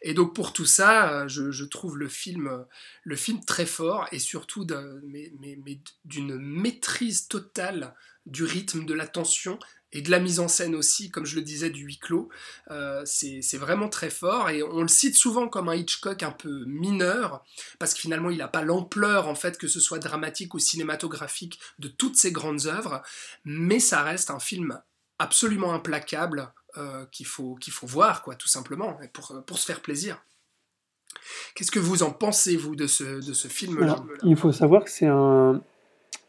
Et 0.00 0.14
donc 0.14 0.34
pour 0.34 0.52
tout 0.52 0.64
ça, 0.64 1.12
euh, 1.12 1.28
je, 1.28 1.64
trouve 1.64 1.98
le 1.98 2.08
film, 2.08 2.64
le 3.04 3.16
film 3.16 3.44
très 3.44 3.66
fort 3.66 4.06
et 4.12 4.18
surtout 4.18 4.64
d'une 4.64 6.38
maîtrise 6.38 7.28
totale 7.28 7.94
du 8.26 8.44
rythme, 8.44 8.86
de 8.86 8.94
la 8.94 9.06
tension 9.06 9.58
et 9.92 10.00
de 10.00 10.10
la 10.10 10.20
mise 10.20 10.40
en 10.40 10.48
scène 10.48 10.74
aussi, 10.74 11.10
comme 11.10 11.26
je 11.26 11.36
le 11.36 11.42
disais, 11.42 11.68
du 11.68 11.84
huis 11.84 11.98
clos. 11.98 12.30
Euh, 12.70 13.02
c'est 13.04 13.58
vraiment 13.58 13.88
très 13.88 14.10
fort 14.10 14.48
et 14.48 14.62
on 14.62 14.82
le 14.82 14.88
cite 14.88 15.16
souvent 15.16 15.48
comme 15.48 15.68
un 15.68 15.74
Hitchcock 15.74 16.22
un 16.22 16.30
peu 16.30 16.64
mineur 16.66 17.44
parce 17.78 17.92
que 17.92 18.00
finalement 18.00 18.30
il 18.30 18.38
n'a 18.38 18.48
pas 18.48 18.62
l'ampleur 18.62 19.28
en 19.28 19.34
fait 19.34 19.58
que 19.58 19.68
ce 19.68 19.80
soit 19.80 19.98
dramatique 19.98 20.54
ou 20.54 20.58
cinématographique 20.58 21.60
de 21.78 21.88
toutes 21.88 22.16
ses 22.16 22.32
grandes 22.32 22.66
œuvres, 22.66 23.02
mais 23.44 23.80
ça 23.80 24.02
reste 24.02 24.30
un 24.30 24.40
film 24.40 24.80
absolument 25.18 25.72
implacable 25.72 26.52
qu'il 27.10 27.26
faut, 27.26 27.54
qu'il 27.56 27.72
faut 27.72 27.86
voir, 27.86 28.22
quoi, 28.22 28.34
tout 28.34 28.48
simplement, 28.48 28.96
pour, 29.12 29.42
pour 29.46 29.58
se 29.58 29.66
faire 29.66 29.80
plaisir. 29.80 30.22
Qu'est-ce 31.54 31.70
que 31.70 31.78
vous 31.78 32.02
en 32.02 32.10
pensez, 32.10 32.56
vous, 32.56 32.76
de 32.76 32.86
ce, 32.86 33.04
de 33.04 33.32
ce 33.32 33.48
film-là? 33.48 33.96
Il 34.24 34.36
faut 34.36 34.52
savoir 34.52 34.84
que 34.84 34.90
c'est 34.90 35.06
un, 35.06 35.60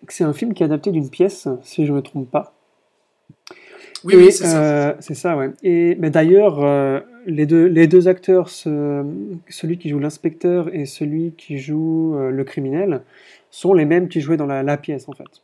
c'est 0.10 0.24
un 0.24 0.34
film 0.34 0.54
qui 0.54 0.64
est 0.64 0.66
adapté 0.66 0.92
d'une 0.92 1.10
pièce, 1.10 1.48
si 1.64 1.86
je 1.86 1.92
ne 1.92 1.98
me 1.98 2.02
trompe 2.02 2.30
pas. 2.30 2.54
Oui, 4.04 4.16
oui 4.16 4.32
c'est 4.32 4.46
ça. 4.46 4.64
Euh, 4.64 4.94
c'est 5.00 5.14
ça, 5.14 5.38
ouais. 5.38 5.52
Et 5.64 5.96
mais 5.96 6.10
d'ailleurs, 6.10 6.64
euh, 6.64 7.00
les, 7.26 7.46
deux, 7.46 7.66
les 7.66 7.88
deux 7.88 8.08
acteurs, 8.08 8.50
celui 8.50 9.78
qui 9.78 9.90
joue 9.90 10.00
l'inspecteur 10.00 10.74
et 10.74 10.86
celui 10.86 11.34
qui 11.38 11.58
joue 11.58 12.16
euh, 12.18 12.30
le 12.30 12.44
criminel, 12.44 13.04
sont 13.50 13.74
les 13.74 13.86
mêmes 13.86 14.10
qui 14.10 14.20
jouaient 14.20 14.38
dans 14.38 14.46
la, 14.46 14.78
pièce, 14.78 15.08
en 15.08 15.14
fait. 15.14 15.44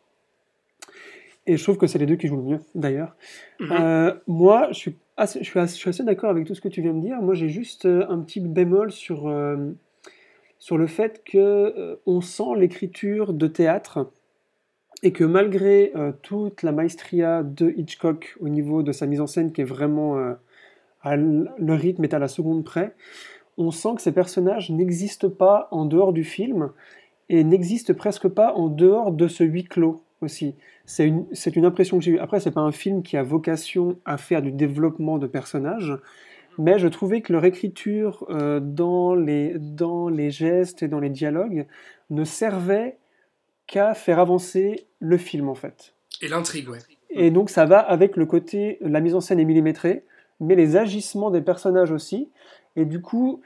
Et 1.49 1.57
je 1.57 1.63
trouve 1.63 1.77
que 1.77 1.87
c'est 1.87 1.97
les 1.97 2.05
deux 2.05 2.15
qui 2.15 2.27
jouent 2.27 2.37
le 2.37 2.43
mieux, 2.43 2.59
d'ailleurs. 2.75 3.15
Mhm. 3.59 4.19
moi, 4.27 4.67
je 4.71 4.77
suis 4.77 4.95
assez, 5.17 5.43
je 5.43 5.49
suis 5.49 5.89
assez, 5.89 6.03
d'accord 6.03 6.29
avec 6.29 6.45
tout 6.45 6.53
ce 6.53 6.61
que 6.61 6.69
tu 6.69 6.81
viens 6.81 6.93
de 6.93 7.01
dire. 7.01 7.21
Moi, 7.21 7.33
j'ai 7.33 7.49
juste 7.49 7.85
un 7.85 8.19
petit 8.19 8.39
bémol 8.39 8.91
sur, 8.91 9.33
sur 10.59 10.77
le 10.77 10.87
fait 10.87 11.23
que 11.25 11.99
on 12.05 12.21
sent 12.21 12.55
l'écriture 12.55 13.33
de 13.33 13.47
théâtre 13.47 14.11
et 15.03 15.11
que 15.11 15.23
malgré 15.23 15.91
euh, 15.95 16.11
toute 16.21 16.63
la 16.63 16.71
maestria 16.71 17.43
de 17.43 17.73
Hitchcock 17.75 18.35
au 18.39 18.49
niveau 18.49 18.83
de 18.83 18.91
sa 18.91 19.05
mise 19.05 19.21
en 19.21 19.27
scène 19.27 19.51
qui 19.51 19.61
est 19.61 19.65
vraiment 19.65 20.17
euh, 20.17 20.33
le 21.05 21.73
rythme 21.73 22.03
est 22.03 22.13
à 22.13 22.19
la 22.19 22.27
seconde 22.27 22.65
près, 22.65 22.93
on 23.57 23.71
sent 23.71 23.95
que 23.95 24.01
ces 24.01 24.11
personnages 24.11 24.69
n'existent 24.69 25.29
pas 25.29 25.69
en 25.71 25.85
dehors 25.85 26.11
du 26.11 26.23
film 26.23 26.71
et 27.29 27.43
n'existent 27.43 27.93
presque 27.93 28.27
pas 28.27 28.53
en 28.53 28.67
dehors 28.67 29.11
de 29.11 29.27
ce 29.27 29.43
huis 29.43 29.63
clos 29.63 30.03
aussi. 30.21 30.55
C'est 30.89 31.05
une, 31.05 31.27
une, 31.55 31.65
impression 31.65 31.99
que 31.99 32.03
j'ai 32.03 32.11
eue. 32.11 32.19
Après, 32.19 32.39
c'est 32.39 32.49
pas 32.49 32.61
un 32.61 32.71
film 32.71 33.03
qui 33.03 33.15
a 33.15 33.21
vocation 33.21 33.99
à 34.05 34.17
faire 34.17 34.41
du 34.41 34.51
développement 34.51 35.19
de 35.19 35.27
personnages, 35.27 35.93
mais 36.57 36.79
je 36.79 36.87
trouvais 36.87 37.21
que 37.21 37.31
leur 37.31 37.45
écriture 37.45 38.25
euh, 38.31 38.59
dans, 38.59 39.13
les, 39.13 39.53
dans 39.59 40.09
les 40.09 40.31
gestes 40.31 40.81
et 40.81 40.87
dans 40.87 40.99
les 40.99 41.11
dialogues 41.11 41.67
ne 42.09 42.23
servait 42.23 42.97
qu'à 43.67 43.93
faire 43.93 44.17
avancer 44.17 44.87
le 44.99 45.17
film 45.17 45.47
en 45.47 45.53
fait. 45.53 45.93
Et 46.23 46.27
l'intrigue, 46.27 46.69
ouais. 46.69 46.79
Et 47.11 47.29
donc 47.29 47.51
ça 47.51 47.65
va 47.65 47.77
avec 47.77 48.17
le 48.17 48.25
côté, 48.25 48.79
la 48.81 48.99
mise 48.99 49.13
en 49.13 49.21
scène 49.21 49.39
est 49.39 49.45
millimétrée, 49.45 50.05
mais 50.39 50.55
les 50.55 50.75
agissements 50.75 51.29
des 51.29 51.41
personnages 51.41 51.91
aussi. 51.91 52.29
Et 52.75 52.85
du 52.85 52.99
coup, 52.99 53.41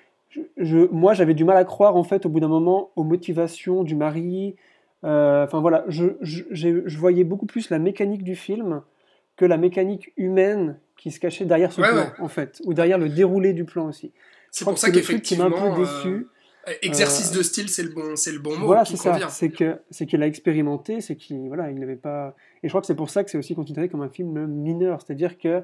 je, 0.55 0.87
moi 0.93 1.13
j'avais 1.13 1.33
du 1.33 1.43
mal 1.43 1.57
à 1.57 1.65
croire 1.65 1.97
en 1.97 2.03
fait 2.05 2.25
au 2.25 2.29
bout 2.29 2.39
d'un 2.39 2.47
moment 2.47 2.91
aux 2.95 3.03
motivations 3.03 3.83
du 3.83 3.95
mari. 3.95 4.55
Euh, 5.03 5.43
enfin 5.43 5.59
voilà, 5.59 5.83
je, 5.87 6.05
je, 6.21 6.97
voyais 6.97 7.23
beaucoup 7.23 7.45
plus 7.45 7.69
la 7.69 7.79
mécanique 7.79 8.23
du 8.23 8.35
film 8.35 8.81
que 9.35 9.45
la 9.45 9.57
mécanique 9.57 10.13
humaine 10.15 10.79
qui 10.97 11.11
se 11.11 11.19
cachait 11.19 11.45
derrière 11.45 11.73
ce 11.73 11.81
plan 11.81 12.07
en 12.19 12.27
fait, 12.29 12.61
ou 12.65 12.73
derrière 12.73 12.97
le 12.97 13.09
déroulé 13.09 13.53
du 13.53 13.65
plan 13.65 13.87
aussi. 13.87 14.11
C'est 14.51 14.63
pour 14.63 14.77
ça 14.77 14.91
qu'effectivement, 14.91 15.49
qui 15.49 15.55
m'a 15.55 15.61
un 15.61 15.75
peu 15.75 15.81
déçu. 15.81 16.27
Exercice 16.81 17.31
de 17.31 17.43
style, 17.43 17.67
c'est 17.67 17.83
le 17.83 17.89
bon, 17.89 18.15
c'est 18.15 18.31
le 18.31 18.39
bon 18.39 18.57
mot. 18.57 18.67
Voilà, 18.67 18.85
c'est 18.85 18.95
ça. 18.95 19.27
C'est 19.29 19.49
que 19.49 19.79
c'est 19.91 20.05
qu'il 20.05 20.23
a 20.23 20.27
expérimenté, 20.27 21.01
c'est 21.01 21.17
qu'il 21.17 21.47
voilà, 21.47 21.69
il 21.71 21.79
n'avait 21.79 21.97
pas. 21.97 22.35
Et 22.61 22.67
je 22.67 22.71
crois 22.71 22.79
que 22.79 22.87
c'est 22.87 22.95
pour 22.95 23.09
ça 23.09 23.25
que 23.25 23.29
c'est 23.29 23.37
aussi 23.37 23.55
considéré 23.55 23.89
comme 23.89 24.01
un 24.01 24.09
film 24.09 24.45
mineur, 24.47 25.01
c'est-à-dire 25.01 25.37
que 25.37 25.61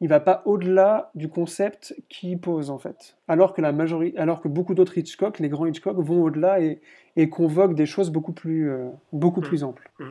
il 0.00 0.08
va 0.08 0.20
pas 0.20 0.42
au-delà 0.44 1.10
du 1.14 1.28
concept 1.28 1.94
qu'il 2.08 2.38
pose 2.38 2.70
en 2.70 2.78
fait. 2.78 3.16
Alors 3.28 3.54
que 3.54 3.62
la 3.62 3.72
majorité, 3.72 4.18
alors 4.18 4.40
que 4.40 4.48
beaucoup 4.48 4.74
d'autres 4.74 4.96
Hitchcock, 4.98 5.38
les 5.38 5.48
grands 5.48 5.66
Hitchcock, 5.66 5.96
vont 5.98 6.22
au-delà 6.22 6.60
et, 6.60 6.80
et 7.16 7.28
convoquent 7.28 7.74
des 7.74 7.86
choses 7.86 8.10
beaucoup 8.10 8.32
plus, 8.32 8.70
euh, 8.70 8.90
beaucoup 9.12 9.40
mmh. 9.40 9.44
plus 9.44 9.64
amples. 9.64 9.90
Mmh. 9.98 10.04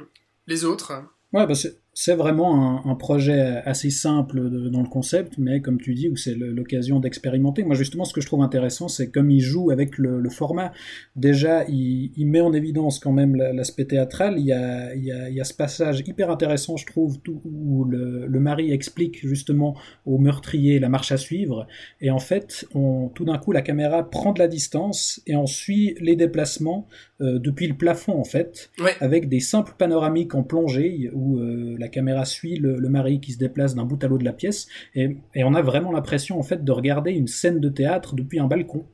Les 0.48 0.66
autres. 0.66 0.94
Ouais, 1.34 1.46
bah 1.46 1.56
c'est 1.56 1.85
vraiment 2.16 2.86
un, 2.86 2.96
projet 2.96 3.39
assez 3.66 3.89
simple 3.89 4.70
dans 4.70 4.82
le 4.82 4.88
concept, 4.88 5.38
mais 5.38 5.62
comme 5.62 5.80
tu 5.80 5.93
dis, 5.93 6.10
où 6.10 6.16
c'est 6.16 6.36
l'occasion 6.36 7.00
d'expérimenter. 7.00 7.64
Moi, 7.64 7.76
justement, 7.76 8.06
ce 8.06 8.14
que 8.14 8.22
je 8.22 8.26
trouve 8.26 8.41
intéressant, 8.41 8.88
c'est 8.88 9.10
comme 9.10 9.32
il 9.32 9.41
joue 9.41 9.72
avec 9.72 9.98
le, 9.98 10.30
format. 10.30 10.74
Déjà, 11.16 11.64
il, 11.66 12.26
met 12.26 12.41
en 12.41 12.54
évidence 12.54 13.00
quand 13.00 13.12
même 13.12 13.36
l'aspect 13.36 13.86
théâtral. 13.86 14.36
Il 14.38 14.46
y, 14.46 14.52
a, 14.52 14.93
il, 14.93 15.04
y 15.06 15.41
a, 15.41 15.43
ce 15.43 15.54
passage 15.54 16.04
hyper 16.06 16.30
intéressant, 16.30 16.78
je 16.78 16.86
trouve, 16.86 17.18
où 17.46 17.86
le, 17.86 18.39
mari 18.39 18.72
explique 18.72 19.26
justement 19.26 19.76
au 20.06 20.18
meurtrier 20.18 20.80
la 20.80 20.89
marche 20.89 21.12
à 21.12 21.18
suivre. 21.18 21.66
Et 22.02 22.12
en 22.12 22.20
fait, 22.20 22.68
on, 22.76 23.10
tout 23.10 23.26
d'un 23.26 23.38
coup, 23.38 23.52
la 23.52 23.62
caméra 23.62 24.10
prend 24.10 24.34
de 24.34 24.39
la 24.39 24.48
distance 24.48 25.22
et 25.26 25.36
on 25.36 25.48
suit 25.48 25.96
les 26.00 26.16
déplacements 26.16 26.88
euh, 27.22 27.39
depuis 27.39 27.68
le 27.68 27.76
plafond, 27.76 28.20
en 28.20 28.26
fait, 28.26 28.70
avec 29.00 29.30
des 29.30 29.39
simples 29.39 29.74
panoramiques 29.78 30.36
en 30.36 30.43
plongée 30.43 31.10
où 31.14 31.38
euh, 31.39 31.76
la 31.80 31.85
caméra 31.88 32.26
suit 32.26 32.58
le, 32.58 32.78
mari 32.90 33.20
qui 33.20 33.34
se 33.34 33.38
déplace 33.38 33.76
d'un 33.76 33.86
bout 33.86 34.04
à 34.04 34.08
l'autre 34.08 34.20
de 34.20 34.26
la 34.26 34.34
pièce, 34.34 34.68
et, 34.96 35.18
on 35.36 35.54
a 35.54 35.62
vraiment 35.62 35.92
l'impression 35.92 36.40
en 36.40 36.44
fait 36.44 36.64
de 36.64 36.72
regarder 36.72 37.12
une 37.12 37.28
scène 37.28 37.60
de 37.60 37.70
théâtre 37.70 38.16
depuis 38.16 38.40
un 38.40 38.48
balcon. 38.48 38.86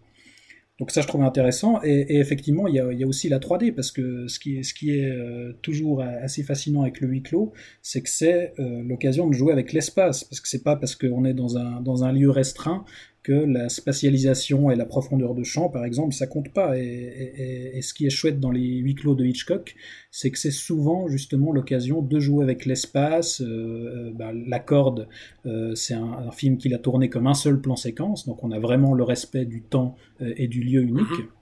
Donc 0.79 0.89
ça, 0.89 1.01
je 1.01 1.07
trouve 1.07 1.21
intéressant. 1.21 1.79
Et, 1.83 2.17
effectivement, 2.17 2.67
il 2.67 2.73
y, 2.73 2.79
a, 2.79 3.07
aussi 3.07 3.29
la 3.29 3.37
3D, 3.37 3.71
parce 3.71 3.91
que 3.91 4.27
ce 4.27 4.39
qui 4.39 4.57
est, 4.57 5.11
euh, 5.11 5.53
toujours 5.61 6.01
assez 6.01 6.41
fascinant 6.41 6.81
avec 6.81 7.01
le 7.01 7.07
huis 7.07 7.21
clos, 7.21 7.53
c'est 7.83 8.01
que 8.01 8.09
c'est 8.09 8.53
euh, 8.57 8.81
l'occasion 8.81 9.27
de 9.27 9.33
jouer 9.33 9.53
avec 9.53 9.73
l'espace. 9.73 10.23
Parce 10.23 10.41
que 10.41 10.47
c'est 10.47 10.63
pas 10.63 10.75
parce 10.75 10.95
qu'on 10.95 11.23
est 11.23 11.35
dans 11.35 12.03
un 12.03 12.11
lieu 12.11 12.31
restreint 12.31 12.83
que 13.23 13.31
la 13.31 13.69
spatialisation 13.69 14.71
et 14.71 14.75
la 14.75 14.85
profondeur 14.85 15.35
de 15.35 15.43
champ, 15.43 15.69
par 15.69 15.85
exemple, 15.85 16.13
ça 16.13 16.25
compte 16.25 16.49
pas. 16.49 16.77
Et, 16.77 17.79
ce 17.81 17.93
qui 17.93 18.05
est 18.05 18.09
chouette 18.09 18.39
dans 18.39 18.51
les 18.51 18.77
huis 18.77 18.95
clos 18.95 19.15
de 19.15 19.25
Hitchcock, 19.25 19.75
c'est 20.09 20.31
que 20.31 20.37
c'est 20.37 20.51
souvent 20.51 21.07
justement 21.07 21.51
l'occasion 21.51 22.01
de 22.01 22.19
jouer 22.19 22.43
avec 22.43 22.65
l'espace. 22.65 23.41
Euh, 23.41 23.45
euh 23.45 24.11
bah, 24.13 24.31
la 24.33 24.59
corde, 24.59 25.07
euh, 25.45 25.75
c'est 25.75 25.93
un, 25.93 26.31
film 26.31 26.57
qu'il 26.57 26.73
a 26.73 26.77
tourné 26.77 27.09
comme 27.09 27.27
un 27.27 27.33
seul 27.33 27.59
plan 27.59 27.75
séquence, 27.75 28.25
donc 28.25 28.43
on 28.43 28.51
a 28.51 28.59
vraiment 28.59 28.93
le 28.93 29.03
respect 29.03 29.45
du 29.45 29.61
temps 29.61 29.95
et 30.19 30.47
du 30.47 30.61
lieu 30.61 30.81
unique. 30.81 31.01
Mm-hmm. 31.01 31.40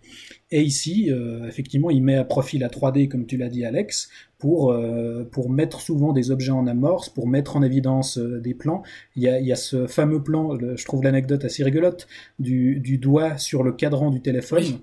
Et 0.52 0.64
ici, 0.64 1.12
euh, 1.12 1.48
effectivement, 1.48 1.90
il 1.90 2.04
met 2.04 2.16
à 2.16 2.24
profit 2.24 2.58
la 2.58 2.70
3D, 2.70 3.08
comme 3.08 3.26
tu 3.26 3.38
l'as 3.38 3.50
dit, 3.50 3.66
Alex, 3.66 4.10
pour, 4.40 4.72
euh, 4.72 5.24
pour 5.32 5.50
mettre 5.50 5.80
souvent 5.80 6.12
des 6.12 6.32
objets 6.32 6.52
en 6.52 6.66
amorce, 6.66 7.10
pour 7.10 7.28
mettre 7.28 7.56
en 7.56 7.62
évidence 7.62 8.18
euh, 8.18 8.40
des 8.40 8.54
plans. 8.54 8.82
Il 9.16 9.24
y, 9.24 9.28
a, 9.28 9.40
y 9.40 9.52
a, 9.52 9.56
ce 9.56 9.86
fameux 9.86 10.24
plan, 10.24 10.58
je 10.58 10.86
trouve 10.86 11.04
l'anecdote 11.04 11.46
assez 11.46 11.64
rigolote, 11.64 12.08
du, 12.40 12.80
du, 12.80 12.98
doigt 12.98 13.38
sur 13.38 13.64
le 13.64 13.72
cadran 13.72 14.10
du 14.10 14.22
téléphone 14.22 14.80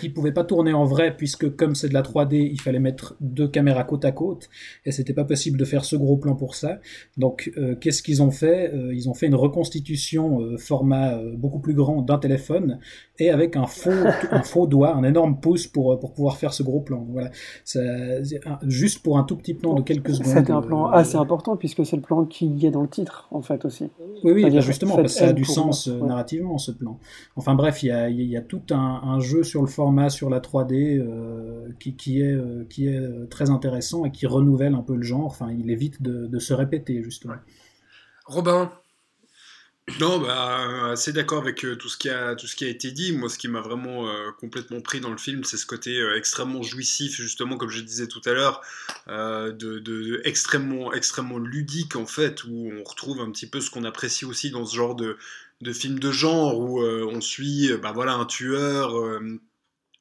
qui 0.00 0.08
pouvait 0.08 0.32
pas 0.32 0.44
tourner 0.44 0.72
en 0.72 0.84
vrai 0.84 1.14
puisque 1.14 1.54
comme 1.54 1.74
c'est 1.74 1.88
de 1.90 1.94
la 1.94 2.02
3D, 2.02 2.36
il 2.36 2.60
fallait 2.60 2.78
mettre 2.78 3.16
deux 3.20 3.46
caméras 3.46 3.84
côte 3.84 4.04
à 4.06 4.12
côte 4.12 4.48
et 4.86 4.92
c'était 4.92 5.12
pas 5.12 5.24
possible 5.24 5.58
de 5.58 5.64
faire 5.64 5.84
ce 5.84 5.94
gros 5.94 6.16
plan 6.16 6.34
pour 6.34 6.54
ça. 6.54 6.78
Donc 7.18 7.52
euh, 7.58 7.74
qu'est-ce 7.74 8.02
qu'ils 8.02 8.22
ont 8.22 8.30
fait? 8.30 8.72
Euh, 8.72 8.94
Ils 8.94 9.10
ont 9.10 9.14
fait 9.14 9.26
une 9.26 9.34
reconstitution 9.34 10.40
euh, 10.40 10.56
format 10.56 11.18
beaucoup 11.36 11.58
plus 11.58 11.74
grand 11.74 12.00
d'un 12.00 12.18
téléphone 12.18 12.78
et 13.18 13.30
avec 13.30 13.56
un 13.56 13.66
faux 13.66 13.90
un 14.30 14.42
faux 14.42 14.66
doigt, 14.66 14.94
un 14.94 15.04
énorme 15.04 15.38
pouce 15.38 15.66
pour 15.66 15.98
pour 16.00 16.14
pouvoir 16.14 16.38
faire 16.38 16.54
ce 16.54 16.62
gros 16.62 16.80
plan. 16.80 17.06
Voilà, 17.10 17.30
ça, 17.64 17.80
juste 18.66 19.02
pour 19.02 19.18
un 19.18 19.24
tout 19.24 19.36
petit 19.36 19.54
plan 19.54 19.74
de 19.74 19.82
quelques 19.82 20.14
secondes. 20.14 20.32
C'était 20.32 20.52
un 20.52 20.62
plan 20.62 20.86
assez 20.86 21.16
important 21.16 21.56
puisque 21.56 21.84
c'est 21.84 21.96
le 21.96 22.02
plan 22.02 22.24
qui 22.24 22.46
y 22.46 22.66
est 22.66 22.70
dans 22.70 22.82
le 22.82 22.88
titre 22.88 23.28
en 23.30 23.42
fait 23.42 23.66
aussi. 23.66 23.90
Oui 24.24 24.32
oui, 24.32 24.60
justement 24.62 24.96
parce 24.96 25.12
que 25.12 25.18
ça 25.20 25.28
a 25.28 25.32
du 25.34 25.44
sens 25.44 25.88
narrativement 25.88 26.56
ce 26.56 26.72
plan. 26.72 26.98
Enfin 27.36 27.54
bref, 27.54 27.82
il 27.82 27.88
y 27.88 27.92
a 27.92 28.08
il 28.08 28.22
y 28.22 28.36
a 28.36 28.40
tout 28.40 28.62
un, 28.70 29.00
un 29.04 29.20
jeu 29.20 29.42
sur 29.42 29.57
le 29.62 29.68
format, 29.68 30.10
sur 30.10 30.30
la 30.30 30.40
3D, 30.40 30.98
euh, 30.98 31.68
qui, 31.78 31.96
qui, 31.96 32.20
est, 32.20 32.32
euh, 32.32 32.64
qui 32.68 32.86
est 32.86 32.98
euh, 32.98 33.26
très 33.26 33.50
intéressant 33.50 34.04
et 34.04 34.12
qui 34.12 34.26
renouvelle 34.26 34.74
un 34.74 34.82
peu 34.82 34.96
le 34.96 35.02
genre. 35.02 35.26
Enfin, 35.26 35.50
il 35.50 35.70
évite 35.70 36.02
de, 36.02 36.26
de 36.26 36.38
se 36.38 36.52
répéter, 36.52 37.02
justement. 37.02 37.34
Robin? 38.26 38.72
Non, 40.00 40.18
bah, 40.18 40.90
assez 40.90 41.14
d'accord 41.14 41.40
avec 41.40 41.64
tout, 41.78 41.88
ce 41.88 41.96
qui 41.96 42.10
a, 42.10 42.34
tout 42.34 42.46
ce 42.46 42.56
qui 42.56 42.66
a 42.66 42.68
été 42.68 42.90
dit. 42.90 43.12
Moi, 43.12 43.30
ce 43.30 43.38
qui 43.38 43.48
m'a 43.48 43.62
vraiment 43.62 44.06
complètement 44.38 44.82
pris 44.82 45.00
dans 45.00 45.10
le 45.10 45.16
film, 45.16 45.44
c'est 45.44 45.56
ce 45.56 45.64
côté 45.64 45.98
extrêmement 46.14 46.62
jouissif, 46.62 47.16
justement, 47.16 47.56
comme 47.56 47.70
je 47.70 47.80
disais 47.80 48.06
tout 48.06 48.20
à 48.26 48.32
l'heure, 48.32 48.60
de, 49.06 49.50
de, 49.78 50.20
extrêmement, 50.24 50.92
extrêmement 50.92 51.38
ludique, 51.38 51.96
en 51.96 52.04
fait, 52.04 52.44
où 52.44 52.70
on 52.70 52.84
retrouve 52.84 53.22
un 53.22 53.30
petit 53.30 53.46
peu 53.48 53.62
ce 53.62 53.70
qu'on 53.70 53.84
apprécie 53.84 54.26
aussi 54.26 54.50
dans 54.50 54.66
ce 54.66 54.76
genre 54.76 54.94
de, 54.94 55.16
de 55.62 55.72
film 55.72 55.98
de 55.98 56.12
genre, 56.12 56.60
où 56.60 56.82
on 56.82 57.22
suit 57.22 57.70
bah, 57.80 57.92
voilà, 57.92 58.12
un 58.12 58.26
tueur 58.26 58.92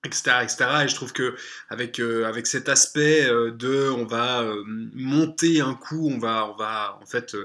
etc., 0.08 0.84
Et 0.84 0.88
je 0.88 0.96
trouve 0.96 1.14
que 1.14 1.36
avec 1.70 2.00
euh, 2.00 2.26
avec 2.26 2.48
cet 2.48 2.70
aspect 2.70 3.26
euh, 3.30 3.52
de, 3.52 3.90
on 3.90 4.06
va 4.06 4.42
euh, 4.42 4.64
monter 4.94 5.62
un 5.62 5.74
coup, 5.74 6.10
on 6.10 6.18
va 6.18 6.50
on 6.50 6.56
va 6.56 7.00
en 7.02 7.06
fait 7.06 7.36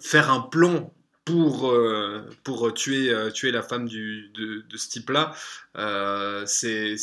faire 0.00 0.30
un 0.30 0.40
plan 0.40 0.92
pour, 1.24 1.74
pour 2.44 2.72
tuer, 2.72 3.12
tuer 3.34 3.50
la 3.50 3.62
femme 3.62 3.88
de, 3.88 4.62
de 4.66 4.76
ce 4.76 4.88
type-là, 4.88 5.34
c'est. 6.46 6.96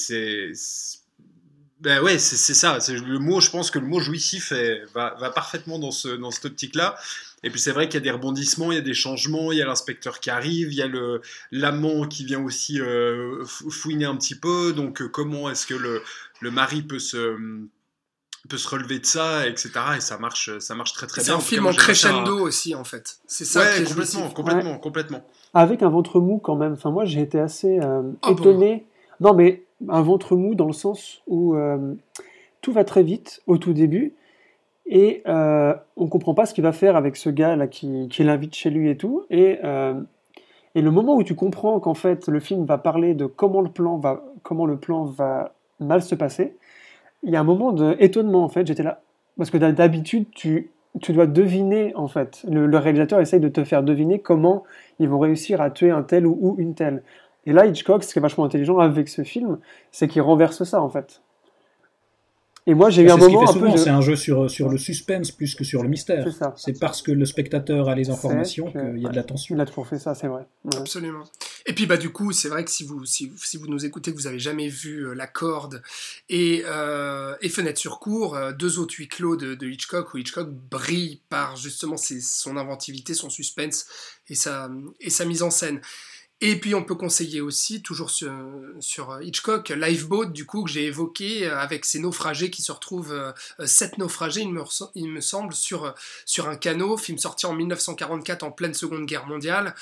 Ben 1.81 2.01
ouais, 2.01 2.17
c'est 2.17 2.53
ça. 2.53 2.79
Le 2.87 3.19
mot, 3.19 3.41
je 3.41 3.51
pense 3.51 3.69
que 3.69 3.79
le 3.79 3.85
mot 3.85 3.99
jouissif 3.99 4.53
va, 4.93 5.13
va, 5.19 5.29
parfaitement 5.29 5.77
dans, 5.77 5.91
ce, 5.91 6.07
dans 6.07 6.31
cette 6.31 6.45
optique-là. 6.45 6.97
Et 7.45 7.49
puis 7.51 7.59
c'est 7.61 7.71
vrai 7.71 7.87
qu'il 7.87 7.93
y 7.93 7.97
a 7.97 8.03
des 8.03 8.11
rebondissements, 8.11 8.71
il 8.71 8.75
y 8.75 8.79
a 8.79 8.81
des 8.81 8.93
changements, 8.95 9.51
il 9.51 9.59
y 9.59 9.61
a 9.61 9.65
l'inspecteur 9.65 10.19
qui 10.19 10.29
arrive, 10.31 10.73
il 10.73 10.75
y 10.77 10.81
a 10.81 10.87
le 10.87 11.21
l'amant 11.51 12.07
qui 12.07 12.25
vient 12.25 12.43
aussi 12.43 12.81
euh, 12.81 13.45
fouiner 13.45 14.05
un 14.05 14.15
petit 14.17 14.35
peu. 14.35 14.73
Donc 14.73 15.01
euh, 15.01 15.07
comment 15.07 15.49
est-ce 15.49 15.67
que 15.67 15.75
le, 15.75 16.01
le 16.41 16.51
mari 16.51 16.81
peut 16.81 16.99
se 16.99 17.37
peut 18.49 18.57
se 18.57 18.67
relever 18.67 18.99
de 18.99 19.05
ça, 19.05 19.47
etc. 19.47 19.69
Et 19.97 20.01
ça 20.01 20.17
marche, 20.17 20.57
ça 20.59 20.75
marche 20.75 20.93
très 20.93 21.07
très 21.07 21.21
C'est 21.21 21.27
bien. 21.27 21.35
un 21.35 21.37
En 21.37 21.39
tout 21.41 21.45
film 21.45 21.63
cas, 21.63 21.69
en 21.69 21.73
ça. 21.73 21.77
crescendo 21.77 22.39
aussi, 22.39 22.75
en 22.75 22.83
fait. 22.83 23.17
C'est 23.27 23.45
ça 23.45 23.61
Ouais, 23.61 23.75
qui 23.77 23.81
est 23.81 23.85
complètement, 23.85 24.29
complètement, 24.29 24.77
complètement. 24.77 25.25
Avec 25.53 25.81
un 25.83 25.89
ventre 25.89 26.19
mou 26.19 26.37
quand 26.37 26.55
même. 26.55 26.73
Enfin, 26.73 26.91
moi, 26.91 27.05
j'ai 27.05 27.21
été 27.21 27.39
assez 27.39 27.79
euh, 27.79 28.01
bon 28.21 28.31
étonné. 28.33 28.85
Non, 29.19 29.33
mais 29.33 29.63
un 29.89 30.01
ventre 30.01 30.35
mou 30.35 30.53
dans 30.55 30.67
le 30.67 30.73
sens 30.73 31.21
où 31.27 31.55
euh, 31.55 31.95
tout 32.61 32.71
va 32.71 32.83
très 32.83 33.01
vite 33.03 33.41
au 33.47 33.57
tout 33.57 33.73
début 33.73 34.13
et 34.87 35.23
euh, 35.27 35.73
on 35.97 36.07
comprend 36.07 36.33
pas 36.33 36.45
ce 36.45 36.53
qu'il 36.53 36.63
va 36.63 36.71
faire 36.71 36.95
avec 36.95 37.15
ce 37.15 37.29
gars 37.29 37.55
là 37.55 37.67
qui, 37.67 38.07
l'invite 38.19 38.55
chez 38.55 38.69
lui 38.69 38.89
et 38.89 38.97
tout. 38.97 39.25
Et, 39.29 39.59
euh, 39.63 39.99
et 40.75 40.81
le 40.81 40.91
moment 40.91 41.15
où 41.15 41.23
tu 41.23 41.35
comprends 41.35 41.79
qu'en 41.79 41.93
fait 41.93 42.27
le 42.27 42.39
film 42.39 42.65
va 42.65 42.77
parler 42.77 43.13
de 43.13 43.25
comment 43.25 43.61
le 43.61 43.69
plan 43.69 43.97
va, 43.97 44.23
comment 44.43 44.65
le 44.65 44.77
plan 44.77 45.05
va 45.05 45.53
mal 45.79 46.01
se 46.01 46.15
passer, 46.15 46.55
il 47.23 47.31
y 47.31 47.35
a 47.35 47.39
un 47.39 47.45
moment 47.45 47.71
d'étonnement 47.71 48.43
en 48.43 48.49
fait. 48.49 48.67
J'étais 48.67 48.83
là 48.83 49.01
parce 49.37 49.49
que 49.49 49.57
d'habitude 49.57 50.27
tu 50.33 50.71
dois 51.09 51.27
deviner 51.27 51.93
en 51.95 52.07
fait. 52.07 52.45
Le, 52.49 52.67
le 52.67 52.77
réalisateur 52.77 53.19
essaye 53.19 53.39
de 53.39 53.49
te 53.49 53.63
faire 53.63 53.83
deviner 53.83 54.19
comment 54.19 54.63
ils 54.99 55.09
vont 55.09 55.19
réussir 55.19 55.61
à 55.61 55.71
tuer 55.71 55.89
un 55.89 56.03
tel 56.03 56.27
ou, 56.27 56.37
ou 56.39 56.55
une 56.59 56.75
telle. 56.75 57.01
Et 57.47 57.53
là, 57.53 57.65
Hitchcock, 57.65 58.03
ce 58.03 58.13
qui 58.13 58.19
est 58.19 58.21
vachement 58.21 58.45
intelligent 58.45 58.79
avec 58.79 59.07
ce 59.07 59.23
film, 59.23 59.59
c'est 59.91 60.07
qu'il 60.07 60.21
renverse 60.21 60.63
ça 60.63 60.81
en 60.81 60.89
fait. 60.89 61.21
Et 62.67 62.73
moi, 62.73 62.89
j'ai 62.89 63.03
eu 63.03 63.05
C'est 63.07 63.11
un 63.11 63.15
ce 63.19 63.21
moment 63.21 63.39
fait 63.41 63.49
un 63.49 63.53
peu. 63.53 63.59
souvent, 63.59 63.73
de- 63.73 63.77
c'est 63.79 63.89
un 63.91 64.01
jeu 64.01 64.15
sur, 64.15 64.49
sur 64.49 64.69
le 64.69 64.77
suspense 64.79 65.31
plus 65.31 65.53
que 65.53 65.63
sur 65.63 65.83
le 65.83 65.89
mystère. 65.89 66.25
C'est. 66.57 66.73
C'est 66.73 66.79
parce 66.79 67.01
que 67.03 67.11
le 67.11 67.25
spectateur 67.25 67.89
a 67.89 67.95
les 67.95 68.09
informations 68.09 68.71
qu'il 68.71 68.99
y 69.01 69.05
a 69.05 69.09
de 69.09 69.15
la 69.15 69.23
tension. 69.23 69.55
Il 69.55 69.61
a 69.61 69.65
toujours 69.65 69.87
fait 69.87 69.99
ça, 69.99 70.15
c'est 70.15 70.27
vrai. 70.27 70.47
Ouais. 70.63 70.75
Absolument. 70.77 71.23
Et 71.67 71.73
puis 71.73 71.85
bah 71.87 71.97
du 71.97 72.09
coup, 72.11 72.31
c'est 72.31 72.47
vrai 72.49 72.63
que 72.65 72.71
si 72.71 72.83
vous 72.83 73.05
si, 73.05 73.31
si 73.37 73.57
vous 73.57 73.67
nous 73.67 73.85
écoutez, 73.85 74.11
que 74.11 74.15
vous 74.17 74.27
avez 74.27 74.37
jamais 74.39 74.67
vu 74.67 75.07
euh, 75.07 75.13
La 75.15 75.25
Corde 75.27 75.81
et, 76.29 76.63
euh, 76.65 77.35
et 77.41 77.49
Fenêtre 77.49 77.79
sur 77.79 77.99
cour, 77.99 78.35
euh, 78.35 78.51
deux 78.51 78.77
autres 78.79 78.93
huis 78.97 79.07
clos 79.07 79.35
de, 79.35 79.55
de 79.55 79.67
Hitchcock 79.67 80.13
où 80.13 80.17
Hitchcock 80.17 80.49
brille 80.51 81.21
par 81.29 81.55
justement 81.57 81.97
ses- 81.97 82.21
son 82.21 82.55
inventivité, 82.57 83.13
son 83.15 83.29
suspense 83.31 83.87
et 84.29 84.35
sa 84.35 84.69
et 84.99 85.09
sa 85.09 85.25
mise 85.25 85.41
en 85.43 85.49
scène. 85.51 85.81
Et 86.41 86.59
puis 86.59 86.75
on 86.75 86.83
peut 86.83 86.95
conseiller 86.95 87.39
aussi, 87.39 87.81
toujours 87.81 88.11
sur, 88.11 89.19
Hitchcock, 89.21 89.69
Lifeboat, 89.69 90.25
du 90.25 90.45
coup, 90.45 90.65
que 90.65 90.69
j'ai 90.69 90.83
évoqué, 90.83 91.47
euh, 91.47 91.57
avec 91.57 91.85
ces 91.85 91.99
naufragés 91.99 92.49
qui 92.49 92.61
se 92.61 92.73
retrouvent, 92.73 93.13
euh, 93.13 93.31
euh, 93.61 93.65
sept 93.65 93.97
naufragés, 93.97 94.41
il 94.41 94.51
me, 95.09 95.21
semble, 95.21 95.53
sur, 95.53 95.93
sur 96.25 96.49
un 96.49 96.57
canot, 96.57 96.97
film 96.97 97.17
sorti 97.17 97.45
en 97.45 97.53
1944 97.53 98.43
en 98.43 98.51
pleine 98.51 98.73
Seconde 98.73 99.05
Guerre 99.05 99.27
mondiale, 99.27 99.75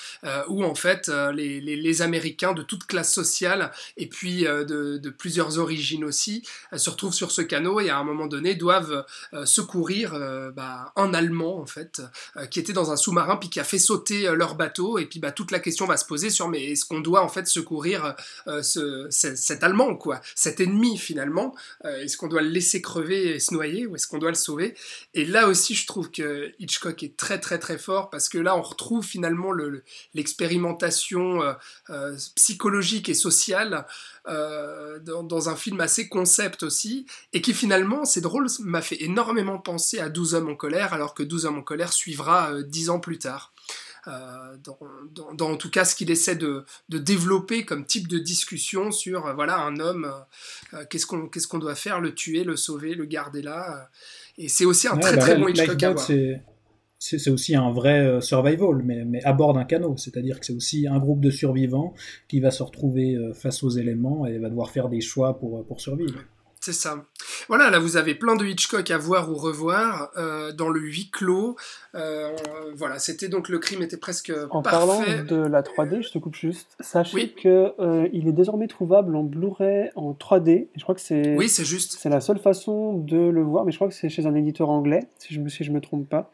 où 0.48 0.64
en 0.64 0.76
fait 0.76 1.08
les, 1.08 1.60
les, 1.60 1.76
les 1.76 2.02
Américains 2.02 2.54
de 2.54 2.62
toute 2.62 2.86
classe 2.86 3.12
sociale, 3.12 3.72
et 3.98 4.08
puis 4.08 4.44
de, 4.44 4.98
de 4.98 5.10
plusieurs 5.10 5.58
origines 5.58 6.04
aussi, 6.04 6.44
se 6.76 6.90
retrouvent 6.90 7.14
sur 7.14 7.32
ce 7.32 7.42
canot 7.42 7.80
et 7.80 7.90
à 7.90 7.98
un 7.98 8.04
moment 8.04 8.28
donné 8.28 8.56
doivent 8.56 9.06
secourir 9.46 10.14
bah, 10.56 10.94
un 10.96 11.14
Allemand, 11.14 11.60
en 11.60 11.66
fait, 11.66 12.02
qui 12.52 12.60
était 12.60 12.74
dans 12.74 12.92
un 12.92 12.96
sous-marin, 12.96 13.38
puis 13.38 13.50
qui 13.50 13.60
a 13.60 13.64
fait 13.64 13.80
sauter 13.80 14.30
leur 14.36 14.56
bateau, 14.56 14.98
et 14.98 15.06
puis 15.06 15.20
bah, 15.20 15.32
toute 15.32 15.52
la 15.52 15.60
question 15.60 15.86
va 15.86 15.98
se 15.98 16.06
poser 16.06 16.30
sur 16.30 16.43
mais 16.48 16.64
est-ce 16.72 16.86
qu'on 16.86 17.00
doit 17.02 17.22
en 17.24 17.30
fait 17.30 17.48
secourir 17.48 18.16
euh, 18.48 18.62
ce- 18.64 19.08
cet 19.10 19.64
Allemand, 19.64 19.96
quoi, 19.96 20.22
cet 20.36 20.60
ennemi 20.60 20.98
finalement, 20.98 21.56
Euh, 21.86 22.02
est-ce 22.02 22.18
qu'on 22.18 22.28
doit 22.28 22.42
le 22.42 22.50
laisser 22.50 22.82
crever 22.82 23.36
et 23.36 23.40
se 23.40 23.54
noyer, 23.54 23.86
ou 23.88 23.96
est-ce 23.96 24.08
qu'on 24.08 24.18
doit 24.18 24.30
le 24.32 24.36
sauver? 24.36 24.76
Et 25.14 25.26
là 25.26 25.48
aussi, 25.48 25.76
je 25.76 25.86
trouve 25.88 26.12
que 26.12 26.52
Hitchcock 26.60 27.02
est 27.04 27.16
très 27.18 27.40
très 27.40 27.60
très 27.60 27.78
fort, 27.78 28.10
parce 28.10 28.30
que 28.30 28.38
là, 28.38 28.56
on 28.58 28.62
retrouve 28.62 29.06
finalement 29.06 29.52
le- 29.52 29.70
le- 29.70 29.84
l'expérimentation 30.14 31.42
euh, 31.42 31.54
euh, 31.90 32.16
psychologique 32.36 33.10
et 33.10 33.14
sociale 33.14 33.86
euh, 34.28 35.00
dans, 35.00 35.24
dans 35.24 35.50
un 35.50 35.56
film 35.56 35.80
assez 35.82 36.08
concept 36.10 36.64
aussi, 36.64 37.06
et 37.34 37.42
qui 37.42 37.54
finalement, 37.54 38.06
c'est 38.06 38.22
drôle, 38.22 38.48
m'a 38.60 38.82
fait 38.82 39.02
énormément 39.04 39.58
penser 39.60 40.00
à 40.00 40.10
12 40.10 40.34
hommes 40.36 40.50
en 40.50 40.56
colère, 40.56 40.94
alors 40.94 41.14
que 41.14 41.24
12 41.24 41.46
hommes 41.46 41.58
en 41.60 41.64
colère 41.64 41.92
suivra 41.94 42.52
euh, 42.52 42.64
10 42.64 42.90
ans 42.90 43.00
plus 43.00 43.18
tard. 43.20 43.54
Euh, 44.08 44.58
dans, 44.66 44.78
dans- 45.16 45.34
dans, 45.34 45.52
en 45.52 45.56
tout 45.56 45.70
cas 45.70 45.86
ce 45.86 45.96
qu'il 45.96 46.12
essaie 46.12 46.36
de, 46.36 46.66
de 46.90 46.98
développer 46.98 47.64
comme 47.64 47.86
type 47.86 48.10
de 48.10 48.18
discussion 48.18 48.92
sur 48.92 49.28
euh, 49.28 49.34
voilà 49.34 49.60
un 49.62 49.80
homme 49.80 50.12
euh, 50.74 50.84
qu'est-ce 50.90 51.06
qu'on 51.06 51.30
qu'est-ce 51.30 51.48
qu'on 51.48 51.58
doit 51.58 51.76
faire 51.76 52.02
le 52.02 52.14
tuer 52.14 52.44
le 52.44 52.58
sauver 52.58 52.96
le 52.96 53.06
garder 53.06 53.42
là 53.42 53.90
et 54.38 54.50
c'est 54.50 54.66
aussi 54.66 54.90
un 54.90 54.96
Ouais, 54.96 55.00
très 55.00 55.16
bah 55.16 55.22
très 55.22 55.36
bon 55.38 55.48
Hitchcock 55.48 55.82
à 55.84 55.96
c'est- 57.00 57.30
aussi 57.30 57.56
un 57.56 57.72
vrai 57.72 58.20
survival, 58.22 58.82
mais, 58.84 59.04
mais 59.06 59.22
à 59.24 59.32
bord 59.34 59.54
d'un 59.54 59.64
canot. 59.66 59.96
C'est-à-dire 59.98 60.40
que 60.40 60.46
c'est 60.46 60.54
aussi 60.54 60.88
un 60.88 61.00
groupe 61.00 61.20
de 61.22 61.30
survivants 61.32 61.94
qui 62.30 62.40
va 62.40 62.50
se 62.52 62.64
retrouver 62.64 63.18
face 63.34 63.62
aux 63.64 63.70
éléments 63.70 64.26
et 64.26 64.38
va 64.38 64.50
devoir 64.50 64.70
faire 64.70 64.88
des 64.90 65.02
choix 65.02 65.38
pour, 65.38 65.66
pour 65.66 65.82
survivre. 65.82 66.20
C'est 66.64 66.72
ça. 66.72 66.96
Voilà, 67.50 67.70
là 67.70 67.78
vous 67.78 67.98
avez 67.98 68.16
plein 68.16 68.38
de 68.38 68.46
Hitchcock 68.46 68.90
à 68.90 68.98
voir 68.98 69.30
ou 69.30 69.34
revoir 69.36 70.12
euh, 70.16 70.54
dans 70.54 70.70
le 70.70 70.80
huis 70.80 71.10
clos. 71.12 71.58
Euh, 71.94 72.32
voilà, 72.74 73.00
c'était 73.00 73.28
donc 73.28 73.50
le 73.50 73.60
crime 73.60 73.82
était 73.82 73.98
presque 73.98 74.32
En 74.50 74.62
parfait. 74.62 74.78
parlant 74.78 75.02
de 75.28 75.46
la 75.46 75.62
3D, 75.62 76.02
je 76.04 76.12
te 76.14 76.20
coupe 76.20 76.36
juste. 76.36 76.78
Sachez 76.80 77.16
Oui. 77.18 77.34
que 77.36 77.74
euh, 77.82 78.08
il 78.14 78.30
est 78.30 78.32
désormais 78.32 78.68
trouvable 78.68 79.14
en 79.18 79.24
Blu-ray 79.24 79.90
en 79.98 80.14
3D. 80.14 80.50
Et 80.52 80.70
je 80.78 80.84
crois 80.84 80.96
que 80.96 81.02
c'est 81.02 81.36
Oui, 81.36 81.50
c'est 81.50 81.66
juste. 81.66 81.98
c'est 82.00 82.08
la 82.08 82.22
seule 82.22 82.40
façon 82.40 82.94
de 82.94 83.18
le 83.18 83.42
voir, 83.42 83.66
mais 83.66 83.74
je 83.74 83.78
crois 83.78 83.90
que 83.90 83.94
c'est 83.94 84.08
chez 84.08 84.26
un 84.26 84.34
éditeur 84.34 84.70
anglais, 84.70 85.02
si 85.20 85.34
je 85.34 85.42
me 85.42 85.50
si 85.50 85.66
je 85.66 85.72
me 85.74 85.82
trompe 85.82 86.08
pas. 86.08 86.32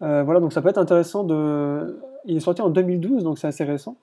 Voilà, 0.00 0.38
donc 0.40 0.52
ça 0.52 0.60
peut 0.60 0.68
être 0.68 0.76
intéressant 0.76 1.24
de. 1.24 1.98
Il 2.26 2.36
est 2.36 2.40
sorti 2.40 2.60
en 2.60 2.68
2012, 2.68 3.24
donc 3.24 3.38
c'est 3.38 3.46
assez 3.48 3.64
récent. 3.64 3.96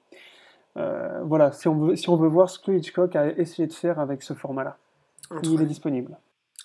Voilà, 0.75 1.51
si 1.51 1.67
on 1.67 1.75
veut 1.75 1.95
si 1.95 2.09
on 2.09 2.15
veut 2.15 2.27
voir 2.27 2.49
ce 2.49 2.57
que 2.57 2.71
Hitchcock 2.71 3.15
a 3.15 3.27
essayé 3.37 3.67
de 3.67 3.73
faire 3.73 3.99
avec 3.99 4.23
ce 4.23 4.33
format-là, 4.33 4.77
il 5.43 5.61
est 5.61 5.65
disponible. 5.65 6.17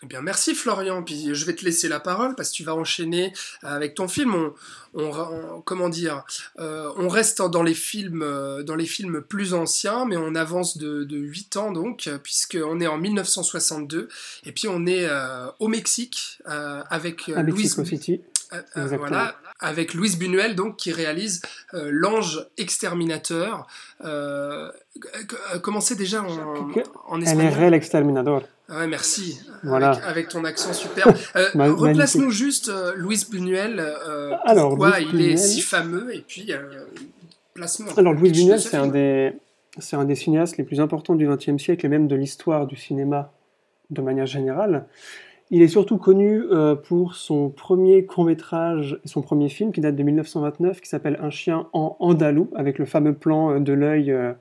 Eh 0.05 0.07
bien, 0.07 0.21
merci 0.23 0.55
Florian. 0.55 1.03
Puis 1.03 1.35
je 1.35 1.45
vais 1.45 1.57
te 1.57 1.65
laisser 1.65 1.89
la 1.89 1.99
parole 1.99 2.37
parce 2.37 2.51
que 2.51 2.55
tu 2.55 2.63
vas 2.63 2.75
enchaîner 2.77 3.33
avec 3.63 3.97
ton 3.97 4.07
film. 4.07 4.33
On, 4.35 4.53
on- 4.95 5.11
on- 5.13 5.61
comment 5.63 5.89
dire 5.89 6.25
euh, 6.61 6.93
On 6.99 7.09
reste 7.09 7.43
dans 7.43 7.65
les 7.65 7.75
films, 7.75 8.23
euh, 8.23 8.63
dans 8.63 8.77
les 8.77 8.87
films 8.87 9.23
plus 9.23 9.55
anciens, 9.55 10.05
mais 10.05 10.17
on 10.17 10.37
avance 10.37 10.79
de, 10.79 11.03
de 11.03 11.17
8 11.17 11.57
ans 11.57 11.73
donc, 11.73 12.09
puisque 12.23 12.57
on 12.65 12.81
est 12.81 12.87
en 12.87 12.97
1962 12.99 14.09
et 14.45 14.53
puis 14.53 14.69
on 14.69 14.87
est 14.87 15.07
euh, 15.09 15.47
au 15.59 15.67
Mexique 15.67 16.39
euh, 16.49 16.83
avec 16.91 17.29
Louis 17.43 17.63
Mexico 17.63 17.85
City. 17.85 18.21
Euh, 18.53 18.63
euh, 18.77 18.97
voilà, 18.97 19.35
avec 19.61 19.95
Louise 19.95 20.19
Buñuel 20.19 20.55
donc 20.55 20.77
qui 20.77 20.93
réalise 20.93 21.43
euh, 21.75 21.89
L'Ange 21.93 22.47
exterminateur. 22.57 23.67
Euh, 24.05 24.71
c'est 25.81 25.97
déjà 25.97 26.23
en, 26.23 26.69
en 27.09 27.21
espagnol 27.21 27.53
réel 27.53 27.75
exterminador. 27.75 28.43
Ouais, 28.69 28.87
merci. 28.87 29.41
Voilà. 29.63 29.91
Avec, 29.91 30.05
avec 30.05 30.29
ton 30.29 30.45
accent 30.45 30.73
superbe. 30.73 31.15
Ma- 31.55 31.69
Replace-nous 31.71 32.31
juste 32.31 32.71
Louis 32.97 33.25
Buñuel. 33.31 33.81
Alors, 34.45 34.71
pourquoi 34.71 35.01
il 35.01 35.21
est 35.21 35.37
si 35.37 35.61
fameux 35.61 36.15
et 36.15 36.21
puis 36.21 36.53
un 36.53 36.59
Alors 37.97 38.15
de 38.15 38.21
Buñuel, 38.21 38.61
ce 38.61 38.69
c'est 38.71 38.77
un 38.77 38.87
des 38.87 39.33
c'est 39.79 39.97
un 39.97 40.05
des 40.05 40.15
cinéastes 40.17 40.57
les 40.57 40.65
plus 40.65 40.81
importants 40.81 41.15
du 41.15 41.29
XXe 41.29 41.63
siècle 41.63 41.87
et 41.87 41.89
même 41.89 42.09
de 42.09 42.17
l'histoire 42.17 42.67
du 42.67 42.77
cinéma 42.77 43.33
de 43.91 44.03
manière 44.03 44.27
générale. 44.27 44.87
Il 45.51 45.63
est 45.63 45.69
surtout 45.69 45.97
connu 45.97 46.43
euh, 46.51 46.75
pour 46.75 47.15
son 47.15 47.49
premier 47.49 48.05
court-métrage, 48.05 49.01
son 49.07 49.23
premier 49.23 49.49
film 49.49 49.73
qui 49.73 49.81
date 49.81 49.97
de 49.97 50.03
1929, 50.03 50.83
qui 50.83 50.89
s'appelle 50.89 51.19
Un 51.23 51.31
chien 51.31 51.69
en 51.73 51.97
andalou, 52.01 52.51
avec 52.55 52.79
le 52.79 52.85
fameux 52.85 53.15
plan 53.15 53.53
euh, 53.53 53.59
de 53.59 53.73
l'œil 53.73 54.13
euh, 54.13 54.33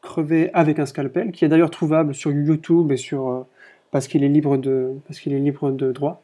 crevé 0.00 0.48
avec 0.54 0.78
un 0.78 0.86
scalpel, 0.86 1.32
qui 1.32 1.44
est 1.44 1.48
d'ailleurs 1.48 1.70
trouvable 1.70 2.14
sur 2.14 2.32
YouTube 2.32 2.92
et 2.92 2.96
sur 2.96 3.46
parce 3.90 4.08
qu'il 4.08 4.24
est 4.24 4.28
libre 4.28 4.56
de 4.56 4.92
parce 5.06 5.20
qu'il 5.20 5.34
est 5.34 5.38
libre 5.38 5.70
de 5.70 5.92
droit. 5.92 6.22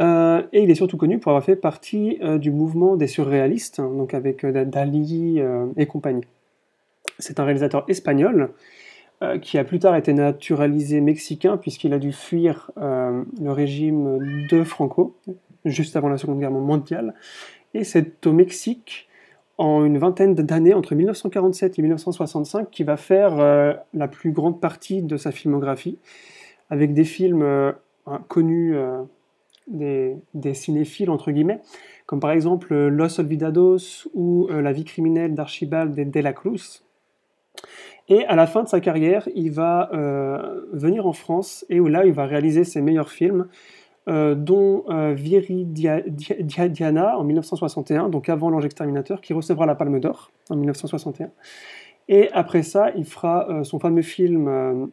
Et 0.00 0.62
il 0.62 0.70
est 0.70 0.76
surtout 0.76 0.96
connu 0.96 1.18
pour 1.18 1.32
avoir 1.32 1.42
fait 1.42 1.56
partie 1.56 2.20
du 2.38 2.52
mouvement 2.52 2.94
des 2.94 3.08
surréalistes, 3.08 3.80
hein, 3.80 3.90
donc 3.92 4.14
avec 4.14 4.46
Dali 4.46 5.42
et 5.76 5.86
compagnie. 5.86 6.24
C'est 7.18 7.40
un 7.40 7.44
réalisateur 7.44 7.84
espagnol 7.88 8.50
qui 9.42 9.58
a 9.58 9.64
plus 9.64 9.78
tard 9.78 9.96
été 9.96 10.12
naturalisé 10.12 11.00
mexicain 11.00 11.56
puisqu'il 11.56 11.92
a 11.92 11.98
dû 11.98 12.12
fuir 12.12 12.70
euh, 12.78 13.24
le 13.40 13.52
régime 13.52 14.46
de 14.48 14.62
Franco 14.62 15.16
juste 15.64 15.96
avant 15.96 16.08
la 16.08 16.18
Seconde 16.18 16.40
Guerre 16.40 16.50
mondiale. 16.50 17.14
Et 17.74 17.84
c'est 17.84 18.26
au 18.26 18.32
Mexique, 18.32 19.08
en 19.58 19.84
une 19.84 19.98
vingtaine 19.98 20.34
d'années, 20.34 20.72
entre 20.72 20.94
1947 20.94 21.78
et 21.78 21.82
1965, 21.82 22.70
qu'il 22.70 22.86
va 22.86 22.96
faire 22.96 23.38
euh, 23.40 23.74
la 23.92 24.08
plus 24.08 24.30
grande 24.30 24.60
partie 24.60 25.02
de 25.02 25.16
sa 25.16 25.32
filmographie, 25.32 25.98
avec 26.70 26.94
des 26.94 27.04
films 27.04 27.42
euh, 27.42 27.72
connus 28.28 28.76
euh, 28.76 30.14
des, 30.34 30.54
cinéphiles, 30.54 31.10
entre 31.10 31.30
guillemets, 31.30 31.60
comme 32.06 32.20
par 32.20 32.30
exemple 32.30 32.72
euh, 32.72 32.88
Los 32.88 33.20
Olvidados 33.20 34.08
ou 34.14 34.48
euh, 34.50 34.62
La 34.62 34.72
vie 34.72 34.84
criminelle 34.84 35.34
d'Archibald 35.34 35.94
de, 35.94 36.04
de 36.04 36.20
la 36.20 36.32
Cruz. 36.32 36.82
Et 38.08 38.24
à 38.24 38.36
la 38.36 38.46
fin 38.46 38.62
de 38.62 38.68
sa 38.68 38.80
carrière, 38.80 39.28
il 39.34 39.50
va 39.50 39.90
euh, 39.92 40.62
venir 40.72 41.06
en 41.06 41.12
France 41.12 41.66
et 41.68 41.78
où 41.78 41.88
là, 41.88 42.06
il 42.06 42.12
va 42.12 42.24
réaliser 42.24 42.64
ses 42.64 42.80
meilleurs 42.80 43.10
films, 43.10 43.48
euh, 44.08 44.34
dont 44.34 44.84
euh, 44.88 45.12
Viridiana 45.12 47.18
en 47.18 47.24
1961, 47.24 48.08
donc 48.08 48.30
avant 48.30 48.48
L'Ange 48.48 48.64
exterminateur, 48.64 49.20
qui 49.20 49.34
recevra 49.34 49.66
la 49.66 49.74
Palme 49.74 50.00
d'Or 50.00 50.32
en 50.48 50.56
1961. 50.56 51.30
Et 52.08 52.30
après 52.32 52.62
ça, 52.62 52.90
il 52.96 53.04
fera 53.04 53.50
euh, 53.50 53.64
son 53.64 53.78
fameux 53.78 54.00
film 54.00 54.90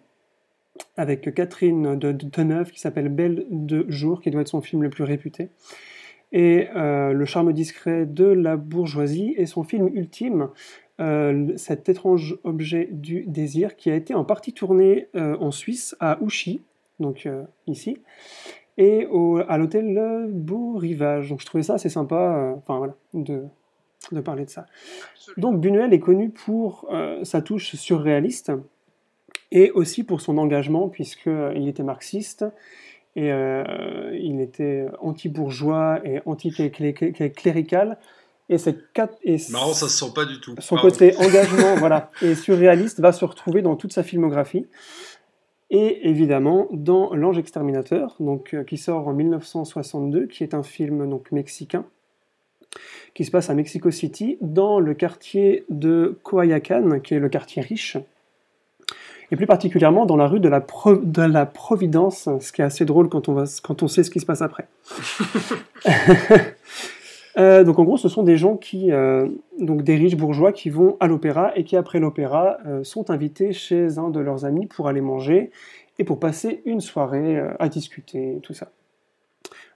avec 0.98 1.34
Catherine 1.34 1.98
de 1.98 2.12
Deneuve 2.12 2.72
qui 2.72 2.82
s'appelle 2.82 3.08
Belle 3.08 3.46
de 3.50 3.86
jour, 3.88 4.20
qui 4.20 4.32
doit 4.32 4.42
être 4.42 4.50
son 4.50 4.60
film 4.60 4.84
le 4.84 4.90
plus 4.90 5.06
réputé, 5.06 5.48
et 6.34 6.68
Le 6.76 7.24
charme 7.24 7.54
discret 7.54 8.06
de 8.06 8.26
la 8.26 8.58
bourgeoisie, 8.58 9.34
et 9.38 9.46
son 9.46 9.64
film 9.64 9.88
ultime, 9.94 10.50
euh, 11.00 11.56
cet 11.58 11.90
étrange 11.90 12.38
objet 12.44 12.90
du 12.92 13.24
désir, 13.28 13.76
qui 13.76 13.90
a 13.92 13.96
été 13.96 14.14
en 14.14 14.24
partie 14.24 14.54
tourné 14.54 15.08
euh, 15.16 15.36
en 15.38 15.52
Suisse, 15.52 15.96
à 16.00 16.22
Ouchy, 16.22 16.62
donc 17.00 17.28
ici, 17.68 17.98
et 18.78 19.06
au, 19.08 19.38
à 19.48 19.58
l'hôtel 19.58 20.28
Beau 20.30 20.78
Rivage. 20.78 21.30
Donc 21.30 21.42
je 21.42 21.46
trouvais 21.46 21.64
ça 21.64 21.74
assez 21.76 21.90
sympa, 21.90 22.56
enfin 22.58 22.78
voilà, 22.78 22.96
de, 23.14 23.44
de 24.12 24.22
parler 24.22 24.46
de 24.46 24.50
ça. 24.50 24.66
Donc 25.38 25.60
Buñuel 25.60 25.94
est 25.94 26.00
connu 26.00 26.30
pour 26.30 26.90
sa 27.24 27.42
touche 27.42 27.76
surréaliste, 27.76 28.52
et 29.52 29.72
aussi 29.72 30.04
pour 30.04 30.22
son 30.22 30.38
engagement, 30.38 30.90
puisqu'il 30.90 31.68
était 31.68 31.84
marxiste, 31.84 32.46
et 33.16 33.32
euh, 33.32 34.18
il 34.20 34.42
était 34.42 34.88
anti-bourgeois 35.00 36.02
et 36.04 36.20
anti-clérical. 36.26 37.98
Et 38.50 38.58
c'est 38.58 38.92
quatre. 38.94 39.18
Et 39.24 39.38
Marrant, 39.50 39.74
ça 39.74 39.88
se 39.88 39.98
sent 39.98 40.12
pas 40.14 40.26
du 40.26 40.40
tout. 40.40 40.56
Son 40.60 40.76
côté 40.76 41.16
engagement, 41.18 41.76
voilà, 41.78 42.12
et 42.22 42.36
surréaliste 42.36 43.00
va 43.00 43.12
se 43.12 43.26
retrouver 43.26 43.62
dans 43.62 43.76
toute 43.76 43.94
sa 43.94 44.04
filmographie. 44.04 44.68
Et 45.72 46.08
évidemment 46.08 46.68
dans 46.72 47.14
L'Ange 47.16 47.40
exterminateur, 47.40 48.16
donc, 48.20 48.54
euh, 48.54 48.64
qui 48.64 48.78
sort 48.78 49.08
en 49.08 49.14
1962, 49.14 50.28
qui 50.28 50.44
est 50.44 50.54
un 50.54 50.62
film 50.62 51.10
donc, 51.10 51.32
mexicain, 51.32 51.86
qui 53.16 53.26
se 53.26 53.32
passe 53.32 53.50
à 53.50 53.56
Mexico 53.56 53.90
City, 53.90 54.38
dans 54.42 54.80
le 54.80 54.94
quartier 54.94 55.66
de 55.70 56.20
Coayacan, 56.22 57.00
qui 57.00 57.16
est 57.16 57.20
le 57.20 57.30
quartier 57.30 57.64
riche 57.64 57.98
et 59.32 59.36
plus 59.36 59.48
particulièrement 59.48 60.06
dans 60.06 60.18
la 60.18 60.28
rue 60.28 60.40
de 60.40 60.50
la, 60.50 60.60
de 60.60 61.22
la 61.22 61.46
Providence, 61.46 62.30
ce 62.40 62.52
qui 62.52 62.62
est 62.62 62.66
assez 62.66 62.86
drôle 62.86 63.10
quand 63.10 63.28
on, 63.28 63.34
va, 63.34 63.46
quand 63.64 63.84
on 63.84 63.88
sait 63.88 64.04
ce 64.04 64.12
qui 64.12 64.20
se 64.20 64.26
passe 64.26 64.42
après. 64.42 64.68
Euh, 67.38 67.64
donc 67.64 67.80
en 67.80 67.84
gros, 67.84 67.98
ce 67.98 68.08
sont 68.08 68.24
des 68.24 68.38
gens 68.38 68.56
qui, 68.56 68.92
euh, 68.92 69.28
donc 69.60 69.84
des 69.84 69.96
riches 69.96 70.16
bourgeois 70.16 70.54
qui 70.54 70.70
vont 70.70 70.96
à 71.00 71.08
l'opéra 71.08 71.52
et 71.58 71.64
qui 71.64 71.76
après 71.76 72.00
l'opéra 72.00 72.58
euh, 72.66 72.84
sont 72.84 73.10
invités 73.10 73.52
chez 73.52 73.98
un 73.98 74.10
de 74.10 74.20
leurs 74.20 74.46
amis 74.46 74.68
pour 74.68 74.88
aller 74.88 75.02
manger 75.02 75.52
et 76.00 76.04
pour 76.04 76.20
passer 76.20 76.62
une 76.66 76.82
soirée 76.82 77.42
à 77.60 77.70
discuter, 77.70 78.40
tout 78.44 78.54
ça. 78.54 78.72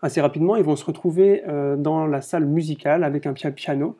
Assez 0.01 0.21
rapidement, 0.21 0.55
ils 0.55 0.63
vont 0.63 0.75
se 0.75 0.83
retrouver 0.83 1.43
dans 1.77 2.05
la 2.07 2.19
salle 2.19 2.45
musicale 2.45 3.05
avec 3.05 3.25
un 3.25 3.33
piano 3.33 3.95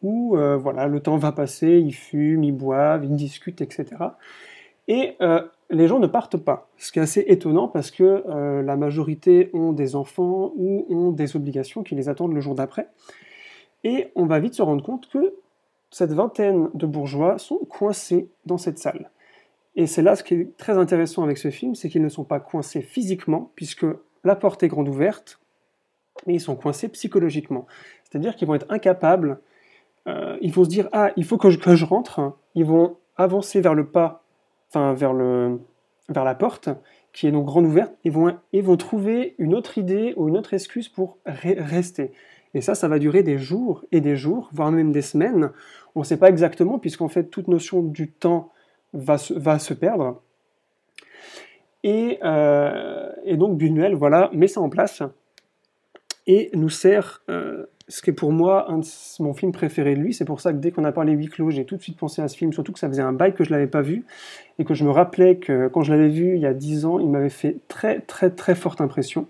où 0.00 0.34
voilà, 0.34 0.86
le 0.86 1.00
temps 1.00 1.18
va 1.18 1.30
passer, 1.30 1.78
ils 1.78 1.92
fument, 1.92 2.42
ils 2.44 2.52
boivent, 2.52 3.04
ils 3.04 3.16
discutent, 3.16 3.60
etc. 3.60 3.86
Et 4.86 5.18
les 5.70 5.86
gens 5.86 5.98
ne 5.98 6.06
partent 6.06 6.38
pas, 6.38 6.70
ce 6.78 6.92
qui 6.92 6.98
est 6.98 7.02
assez 7.02 7.24
étonnant 7.26 7.68
parce 7.68 7.90
que 7.90 8.24
euh, 8.26 8.62
la 8.62 8.76
majorité 8.76 9.50
ont 9.52 9.72
des 9.72 9.96
enfants 9.96 10.52
ou 10.56 10.86
ont 10.88 11.10
des 11.10 11.36
obligations 11.36 11.82
qui 11.82 11.94
les 11.94 12.08
attendent 12.08 12.34
le 12.34 12.40
jour 12.40 12.54
d'après. 12.54 12.88
Et 13.84 14.10
on 14.14 14.26
va 14.26 14.40
vite 14.40 14.54
se 14.54 14.62
rendre 14.62 14.82
compte 14.82 15.08
que 15.08 15.34
cette 15.90 16.12
vingtaine 16.12 16.70
de 16.74 16.86
bourgeois 16.86 17.38
sont 17.38 17.58
coincés 17.68 18.28
dans 18.46 18.58
cette 18.58 18.78
salle. 18.78 19.10
Et 19.76 19.86
c'est 19.86 20.02
là 20.02 20.16
ce 20.16 20.24
qui 20.24 20.34
est 20.34 20.56
très 20.56 20.76
intéressant 20.76 21.22
avec 21.22 21.38
ce 21.38 21.50
film, 21.50 21.74
c'est 21.74 21.88
qu'ils 21.88 22.02
ne 22.02 22.08
sont 22.08 22.24
pas 22.24 22.40
coincés 22.40 22.82
physiquement, 22.82 23.52
puisque 23.54 23.86
la 24.24 24.36
porte 24.36 24.62
est 24.62 24.68
grande 24.68 24.88
ouverte, 24.88 25.38
mais 26.26 26.34
ils 26.34 26.40
sont 26.40 26.56
coincés 26.56 26.88
psychologiquement. 26.88 27.66
C'est-à-dire 28.04 28.34
qu'ils 28.36 28.48
vont 28.48 28.54
être 28.54 28.66
incapables, 28.70 29.38
euh, 30.08 30.36
ils 30.40 30.52
vont 30.52 30.64
se 30.64 30.68
dire, 30.68 30.88
ah, 30.92 31.12
il 31.16 31.24
faut 31.24 31.38
que 31.38 31.50
je, 31.50 31.58
que 31.58 31.76
je 31.76 31.84
rentre, 31.84 32.32
ils 32.54 32.64
vont 32.64 32.96
avancer 33.16 33.60
vers 33.60 33.74
le 33.74 33.86
pas 33.86 34.24
vers, 34.74 35.12
la 35.12 36.34
porte, 36.34 36.68
qui 37.12 37.26
est 37.26 37.32
donc 37.32 37.46
grande 37.46 37.66
ouverte, 37.66 37.92
et 38.04 38.10
vont, 38.10 38.36
et 38.52 38.62
trouver 38.76 39.34
une 39.38 39.54
autre 39.54 39.78
idée 39.78 40.14
ou 40.16 40.28
une 40.28 40.36
autre 40.36 40.54
excuse 40.54 40.88
pour 40.88 41.18
rester. 41.26 42.12
Et 42.54 42.60
ça, 42.60 42.74
ça 42.74 42.88
va 42.88 42.98
durer 42.98 43.22
des 43.22 43.38
jours 43.38 43.84
et 43.92 44.00
des 44.00 44.16
jours, 44.16 44.48
voire 44.52 44.72
même 44.72 44.92
des 44.92 45.02
semaines. 45.02 45.52
On 45.94 46.00
ne 46.00 46.04
sait 46.04 46.16
pas 46.16 46.28
exactement, 46.28 46.78
puisqu'en 46.78 47.08
fait, 47.08 47.24
toute 47.24 47.48
notion 47.48 47.82
du 47.82 48.10
temps 48.10 48.52
va 48.92 49.18
se, 49.18 49.74
perdre. 49.74 50.22
Et, 51.84 52.18
euh, 52.24 53.12
et, 53.24 53.36
donc 53.36 53.58
Buñuel, 53.58 53.94
voilà, 53.94 54.30
met 54.32 54.48
ça 54.48 54.60
en 54.60 54.70
place 54.70 55.02
et 56.26 56.50
nous 56.54 56.68
sert 56.68 57.22
euh, 57.28 57.66
ce 57.88 58.02
qui 58.02 58.10
est 58.10 58.14
pour 58.14 58.32
moi 58.32 58.70
un 58.70 58.78
de 58.78 58.86
mon 59.20 59.32
film 59.32 59.52
préféré 59.52 59.94
de 59.94 60.00
lui. 60.00 60.14
C'est 60.14 60.24
pour 60.24 60.40
ça 60.40 60.52
que 60.52 60.58
dès 60.58 60.70
qu'on 60.70 60.84
a 60.84 60.92
parlé 60.92 61.12
huis 61.12 61.28
clos, 61.28 61.50
j'ai 61.50 61.64
tout 61.64 61.76
de 61.76 61.82
suite 61.82 61.96
pensé 61.96 62.20
à 62.20 62.28
ce 62.28 62.36
film, 62.36 62.52
surtout 62.52 62.72
que 62.72 62.78
ça 62.78 62.88
faisait 62.88 63.02
un 63.02 63.12
bail 63.12 63.34
que 63.34 63.44
je 63.44 63.50
l'avais 63.50 63.66
pas 63.66 63.82
vu 63.82 64.04
et 64.58 64.64
que 64.64 64.74
je 64.74 64.84
me 64.84 64.90
rappelais 64.90 65.36
que 65.36 65.68
quand 65.68 65.82
je 65.82 65.92
l'avais 65.92 66.08
vu 66.08 66.34
il 66.34 66.40
y 66.40 66.46
a 66.46 66.54
dix 66.54 66.84
ans, 66.84 66.98
il 66.98 67.08
m'avait 67.08 67.30
fait 67.30 67.56
très 67.68 68.00
très 68.00 68.30
très 68.30 68.54
forte 68.54 68.80
impression. 68.80 69.26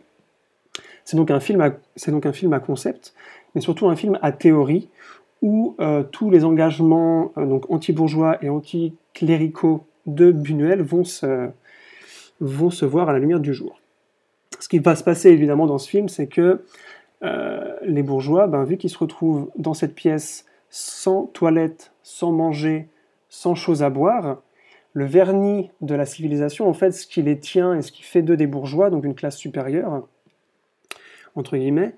C'est 1.05 1.17
donc 1.17 1.31
un 1.31 1.41
film 1.41 1.61
à, 1.61 1.71
c'est 1.97 2.11
donc 2.11 2.27
un 2.27 2.33
film 2.33 2.53
à 2.53 2.61
concept, 2.61 3.15
mais 3.55 3.61
surtout 3.61 3.89
un 3.89 3.97
film 3.97 4.19
à 4.23 4.33
théorie 4.33 4.89
où 5.41 5.77
euh, 5.81 6.03
tous 6.03 6.31
les 6.31 6.45
engagements 6.45 7.33
euh, 7.39 7.47
donc 7.47 7.71
anti-bourgeois 7.71 8.39
et 8.43 8.49
anti-cléricaux 8.49 9.87
de 10.07 10.33
Buñuel 10.33 10.83
vont 10.83 11.05
se, 11.05 11.49
vont 12.41 12.71
se 12.71 12.85
voir 12.85 13.09
à 13.09 13.13
la 13.13 13.21
lumière 13.21 13.41
du 13.41 13.55
jour. 13.55 13.81
Ce 14.59 14.69
qui 14.69 14.81
va 14.81 14.97
se 14.97 15.05
passer 15.05 15.31
évidemment 15.31 15.67
dans 15.67 15.79
ce 15.79 15.89
film, 15.89 16.09
c'est 16.09 16.27
que 16.27 16.65
euh, 17.23 17.77
les 17.83 18.03
bourgeois, 18.03 18.47
ben, 18.47 18.65
vu 18.65 18.77
qu'ils 18.77 18.91
se 18.91 18.99
retrouvent 18.99 19.51
dans 19.57 19.75
cette 19.75 19.95
pièce 19.95 20.47
sans 20.71 21.27
toilette, 21.27 21.93
sans 22.03 22.33
manger, 22.33 22.89
sans 23.29 23.55
chose 23.55 23.83
à 23.83 23.91
boire, 23.91 24.43
le 24.93 25.05
vernis 25.05 25.71
de 25.81 25.95
la 25.95 26.07
civilisation, 26.07 26.69
en 26.69 26.73
fait, 26.73 26.93
ce 26.93 27.07
qui 27.07 27.23
les 27.23 27.39
tient 27.39 27.75
et 27.75 27.83
ce 27.83 27.93
qui 27.93 28.03
fait 28.03 28.23
d'eux 28.23 28.37
des 28.37 28.47
bourgeois, 28.47 28.91
donc 28.91 29.05
une 29.05 29.15
classe 29.15 29.37
supérieure, 29.37 30.07
entre 31.35 31.57
guillemets, 31.57 31.95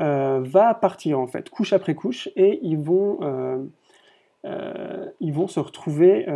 euh, 0.00 0.40
va 0.44 0.74
partir 0.74 1.18
en 1.18 1.26
fait, 1.26 1.48
couche 1.48 1.72
après 1.72 1.94
couche, 1.94 2.28
et 2.36 2.60
ils 2.62 2.78
vont, 2.78 3.18
euh, 3.22 5.06
ils 5.20 5.32
vont 5.32 5.48
se 5.48 5.60
retrouver 5.60 6.26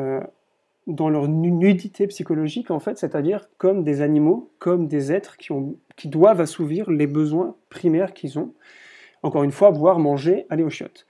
dans 0.86 1.08
leur 1.08 1.28
nudité 1.28 2.06
psychologique, 2.06 2.70
en 2.70 2.80
fait, 2.80 2.98
c'est-à-dire 2.98 3.48
comme 3.58 3.84
des 3.84 4.00
animaux, 4.00 4.50
comme 4.58 4.88
des 4.88 5.12
êtres 5.12 5.36
qui, 5.36 5.52
ont, 5.52 5.76
qui 6.00 6.08
doivent 6.08 6.40
assouvir 6.40 6.90
les 6.90 7.06
besoins 7.06 7.56
primaires 7.68 8.14
qu'ils 8.14 8.38
ont. 8.38 8.54
Encore 9.22 9.42
une 9.42 9.52
fois, 9.52 9.70
boire, 9.70 9.98
manger, 9.98 10.46
aller 10.48 10.62
aux 10.62 10.70
chiottes. 10.70 11.06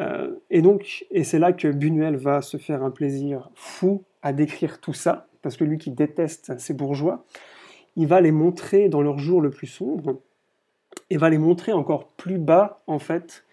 Euh, 0.00 0.34
et 0.50 0.62
donc, 0.62 1.06
et 1.12 1.22
c'est 1.22 1.38
là 1.38 1.52
que 1.52 1.68
Buñuel 1.68 2.16
va 2.16 2.42
se 2.42 2.56
faire 2.56 2.82
un 2.82 2.90
plaisir 2.90 3.50
fou 3.54 4.02
à 4.22 4.32
décrire 4.32 4.80
tout 4.80 4.92
ça, 4.92 5.28
parce 5.42 5.56
que 5.56 5.62
lui 5.62 5.78
qui 5.78 5.92
déteste 5.92 6.58
ces 6.58 6.74
bourgeois, 6.74 7.24
il 7.94 8.08
va 8.08 8.20
les 8.20 8.32
montrer 8.32 8.88
dans 8.88 9.00
leur 9.00 9.18
jour 9.18 9.40
le 9.40 9.50
plus 9.50 9.68
sombre, 9.68 10.20
et 11.08 11.18
va 11.18 11.30
les 11.30 11.38
montrer 11.38 11.72
encore 11.72 12.08
plus 12.08 12.38
bas, 12.38 12.82
en 12.88 12.98
fait, 12.98 13.44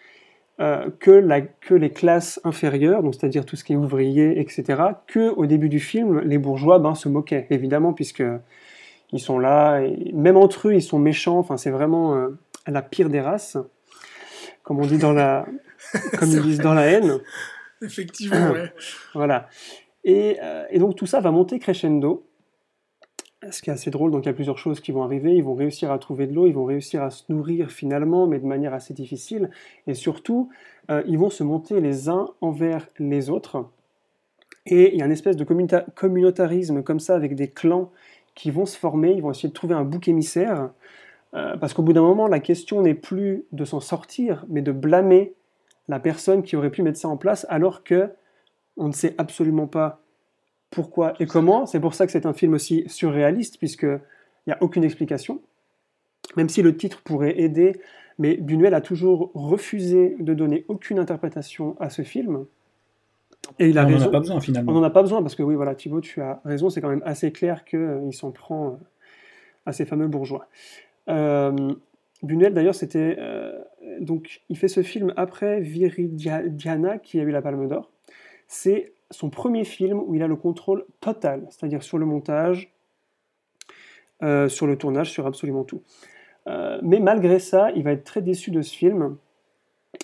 euh, 0.59 0.89
que, 0.99 1.23
que, 1.61 1.75
les 1.75 1.91
classes 1.91 2.41
inférieures, 2.43 3.03
c'est-à-dire 3.11 3.45
tout 3.45 3.55
ce 3.55 3.63
qui 3.63 3.73
est 3.73 3.75
ouvrier, 3.75 4.39
etc., 4.39 4.81
que 5.05 5.29
au 5.29 5.45
début 5.45 5.69
du 5.69 5.79
film, 5.79 6.19
les 6.21 6.39
bourgeois 6.39 6.79
ben, 6.79 6.95
se 6.95 7.09
moquaient, 7.09 7.45
évidemment, 7.51 7.93
puisque 7.93 8.23
ils 9.13 9.19
sont 9.19 9.37
là, 9.37 9.79
et 9.81 10.11
même 10.11 10.37
entre 10.37 10.67
eux, 10.67 10.73
ils 10.73 10.81
sont 10.81 10.99
méchants, 10.99 11.37
enfin, 11.37 11.55
c'est 11.55 11.69
vraiment 11.69 12.15
euh, 12.15 12.29
la 12.67 12.81
pire 12.81 13.09
des 13.09 13.21
races, 13.21 13.57
comme 14.63 14.79
on 14.79 14.85
dit 14.87 14.97
dans 14.97 15.13
la, 15.13 15.45
comme 16.17 16.29
ils 16.29 16.41
disent 16.41 16.59
dans 16.59 16.73
la 16.73 16.87
haine. 16.87 17.19
Effectivement, 17.81 18.51
ouais. 18.51 18.73
voilà. 19.13 19.47
Et, 20.03 20.39
euh, 20.41 20.65
et, 20.71 20.79
donc 20.79 20.95
tout 20.95 21.05
ça 21.05 21.19
va 21.19 21.29
monter 21.29 21.59
crescendo, 21.59 22.25
ce 23.51 23.61
qui 23.61 23.69
est 23.69 23.73
assez 23.73 23.91
drôle, 23.91 24.09
donc 24.09 24.25
il 24.25 24.27
y 24.27 24.31
a 24.31 24.33
plusieurs 24.33 24.57
choses 24.57 24.79
qui 24.79 24.91
vont 24.91 25.03
arriver, 25.03 25.35
ils 25.35 25.43
vont 25.43 25.53
réussir 25.53 25.91
à 25.91 25.99
trouver 25.99 26.25
de 26.25 26.33
l'eau, 26.33 26.47
ils 26.47 26.53
vont 26.53 26.65
réussir 26.65 27.03
à 27.03 27.11
se 27.11 27.23
nourrir 27.29 27.69
finalement, 27.71 28.25
mais 28.25 28.39
de 28.39 28.47
manière 28.47 28.73
assez 28.73 28.95
difficile, 28.95 29.51
et 29.85 29.93
surtout, 29.93 30.49
euh, 30.89 31.03
ils 31.05 31.19
vont 31.19 31.29
se 31.29 31.43
monter 31.43 31.79
les 31.81 32.09
uns 32.09 32.29
envers 32.41 32.87
les 32.97 33.29
autres, 33.29 33.67
et 34.65 34.93
il 34.93 34.99
y 34.99 35.01
a 35.01 35.05
une 35.05 35.11
espèce 35.11 35.35
de 35.35 35.43
communautarisme 35.43 36.83
comme 36.83 36.99
ça, 36.99 37.15
avec 37.15 37.35
des 37.35 37.49
clans 37.49 37.91
qui 38.35 38.51
vont 38.51 38.65
se 38.65 38.77
former, 38.77 39.11
ils 39.11 39.21
vont 39.21 39.31
essayer 39.31 39.49
de 39.49 39.53
trouver 39.53 39.75
un 39.75 39.83
bouc 39.83 40.07
émissaire, 40.07 40.71
euh, 41.33 41.57
parce 41.57 41.73
qu'au 41.73 41.81
bout 41.81 41.93
d'un 41.93 42.01
moment, 42.01 42.27
la 42.27 42.39
question 42.39 42.81
n'est 42.81 42.93
plus 42.93 43.45
de 43.51 43.65
s'en 43.65 43.79
sortir, 43.79 44.45
mais 44.49 44.61
de 44.61 44.71
blâmer 44.71 45.33
la 45.87 45.99
personne 45.99 46.43
qui 46.43 46.55
aurait 46.55 46.71
pu 46.71 46.81
mettre 46.81 46.99
ça 46.99 47.09
en 47.09 47.17
place, 47.17 47.45
alors 47.49 47.83
que 47.83 48.09
on 48.77 48.87
ne 48.87 48.93
sait 48.93 49.13
absolument 49.17 49.67
pas 49.67 50.01
pourquoi 50.71 51.13
et 51.19 51.27
comment. 51.27 51.65
C'est 51.65 51.79
pour 51.79 51.93
ça 51.93 52.05
que 52.05 52.11
c'est 52.11 52.25
un 52.25 52.33
film 52.33 52.53
aussi 52.53 52.83
surréaliste, 52.87 53.57
puisqu'il 53.57 53.99
n'y 54.47 54.53
a 54.53 54.57
aucune 54.61 54.83
explication. 54.83 55.41
Même 56.35 56.49
si 56.49 56.61
le 56.61 56.75
titre 56.75 57.01
pourrait 57.03 57.39
aider, 57.39 57.79
mais 58.17 58.37
Buñuel 58.37 58.73
a 58.73 58.81
toujours 58.81 59.31
refusé 59.33 60.15
de 60.19 60.33
donner 60.33 60.65
aucune 60.67 60.99
interprétation 60.99 61.75
à 61.79 61.89
ce 61.89 62.01
film. 62.01 62.45
Et 63.59 63.69
il 63.69 63.77
a 63.77 63.83
on 63.83 63.87
raison. 63.87 63.97
On 63.97 63.99
n'en 63.99 64.07
a 64.07 64.11
pas 64.11 64.19
besoin 64.19 64.39
finalement. 64.41 64.71
On 64.71 64.75
n'en 64.75 64.83
a 64.83 64.89
pas 64.89 65.01
besoin 65.01 65.21
parce 65.21 65.35
que 65.35 65.43
oui, 65.43 65.55
voilà, 65.55 65.75
Thibaut, 65.75 66.01
tu 66.01 66.21
as 66.21 66.41
raison. 66.45 66.69
C'est 66.69 66.81
quand 66.81 66.89
même 66.89 67.03
assez 67.05 67.31
clair 67.31 67.65
qu'il 67.65 67.79
euh, 67.79 68.11
s'en 68.11 68.31
prend 68.31 68.67
euh, 68.67 68.75
à 69.65 69.73
ces 69.73 69.85
fameux 69.85 70.07
bourgeois. 70.07 70.47
Euh, 71.09 71.73
Buñuel, 72.21 72.53
d'ailleurs, 72.53 72.75
c'était 72.75 73.17
donc 73.99 74.41
il 74.47 74.57
fait 74.57 74.69
ce 74.69 74.81
film 74.81 75.13
après 75.17 75.59
Viridiana 75.59 76.97
qui 76.97 77.19
a 77.19 77.23
eu 77.23 77.31
la 77.31 77.41
Palme 77.41 77.67
d'Or. 77.67 77.91
C'est 78.47 78.93
son 79.11 79.29
premier 79.29 79.63
film 79.63 79.99
où 79.99 80.15
il 80.15 80.23
a 80.23 80.27
le 80.27 80.35
contrôle 80.35 80.85
total, 80.99 81.45
c'est-à-dire 81.49 81.83
sur 81.83 81.97
le 81.97 82.05
montage, 82.05 82.73
euh, 84.23 84.47
sur 84.47 84.67
le 84.67 84.77
tournage, 84.77 85.11
sur 85.11 85.25
absolument 85.25 85.63
tout. 85.63 85.81
Euh, 86.47 86.79
mais 86.81 86.99
malgré 86.99 87.39
ça, 87.39 87.71
il 87.75 87.83
va 87.83 87.91
être 87.91 88.03
très 88.03 88.21
déçu 88.21 88.51
de 88.51 88.61
ce 88.61 88.73
film. 88.73 89.17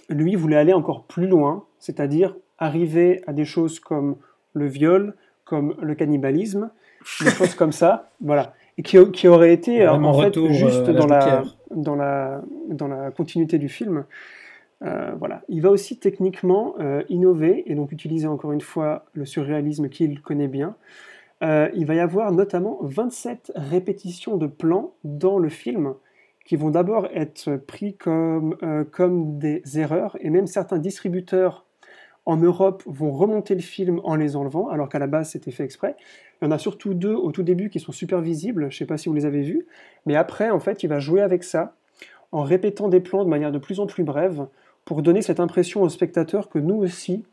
Lui 0.09 0.35
voulait 0.35 0.57
aller 0.57 0.73
encore 0.73 1.03
plus 1.03 1.27
loin, 1.27 1.65
c'est-à-dire 1.79 2.35
arriver 2.59 3.21
à 3.27 3.33
des 3.33 3.45
choses 3.45 3.79
comme 3.79 4.17
le 4.53 4.67
viol, 4.67 5.15
comme 5.45 5.75
le 5.81 5.95
cannibalisme, 5.95 6.69
des 7.21 7.29
choses 7.31 7.55
comme 7.55 7.71
ça, 7.71 8.11
voilà, 8.21 8.53
et 8.77 8.83
qui, 8.83 8.97
qui 9.11 9.27
aurait 9.27 9.53
été 9.53 9.87
en 9.87 10.21
fait 10.21 10.39
juste 10.49 10.87
euh, 10.87 10.93
l'âge 10.93 10.99
dans 10.99 11.07
la, 11.07 11.43
dans 11.71 11.95
la 11.95 12.41
dans 12.69 12.87
la 12.87 13.11
continuité 13.11 13.57
du 13.57 13.69
film. 13.69 14.05
Euh, 14.83 15.13
voilà. 15.17 15.41
Il 15.49 15.61
va 15.61 15.69
aussi 15.69 15.99
techniquement 15.99 16.75
euh, 16.79 17.03
innover 17.09 17.69
et 17.69 17.75
donc 17.75 17.91
utiliser 17.91 18.27
encore 18.27 18.51
une 18.51 18.61
fois 18.61 19.05
le 19.13 19.25
surréalisme 19.25 19.89
qu'il 19.89 20.21
connaît 20.21 20.47
bien. 20.47 20.75
Euh, 21.43 21.69
il 21.73 21.85
va 21.85 21.95
y 21.95 21.99
avoir 21.99 22.31
notamment 22.31 22.79
27 22.81 23.53
répétitions 23.55 24.37
de 24.37 24.47
plans 24.47 24.93
dans 25.03 25.39
le 25.39 25.49
film 25.49 25.93
qui 26.45 26.55
vont 26.55 26.69
d'abord 26.69 27.07
être 27.13 27.57
pris 27.57 27.95
comme, 27.95 28.57
comme 28.91 29.37
des 29.37 29.61
erreurs 29.77 30.17
et 30.19 30.31
même 30.31 30.47
certains 30.47 30.79
distributeurs 30.79 31.65
en 32.29 32.37
Europe 32.37 32.83
vont 32.85 33.11
remonter 33.11 33.55
le 33.55 33.61
film 33.61 33.99
en 34.03 34.15
les 34.15 34.35
enlevant 34.35 34.69
alors 34.69 34.87
qu'à 34.87 34.99
la 34.99 35.07
base 35.07 35.31
c'était 35.31 35.51
fait 35.51 35.63
exprès. 35.63 35.95
Il 36.41 36.45
y 36.45 36.47
en 36.47 36.51
a 36.51 36.57
surtout 36.57 36.93
deux 36.93 37.13
au 37.13 37.31
tout 37.31 37.43
début 37.43 37.69
qui 37.69 37.79
sont 37.79 37.91
super 37.91 38.21
visibles, 38.21 38.63
je 38.69 38.75
ne 38.75 38.77
sais 38.79 38.85
pas 38.85 38.97
si 38.97 39.09
vous 39.09 39.15
les 39.15 39.25
avez 39.25 39.41
vus, 39.41 39.65
mais 40.05 40.15
après 40.15 40.49
en 40.49 40.59
fait 40.59 40.83
il 40.83 40.87
va 40.87 40.99
jouer 40.99 41.21
avec 41.21 41.43
ça 41.43 41.75
en 42.31 42.43
répétant 42.43 42.87
des 42.87 42.99
plans 42.99 43.23
de 43.23 43.29
manière 43.29 43.51
de 43.51 43.57
plus 43.57 43.79
en 43.79 43.87
plus 43.87 44.03
brève 44.03 44.47
pour 44.85 45.01
donner 45.01 45.21
cette 45.21 45.39
impression 45.39 45.81
au 45.81 45.89
spectateur 45.89 46.49
que 46.49 46.59
nous 46.59 46.75
aussi, 46.75 47.23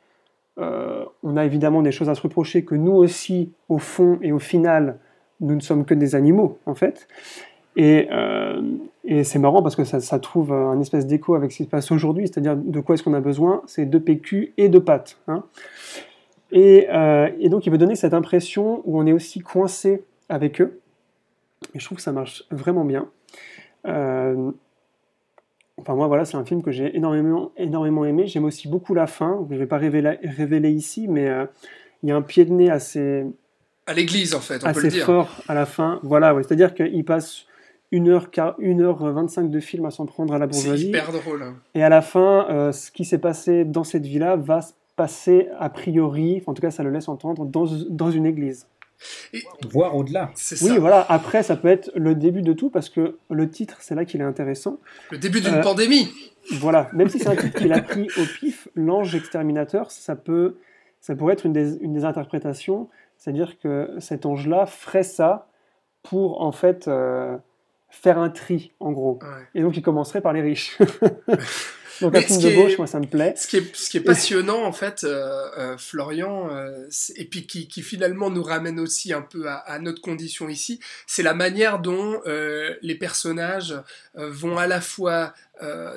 euh, 0.59 1.05
on 1.23 1.37
a 1.37 1.45
évidemment 1.45 1.83
des 1.83 1.93
choses 1.93 2.09
à 2.09 2.15
se 2.15 2.23
reprocher, 2.23 2.65
que 2.65 2.75
nous 2.75 2.93
aussi, 2.93 3.53
au 3.69 3.79
fond 3.79 4.19
et 4.23 4.33
au 4.33 4.39
final, 4.39 4.99
nous 5.41 5.55
ne 5.55 5.61
sommes 5.61 5.85
que 5.85 5.95
des 5.95 6.15
animaux, 6.15 6.59
en 6.67 6.75
fait. 6.75 7.09
Et, 7.77 8.09
euh, 8.11 8.63
et 9.05 9.23
c'est 9.23 9.39
marrant 9.39 9.63
parce 9.63 9.77
que 9.77 9.85
ça, 9.85 10.01
ça 10.01 10.19
trouve 10.19 10.51
un 10.53 10.81
espèce 10.81 11.07
d'écho 11.07 11.35
avec 11.35 11.53
ce 11.53 11.59
qui 11.59 11.65
se 11.65 11.69
passe 11.69 11.93
aujourd'hui, 11.93 12.27
c'est-à-dire 12.27 12.57
de 12.57 12.81
quoi 12.81 12.95
est-ce 12.95 13.03
qu'on 13.03 13.13
a 13.15 13.21
besoin 13.21 13.63
C'est 13.67 13.85
de 13.87 13.99
PQ 13.99 14.55
et 14.57 14.69
de 14.71 14.79
pâtes. 14.79 15.19
hein. 15.29 15.45
et, 16.53 16.89
euh, 16.91 17.29
et 17.39 17.49
donc 17.51 17.67
il 17.67 17.71
veut 17.71 17.79
donner 17.79 17.95
cette 17.97 18.15
impression 18.15 18.81
où 18.85 18.99
on 18.99 19.07
est 19.07 19.13
aussi 19.13 19.41
coincé 19.41 20.03
avec 20.31 20.61
eux. 20.63 20.81
Et 21.75 21.79
je 21.79 21.85
trouve 21.85 21.97
que 21.97 22.03
ça 22.03 22.13
marche 22.13 22.45
vraiment 22.51 22.85
bien. 22.85 23.09
Euh, 23.87 24.51
Enfin, 25.79 25.95
moi, 25.95 26.07
voilà, 26.07 26.25
c'est 26.25 26.39
un 26.39 26.45
film 26.47 26.63
que 26.63 26.71
j'ai 26.71 26.97
énormément, 26.97 27.53
énormément 27.59 28.07
aimé. 28.07 28.27
J'aime 28.27 28.47
aussi 28.47 28.67
beaucoup 28.67 28.95
la 28.95 29.07
fin. 29.07 29.45
Je 29.51 29.55
ne 29.55 29.59
vais 29.61 29.67
pas 29.67 29.77
révéler, 29.77 30.17
révéler 30.23 30.71
ici, 30.71 31.07
mais 31.07 31.31
il 32.03 32.09
y 32.09 32.13
a 32.13 32.17
un 32.17 32.23
pied 32.23 32.47
de 32.47 32.53
nez 32.53 32.71
assez, 32.71 33.27
À 33.87 33.93
l'église, 33.93 34.35
en 34.35 34.41
fait, 34.41 34.57
on 34.57 34.61
peut 34.61 34.67
assez 34.69 34.81
le 34.85 34.89
dire. 34.89 35.05
fort 35.05 35.29
à 35.49 35.53
la 35.55 35.67
fin. 35.67 36.01
Voilà, 36.03 36.35
ouais. 36.35 36.43
c'est-à-dire 36.43 36.73
qu'il 36.73 37.05
passe 37.05 37.45
1h, 37.45 37.56
1h25 37.93 39.51
de 39.51 39.61
film 39.61 39.85
à 39.87 39.91
s'en 39.91 40.07
prendre 40.07 40.35
à 40.35 40.39
la 40.39 40.47
C'est 40.47 40.53
bourgeoisie. 40.59 40.89
hyper 40.89 41.13
drôle. 41.13 41.43
hein. 41.43 41.55
Et 41.75 41.83
à 41.83 41.89
la 41.89 42.03
fin, 42.03 42.47
euh, 42.51 42.73
ce 42.73 42.91
qui 42.91 43.05
s'est 43.05 43.19
passé 43.19 43.65
dans 43.65 43.85
cette 43.85 44.07
vie-là 44.07 44.37
va 44.37 44.63
se 44.63 44.73
passer 44.97 45.49
a 45.59 45.69
priori, 45.69 46.43
en 46.47 46.55
tout 46.55 46.63
cas, 46.63 46.71
ça 46.71 46.83
le 46.83 46.91
laisse 46.91 47.09
entendre, 47.09 47.45
dans, 47.45 47.67
dans 47.91 48.11
une 48.11 48.27
église. 48.27 48.67
Voire 49.71 49.95
au-delà. 49.95 50.31
C'est 50.35 50.61
Oui, 50.63 50.71
ça. 50.75 50.79
voilà. 50.81 51.05
Après, 51.11 51.43
ça 51.43 51.55
peut 51.57 51.69
être 51.69 51.91
le 51.95 52.15
début 52.15 52.41
de 52.41 52.55
tout 52.55 52.71
parce 52.71 52.89
que 52.89 53.19
le 53.29 53.51
titre, 53.51 53.77
c'est 53.81 53.95
là 53.95 54.07
qu'il 54.07 54.21
est 54.23 54.25
intéressant. 54.25 54.79
Le 55.11 55.19
début 55.19 55.41
d'une 55.43 55.55
Euh, 55.57 55.63
pandémie. 55.63 56.09
Voilà, 56.53 56.89
même 56.95 57.09
si 57.11 57.19
c'est 57.19 57.29
un 57.29 57.37
titre 57.37 57.59
qu'il 57.59 57.73
a 57.73 57.83
pris 57.83 58.09
au 58.19 58.23
pif, 58.41 58.69
l'ange 58.75 59.15
exterminateur, 59.15 59.91
ça 59.91 60.17
peut, 60.17 60.57
ça 61.01 61.15
pourrait 61.15 61.35
être 61.35 61.45
une 61.45 61.53
des, 61.53 61.77
une 61.83 61.93
des 61.93 62.05
interprétations, 62.05 62.89
c'est-à-dire 63.19 63.59
que 63.59 63.91
cet 63.99 64.25
ange-là 64.27 64.65
ferait 64.65 65.03
ça 65.03 65.49
pour 66.05 66.41
en 66.41 66.53
fait 66.53 66.87
euh, 66.89 67.37
faire 67.89 68.19
un 68.19 68.31
tri, 68.31 68.73
en 68.81 68.93
gros. 68.93 69.19
Ouais. 69.23 69.47
Et 69.55 69.63
donc 69.63 69.77
il 69.77 69.83
commencerait 69.83 70.21
par 70.21 70.33
les 70.33 70.43
riches. 70.43 70.77
donc 72.01 72.15
un 72.15 72.21
film 72.21 72.41
de 72.43 72.49
est- 72.49 72.55
gauche, 72.55 72.79
moi 72.79 72.87
ça 72.87 73.01
me 73.01 73.07
plaît. 73.07 73.35
Ce 73.37 73.47
qui 73.47 73.57
est, 73.57 73.75
ce 73.77 73.89
qui 73.89 73.97
est 73.97 74.01
passionnant, 74.03 74.65
en 74.65 74.73
fait, 74.73 75.05
euh, 75.05 75.49
euh, 75.59 75.79
Florian, 75.79 76.49
euh, 76.51 76.87
et 77.17 77.25
puis 77.25 77.47
qui, 77.47 77.69
qui 77.69 77.83
finalement 77.83 78.29
nous 78.31 78.43
ramène 78.43 78.79
aussi 78.81 79.13
un 79.13 79.23
peu 79.23 79.49
à, 79.49 79.57
à 79.57 79.79
notre 79.79 80.03
condition 80.03 80.49
ici, 80.49 80.79
c'est 81.07 81.23
la 81.23 81.35
manière 81.35 81.79
dont 81.79 82.21
les 82.27 82.95
personnages 82.97 83.75
vont 84.15 84.59
à 84.59 84.67
la 84.67 84.81
fois 84.81 85.33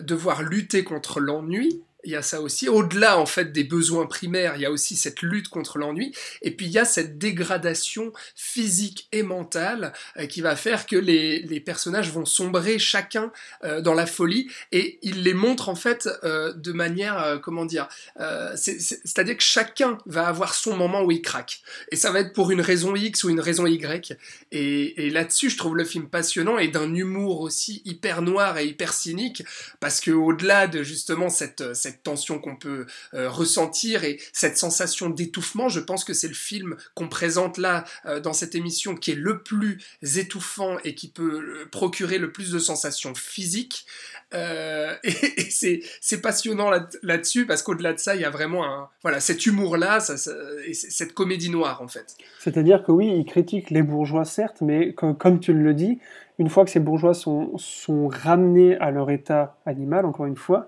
devoir 0.02 0.42
lutter 0.42 0.84
contre 0.84 1.20
l'ennui. 1.20 1.82
Il 2.06 2.12
y 2.12 2.16
a 2.16 2.22
ça 2.22 2.40
aussi. 2.40 2.70
Au-delà, 2.70 3.20
en 3.20 3.26
fait, 3.26 3.52
des 3.52 3.66
besoins 3.66 4.06
primaires, 4.06 4.54
il 4.56 4.62
y 4.62 4.66
a 4.66 4.72
aussi 4.72 4.96
cette 4.96 5.22
lutte 5.22 5.50
contre 5.50 5.78
l'ennui. 5.78 6.14
Et 6.42 6.52
puis, 6.52 6.66
il 6.68 6.72
y 6.72 6.78
a 6.80 6.86
cette 6.86 7.18
dégradation 7.18 8.14
physique 8.36 9.10
et 9.12 9.22
mentale 9.22 9.92
euh, 10.18 10.26
qui 10.26 10.40
va 10.40 10.56
faire 10.56 10.86
que 10.86 10.96
les, 10.96 11.42
les 11.42 11.60
personnages 11.60 12.10
vont 12.12 12.24
sombrer 12.24 12.80
chacun 12.80 13.34
euh, 13.66 13.82
dans 13.82 13.94
la 13.94 14.06
folie. 14.06 14.50
Et 14.72 14.98
il 15.02 15.24
les 15.24 15.34
montre, 15.34 15.68
en 15.68 15.76
fait, 15.76 16.08
euh, 16.24 16.54
de 16.54 16.72
manière, 16.72 17.22
euh, 17.22 17.38
comment 17.38 17.66
dire, 17.66 17.90
euh, 18.22 18.54
c'est- 18.56 18.80
c'est- 18.80 19.02
c'est-à-dire 19.04 19.36
que 19.36 19.44
chacun 19.44 19.98
va 20.06 20.26
avoir 20.28 20.56
son 20.56 20.78
moment 20.78 21.04
où 21.04 21.12
il 21.12 21.22
craque. 21.22 21.60
Et 21.92 21.98
ça 21.98 22.12
va 22.12 22.22
être 22.22 22.32
pour 22.32 22.52
une 22.52 22.62
raison 22.62 22.96
X 22.96 23.26
ou 23.26 23.30
une 23.30 23.42
raison 23.42 23.66
Y. 23.66 24.14
Et, 24.54 25.06
et 25.06 25.10
là-dessus, 25.10 25.50
je 25.50 25.58
trouve 25.58 25.76
le 25.76 25.84
film 25.84 26.08
passionnant 26.10 26.58
et 26.60 26.70
d'un 26.70 26.94
humour 26.96 27.42
aussi 27.42 27.82
hyper 27.84 28.22
noir 28.22 28.58
et 28.58 28.68
hyper 28.68 28.94
cynique, 28.94 29.44
parce 29.82 30.00
que 30.00 30.12
au-delà 30.12 30.68
de 30.68 30.82
justement 30.82 31.28
cette, 31.30 31.74
cette 31.76 31.89
tension 31.98 32.40
qu'on 32.40 32.56
peut 32.56 32.86
euh, 33.14 33.30
ressentir 33.30 34.04
et 34.04 34.20
cette 34.34 34.58
sensation 34.58 35.10
d'étouffement, 35.10 35.70
je 35.70 35.80
pense 35.80 36.04
que 36.04 36.14
c'est 36.14 36.28
le 36.28 36.34
film 36.34 36.76
qu'on 36.96 37.08
présente 37.10 37.58
là 37.58 37.84
euh, 38.06 38.20
dans 38.20 38.34
cette 38.34 38.56
émission 38.56 38.96
qui 38.96 39.12
est 39.12 39.16
le 39.16 39.42
plus 39.42 39.80
étouffant 40.16 40.78
et 40.84 40.96
qui 40.96 41.10
peut 41.10 41.42
euh, 41.64 41.66
procurer 41.72 42.18
le 42.18 42.32
plus 42.32 42.52
de 42.52 42.60
sensations 42.60 43.14
physiques. 43.16 43.86
Et 44.34 45.50
c'est 45.50 46.22
passionnant 46.22 46.70
là- 46.70 46.88
là-dessus 47.02 47.48
parce 47.48 47.64
qu'au-delà 47.64 47.94
de 47.94 48.00
ça, 48.00 48.14
il 48.16 48.22
y 48.22 48.26
a 48.26 48.30
vraiment 48.30 48.64
un, 48.64 48.88
voilà, 49.02 49.20
cet 49.20 49.46
humour-là 49.48 50.00
cette 50.00 51.14
comédie 51.14 51.50
noire 51.50 51.82
en 51.82 51.88
fait. 51.88 52.16
C'est-à-dire 52.40 52.84
que 52.84 52.92
oui, 52.92 53.12
il 53.18 53.26
critique 53.26 53.72
les 53.72 53.82
bourgeois, 53.82 54.26
certes, 54.26 54.62
mais 54.62 54.94
co- 54.94 55.16
comme 55.16 55.40
tu 55.40 55.54
le 55.54 55.74
dis, 55.74 55.98
une 56.38 56.50
fois 56.50 56.64
que 56.64 56.70
ces 56.70 56.80
bourgeois 56.80 57.14
sont 57.16 58.08
ramenés 58.08 58.78
à 58.78 58.92
leur 58.92 59.10
état 59.10 59.58
animal, 59.66 60.06
encore 60.06 60.28
une 60.28 60.38
fois, 60.38 60.68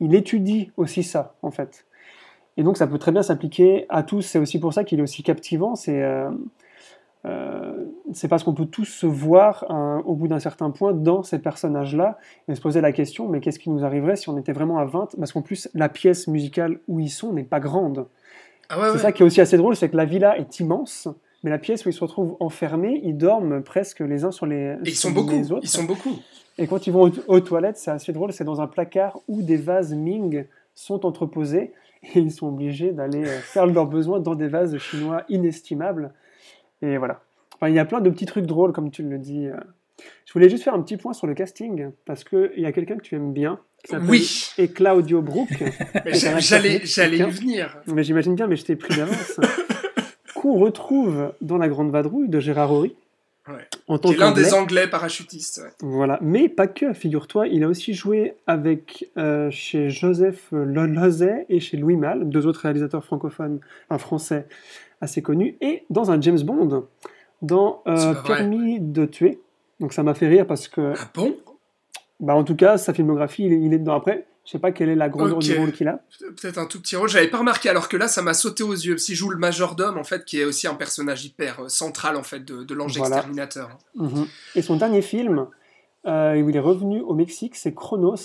il 0.00 0.14
étudie 0.14 0.70
aussi 0.76 1.02
ça, 1.02 1.34
en 1.42 1.50
fait. 1.50 1.86
Et 2.56 2.62
donc 2.62 2.76
ça 2.76 2.86
peut 2.86 2.98
très 2.98 3.12
bien 3.12 3.22
s'appliquer 3.22 3.86
à 3.88 4.02
tous. 4.02 4.22
C'est 4.22 4.38
aussi 4.38 4.58
pour 4.58 4.72
ça 4.72 4.84
qu'il 4.84 4.98
est 4.98 5.02
aussi 5.02 5.22
captivant. 5.22 5.74
C'est 5.74 6.02
euh, 6.02 6.30
euh, 7.26 7.84
parce 8.30 8.44
qu'on 8.44 8.54
peut 8.54 8.66
tous 8.66 8.84
se 8.84 9.06
voir 9.06 9.66
hein, 9.68 10.02
au 10.06 10.14
bout 10.14 10.28
d'un 10.28 10.38
certain 10.38 10.70
point 10.70 10.92
dans 10.92 11.22
ces 11.22 11.38
personnages-là 11.38 12.18
et 12.48 12.54
se 12.54 12.60
poser 12.60 12.80
la 12.80 12.92
question, 12.92 13.28
mais 13.28 13.40
qu'est-ce 13.40 13.58
qui 13.58 13.68
nous 13.68 13.84
arriverait 13.84 14.16
si 14.16 14.28
on 14.28 14.38
était 14.38 14.52
vraiment 14.52 14.78
à 14.78 14.84
20 14.84 15.16
Parce 15.18 15.32
qu'en 15.32 15.42
plus, 15.42 15.68
la 15.74 15.88
pièce 15.88 16.28
musicale 16.28 16.78
où 16.88 17.00
ils 17.00 17.10
sont 17.10 17.32
n'est 17.32 17.42
pas 17.44 17.60
grande. 17.60 18.06
Ah 18.68 18.78
ouais, 18.78 18.86
C'est 18.86 18.92
ouais. 18.92 18.98
ça 19.00 19.12
qui 19.12 19.22
est 19.22 19.26
aussi 19.26 19.40
assez 19.40 19.56
drôle, 19.56 19.76
c'est 19.76 19.88
que 19.88 19.96
la 19.96 20.04
villa 20.04 20.38
est 20.38 20.60
immense, 20.60 21.08
mais 21.42 21.50
la 21.50 21.58
pièce 21.58 21.84
où 21.84 21.88
ils 21.88 21.92
se 21.92 22.00
retrouvent 22.00 22.36
enfermés, 22.40 23.00
ils 23.04 23.16
dorment 23.16 23.62
presque 23.62 24.00
les 24.00 24.24
uns 24.24 24.30
sur 24.30 24.46
les, 24.46 24.76
Et 24.84 24.88
ils 24.90 24.94
sur 24.94 25.10
sont 25.10 25.14
beaucoup, 25.14 25.30
les 25.32 25.52
autres. 25.52 25.60
ils 25.64 25.68
sont 25.68 25.84
beaucoup. 25.84 26.16
Et 26.58 26.66
quand 26.66 26.86
ils 26.86 26.92
vont 26.92 27.08
aux, 27.08 27.12
aux 27.28 27.40
toilettes, 27.40 27.76
c'est 27.76 27.90
assez 27.90 28.12
drôle, 28.12 28.32
c'est 28.32 28.44
dans 28.44 28.60
un 28.60 28.66
placard 28.66 29.20
où 29.28 29.42
des 29.42 29.56
vases 29.56 29.94
Ming 29.94 30.46
sont 30.74 31.04
entreposés 31.06 31.72
et 32.14 32.18
ils 32.20 32.30
sont 32.30 32.48
obligés 32.48 32.92
d'aller 32.92 33.24
euh, 33.26 33.38
faire 33.40 33.66
leurs 33.66 33.86
besoins 33.86 34.20
dans 34.20 34.34
des 34.34 34.48
vases 34.48 34.76
chinois 34.78 35.24
inestimables. 35.28 36.12
Et 36.82 36.96
voilà. 36.98 37.20
Enfin, 37.54 37.68
il 37.68 37.74
y 37.74 37.78
a 37.78 37.84
plein 37.84 38.00
de 38.00 38.10
petits 38.10 38.26
trucs 38.26 38.46
drôles, 38.46 38.72
comme 38.72 38.90
tu 38.90 39.02
le 39.02 39.18
dis. 39.18 39.46
euh. 39.46 39.56
Je 40.26 40.32
voulais 40.34 40.50
juste 40.50 40.62
faire 40.62 40.74
un 40.74 40.82
petit 40.82 40.98
point 40.98 41.14
sur 41.14 41.26
le 41.26 41.32
casting, 41.34 41.90
parce 42.04 42.22
qu'il 42.22 42.52
y 42.58 42.66
a 42.66 42.72
quelqu'un 42.72 42.96
que 42.96 43.02
tu 43.02 43.14
aimes 43.14 43.32
bien, 43.32 43.58
qui 43.82 43.92
s'appelle 43.92 44.10
Oui, 44.10 44.50
et 44.58 44.68
Claudio 44.68 45.22
Brook. 45.22 45.48
j'allais 46.84 47.16
y 47.18 47.22
venir. 47.22 47.78
Mais 47.86 48.02
j'imagine 48.04 48.34
bien, 48.34 48.46
mais 48.46 48.56
je 48.56 48.64
t'ai 48.66 48.76
pris 48.76 48.94
d'avance. 48.94 49.40
Qu'on 50.34 50.58
retrouve 50.58 51.32
dans 51.40 51.56
La 51.56 51.68
Grande 51.68 51.90
Vadrouille 51.90 52.28
de 52.28 52.40
Gérard 52.40 52.72
Horry. 52.72 52.94
Ouais. 53.48 53.68
En 53.86 53.98
tant 53.98 54.08
Qui 54.08 54.14
est 54.16 54.18
l'un 54.18 54.32
des. 54.32 54.54
Anglais 54.54 54.88
parachutistes. 54.88 55.58
ouais. 55.64 55.70
Voilà, 55.80 56.18
mais 56.20 56.48
pas 56.48 56.66
que, 56.66 56.92
figure-toi, 56.92 57.46
il 57.48 57.62
a 57.62 57.68
aussi 57.68 57.94
joué 57.94 58.34
avec 58.46 59.08
euh, 59.16 59.50
chez 59.50 59.88
Joseph 59.88 60.48
Lozay 60.52 61.46
et 61.48 61.60
chez 61.60 61.76
Louis 61.76 61.96
Malle, 61.96 62.28
deux 62.28 62.46
autres 62.46 62.60
réalisateurs 62.60 63.04
francophones, 63.04 63.60
un 63.90 63.98
français 63.98 64.46
assez 65.00 65.22
connu, 65.22 65.56
et 65.60 65.84
dans 65.90 66.10
un 66.10 66.20
James 66.20 66.40
Bond, 66.40 66.86
dans 67.42 67.82
euh, 67.86 68.14
C'est. 68.14 68.26
Permis 68.26 68.80
de 68.80 69.04
tuer. 69.04 69.40
Donc 69.78 69.92
ça 69.92 70.02
m'a 70.02 70.14
fait 70.14 70.26
rire 70.26 70.46
parce 70.46 70.68
que, 70.68 70.92
Ah 70.98 71.10
bon? 71.14 71.36
Bah, 72.18 72.34
en 72.34 72.44
tout 72.44 72.56
cas, 72.56 72.78
sa 72.78 72.94
filmographie, 72.94 73.44
il 73.44 73.52
est, 73.52 73.60
il 73.60 73.74
est 73.74 73.78
dedans. 73.78 73.94
Après, 73.94 74.26
je 74.46 74.52
sais 74.52 74.58
pas 74.58 74.72
quelle 74.72 74.88
est 74.88 74.94
la 74.94 75.08
grandeur 75.08 75.36
Ok. 75.38 75.42
du 75.42 75.58
rôle 75.58 75.72
qu'il 75.72 75.88
a. 75.88 76.00
Peut-être 76.40 76.56
un 76.58 76.66
tout 76.66 76.80
petit 76.80 76.96
rôle. 76.96 77.08
J'avais 77.08 77.28
pas 77.28 77.38
remarqué, 77.38 77.68
alors 77.68 77.88
que 77.88 77.96
là, 77.96 78.08
ça 78.08 78.22
m'a 78.22 78.32
sauté 78.32 78.62
aux 78.62 78.72
yeux. 78.72 78.96
S'il 78.96 79.14
joue 79.16 79.28
le 79.30 79.36
majordome, 79.38 79.98
en 79.98 80.04
fait, 80.04 80.24
qui 80.24 80.40
est 80.40 80.44
aussi 80.44 80.66
un 80.68 80.74
personnage 80.74 81.24
hyper 81.24 81.64
euh, 81.64 81.68
central, 81.68 82.16
en 82.16 82.22
fait, 82.22 82.40
de, 82.44 82.62
de 82.64 82.74
l'ange 82.74 82.96
Voilà. 82.96 83.16
exterminateur. 83.16 83.76
Mhm. 83.96 84.26
Et 84.54 84.62
son 84.62 84.76
dernier 84.76 85.02
film, 85.02 85.46
euh, 86.06 86.40
où 86.40 86.48
il 86.48 86.56
est 86.56 86.60
revenu 86.60 87.00
au 87.00 87.14
Mexique, 87.14 87.56
c'est 87.56 87.74
Chronos. 87.74 88.16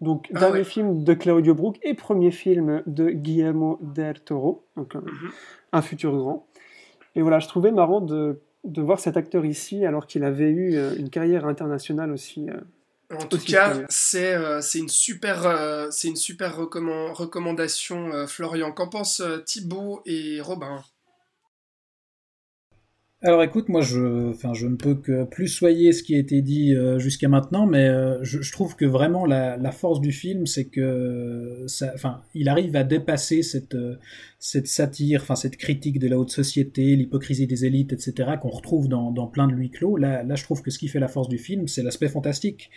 Donc, 0.00 0.28
Ah 0.34 0.40
dernier 0.40 0.58
ouais. 0.60 0.64
film 0.64 1.04
de 1.04 1.12
Claudio 1.12 1.54
Brook 1.54 1.78
et 1.82 1.92
premier 1.92 2.30
film 2.30 2.82
de 2.86 3.10
Guillermo 3.10 3.78
del 3.82 4.18
Toro, 4.20 4.64
donc 4.78 4.96
un, 4.96 5.00
Mhm. 5.00 5.30
un 5.72 5.82
futur 5.82 6.16
grand. 6.16 6.46
Et 7.16 7.20
voilà, 7.22 7.38
je 7.38 7.48
trouvais 7.48 7.70
marrant 7.72 8.00
de 8.00 8.40
de 8.64 8.82
voir 8.82 9.00
cet 9.00 9.16
acteur 9.16 9.46
ici 9.46 9.86
alors 9.86 10.06
qu'il 10.06 10.22
avait 10.22 10.50
eu 10.50 10.74
euh, 10.76 10.94
une 10.98 11.08
carrière 11.08 11.46
internationale 11.46 12.12
aussi. 12.12 12.48
euh, 12.50 12.60
En 13.10 13.26
tout 13.26 13.38
cas, 13.38 13.82
c'est 13.88 14.34
euh, 14.34 14.60
une 14.74 14.88
super, 14.88 15.44
euh, 15.46 15.88
c'est 15.90 16.08
une 16.08 16.16
super 16.16 16.56
recomman- 16.56 17.12
recommandation, 17.12 18.12
euh, 18.12 18.26
Florian. 18.26 18.72
Qu'en 18.72 18.88
pense 18.88 19.20
euh, 19.20 19.38
Thibaut 19.38 20.02
et 20.06 20.40
Robin? 20.40 20.84
Alors 23.22 23.42
écoute, 23.42 23.68
moi 23.68 23.82
je, 23.82 24.30
enfin, 24.30 24.54
je 24.54 24.66
ne 24.66 24.76
peux 24.76 24.94
que 24.94 25.24
plus 25.24 25.48
soyer 25.48 25.92
ce 25.92 26.02
qui 26.02 26.14
a 26.14 26.18
été 26.18 26.40
dit 26.40 26.74
euh, 26.74 26.98
jusqu'à 26.98 27.28
maintenant, 27.28 27.66
mais 27.66 27.86
euh, 27.86 28.18
je, 28.24 28.50
trouve 28.50 28.76
que 28.76 28.86
vraiment 28.86 29.26
la, 29.26 29.72
force 29.72 30.00
du 30.00 30.10
film, 30.10 30.46
c'est 30.46 30.64
que 30.64 31.64
ça, 31.66 31.92
enfin, 31.94 32.22
il 32.34 32.48
arrive 32.48 32.76
à 32.76 32.82
dépasser 32.82 33.42
cette, 33.42 33.74
euh, 33.74 33.98
satire, 34.38 35.20
enfin 35.20 35.36
cette 35.36 35.58
critique 35.58 35.98
de 35.98 36.08
la 36.08 36.18
haute 36.18 36.30
société, 36.30 36.96
l'hypocrisie 36.96 37.46
des 37.46 37.66
élites, 37.66 37.92
etc., 37.92 38.36
qu'on 38.40 38.48
retrouve 38.48 38.88
dans, 38.88 39.12
plein 39.26 39.48
de 39.48 39.54
huis 39.54 39.70
clos. 39.70 39.98
Là, 39.98 40.22
là, 40.22 40.34
je 40.34 40.44
trouve 40.44 40.62
que 40.62 40.70
ce 40.70 40.78
qui 40.78 40.88
fait 40.88 41.00
la 41.00 41.08
force 41.08 41.28
du 41.28 41.36
film, 41.36 41.68
c'est 41.68 41.82
l'aspect 41.82 42.08
fantastique 42.08 42.70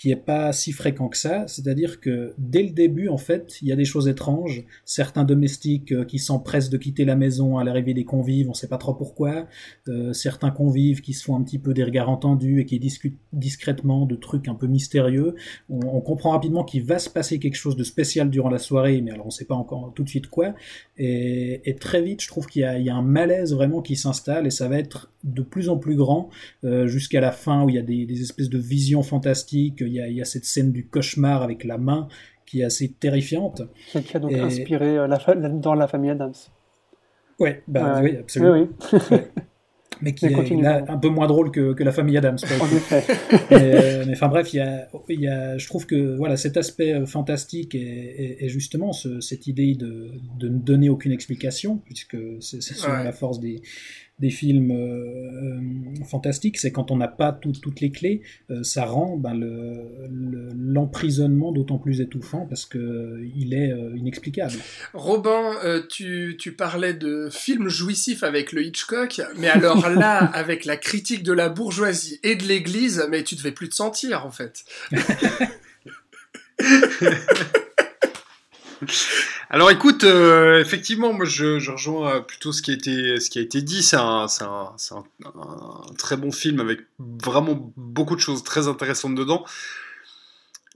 qui 0.00 0.10
est 0.10 0.16
pas 0.16 0.50
si 0.54 0.72
fréquent 0.72 1.08
que 1.10 1.18
ça, 1.18 1.46
c'est-à-dire 1.46 2.00
que 2.00 2.32
dès 2.38 2.62
le 2.62 2.70
début, 2.70 3.08
en 3.08 3.18
fait, 3.18 3.58
il 3.60 3.68
y 3.68 3.72
a 3.72 3.76
des 3.76 3.84
choses 3.84 4.08
étranges, 4.08 4.64
certains 4.86 5.24
domestiques 5.24 5.92
euh, 5.92 6.06
qui 6.06 6.18
s'empressent 6.18 6.70
de 6.70 6.78
quitter 6.78 7.04
la 7.04 7.16
maison 7.16 7.58
à 7.58 7.64
l'arrivée 7.64 7.92
des 7.92 8.06
convives, 8.06 8.48
on 8.48 8.54
sait 8.54 8.66
pas 8.66 8.78
trop 8.78 8.94
pourquoi, 8.94 9.46
euh, 9.88 10.14
certains 10.14 10.50
convives 10.50 11.02
qui 11.02 11.12
se 11.12 11.22
font 11.22 11.36
un 11.36 11.42
petit 11.42 11.58
peu 11.58 11.74
des 11.74 11.84
regards 11.84 12.08
entendus 12.08 12.62
et 12.62 12.64
qui 12.64 12.78
discutent 12.78 13.18
discrètement 13.34 14.06
de 14.06 14.16
trucs 14.16 14.48
un 14.48 14.54
peu 14.54 14.66
mystérieux. 14.66 15.34
On, 15.68 16.00
comprend 16.00 16.30
rapidement 16.30 16.64
qu'il 16.64 16.82
va 16.82 16.98
se 16.98 17.10
passer 17.10 17.38
quelque 17.38 17.56
chose 17.56 17.76
de 17.76 17.84
spécial 17.84 18.30
durant 18.30 18.48
la 18.48 18.58
soirée, 18.58 19.02
mais 19.02 19.10
alors 19.10 19.26
on 19.26 19.30
sait 19.30 19.44
pas 19.44 19.54
encore 19.54 19.92
tout 19.94 20.02
de 20.02 20.08
suite 20.08 20.28
quoi. 20.28 20.54
Et, 20.96 21.76
très 21.78 22.00
vite, 22.00 22.22
je 22.22 22.28
trouve 22.28 22.46
qu'il 22.46 22.62
y, 22.62 22.64
a- 22.64 22.96
un 22.96 23.02
malaise 23.02 23.52
vraiment 23.52 23.82
qui 23.82 23.96
s'installe 23.96 24.46
et 24.46 24.50
ça 24.50 24.66
va 24.66 24.78
être 24.78 25.12
de 25.24 25.42
plus 25.42 25.68
en 25.68 25.76
plus 25.76 25.94
grand 25.94 26.30
euh, 26.64 26.86
jusqu'à 26.86 27.20
la 27.20 27.32
fin 27.32 27.64
où 27.64 27.68
il 27.68 27.74
y 27.74 27.78
a 27.78 27.82
des 27.82 28.22
espèces 28.22 28.48
de 28.48 28.58
visions 28.58 29.02
fantastiques. 29.02 29.82
Il 29.90 29.96
y, 29.96 30.00
a, 30.00 30.08
y 30.08 30.20
a 30.20 30.24
cette 30.24 30.44
scène 30.44 30.72
du 30.72 30.86
cauchemar 30.86 31.42
avec 31.42 31.64
la 31.64 31.78
main 31.78 32.08
qui 32.46 32.60
est 32.62 32.64
assez 32.64 32.88
terrifiante. 32.88 33.62
qui 33.92 34.02
qui 34.02 34.16
a 34.16 34.20
donc 34.20 34.32
Et- 34.32 34.40
inspiré 34.40 34.96
euh, 34.98 35.06
la 35.06 35.18
fa- 35.18 35.34
dans 35.34 35.74
la 35.74 35.86
famille 35.88 36.10
Adams. 36.10 36.32
Ouais, 37.38 37.62
bah 37.68 38.00
oui, 38.02 38.16
absolument. 38.18 38.52
Oui, 38.52 38.68
oui, 39.10 39.18
Mais 40.02 40.14
qui 40.14 40.24
Mais 40.26 40.32
est 40.32 40.34
continue, 40.34 40.62
là, 40.62 40.78
pardon. 40.78 40.92
un 40.94 40.96
peu 40.98 41.08
moins 41.10 41.26
drôle 41.26 41.50
que, 41.50 41.74
que 41.74 41.84
la 41.84 41.92
famille 41.92 42.16
Adams. 42.16 42.38
en 42.42 42.64
coup. 42.64 42.74
effet. 42.74 43.04
mais, 43.50 43.56
euh, 43.74 44.04
mais 44.06 44.12
enfin 44.14 44.28
bref, 44.28 44.52
il 44.54 44.56
y 44.56 44.60
a, 44.60 44.88
il 45.10 45.20
y 45.20 45.28
a, 45.28 45.58
je 45.58 45.66
trouve 45.66 45.84
que 45.84 46.16
voilà 46.16 46.38
cet 46.38 46.56
aspect 46.56 46.94
euh, 46.94 47.04
fantastique 47.04 47.74
et, 47.74 47.78
et- 47.78 48.44
et 48.46 48.48
justement 48.48 48.92
ce- 48.92 49.20
cette 49.20 49.46
idée 49.46 49.74
de, 49.74 50.12
de 50.38 50.48
ne 50.48 50.58
donner 50.58 50.88
aucune 50.88 51.12
explication, 51.12 51.78
puisque 51.84 52.16
c'est 52.40 52.62
c'est 52.62 52.82
Ouais. 52.88 53.04
la 53.04 53.12
force 53.12 53.40
des, 53.40 53.60
des 54.20 54.30
films 54.30 54.70
euh, 54.70 55.56
euh, 56.04 56.04
fantastiques, 56.04 56.58
c'est 56.58 56.70
quand 56.72 56.90
on 56.90 56.96
n'a 56.98 57.08
pas 57.08 57.32
tout- 57.32 57.52
toutes 57.60 57.80
les 57.80 57.90
clés, 57.90 58.20
euh, 58.50 58.62
ça 58.62 58.84
rend 58.84 59.16
ben, 59.16 59.34
le- 59.34 60.06
le- 60.10 60.48
l'emprisonnement 60.54 61.52
d'autant 61.52 61.78
plus 61.78 62.00
étouffant 62.00 62.46
parce 62.46 62.66
que 62.66 62.78
euh, 62.78 63.26
il 63.36 63.54
est 63.54 63.74
inexplicable. 63.96 64.54
Robin, 64.94 65.52
tu, 65.88 66.36
tu 66.38 66.52
parlais 66.52 66.94
de 66.94 67.28
films 67.32 67.68
jouissifs 67.68 68.22
avec 68.22 68.52
le 68.52 68.62
Hitchcock, 68.62 69.20
mais 69.38 69.48
alors 69.48 69.88
là, 69.88 70.18
avec 70.18 70.64
la 70.66 70.76
critique 70.76 71.22
de 71.22 71.32
la 71.32 71.48
bourgeoisie 71.48 72.20
et 72.22 72.36
de 72.36 72.44
l'Église, 72.44 73.06
mais 73.10 73.24
tu 73.24 73.34
devais 73.36 73.52
plus 73.52 73.68
te 73.70 73.74
sentir 73.74 74.26
en 74.26 74.30
fait. 74.30 74.64
Alors 79.52 79.72
écoute, 79.72 80.04
euh, 80.04 80.60
effectivement, 80.60 81.12
moi 81.12 81.24
je, 81.24 81.72
rejoins 81.72 82.14
euh, 82.14 82.20
plutôt 82.20 82.52
ce 82.52 82.62
qui 82.62 82.70
a 82.70 82.74
été, 82.74 83.18
ce 83.18 83.28
qui 83.28 83.40
a 83.40 83.42
été 83.42 83.62
dit. 83.62 83.82
C'est 83.82 83.96
un, 83.96 84.26
un, 84.40 84.74
un- 84.92 85.04
un 85.34 85.94
très 85.98 86.16
bon 86.16 86.30
film 86.30 86.60
avec 86.60 86.82
vraiment 87.00 87.72
beaucoup 87.76 88.14
de 88.14 88.20
choses 88.20 88.44
très 88.44 88.68
intéressantes 88.68 89.16
dedans. 89.16 89.44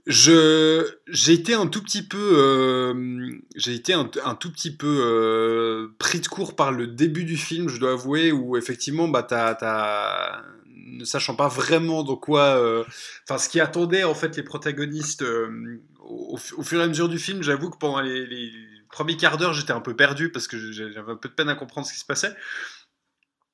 Je, 0.07 0.85
j'ai 1.07 1.31
été 1.31 1.53
un 1.53 1.67
tout 1.67 1.81
petit 1.81 2.03
peu, 2.03 2.33
euh, 2.37 3.31
j'ai 3.55 3.73
été 3.73 3.93
un, 3.93 4.05
tout 4.05 4.51
petit 4.51 4.75
peu 4.75 5.89
pris 5.97 6.19
de 6.19 6.27
court 6.27 6.55
par 6.55 6.71
le 6.71 6.85
début 6.85 7.23
du 7.23 7.37
film, 7.37 7.69
je 7.69 7.79
dois 7.79 7.93
avouer, 7.93 8.31
où 8.31 8.55
effectivement, 8.55 9.07
bah, 9.07 9.23
t'as, 9.23 10.41
ne 10.75 11.05
sachant 11.05 11.35
pas 11.35 11.47
vraiment 11.47 12.03
de 12.03 12.13
quoi, 12.13 12.83
enfin, 13.23 13.39
ce 13.39 13.49
qui 13.49 13.59
attendait 13.59 14.03
en 14.03 14.13
fait 14.13 14.37
les 14.37 14.43
protagonistes 14.43 15.25
au, 16.07 16.37
fur 16.37 16.79
et 16.79 16.83
à 16.83 16.87
mesure 16.87 17.09
du 17.09 17.17
film, 17.17 17.41
j'avoue 17.41 17.71
que 17.71 17.77
pendant 17.77 18.01
les 18.01 18.25
premiers 18.95 19.17
quarts 19.17 19.37
d'heure, 19.37 19.53
j'étais 19.53 19.73
un 19.73 19.81
peu 19.81 19.93
perdu 19.93 20.31
parce 20.31 20.47
que 20.47 20.71
j'avais 20.71 20.97
un 21.11 21.17
peu 21.17 21.27
de 21.27 21.33
peine 21.33 21.49
à 21.49 21.55
comprendre 21.55 21.85
ce 21.85 21.91
qui 21.93 21.99
se 21.99 22.05
passait. 22.05 22.33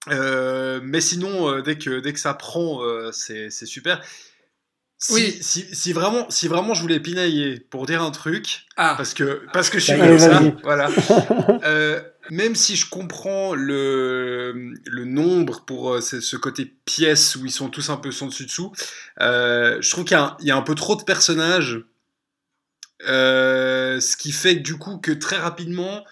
Euh, 0.09 0.79
mais 0.83 1.01
sinon, 1.01 1.49
euh, 1.51 1.61
dès 1.61 1.77
que 1.77 1.99
dès 1.99 2.13
que 2.13 2.19
ça 2.19 2.33
prend, 2.35 2.83
euh, 2.83 3.11
c'est 3.11 3.49
c'est 3.49 3.65
super. 3.65 4.01
Si, 4.99 5.13
Oui. 5.13 5.37
si, 5.41 5.75
si 5.75 5.93
vraiment 5.93 6.29
si 6.29 6.47
vraiment 6.47 6.75
je 6.75 6.81
voulais 6.83 6.99
pinailler 6.99 7.59
pour 7.59 7.87
dire 7.87 8.03
un 8.03 8.11
truc, 8.11 8.65
Ah, 8.77 8.93
parce 8.95 9.15
que 9.15 9.41
parce 9.51 9.71
que 9.71 9.79
je 9.79 9.85
suis 9.85 9.93
Allez, 9.93 10.09
comme 10.09 10.19
ça, 10.19 10.41
voilà. 10.63 10.89
Euh, 11.63 12.01
même 12.31 12.55
si 12.55 12.75
je 12.75 12.89
comprends 12.89 13.53
le, 13.55 14.73
le 14.85 15.05
nombre 15.05 15.63
pour 15.65 15.93
euh, 15.93 16.01
ce, 16.01 16.35
côté 16.35 16.65
pièce 16.85 17.35
où 17.35 17.45
ils 17.45 17.51
sont 17.51 17.69
tous 17.69 17.89
un 17.89 17.97
peu 17.97 18.11
sans 18.11 18.27
dessus 18.27 18.45
dessous, 18.45 18.71
euh, 19.21 19.77
je 19.81 19.89
trouve 19.91 20.05
qu'il 20.05 20.17
y, 20.17 20.19
a 20.19 20.23
un- 20.23 20.37
il 20.39 20.47
y 20.47 20.51
a 20.51 20.55
un 20.55 20.61
peu 20.63 20.73
trop 20.75 20.95
de 20.95 21.03
personnages, 21.03 21.79
euh, 23.07 23.99
ce 23.99 24.15
qui 24.17 24.31
fait 24.31 24.57
que, 24.57 24.61
du 24.61 24.77
coup 24.77 24.97
que 24.97 25.11
très 25.11 25.37
rapidement 25.37 26.05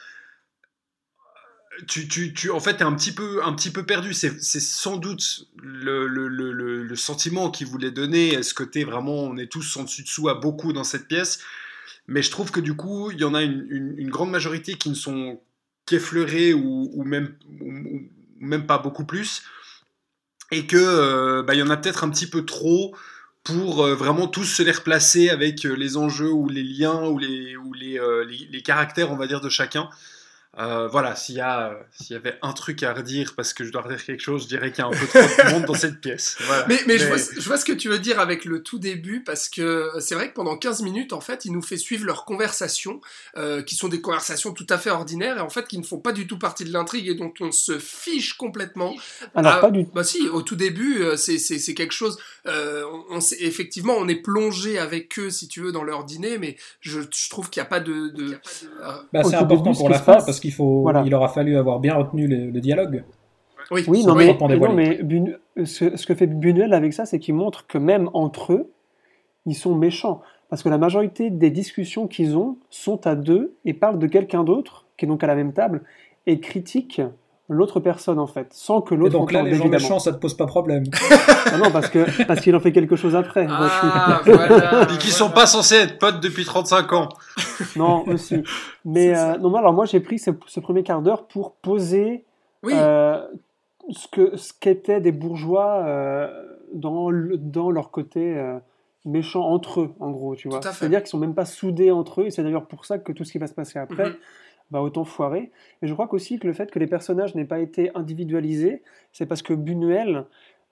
tu, 1.88 2.50
en 2.50 2.60
fait, 2.60 2.78
t'es 2.78 2.84
un 2.84 2.94
petit 2.94 3.12
peu, 3.12 3.44
un 3.44 3.54
petit 3.54 3.72
peu 3.72 3.86
perdu. 3.86 4.14
C'est 4.14 4.40
sans 4.40 4.98
doute 4.98 5.48
le, 5.62 6.96
sentiment 6.96 7.50
qu'il 7.52 7.68
voulait 7.68 7.92
donner, 7.92 8.42
ce 8.44 8.54
côté 8.54 8.84
vraiment, 8.84 9.16
on 9.16 9.38
est 9.38 9.52
tous 9.52 9.78
en 9.78 9.84
dessus 9.84 10.04
dessous 10.04 10.30
à 10.30 10.36
beaucoup 10.36 10.74
dans 10.74 10.84
cette 10.84 11.08
pièce? 11.08 11.40
Mais 12.08 12.22
je 12.22 12.32
trouve 12.32 12.52
que 12.52 12.60
du 12.60 12.76
coup, 12.76 13.12
il 13.12 13.20
y 13.20 13.24
en 13.24 13.34
a 13.34 13.44
une, 13.44 14.10
grande 14.10 14.32
majorité 14.32 14.74
qui 14.74 14.90
ne 14.90 14.96
sont 14.96 15.42
qu'effleurés 15.86 16.54
ou, 16.54 17.04
même, 17.04 18.68
pas 18.68 18.78
beaucoup 18.78 19.06
plus. 19.06 19.44
Et 20.52 20.66
que 20.66 20.78
euh, 20.78 21.44
bah, 21.44 21.54
y 21.54 21.62
en 21.62 21.70
a 21.70 21.78
peut-être 21.78 22.04
un 22.04 22.10
petit 22.10 22.28
peu 22.28 22.44
trop 22.44 22.96
pour 23.44 23.84
euh, 23.84 23.96
vraiment 23.96 24.28
tous 24.28 24.46
se 24.46 24.64
les 24.64 24.72
replacer 24.72 25.30
avec 25.30 25.66
euh, 25.66 25.74
les 25.74 25.98
enjeux 25.98 26.32
ou 26.32 26.50
les 26.50 26.64
liens 26.64 27.08
ou 27.08 27.18
les, 27.18 27.56
ou 27.58 27.74
les, 27.74 28.00
euh, 28.00 28.24
les, 28.26 28.48
les 28.52 28.62
caractères, 28.62 29.12
on 29.12 29.16
va 29.16 29.28
dire, 29.28 29.42
de 29.42 29.50
chacun. 29.50 29.90
Euh, 30.58 30.88
voilà, 30.88 31.16
s'il 31.16 31.36
y, 31.36 31.42
a, 31.42 31.70
euh, 31.70 31.74
s'il 31.92 32.16
y 32.16 32.18
avait 32.18 32.34
un 32.42 32.54
truc 32.54 32.82
à 32.82 32.92
redire, 32.94 33.34
parce 33.38 33.54
que 33.54 33.64
je 33.64 33.72
dois 33.72 33.84
redire 33.84 34.04
quelque 34.04 34.20
chose, 34.22 34.44
je 34.44 34.48
dirais 34.48 34.72
qu'il 34.72 34.84
y 34.84 34.88
a 34.88 34.88
un 34.88 34.92
peu 34.92 35.06
trop 35.08 35.20
de 35.20 35.52
monde 35.54 35.66
dans 35.66 35.76
cette 35.76 36.02
pièce. 36.02 36.38
Voilà. 36.42 36.66
mais, 36.68 36.80
mais, 36.88 36.98
Je, 36.98 37.06
vois, 37.06 37.18
je 37.18 37.48
vois 37.48 37.58
ce 37.58 37.64
que 37.64 37.72
tu 37.72 37.88
veux 37.88 38.00
dire 38.00 38.20
avec 38.20 38.46
le 38.46 38.64
tout 38.64 38.80
début, 38.80 39.24
parce 39.24 39.48
que 39.48 39.90
c'est 40.00 40.16
vrai 40.16 40.30
que 40.30 40.34
pendant 40.34 40.58
15 40.58 40.82
minutes, 40.82 41.14
en 41.14 41.22
fait, 41.22 41.46
il 41.46 41.52
nous 41.54 41.62
fait 41.62 41.78
suivre 41.78 42.04
leurs 42.06 42.26
conversations, 42.26 43.00
euh, 43.38 43.62
qui 43.62 43.76
sont 43.76 43.90
des 43.90 44.02
conversations 44.02 44.52
tout 44.52 44.66
à 44.72 44.80
fait 44.80 44.90
ordinaires, 44.90 45.38
et 45.38 45.42
en 45.42 45.50
fait, 45.50 45.68
qui 45.68 45.78
ne 45.78 45.84
font 45.84 46.00
pas 46.00 46.12
du 46.14 46.26
tout 46.26 46.40
partie 46.40 46.66
de 46.66 46.74
l'intrigue, 46.74 47.08
et 47.08 47.14
dont 47.16 47.32
on 47.42 47.52
se 47.52 47.78
fiche 47.78 48.34
complètement. 48.34 48.96
Alors, 49.36 49.54
Ah, 49.54 49.62
pas 49.62 49.72
du 49.72 49.86
tout. 49.86 49.92
Bah 49.94 50.04
si, 50.04 50.28
au 50.30 50.42
tout 50.42 50.56
début, 50.56 51.04
euh, 51.04 51.16
c'est 51.16 51.74
quelque 51.76 51.94
chose. 51.94 52.18
euh, 52.48 52.84
on, 53.12 53.18
on 53.18 53.22
sait- 53.22 53.38
effectivement, 53.44 53.94
on 53.98 54.08
est 54.08 54.16
plongé 54.22 54.80
avec 54.80 55.18
eux, 55.20 55.30
si 55.30 55.48
tu 55.48 55.62
veux, 55.62 55.72
dans 55.72 55.84
leur 55.84 56.06
dîner, 56.06 56.38
mais 56.40 56.58
je, 56.82 57.02
je 57.02 57.30
trouve 57.30 57.50
qu'il 57.52 57.62
n'y 57.62 57.68
a 57.68 57.70
pas 57.70 57.80
de. 57.80 58.08
de- 58.10 58.34
euh, 58.82 58.92
Bah, 59.14 59.22
c'est 59.24 59.36
important 59.36 59.74
pour 59.74 59.90
la 59.90 60.00
fin 60.00 60.14
passe- 60.16 60.39
parce 60.40 60.42
qu'il 60.42 60.54
faut, 60.54 60.82
Voilà. 60.84 61.04
il 61.06 61.14
aura 61.14 61.28
fallu 61.28 61.58
avoir 61.58 61.80
bien 61.82 61.96
retenu 61.96 62.28
le, 62.28 62.50
le 62.50 62.60
dialogue. 62.62 63.04
oui, 63.72 63.84
Oui, 63.88 64.06
non, 64.06 64.16
mais, 64.16 64.38
non, 64.40 64.74
mais 64.74 65.04
Bun- 65.04 65.38
ce, 65.66 65.96
ce 65.98 66.06
que 66.08 66.16
fait 66.16 66.28
Buñuel 66.28 66.74
avec 66.74 66.94
ça, 66.94 67.06
c'est 67.06 67.20
qu'il 67.20 67.36
montre 67.36 67.68
que 67.68 67.78
même 67.78 68.10
entre 68.14 68.54
eux, 68.54 68.72
ils 69.46 69.54
sont 69.56 69.76
méchants. 69.76 70.22
Parce 70.50 70.64
que 70.64 70.70
la 70.70 70.78
majorité 70.78 71.30
des 71.30 71.52
discussions 71.52 72.08
qu'ils 72.08 72.38
ont 72.38 72.58
sont 72.70 73.06
à 73.06 73.16
deux 73.16 73.56
et 73.66 73.74
parlent 73.74 74.00
de 74.00 74.08
quelqu'un 74.08 74.44
d'autre, 74.46 74.86
qui 74.98 75.06
est 75.06 75.08
donc 75.08 75.24
à 75.24 75.28
la 75.28 75.36
même 75.36 75.52
table, 75.54 75.84
et 76.26 76.40
critiquent 76.40 77.02
l'autre 77.50 77.80
personne, 77.80 78.20
en 78.20 78.28
fait, 78.28 78.48
sans 78.54 78.80
que 78.82 78.94
Et 78.94 78.98
l'autre 78.98 79.12
donc 79.12 79.32
là, 79.32 79.40
entende, 79.40 79.50
les 79.52 79.56
gens 79.58 79.64
évidemment. 79.66 79.82
méchants, 79.84 80.00
ça 80.00 80.14
te 80.14 80.18
pose 80.20 80.36
pas 80.36 80.46
problème. 80.46 80.84
Ah 81.48 81.58
non, 81.58 81.72
parce 81.72 81.90
que 81.90 82.26
parce 82.26 82.40
qu'il 82.42 82.56
en 82.56 82.60
fait 82.60 82.72
quelque 82.72 82.96
chose 82.96 83.16
après. 83.16 83.48
Ah, 83.50 84.22
voilà. 84.26 84.84
Et 84.94 84.98
qui 85.00 85.10
sont 85.12 85.32
pas 85.32 85.46
censés 85.48 85.76
être 85.76 85.98
potes 85.98 86.20
depuis 86.22 86.46
35 86.46 86.94
ans. 86.94 87.10
Non, 87.76 88.04
aussi. 88.08 88.44
Mais 88.86 89.18
euh, 89.18 89.38
non, 89.40 89.54
alors 89.56 89.74
moi 89.74 89.86
j'ai 89.86 90.00
pris 90.00 90.20
ce, 90.20 90.32
ce 90.46 90.60
premier 90.60 90.84
quart 90.84 91.02
d'heure 91.02 91.26
pour 91.28 91.54
poser 91.56 92.24
Oui, 92.64 92.74
euh, 92.76 93.20
ce 93.90 94.08
que 94.08 94.38
ce 94.38 94.54
qu'étaient 94.60 95.02
des 95.02 95.12
bourgeois 95.12 95.84
euh, 95.86 96.28
dans 96.74 97.10
le- 97.10 97.38
dans 97.38 97.72
leur 97.72 97.90
côté 97.92 98.38
euh, 98.38 98.60
méchant 99.06 99.42
entre 99.42 99.82
eux, 99.82 99.90
en 100.00 100.12
gros, 100.12 100.36
tu 100.36 100.50
vois. 100.50 100.62
C'est-à-dire 100.62 101.00
qu'ils 101.00 101.10
sont 101.10 101.18
même 101.18 101.34
pas 101.34 101.46
soudés 101.46 101.90
entre 101.90 102.22
eux, 102.22 102.26
et 102.28 102.32
c'est 102.32 102.44
d'ailleurs 102.44 102.68
pour 102.68 102.86
ça 102.86 103.00
que 103.00 103.12
tout 103.12 103.24
ce 103.24 103.32
qui 103.32 103.38
va 103.40 103.48
se 103.48 103.54
passer 103.54 103.80
après 103.80 104.10
Mhm. 104.10 104.16
Va 104.72 104.82
autant 104.82 105.04
foirer. 105.04 105.52
Et 105.82 105.88
je 105.88 105.94
crois 105.94 106.08
qu'aussi 106.08 106.40
que 106.40 106.48
le 106.48 106.54
fait 106.54 106.72
que 106.72 106.80
les 106.80 106.88
personnages 106.88 107.36
n'aient 107.36 107.46
pas 107.46 107.60
été 107.60 107.92
individualisés, 107.96 108.82
c'est 109.12 109.26
parce 109.26 109.42
que 109.42 109.54
Buñuel, 109.54 110.26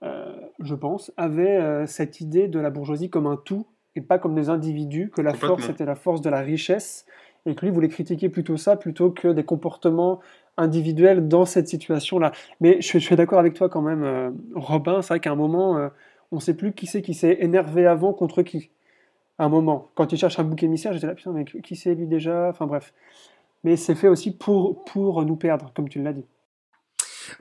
euh, 0.03 0.35
je 0.59 0.75
pense, 0.75 1.11
avait 1.17 1.57
euh, 1.57 1.85
cette 1.87 2.21
idée 2.21 2.47
de 2.47 2.59
la 2.59 2.69
bourgeoisie 2.69 3.09
comme 3.09 3.27
un 3.27 3.37
tout 3.37 3.65
et 3.95 4.01
pas 4.01 4.19
comme 4.19 4.35
des 4.35 4.49
individus, 4.49 5.09
que 5.09 5.21
la 5.21 5.33
force 5.33 5.69
était 5.69 5.85
la 5.85 5.95
force 5.95 6.21
de 6.21 6.29
la 6.29 6.41
richesse 6.41 7.05
et 7.47 7.55
que 7.55 7.65
lui 7.65 7.71
voulait 7.71 7.87
critiquer 7.87 8.29
plutôt 8.29 8.57
ça 8.57 8.75
plutôt 8.75 9.09
que 9.09 9.29
des 9.29 9.43
comportements 9.43 10.19
individuel 10.55 11.27
dans 11.27 11.45
cette 11.45 11.67
situation-là. 11.67 12.31
Mais 12.61 12.79
je, 12.81 12.97
suis 12.99 13.15
d'accord 13.15 13.39
avec 13.39 13.53
toi 13.53 13.69
quand 13.69 13.81
même, 13.81 14.03
euh, 14.03 14.29
Robin. 14.55 15.01
C'est 15.01 15.13
vrai 15.13 15.19
qu'à 15.19 15.31
un 15.31 15.35
moment, 15.35 15.89
on 16.31 16.35
ne 16.35 16.41
sait 16.41 16.55
plus 16.55 16.73
qui 16.73 16.85
c'est 16.85 17.01
qui 17.01 17.13
s'est 17.13 17.37
énervé 17.39 17.87
avant 17.87 18.13
contre 18.13 18.43
qui. 18.43 18.69
À 19.39 19.45
un 19.45 19.49
moment, 19.49 19.89
quand 19.95 20.11
il 20.11 20.17
cherche 20.17 20.39
un 20.39 20.43
bouc 20.43 20.61
émissaire, 20.63 20.93
j'étais 20.93 21.07
là, 21.07 21.13
putain, 21.13 21.31
mais 21.31 21.45
qui 21.45 21.75
c'est 21.75 21.93
lui 21.93 22.07
déjà? 22.07 22.49
Enfin 22.49 22.65
bref. 22.65 22.93
Mais 23.67 23.75
c'est 23.75 23.95
fait 23.95 24.07
aussi 24.07 24.31
pour, 24.31 24.85
pour 24.85 25.25
nous 25.25 25.35
perdre, 25.35 25.73
comme 25.75 25.89
tu 25.89 26.01
l'as 26.01 26.13
dit. 26.13 26.23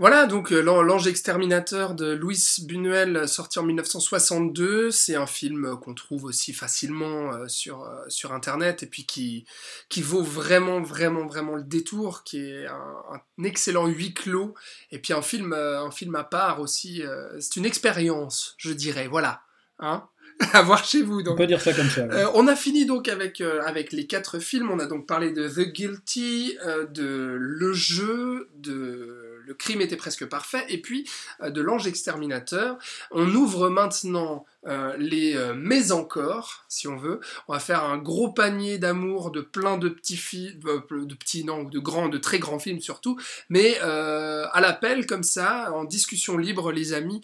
Voilà, 0.01 0.27
donc 0.27 0.53
euh, 0.53 0.61
L'Ange 0.61 1.07
exterminateur 1.07 1.95
de 1.95 2.07
Louis 2.15 2.43
Buñuel, 2.65 3.29
sorti 3.29 3.61
en 3.61 3.63
1962. 3.63 4.91
C'est 4.91 5.15
un 5.15 5.29
film 5.29 5.77
qu'on 5.77 5.95
trouve 5.95 6.25
aussi 6.25 6.53
facilement 6.53 7.33
euh, 7.33 7.47
sur, 7.47 7.85
euh, 7.85 8.03
sur 8.09 8.33
Internet 8.33 8.83
et 8.83 8.87
puis 8.87 9.07
qui, 9.07 9.47
qui 9.89 10.03
vaut 10.03 10.25
vraiment, 10.25 10.83
vraiment, 10.83 11.29
vraiment 11.29 11.55
le 11.55 11.63
détour, 11.63 12.25
qui 12.25 12.41
est 12.41 12.67
un, 12.67 13.45
excellent 13.45 13.87
huis 13.87 14.13
clos. 14.13 14.55
Et 14.91 14.99
puis 14.99 15.13
un 15.13 15.23
film, 15.23 15.53
un 15.53 15.93
film 15.93 16.17
à 16.17 16.25
part 16.25 16.61
aussi. 16.61 17.05
c'est 17.39 17.55
une 17.55 17.67
expérience, 17.67 18.57
je 18.59 18.73
dirais. 18.73 19.07
Voilà. 19.07 19.43
Hein 19.79 20.09
à 20.53 20.63
voir 20.63 20.85
chez 20.85 21.03
vous. 21.03 21.23
Donc. 21.23 21.35
On 21.35 21.37
peut 21.37 21.47
dire 21.47 21.61
ça 21.61 21.73
comme 21.73 21.89
ça. 21.89 22.07
on 22.35 22.47
a 22.47 22.57
fini 22.57 22.87
donc 22.87 23.09
avec, 23.09 23.41
avec 23.41 23.93
les 23.93 24.07
quatre 24.07 24.39
films. 24.39 24.71
On 24.71 24.79
a 24.79 24.87
donc 24.87 25.07
parlé 25.07 25.33
de 25.33 25.49
The 25.49 25.73
Guilty, 25.73 26.57
de 26.93 27.37
Le 27.39 27.73
Jeu, 27.73 28.49
de 28.59 29.26
le 29.47 29.55
crime 29.55 29.81
était 29.81 29.97
presque 29.97 30.27
parfait, 30.27 30.65
et 30.69 30.79
puis 30.79 31.09
euh, 31.41 31.51
de 31.51 31.61
l'ange 31.61 31.87
exterminateur. 31.87 32.77
On 33.13 33.33
ouvre 33.35 33.69
maintenant 33.69 34.45
euh, 34.67 34.97
les 34.99 35.37
euh, 35.37 35.55
mais 35.57 35.93
encore, 35.93 36.65
si 36.69 36.89
on 36.89 36.97
veut. 36.97 37.21
On 37.47 37.53
va 37.53 37.61
faire 37.61 37.85
un 37.85 37.99
gros 37.99 38.33
panier 38.33 38.79
d'amour 38.79 39.31
de 39.31 39.41
plein 39.41 39.79
de 39.79 39.89
petits 39.89 40.17
films, 40.17 40.61
de 40.61 41.15
petits, 41.15 41.45
non, 41.45 41.63
de 41.63 41.79
grands, 41.79 42.09
de 42.09 42.19
très 42.19 42.41
grands 42.41 42.59
films 42.59 42.81
surtout, 42.81 43.19
mais 43.49 43.79
à 43.79 44.61
l'appel 44.61 45.07
comme 45.07 45.23
ça, 45.23 45.73
en 45.73 45.85
discussion 45.85 46.37
libre, 46.37 46.73
les 46.73 46.93
amis, 46.93 47.21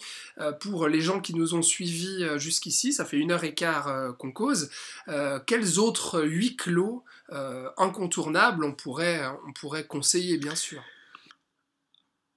pour 0.61 0.87
les 0.87 1.01
gens 1.01 1.19
qui 1.19 1.33
nous 1.33 1.55
ont 1.55 1.61
suivis 1.61 2.25
jusqu'ici, 2.37 2.93
ça 2.93 3.05
fait 3.05 3.17
une 3.17 3.31
heure 3.31 3.43
et 3.43 3.53
quart 3.53 4.15
qu'on 4.17 4.31
cause. 4.31 4.69
quels 5.45 5.79
autres 5.79 6.21
huis 6.21 6.55
clos 6.55 7.03
incontournables 7.77 8.63
on 8.63 8.73
pourrait, 8.73 9.21
on 9.47 9.53
pourrait 9.53 9.85
conseiller, 9.85 10.37
bien 10.37 10.55
sûr 10.55 10.81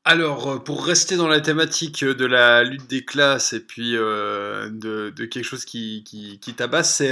alors, 0.09 0.49
euh, 0.49 0.59
pour 0.61 0.87
rester 0.87 1.17
dans 1.17 1.27
la 1.27 1.41
thématique 1.41 2.05
euh, 2.05 2.15
de 2.15 2.25
la 2.27 2.63
lutte 2.63 2.89
des 2.89 3.05
classes 3.05 3.53
et 3.53 3.59
puis 3.59 3.97
euh, 3.97 4.71
de, 4.71 5.11
quelque 5.27 5.43
chose 5.43 5.65
qui, 5.65 6.05
qui, 6.05 6.55
tabasse, 6.55 7.03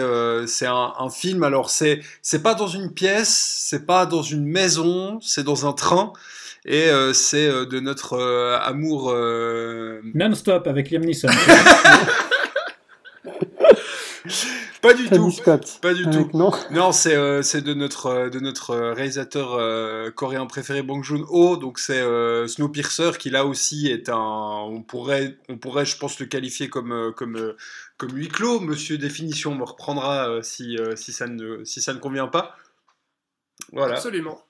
c'est 0.47 0.67
un, 0.67 1.11
film. 1.11 1.43
Alors, 1.43 1.71
c'est 1.71 2.03
pas 2.45 2.55
dans 2.55 2.69
une 2.69 2.95
pièce, 2.95 3.35
c'est 3.69 3.85
pas 3.85 4.07
dans 4.07 4.23
une 4.23 4.47
maison, 4.47 5.19
c'est 5.21 5.43
dans 5.43 5.69
un 5.69 5.73
train. 5.73 6.13
Et 6.67 6.89
c'est 7.13 7.49
de 7.67 7.81
notre 7.81 8.19
amour. 8.63 9.15
Non-stop 10.15 10.67
avec 10.67 10.91
Liam 10.91 11.05
Neeson. 11.05 11.29
Pas 14.85 14.93
du 14.93 15.09
tout. 15.09 15.33
Pas 15.81 15.95
du 15.95 16.05
tout. 16.11 16.29
Non, 16.35 16.51
non 16.71 16.93
c'est 16.93 17.17
euh, 17.17 17.41
de 17.41 17.73
notre 17.73 18.07
euh, 18.07 18.29
de 18.29 18.39
notre 18.39 18.73
euh, 18.73 18.93
réalisateur 18.93 19.59
coréen 20.15 20.45
préféré 20.45 20.83
Bong 20.83 21.03
Joon-ho. 21.03 21.57
Donc 21.57 21.79
c'est 21.79 22.03
Snowpiercer 22.47 23.13
qui 23.19 23.31
là 23.31 23.47
aussi 23.47 23.87
est 23.87 24.11
un. 24.11 24.19
On 24.69 24.83
pourrait 24.83 25.39
on 25.49 25.57
pourrait 25.57 25.87
je 25.87 25.97
pense 25.97 26.21
le 26.21 26.27
qualifier 26.27 26.69
comme 26.69 27.15
comme 27.17 27.55
comme 27.97 28.11
huis 28.15 28.29
clos. 28.29 28.61
Monsieur 28.61 28.99
définition 28.99 29.55
me 29.55 29.65
reprendra 29.65 30.43
si 30.43 30.77
si 30.97 31.13
ça 31.15 31.29
ne 31.29 31.65
si 31.65 31.81
ça 31.81 31.95
ne 31.95 31.99
convient 31.99 32.29
pas. 32.29 32.55
Voilà. 33.73 33.95
Absolument. 33.95 34.41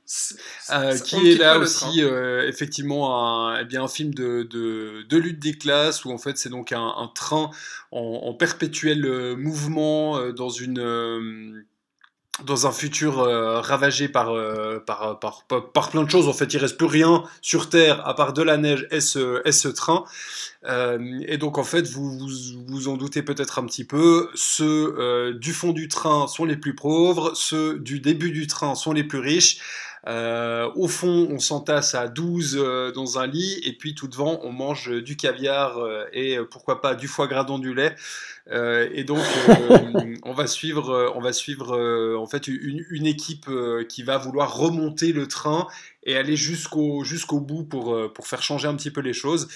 Euh, 0.70 0.98
qui 0.98 1.30
est 1.30 1.36
là 1.36 1.58
aussi 1.58 2.02
euh, 2.02 2.46
effectivement 2.46 3.18
un, 3.18 3.60
eh 3.60 3.64
bien, 3.64 3.84
un 3.84 3.88
film 3.88 4.12
de, 4.12 4.42
de, 4.42 5.02
de, 5.08 5.16
lutte 5.16 5.38
des 5.40 5.54
classes 5.54 6.04
où 6.04 6.10
en 6.10 6.18
fait 6.18 6.36
c'est 6.36 6.50
donc 6.50 6.72
un, 6.72 6.86
un 6.86 7.10
train 7.14 7.50
en, 7.90 8.00
en, 8.00 8.34
perpétuel 8.34 9.06
euh, 9.06 9.34
mouvement 9.34 10.30
dans 10.32 10.50
une 10.50 11.64
dans 12.42 12.66
un 12.66 12.72
futur 12.72 13.16
ravagé 13.62 14.08
par, 14.08 14.34
par, 14.86 15.20
par, 15.20 15.44
par, 15.46 15.90
plein 15.90 16.02
de 16.02 16.10
choses. 16.10 16.28
En 16.28 16.32
fait, 16.32 16.52
il 16.52 16.58
reste 16.58 16.76
plus 16.76 16.86
rien 16.86 17.22
sur 17.40 17.68
Terre 17.70 18.06
à 18.06 18.14
part 18.14 18.32
de 18.32 18.42
la 18.42 18.56
neige 18.56 18.88
et 18.90 19.00
ce, 19.00 19.68
train. 19.68 20.04
Euh, 20.66 21.20
et 21.26 21.36
donc 21.36 21.58
en 21.58 21.64
fait, 21.64 21.86
vous 21.86 22.28
vous, 22.66 22.88
en 22.88 22.96
doutez 22.96 23.22
peut-être 23.22 23.58
un 23.58 23.66
petit 23.66 23.84
peu, 23.84 24.30
ceux 24.34 24.94
euh, 24.98 25.34
du 25.34 25.52
fond 25.52 25.72
du 25.72 25.88
train 25.88 26.26
sont 26.26 26.44
les 26.44 26.56
plus 26.56 26.74
pauvres, 26.74 27.32
ceux 27.34 27.78
du 27.78 28.00
début 28.00 28.30
du 28.30 28.46
train 28.46 28.74
sont 28.74 28.92
les 28.92 29.04
plus 29.04 29.18
riches. 29.18 29.58
Euh, 30.06 30.70
au 30.74 30.86
fond, 30.86 31.28
on 31.30 31.38
s'entasse 31.38 31.94
à 31.94 32.08
12 32.08 32.92
dans 32.94 33.18
un 33.18 33.26
lit, 33.26 33.60
et 33.64 33.72
puis 33.72 33.94
tout 33.94 34.08
devant, 34.08 34.40
on 34.42 34.52
mange 34.52 34.90
du 35.02 35.16
caviar 35.16 35.78
et 36.12 36.38
pourquoi 36.50 36.80
pas 36.80 36.94
du 36.94 37.08
foie 37.08 37.26
gras 37.26 37.44
dans 37.44 37.58
du 37.58 37.74
lait. 37.74 37.94
Et 38.50 39.04
donc, 39.04 39.24
on 40.24 40.32
va 40.32 40.46
suivre, 40.46 41.12
on 41.14 41.20
va 41.20 41.32
suivre 41.32 42.16
en 42.18 42.26
fait 42.26 42.46
une, 42.46 42.84
une 42.90 43.06
équipe 43.06 43.48
qui 43.88 44.02
va 44.02 44.18
vouloir 44.18 44.56
remonter 44.56 45.12
le 45.12 45.26
train 45.26 45.66
et 46.02 46.16
aller 46.16 46.36
jusqu'au 46.36 47.04
jusqu'au 47.04 47.40
bout 47.40 47.64
pour, 47.64 48.12
pour 48.12 48.26
faire 48.26 48.42
changer 48.42 48.68
un 48.68 48.74
petit 48.74 48.90
peu 48.90 49.00
les 49.00 49.14
choses. 49.14 49.48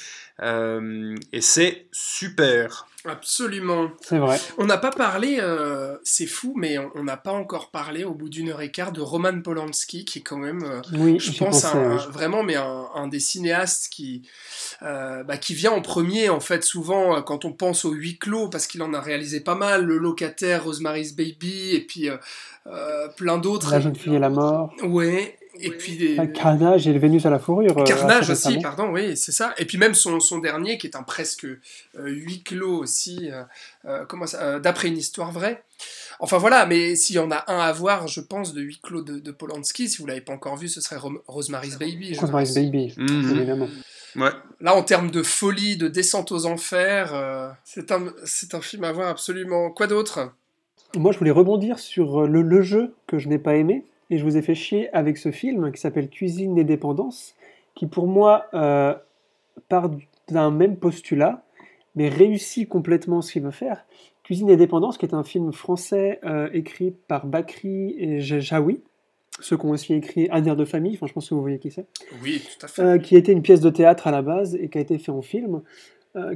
Euh, 0.43 1.16
et 1.32 1.40
c'est 1.40 1.86
super. 1.90 2.86
Absolument. 3.05 3.90
C'est 4.02 4.19
vrai. 4.19 4.39
On 4.59 4.66
n'a 4.66 4.77
pas 4.77 4.90
parlé, 4.90 5.39
euh, 5.40 5.97
c'est 6.02 6.27
fou, 6.27 6.52
mais 6.56 6.77
on 6.94 7.05
n'a 7.05 7.16
pas 7.16 7.32
encore 7.32 7.70
parlé 7.70 8.05
au 8.05 8.12
bout 8.12 8.28
d'une 8.28 8.51
heure 8.51 8.60
et 8.60 8.70
quart 8.70 8.93
de 8.93 9.01
Roman 9.01 9.40
Polanski, 9.40 10.05
qui 10.05 10.19
est 10.19 10.23
quand 10.23 10.36
même, 10.36 10.62
euh, 10.65 10.82
oui, 10.93 11.19
je 11.19 11.32
pense, 11.32 11.65
vraiment, 12.10 12.43
mais 12.43 12.56
un, 12.56 13.06
des 13.06 13.20
cinéastes 13.20 13.89
qui, 13.90 14.28
bah, 14.81 15.39
qui 15.40 15.55
vient 15.55 15.73
en 15.73 15.81
premier, 15.81 16.28
en 16.28 16.40
fait, 16.40 16.62
souvent 16.65 17.23
quand 17.23 17.44
on 17.44 17.52
pense 17.52 17.85
au 17.85 17.93
huis 17.93 18.19
clos, 18.19 18.48
parce 18.48 18.66
qu'il 18.66 18.77
en 18.82 18.94
a 18.94 19.00
réalisé 19.00 19.40
pas 19.40 19.55
mal, 19.55 19.84
Le 19.84 19.98
Locataire, 19.98 20.64
Rosemary's 20.64 21.14
Baby, 21.14 21.74
et 21.74 21.80
puis 21.80 22.09
plein 23.16 23.38
d'autres. 23.38 23.72
La 23.72 23.80
jeune 23.80 23.96
fille 23.96 24.14
et 24.14 24.18
la 24.18 24.30
mort. 24.30 24.72
Ouais, 24.82 25.38
et 25.60 25.70
puis 25.70 25.96
des... 25.96 26.16
Carnage 26.32 26.86
et 26.86 26.92
le 26.92 26.98
Vénus 26.98 27.26
à 27.26 27.30
la 27.30 27.38
fourrure. 27.38 27.76
Euh, 27.78 27.84
Carnage 27.84 28.30
aussi, 28.30 28.59
pardon, 28.59 28.90
oui, 28.90 29.16
c'est 29.16 29.32
ça. 29.32 29.55
Et 29.59 29.64
puis 29.64 29.78
même 29.78 29.94
son, 29.94 30.20
son 30.20 30.38
dernier, 30.38 30.78
qui 30.78 30.86
est 30.86 30.96
un 30.96 31.02
presque 31.02 31.44
euh, 31.44 31.59
huis 31.96 32.42
clos 32.42 32.78
aussi, 32.78 33.30
euh, 33.84 34.05
comment 34.06 34.26
ça, 34.26 34.60
d'après 34.60 34.88
une 34.88 34.98
histoire 34.98 35.32
vraie. 35.32 35.62
Enfin 36.20 36.38
voilà, 36.38 36.66
mais 36.66 36.96
s'il 36.96 37.16
y 37.16 37.18
en 37.18 37.30
a 37.30 37.44
un 37.48 37.60
à 37.60 37.72
voir, 37.72 38.09
je 38.09 38.20
pense, 38.20 38.52
de 38.52 38.60
huis 38.60 38.80
clos 38.82 39.02
de, 39.02 39.30
Polanski, 39.30 39.88
si 39.88 39.98
vous 39.98 40.06
l'avez 40.06 40.20
pas 40.20 40.32
encore 40.32 40.56
vu, 40.56 40.68
ce 40.68 40.80
serait 40.80 40.98
Rosemary's 41.26 41.78
Baby. 41.78 42.16
Rosemary's 42.18 42.55
Baby, 42.55 42.94
mhm. 42.96 43.36
évidemment. 43.36 43.68
Ouais. 44.16 44.30
Là, 44.60 44.74
en 44.74 44.82
termes 44.82 45.10
de 45.10 45.22
folie, 45.22 45.76
de 45.76 45.89
descente 45.89 46.32
aux 46.32 46.47
enfers, 46.47 47.56
c'est 47.64 47.93
un, 47.93 48.06
un 48.52 48.60
film 48.60 48.85
à 48.85 48.93
voir 48.93 49.09
absolument. 49.09 49.70
Quoi 49.70 49.86
d'autre? 49.86 50.32
Moi, 50.97 51.12
je 51.12 51.18
voulais 51.18 51.30
rebondir 51.30 51.78
sur 51.78 52.26
le, 52.26 52.43
le 52.43 52.62
jeu 52.62 52.94
que 53.06 53.18
je 53.18 53.28
n'ai 53.28 53.39
pas 53.39 53.56
aimé 53.56 53.85
et 54.10 54.18
je 54.18 54.24
vous 54.24 54.36
ai 54.36 54.43
fait 54.43 54.55
chier 54.55 54.89
avec 54.94 55.18
ce 55.18 55.30
film 55.30 55.70
qui 55.70 55.80
s'appelle 55.80 56.09
Cuisine 56.09 56.56
et 56.56 56.64
dépendance, 56.64 57.35
qui 57.74 57.86
pour 57.86 58.06
moi 58.06 58.47
euh, 58.55 58.94
part 59.68 59.90
d'un 60.28 60.51
même 60.51 60.76
postulat, 60.76 61.44
mais 61.94 62.09
réussit 62.09 62.68
complètement 62.68 63.20
ce 63.20 63.32
qu'il 63.32 63.43
veut 63.43 63.51
faire. 63.51 63.85
Cuisine 64.24 64.48
et 64.51 64.56
dépendance, 64.56 64.98
qui 64.98 65.06
est 65.06 65.14
un 65.14 65.24
film 65.24 65.52
français 65.52 66.20
euh, 66.24 66.48
écrit 66.52 66.90
par 66.90 67.26
Bakri 67.26 67.94
et 67.98 68.20
Jaoui, 68.20 68.80
ceux 69.40 69.56
qui 69.56 69.66
ont 69.66 69.70
aussi 69.70 69.94
écrit 69.94 70.28
Un 70.31 70.44
air 70.44 70.56
de 70.56 70.65
famille, 70.65 70.97
franchement, 70.97 71.20
si 71.20 71.35
vous 71.35 71.40
voyez 71.40 71.59
qui 71.59 71.70
c'est. 71.70 71.86
Oui, 72.23 72.43
tout 72.59 72.66
à 72.66 72.69
fait. 72.69 72.82
Euh, 72.82 72.98
qui 72.98 73.16
était 73.16 73.32
une 73.32 73.43
pièce 73.43 73.60
de 73.60 73.70
théâtre 73.70 74.06
à 74.06 74.10
la 74.10 74.23
base 74.23 74.55
et 74.55 74.69
qui 74.69 74.78
a 74.78 74.81
été 74.81 74.98
fait 74.98 75.12
en 75.12 75.23
film, 75.23 75.62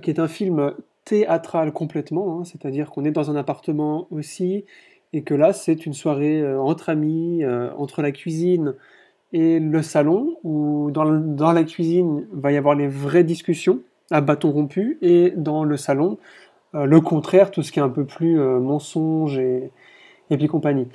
qui 0.01 0.11
est 0.11 0.21
un 0.21 0.29
film 0.29 0.75
théâtral 1.05 1.73
complètement, 1.73 2.41
hein, 2.41 2.45
c'est-à-dire 2.45 2.91
qu'on 2.91 3.05
est 3.05 3.11
dans 3.11 3.31
un 3.31 3.37
appartement 3.37 4.07
aussi, 4.11 4.65
et 5.13 5.23
que 5.23 5.35
là 5.35 5.53
c'est 5.53 5.87
une 5.87 5.95
soirée 5.95 6.41
euh, 6.41 6.61
entre 6.61 6.89
amis, 6.89 7.43
euh, 7.45 7.71
entre 7.77 8.03
la 8.03 8.13
cuisine 8.13 8.75
et 9.33 9.59
le 9.59 9.83
salon, 9.83 10.37
où 10.45 10.91
dans, 10.91 11.11
dans, 11.11 11.53
la 11.53 11.65
cuisine 11.65 12.27
va 12.33 12.53
y 12.53 12.57
avoir 12.57 12.75
les 12.75 12.89
vraies 12.89 13.25
discussions 13.25 13.81
à 14.11 14.21
bâton 14.21 14.51
rompu, 14.51 14.99
et 15.01 15.33
dans 15.37 15.65
le 15.65 15.77
salon, 15.77 16.19
euh, 16.75 16.85
le 16.85 17.01
contraire, 17.01 17.51
tout 17.51 17.63
ce 17.63 17.73
qui 17.73 17.79
est 17.79 17.83
un 17.83 17.89
peu 17.89 18.05
plus 18.05 18.37
mensonge 18.37 19.39
et, 19.39 19.71
et 20.31 20.37
puis 20.37 20.49
compagnie. 20.49 20.87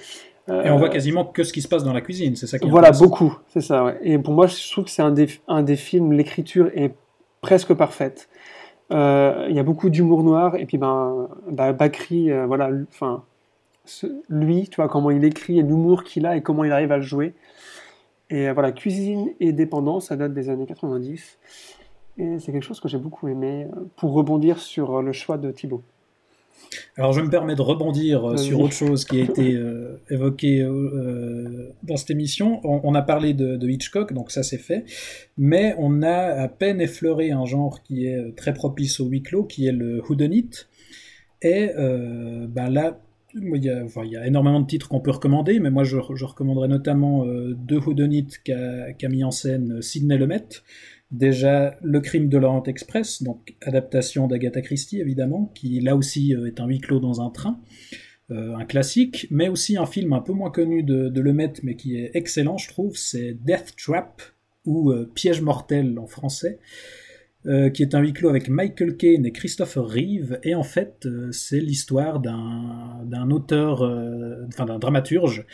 Et 0.50 0.70
on 0.70 0.78
voit 0.78 0.90
quasiment 0.90 1.26
que 1.26 1.44
ce 1.44 1.52
qui 1.52 1.62
se 1.62 1.68
passe 1.68 1.84
dans 1.84 1.94
la 1.94 2.02
cuisine, 2.02 2.36
c'est 2.36 2.48
ça 2.48 2.58
qui 2.58 2.68
est 2.68 2.70
Voilà, 2.70 2.92
beaucoup, 2.92 3.38
c'est 3.50 3.62
ça. 3.62 3.84
Ouais. 3.84 3.98
Et 4.02 4.18
pour 4.18 4.34
moi, 4.34 4.48
je 4.48 4.72
trouve 4.72 4.86
que 4.86 4.90
c'est 4.90 5.02
un 5.02 5.12
des, 5.12 5.28
un 5.48 5.62
des 5.62 5.76
films, 5.76 6.14
l'écriture 6.14 6.70
est 6.74 6.94
presque 7.42 7.74
parfaite. 7.74 8.30
Il 8.90 8.96
y 9.52 9.60
a 9.60 9.64
beaucoup 9.64 9.90
d'humour 9.90 10.24
noir, 10.24 10.56
et 10.56 10.66
puis 10.66 10.78
ben, 10.78 11.28
bah, 11.52 11.74
Bakri, 11.74 12.32
voilà, 12.48 12.70
enfin, 12.90 13.24
lui, 14.30 14.68
tu 14.70 14.78
vois, 14.78 14.88
comment 14.88 15.12
il 15.12 15.24
écrit 15.24 15.60
et 15.60 15.64
l'humour 15.64 16.04
qu'il 16.04 16.26
a 16.26 16.38
et 16.38 16.42
comment 16.42 16.64
il 16.64 16.72
arrive 16.72 16.92
à 16.92 16.98
le 16.98 17.04
jouer. 17.04 17.34
Et 18.30 18.50
euh, 18.50 18.54
voilà, 18.54 18.72
Cuisine 18.72 19.34
et 19.40 19.54
Dépendance, 19.54 20.08
ça 20.08 20.16
date 20.16 20.34
des 20.34 20.50
années 20.50 20.66
90. 20.66 21.38
Et 22.18 22.40
c'est 22.40 22.52
quelque 22.52 22.64
chose 22.64 22.80
que 22.80 22.88
j'ai 22.88 22.98
beaucoup 22.98 23.28
aimé 23.28 23.68
euh, 23.72 23.86
pour 23.96 24.14
rebondir 24.14 24.60
sur 24.60 24.98
euh, 24.98 25.02
le 25.02 25.14
choix 25.14 25.38
de 25.38 25.52
Thibaut. 25.52 25.84
Alors 26.96 27.14
je 27.14 27.22
me 27.22 27.30
permets 27.30 27.56
de 27.56 27.62
rebondir 27.62 28.26
euh, 28.26 28.38
sur 28.38 28.60
autre 28.60 28.74
chose 28.74 29.06
qui 29.06 29.20
a 29.20 29.24
été 29.24 29.54
euh, 29.56 30.02
évoqué 30.10 30.62
euh, 30.62 31.70
dans 31.84 31.98
cette 31.98 32.10
émission. 32.10 32.60
On, 32.64 32.82
on 32.84 32.96
a 32.96 33.02
parlé 33.02 33.34
de, 33.34 33.56
de 33.56 33.70
Hitchcock, 33.70 34.14
donc 34.14 34.32
ça 34.32 34.44
c'est 34.44 34.58
fait, 34.58 34.86
mais 35.38 35.76
on 35.78 36.02
a 36.02 36.12
à 36.12 36.48
peine 36.48 36.82
effleuré 36.82 37.32
un 37.32 37.46
genre 37.46 37.84
qui 37.84 38.06
est 38.08 38.36
très 38.36 38.54
propice 38.54 39.00
au 39.00 39.06
huis 39.06 39.22
clos, 39.22 39.44
qui 39.44 39.68
est 39.68 39.72
le 39.72 40.02
whodunit. 40.02 40.50
Et 41.44 41.70
ben 41.76 42.70
là, 42.70 43.00
il 43.36 43.64
y, 43.64 43.70
a, 43.70 43.84
enfin, 43.84 44.02
il 44.04 44.12
y 44.12 44.18
a 44.18 44.26
énormément 44.26 44.60
de 44.60 44.66
titres 44.66 44.90
qu'on 44.90 45.00
peut 45.00 45.12
recommander, 45.12 45.60
mais 45.60 45.70
moi 45.70 45.84
je, 45.84 45.98
je 46.16 46.26
recommanderais 46.26 46.68
notamment 46.68 47.26
deux 47.28 47.78
whodunits 47.78 48.28
qu'a 48.44 48.94
qu'a 48.94 49.10
mis 49.10 49.24
en 49.24 49.30
scène 49.30 49.82
Sidney 49.84 50.18
Lumet. 50.18 50.48
Déjà, 51.12 51.78
Le 51.82 52.02
crime 52.02 52.28
de 52.28 52.38
l'Orient 52.38 52.64
Express, 52.64 53.24
donc 53.24 53.56
adaptation 53.62 54.28
d'Agatha 54.28 54.62
Christie 54.62 55.00
évidemment, 55.00 55.52
qui 55.56 55.80
là 55.80 55.96
aussi 55.96 56.36
euh, 56.36 56.48
est 56.48 56.60
un 56.60 56.68
huis 56.68 56.80
clos 56.80 57.00
dans 57.00 57.22
un 57.22 57.30
train, 57.30 57.62
euh, 58.30 58.56
un 58.56 58.66
classique, 58.66 59.26
mais 59.32 59.48
aussi 59.48 59.78
un 59.78 59.86
film 59.86 60.12
un 60.12 60.20
peu 60.20 60.34
moins 60.34 60.52
connu 60.52 60.84
de, 60.84 61.08
de 61.08 61.22
Lemet, 61.22 61.54
mais 61.64 61.78
qui 61.78 61.96
est 61.96 62.12
excellent, 62.14 62.58
je 62.58 62.68
trouve, 62.68 62.98
c'est 62.98 63.38
Death 63.42 63.76
Trap, 63.78 64.22
ou 64.66 64.92
euh, 64.92 65.10
Piège 65.16 65.42
mortel 65.42 65.98
en 65.98 66.08
français, 66.08 66.60
qui 67.74 67.82
est 67.82 67.96
un 67.96 68.02
huis 68.02 68.12
clos 68.12 68.28
avec 68.28 68.50
Michael 68.50 68.98
Caine 68.98 69.26
et 69.26 69.32
Christopher 69.32 69.88
Reeve, 69.88 70.38
et 70.44 70.54
en 70.54 70.64
fait, 70.64 71.08
c'est 71.32 71.62
l'histoire 71.62 72.20
d'un 72.20 73.32
auteur, 73.32 73.84
enfin 74.50 74.66
d'un 74.66 74.78
dramaturge, 74.78 75.46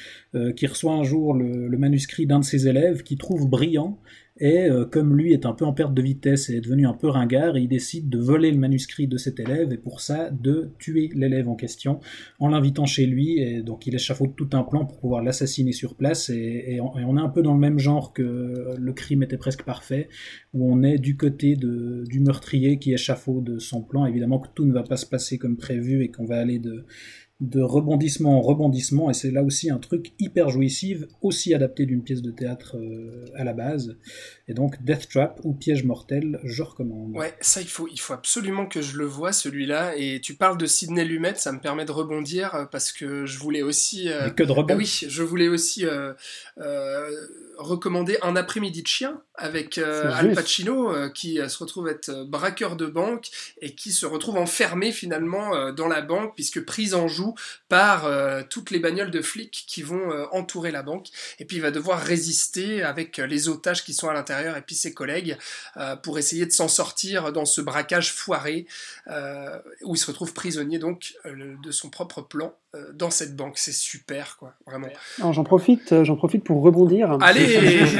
qui 0.55 0.65
reçoit 0.65 0.93
un 0.93 1.03
jour 1.03 1.35
le 1.35 1.77
manuscrit 1.77 2.25
d'un 2.25 2.39
de 2.39 2.45
ses 2.45 2.67
élèves, 2.67 3.03
qui 3.03 3.15
trouve 3.15 3.47
brillant, 3.47 3.99
et 4.39 4.65
euh, 4.65 4.85
comme 4.85 5.15
lui 5.15 5.31
est 5.31 5.45
un 5.45 5.53
peu 5.53 5.63
en 5.63 5.73
perte 5.73 5.93
de 5.93 6.01
vitesse 6.01 6.49
et 6.49 6.55
est 6.55 6.61
devenu 6.61 6.87
un 6.87 6.93
peu 6.93 7.07
ringard, 7.07 7.55
il 7.55 7.67
décide 7.67 8.09
de 8.09 8.17
voler 8.17 8.51
le 8.51 8.57
manuscrit 8.57 9.07
de 9.07 9.17
cet 9.17 9.39
élève 9.39 9.71
et 9.71 9.77
pour 9.77 10.01
ça 10.01 10.31
de 10.31 10.71
tuer 10.79 11.11
l'élève 11.13 11.47
en 11.47 11.55
question 11.55 11.99
en 12.39 12.49
l'invitant 12.49 12.87
chez 12.87 13.05
lui. 13.05 13.39
Et 13.39 13.61
donc 13.61 13.85
il 13.85 13.93
échafaude 13.93 14.35
tout 14.35 14.49
un 14.53 14.63
plan 14.63 14.85
pour 14.85 14.99
pouvoir 14.99 15.21
l'assassiner 15.21 15.71
sur 15.71 15.95
place. 15.95 16.31
Et, 16.31 16.79
on, 16.81 17.17
est 17.17 17.21
un 17.21 17.29
peu 17.29 17.43
dans 17.43 17.53
le 17.53 17.59
même 17.59 17.77
genre 17.77 18.11
que 18.11 18.73
le 18.75 18.93
crime 18.93 19.21
était 19.21 19.37
presque 19.37 19.63
parfait, 19.63 20.09
où 20.53 20.71
on 20.71 20.81
est 20.81 20.97
du 20.97 21.15
côté 21.15 21.55
du 21.55 22.19
meurtrier 22.19 22.79
qui 22.79 22.91
échafaude 22.91 23.59
son 23.59 23.83
plan. 23.83 24.07
Évidemment 24.07 24.39
que 24.39 24.49
tout 24.55 24.65
ne 24.65 24.73
va 24.73 24.83
pas 24.83 24.97
se 24.97 25.05
passer 25.05 25.37
comme 25.37 25.57
prévu 25.57 26.03
et 26.03 26.09
qu'on 26.09 26.25
va 26.25 26.39
aller 26.39 26.57
de 26.57 26.85
de 27.43 27.61
rebondissement 27.61 28.37
en 28.37 28.41
rebondissement, 28.41 29.09
et 29.09 29.13
c'est 29.13 29.29
là 29.29 29.43
aussi 29.43 29.69
un 29.69 29.77
truc 29.77 30.13
hyper 30.17 30.47
jouissif, 30.49 31.03
aussi 31.21 31.53
adapté 31.53 31.85
d'une 31.85 32.01
pièce 32.01 32.21
de 32.21 32.31
théâtre 32.31 32.77
euh, 32.77 33.25
à 33.35 33.43
la 33.43 33.51
base. 33.51 33.97
Et 34.47 34.53
donc 34.53 34.81
Death 34.83 35.09
Trap 35.09 35.41
ou 35.43 35.53
Piège 35.53 35.83
mortel, 35.83 36.39
je 36.45 36.63
recommande. 36.63 37.15
Ouais, 37.17 37.33
ça, 37.41 37.59
il 37.59 37.67
faut, 37.67 37.87
il 37.91 37.99
faut 37.99 38.13
absolument 38.13 38.65
que 38.65 38.81
je 38.81 38.97
le 38.97 39.05
vois, 39.05 39.33
celui-là. 39.33 39.93
Et 39.97 40.21
tu 40.21 40.35
parles 40.35 40.57
de 40.57 40.65
Sidney 40.65 41.03
Lumet, 41.03 41.35
ça 41.35 41.51
me 41.51 41.59
permet 41.59 41.83
de 41.83 41.91
rebondir 41.91 42.55
euh, 42.55 42.65
parce 42.65 42.93
que 42.93 43.25
je 43.25 43.37
voulais 43.39 43.61
aussi. 43.61 44.09
euh, 44.09 44.25
Mais 44.25 44.31
que 44.33 44.43
de 44.43 44.47
bah 44.47 44.53
rebond. 44.55 44.75
oui, 44.77 45.01
je 45.05 45.23
voulais 45.23 45.49
aussi 45.49 45.85
euh, 45.85 46.13
recommander 47.57 48.17
Un 48.21 48.35
après-midi 48.37 48.83
de 48.83 48.87
chien 48.87 49.21
avec 49.35 49.77
Al. 49.77 50.33
Pacino 50.33 50.93
qui 51.13 51.39
se 51.47 51.57
retrouve 51.57 51.87
être 51.89 52.23
braqueur 52.25 52.75
de 52.77 52.85
banque 52.85 53.29
et 53.61 53.75
qui 53.75 53.91
se 53.91 54.05
retrouve 54.05 54.37
enfermé 54.37 54.91
finalement 54.91 55.71
dans 55.71 55.87
la 55.87 56.01
banque 56.01 56.35
puisque 56.35 56.63
prise 56.63 56.93
en 56.93 57.07
joue 57.07 57.32
par 57.69 58.05
euh, 58.05 58.41
toutes 58.49 58.71
les 58.71 58.79
bagnoles 58.79 59.11
de 59.11 59.21
flics 59.21 59.65
qui 59.67 59.81
vont 59.81 60.11
euh, 60.11 60.25
entourer 60.31 60.71
la 60.71 60.83
banque. 60.83 61.07
Et 61.39 61.45
puis 61.45 61.57
il 61.57 61.61
va 61.61 61.71
devoir 61.71 61.99
résister 61.99 62.83
avec 62.83 63.19
euh, 63.19 63.27
les 63.27 63.49
otages 63.49 63.83
qui 63.83 63.93
sont 63.93 64.09
à 64.09 64.13
l'intérieur 64.13 64.57
et 64.57 64.61
puis 64.61 64.75
ses 64.75 64.93
collègues 64.93 65.37
pour 66.01 66.17
essayer 66.17 66.45
de 66.45 66.51
s'en 66.51 66.67
sortir 66.67 67.31
dans 67.31 67.45
ce 67.45 67.61
braquage 67.61 68.13
foiré 68.13 68.65
où 69.83 69.95
il 69.95 69.97
se 69.97 70.07
retrouve 70.07 70.33
prisonnier 70.33 70.79
donc 70.79 71.13
de 71.25 71.71
son 71.71 71.89
propre 71.89 72.21
plan 72.21 72.53
dans 72.93 73.09
cette 73.09 73.35
banque. 73.35 73.57
C'est 73.57 73.73
super 73.73 74.37
quoi, 74.37 74.53
vraiment. 74.65 74.89
J'en 75.17 75.43
profite, 75.43 76.03
j'en 76.03 76.15
profite 76.15 76.43
pour 76.43 76.61
rebondir. 76.61 77.17
Allez 77.21 77.99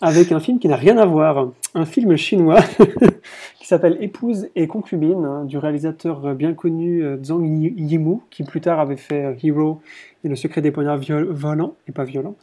avec 0.00 0.32
un 0.32 0.40
film 0.40 0.58
qui 0.58 0.68
n'a 0.68 0.76
rien 0.76 0.96
à 0.98 1.06
voir, 1.06 1.50
un 1.74 1.84
film 1.84 2.16
chinois 2.16 2.60
qui 3.60 3.66
s'appelle 3.66 3.98
Épouse 4.00 4.48
et 4.56 4.66
concubine 4.66 5.24
hein, 5.24 5.44
du 5.44 5.58
réalisateur 5.58 6.34
bien 6.34 6.54
connu 6.54 7.02
euh, 7.04 7.16
Zhang 7.22 7.44
Yi- 7.44 7.74
Yimou 7.76 8.22
qui 8.30 8.44
plus 8.44 8.60
tard 8.60 8.80
avait 8.80 8.96
fait 8.96 9.24
euh, 9.24 9.34
Hero 9.42 9.80
et 10.24 10.28
Le 10.28 10.36
secret 10.36 10.62
des 10.62 10.70
poignards 10.70 10.98
volants 11.30 11.74
et 11.88 11.92
pas 11.92 12.04
violents. 12.04 12.36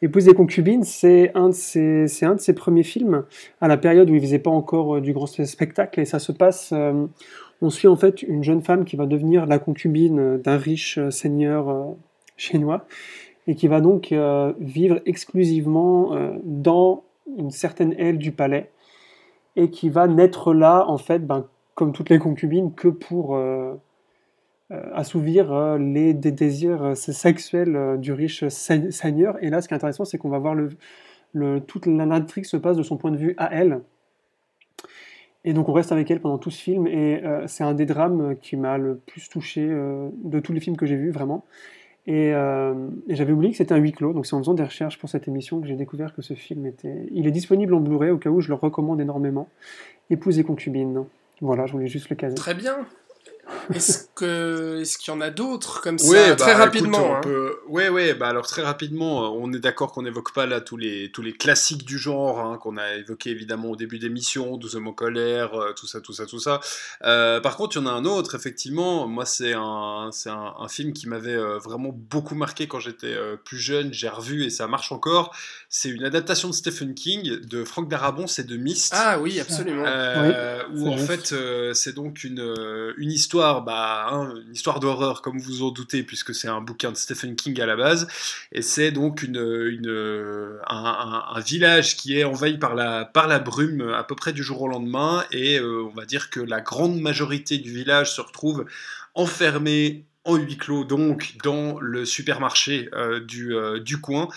Épouse 0.00 0.26
et 0.28 0.34
concubine, 0.34 0.82
c'est 0.82 1.30
un, 1.34 1.48
de 1.50 1.54
ses- 1.54 2.24
un 2.24 2.34
de 2.34 2.40
ses 2.40 2.54
premiers 2.54 2.82
films 2.82 3.24
à 3.60 3.68
la 3.68 3.76
période 3.76 4.10
où 4.10 4.14
il 4.14 4.20
faisait 4.20 4.38
pas 4.40 4.50
encore 4.50 4.96
euh, 4.96 5.00
du 5.00 5.12
grand 5.12 5.26
spectacle 5.26 6.00
et 6.00 6.04
ça 6.04 6.18
se 6.18 6.32
passe. 6.32 6.72
on 7.62 7.70
suit 7.70 7.88
en 7.88 7.96
fait 7.96 8.22
une 8.22 8.42
jeune 8.42 8.62
femme 8.62 8.84
qui 8.84 8.96
va 8.96 9.06
devenir 9.06 9.46
la 9.46 9.58
concubine 9.58 10.38
d'un 10.38 10.56
riche 10.56 10.98
seigneur 11.10 11.94
chinois 12.36 12.86
et 13.46 13.54
qui 13.54 13.68
va 13.68 13.80
donc 13.80 14.12
euh, 14.12 14.52
vivre 14.60 15.00
exclusivement 15.06 16.14
euh, 16.14 16.38
dans 16.44 17.04
une 17.38 17.50
certaine 17.50 17.94
aile 17.98 18.18
du 18.18 18.32
palais 18.32 18.70
et 19.56 19.70
qui 19.70 19.88
va 19.88 20.06
naître 20.06 20.54
là 20.54 20.84
en 20.88 20.98
fait 20.98 21.26
ben, 21.26 21.46
comme 21.74 21.92
toutes 21.92 22.10
les 22.10 22.18
concubines 22.18 22.72
que 22.74 22.88
pour 22.88 23.36
euh, 23.36 23.74
assouvir 24.94 25.78
les 25.78 26.14
désirs 26.14 26.96
sexuels 26.96 27.98
du 27.98 28.12
riche 28.12 28.48
se- 28.48 28.90
seigneur. 28.90 29.36
Et 29.42 29.50
là 29.50 29.60
ce 29.60 29.68
qui 29.68 29.74
est 29.74 29.76
intéressant 29.76 30.04
c'est 30.04 30.18
qu'on 30.18 30.30
va 30.30 30.38
voir 30.38 30.54
le, 30.54 30.70
le, 31.32 31.60
toute 31.60 31.86
l'intrigue 31.86 32.44
se 32.44 32.56
passe 32.56 32.76
de 32.76 32.82
son 32.82 32.96
point 32.96 33.10
de 33.10 33.16
vue 33.16 33.34
à 33.36 33.52
elle. 33.54 33.80
Et 35.44 35.52
donc 35.52 35.68
on 35.68 35.72
reste 35.72 35.92
avec 35.92 36.10
elle 36.10 36.20
pendant 36.20 36.38
tout 36.38 36.50
ce 36.50 36.62
film 36.62 36.86
et 36.86 37.22
c'est 37.46 37.64
un 37.64 37.74
des 37.74 37.84
drames 37.84 38.36
qui 38.40 38.56
m'a 38.56 38.78
le 38.78 38.96
plus 38.96 39.28
touché 39.28 39.66
de 39.66 40.40
tous 40.40 40.52
les 40.52 40.60
films 40.60 40.76
que 40.76 40.86
j'ai 40.86 40.96
vus 40.96 41.10
vraiment 41.10 41.44
et, 42.06 42.32
euh, 42.34 42.74
et 43.08 43.14
j'avais 43.14 43.32
oublié 43.32 43.52
que 43.52 43.58
c'était 43.58 43.74
un 43.74 43.78
huis 43.78 43.92
clos, 43.92 44.12
donc 44.12 44.26
c'est 44.26 44.34
en 44.34 44.38
faisant 44.38 44.54
des 44.54 44.64
recherches 44.64 44.98
pour 44.98 45.08
cette 45.08 45.28
émission 45.28 45.60
que 45.60 45.68
j'ai 45.68 45.76
découvert 45.76 46.14
que 46.14 46.22
ce 46.22 46.34
film 46.34 46.66
était. 46.66 47.06
Il 47.12 47.26
est 47.26 47.30
disponible 47.30 47.74
en 47.74 47.80
Blu-ray 47.80 48.10
au 48.10 48.18
cas 48.18 48.30
où 48.30 48.40
je 48.40 48.48
le 48.48 48.54
recommande 48.54 49.00
énormément. 49.00 49.48
Épouse 50.10 50.38
et 50.38 50.44
concubine. 50.44 51.04
Voilà, 51.40 51.66
je 51.66 51.72
voulais 51.72 51.86
juste 51.86 52.10
le 52.10 52.16
caser. 52.16 52.34
Très 52.34 52.54
bien. 52.54 52.86
Que 54.26 54.78
est-ce 54.80 54.98
qu'il 54.98 55.12
y 55.12 55.16
en 55.16 55.20
a 55.20 55.30
d'autres 55.30 55.80
comme 55.80 55.98
ça 55.98 56.08
Ouais, 56.10 56.28
bah, 56.30 56.36
très 56.36 56.50
écoute, 56.52 56.62
rapidement 56.64 57.10
on 57.10 57.14
hein? 57.16 57.20
peut- 57.22 57.58
Ouais, 57.68 57.88
ouais, 57.88 58.14
bah 58.14 58.28
alors 58.28 58.46
très 58.46 58.62
rapidement, 58.62 59.24
euh, 59.24 59.28
on 59.40 59.52
est 59.52 59.58
d'accord 59.58 59.92
qu'on 59.92 60.02
n'évoque 60.02 60.32
pas 60.32 60.46
là 60.46 60.60
tous 60.60 60.76
les, 60.76 61.10
tous 61.10 61.22
les 61.22 61.32
classiques 61.32 61.84
du 61.84 61.98
genre, 61.98 62.40
hein, 62.40 62.58
qu'on 62.60 62.76
a 62.76 62.94
évoqué 62.94 63.30
évidemment 63.30 63.70
au 63.70 63.76
début 63.76 63.98
d'émission, 63.98 64.56
12 64.56 64.76
hommes 64.76 64.88
en 64.88 64.92
colère, 64.92 65.54
euh, 65.54 65.72
tout 65.72 65.86
ça, 65.86 66.00
tout 66.00 66.12
ça, 66.12 66.26
tout 66.26 66.38
ça. 66.38 66.60
Euh, 67.04 67.40
par 67.40 67.56
contre, 67.56 67.76
il 67.76 67.80
y 67.80 67.82
en 67.82 67.86
a 67.86 67.92
un 67.92 68.04
autre, 68.04 68.34
effectivement, 68.34 69.06
moi 69.06 69.24
c'est 69.26 69.54
un, 69.54 70.10
c'est 70.12 70.30
un, 70.30 70.54
un 70.58 70.68
film 70.68 70.92
qui 70.92 71.08
m'avait 71.08 71.34
euh, 71.34 71.58
vraiment 71.58 71.90
beaucoup 71.92 72.34
marqué 72.34 72.66
quand 72.68 72.78
j'étais 72.80 73.06
euh, 73.14 73.36
plus 73.36 73.58
jeune, 73.58 73.92
j'ai 73.92 74.08
revu 74.08 74.44
et 74.44 74.50
ça 74.50 74.66
marche 74.66 74.92
encore. 74.92 75.34
C'est 75.68 75.88
une 75.88 76.04
adaptation 76.04 76.48
de 76.48 76.54
Stephen 76.54 76.94
King, 76.94 77.40
de 77.40 77.64
Frank 77.64 77.88
Darabont, 77.88 78.26
c'est 78.26 78.46
de 78.46 78.56
Myst. 78.56 78.92
Ah 78.96 79.18
oui, 79.18 79.40
absolument. 79.40 79.84
Euh, 79.86 80.62
où 80.74 80.88
en 80.88 80.96
fait 80.98 81.32
euh, 81.32 81.72
c'est 81.74 81.94
donc 81.94 82.24
une, 82.24 82.92
une 82.98 83.10
histoire, 83.10 83.62
bah, 83.62 84.08
hein, 84.12 84.34
une 84.46 84.54
histoire 84.54 84.80
d'horreur 84.80 85.22
comme 85.22 85.38
vous 85.38 85.62
en 85.62 85.70
doutez 85.70 86.02
puisque 86.02 86.34
c'est 86.34 86.48
un 86.48 86.60
bouquin 86.60 86.92
de 86.92 86.96
Stephen 86.96 87.34
King 87.36 87.60
à 87.60 87.66
la 87.66 87.76
base. 87.76 88.06
Et 88.52 88.62
c'est 88.62 88.92
donc 88.92 89.22
une, 89.22 90.58
un, 90.68 91.40
village 91.40 91.96
qui 91.96 92.18
est 92.18 92.24
envahi 92.24 92.58
par 92.58 92.74
la, 92.74 93.38
brume 93.38 93.92
à 93.94 94.04
peu 94.04 94.14
près 94.14 94.32
du 94.32 94.42
jour 94.42 94.62
au 94.62 94.68
lendemain. 94.68 95.24
Et 95.32 95.58
euh, 95.58 95.84
on 95.84 95.94
va 95.94 96.04
dire 96.04 96.30
que 96.30 96.40
la 96.40 96.60
grande 96.60 97.00
majorité 97.00 97.58
du 97.58 97.72
village 97.72 98.14
se 98.14 98.20
retrouve 98.20 98.66
enfermé 99.14 100.04
en 100.24 100.36
huis 100.36 100.56
clos, 100.56 100.84
donc 100.84 101.34
dans 101.42 101.80
le 101.80 102.04
supermarché 102.04 102.88
euh, 102.94 103.18
du, 103.18 103.56
euh, 103.56 103.80
du 103.80 104.00
coin, 104.00 104.28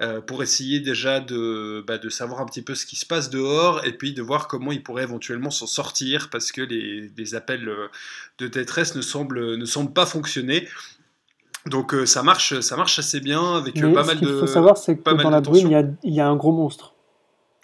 euh, 0.00 0.20
pour 0.22 0.42
essayer 0.42 0.80
déjà 0.80 1.20
de, 1.20 1.84
bah, 1.86 1.98
de 1.98 2.08
savoir 2.08 2.40
un 2.40 2.46
petit 2.46 2.62
peu 2.62 2.74
ce 2.74 2.86
qui 2.86 2.96
se 2.96 3.04
passe 3.04 3.28
dehors 3.28 3.84
et 3.84 3.92
puis 3.92 4.14
de 4.14 4.22
voir 4.22 4.48
comment 4.48 4.72
ils 4.72 4.82
pourraient 4.82 5.02
éventuellement 5.02 5.50
s'en 5.50 5.66
sortir 5.66 6.30
parce 6.30 6.50
que 6.50 6.62
les, 6.62 7.10
les 7.16 7.34
appels 7.34 7.68
de 8.38 8.48
détresse 8.48 8.94
ne 8.94 9.02
semblent, 9.02 9.56
ne 9.56 9.64
semblent 9.66 9.92
pas 9.92 10.06
fonctionner. 10.06 10.66
Donc 11.66 11.94
ça, 12.04 12.22
marche, 12.22 12.60
ça 12.60 12.76
marche 12.76 12.98
assez 12.98 13.20
bien 13.20 13.56
avec 13.56 13.76
euh, 13.82 13.88
Mais 13.88 13.92
pas 13.94 14.02
ce 14.02 14.06
mal 14.08 14.18
qu'il 14.18 14.28
de. 14.28 14.38
faut 14.40 14.46
savoir, 14.46 14.76
c'est 14.78 14.96
que 14.96 15.02
pas 15.02 15.14
mal 15.14 15.24
dans 15.24 15.30
de 15.30 15.34
la 15.34 15.40
brume, 15.40 15.66
il 15.66 15.72
y 15.72 15.74
a, 15.74 15.82
il 16.02 16.14
y 16.14 16.20
a 16.20 16.26
un 16.26 16.36
gros 16.36 16.52
monstre. 16.52 16.94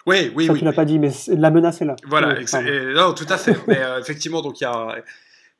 Oui, 0.07 0.31
oui, 0.35 0.47
Ça, 0.47 0.53
oui. 0.53 0.59
tu 0.59 0.65
l'as 0.65 0.73
pas 0.73 0.85
dit, 0.85 0.97
mais 0.97 1.11
la 1.27 1.51
menace 1.51 1.81
est 1.81 1.85
là. 1.85 1.95
Voilà, 2.07 2.35
Oui, 2.35 2.45
et- 2.67 2.93
non, 2.95 3.13
tout 3.13 3.27
à 3.29 3.37
fait. 3.37 3.55
Mais 3.67 3.77
euh, 3.83 3.99
effectivement, 3.99 4.41
donc 4.41 4.59
il 4.59 4.63
y 4.63 4.67
a, 4.67 4.95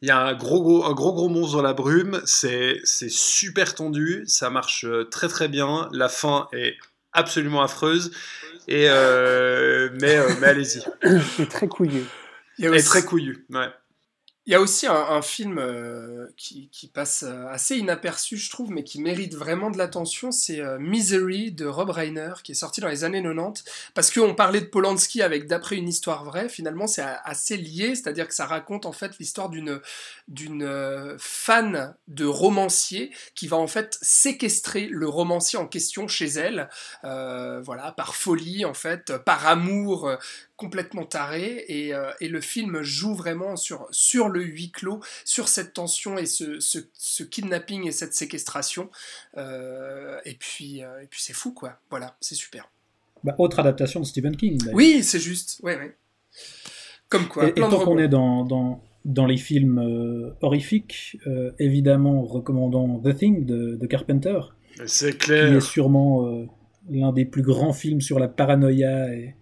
il 0.01 0.07
y 0.07 0.11
a 0.11 0.19
un 0.19 0.33
gros, 0.33 0.61
gros, 0.61 0.85
un 0.85 0.93
gros, 0.93 1.13
gros 1.13 1.29
monstre 1.29 1.57
dans 1.57 1.61
la 1.61 1.73
brume. 1.73 2.21
C'est, 2.25 2.81
c'est 2.83 3.11
super 3.11 3.75
tendu. 3.75 4.23
Ça 4.25 4.49
marche 4.49 4.85
euh, 4.85 5.03
très, 5.05 5.27
très 5.27 5.47
bien. 5.47 5.89
La 5.91 6.09
fin 6.09 6.47
est 6.53 6.75
absolument 7.13 7.61
affreuse. 7.61 8.11
Et 8.67 8.87
euh, 8.89 9.89
mais, 10.01 10.17
euh, 10.17 10.33
mais 10.39 10.47
allez-y. 10.47 10.81
C'est 11.37 11.49
très 11.49 11.67
couillu. 11.67 12.05
Il 12.57 12.63
y 12.63 12.67
a 12.67 12.69
Elle 12.69 12.75
est 12.75 12.79
aussi, 12.79 12.89
très 12.89 13.03
couillue. 13.03 13.45
Ouais. 13.51 13.69
Il 14.47 14.53
y 14.53 14.55
a 14.55 14.59
aussi 14.59 14.87
un, 14.87 15.21
film 15.21 15.59
euh, 15.59 16.25
qui, 16.35 16.91
passe 16.91 17.21
euh, 17.21 17.45
assez 17.49 17.77
inaperçu, 17.77 18.37
je 18.37 18.49
trouve, 18.49 18.71
mais 18.71 18.83
qui 18.83 18.99
mérite 18.99 19.35
vraiment 19.35 19.69
de 19.69 19.77
l'attention, 19.77 20.31
c'est 20.31 20.59
euh, 20.61 20.79
Misery 20.79 21.51
de 21.51 21.67
Rob 21.67 21.91
Reiner, 21.91 22.33
qui 22.43 22.53
est 22.53 22.55
sorti 22.55 22.81
dans 22.81 22.87
les 22.87 23.03
années 23.03 23.21
90. 23.21 23.63
Parce 23.93 24.09
qu'on 24.09 24.33
parlait 24.33 24.61
de 24.61 24.65
Polanski 24.65 25.21
avec 25.21 25.45
D'après 25.45 25.75
une 25.75 25.87
histoire 25.87 26.23
vraie, 26.23 26.49
finalement 26.49 26.87
c'est 26.87 27.03
assez 27.23 27.55
lié, 27.55 27.93
c'est-à-dire 27.93 28.27
que 28.27 28.33
ça 28.33 28.47
raconte 28.47 28.87
en 28.87 28.91
fait 28.91 29.19
l'histoire 29.19 29.49
d'une 29.49 29.79
fan 31.19 31.95
de 32.07 32.25
romancier 32.25 33.11
qui 33.35 33.47
va 33.47 33.57
en 33.57 33.67
fait 33.67 33.99
séquestrer 34.01 34.87
le 34.89 35.07
romancier 35.07 35.59
en 35.59 35.67
question 35.67 36.07
chez 36.07 36.27
elle, 36.27 36.69
voilà, 37.03 37.91
par 37.97 38.15
folie 38.15 38.65
en 38.65 38.73
fait, 38.73 39.17
par 39.17 39.45
amour 39.45 40.09
complètement 40.61 41.05
taré, 41.05 41.65
et, 41.67 41.93
euh, 41.93 42.11
et 42.21 42.27
le 42.29 42.39
film 42.39 42.81
joue 42.83 43.15
vraiment 43.15 43.55
sur, 43.55 43.87
sur 43.91 44.29
le 44.29 44.41
huis 44.43 44.69
clos, 44.71 44.99
sur 45.25 45.47
cette 45.47 45.73
tension 45.73 46.17
et 46.19 46.27
ce, 46.27 46.59
ce, 46.59 46.79
ce 46.93 47.23
kidnapping 47.23 47.87
et 47.87 47.91
cette 47.91 48.13
séquestration, 48.13 48.89
Euh, 49.37 50.19
et 50.25 50.35
puis, 50.35 50.83
euh, 50.83 51.03
et 51.03 51.07
puis 51.07 51.21
c'est 51.25 51.33
fou 51.41 51.51
quoi, 51.53 51.71
voilà, 51.89 52.15
c'est 52.21 52.35
super. 52.35 52.63
Bah, 53.23 53.35
autre 53.37 53.59
adaptation 53.59 53.99
de 54.01 54.05
Stephen 54.05 54.35
King. 54.35 54.57
d'ailleurs. 54.59 54.75
Oui, 54.75 55.03
c'est 55.03 55.19
juste, 55.19 55.59
ouais, 55.63 55.75
ouais. 55.77 55.95
Comme 57.09 57.27
quoi, 57.27 57.45
et, 57.45 57.49
et 57.49 57.53
plein 57.53 57.67
de 57.69 57.75
tant 57.75 57.83
qu'on 57.85 57.97
est 57.97 58.07
dans, 58.07 58.45
dans, 58.45 58.83
dans 59.05 59.25
les 59.25 59.37
films 59.37 59.79
euh, 59.79 60.33
horrifiques, 60.41 61.17
euh, 61.27 61.51
évidemment, 61.59 62.23
recommandons 62.23 62.99
The 62.99 63.15
Thing 63.17 63.45
de, 63.45 63.77
de 63.81 63.87
Carpenter, 63.87 64.39
C'est 64.85 65.11
qui 65.13 65.25
clair. 65.25 65.53
est 65.55 65.61
sûrement 65.61 66.25
euh, 66.27 66.45
l'un 66.89 67.11
des 67.13 67.25
plus 67.25 67.41
grands 67.43 67.73
films 67.73 68.01
sur 68.01 68.19
la 68.19 68.27
paranoïa 68.27 69.13
et, 69.13 69.35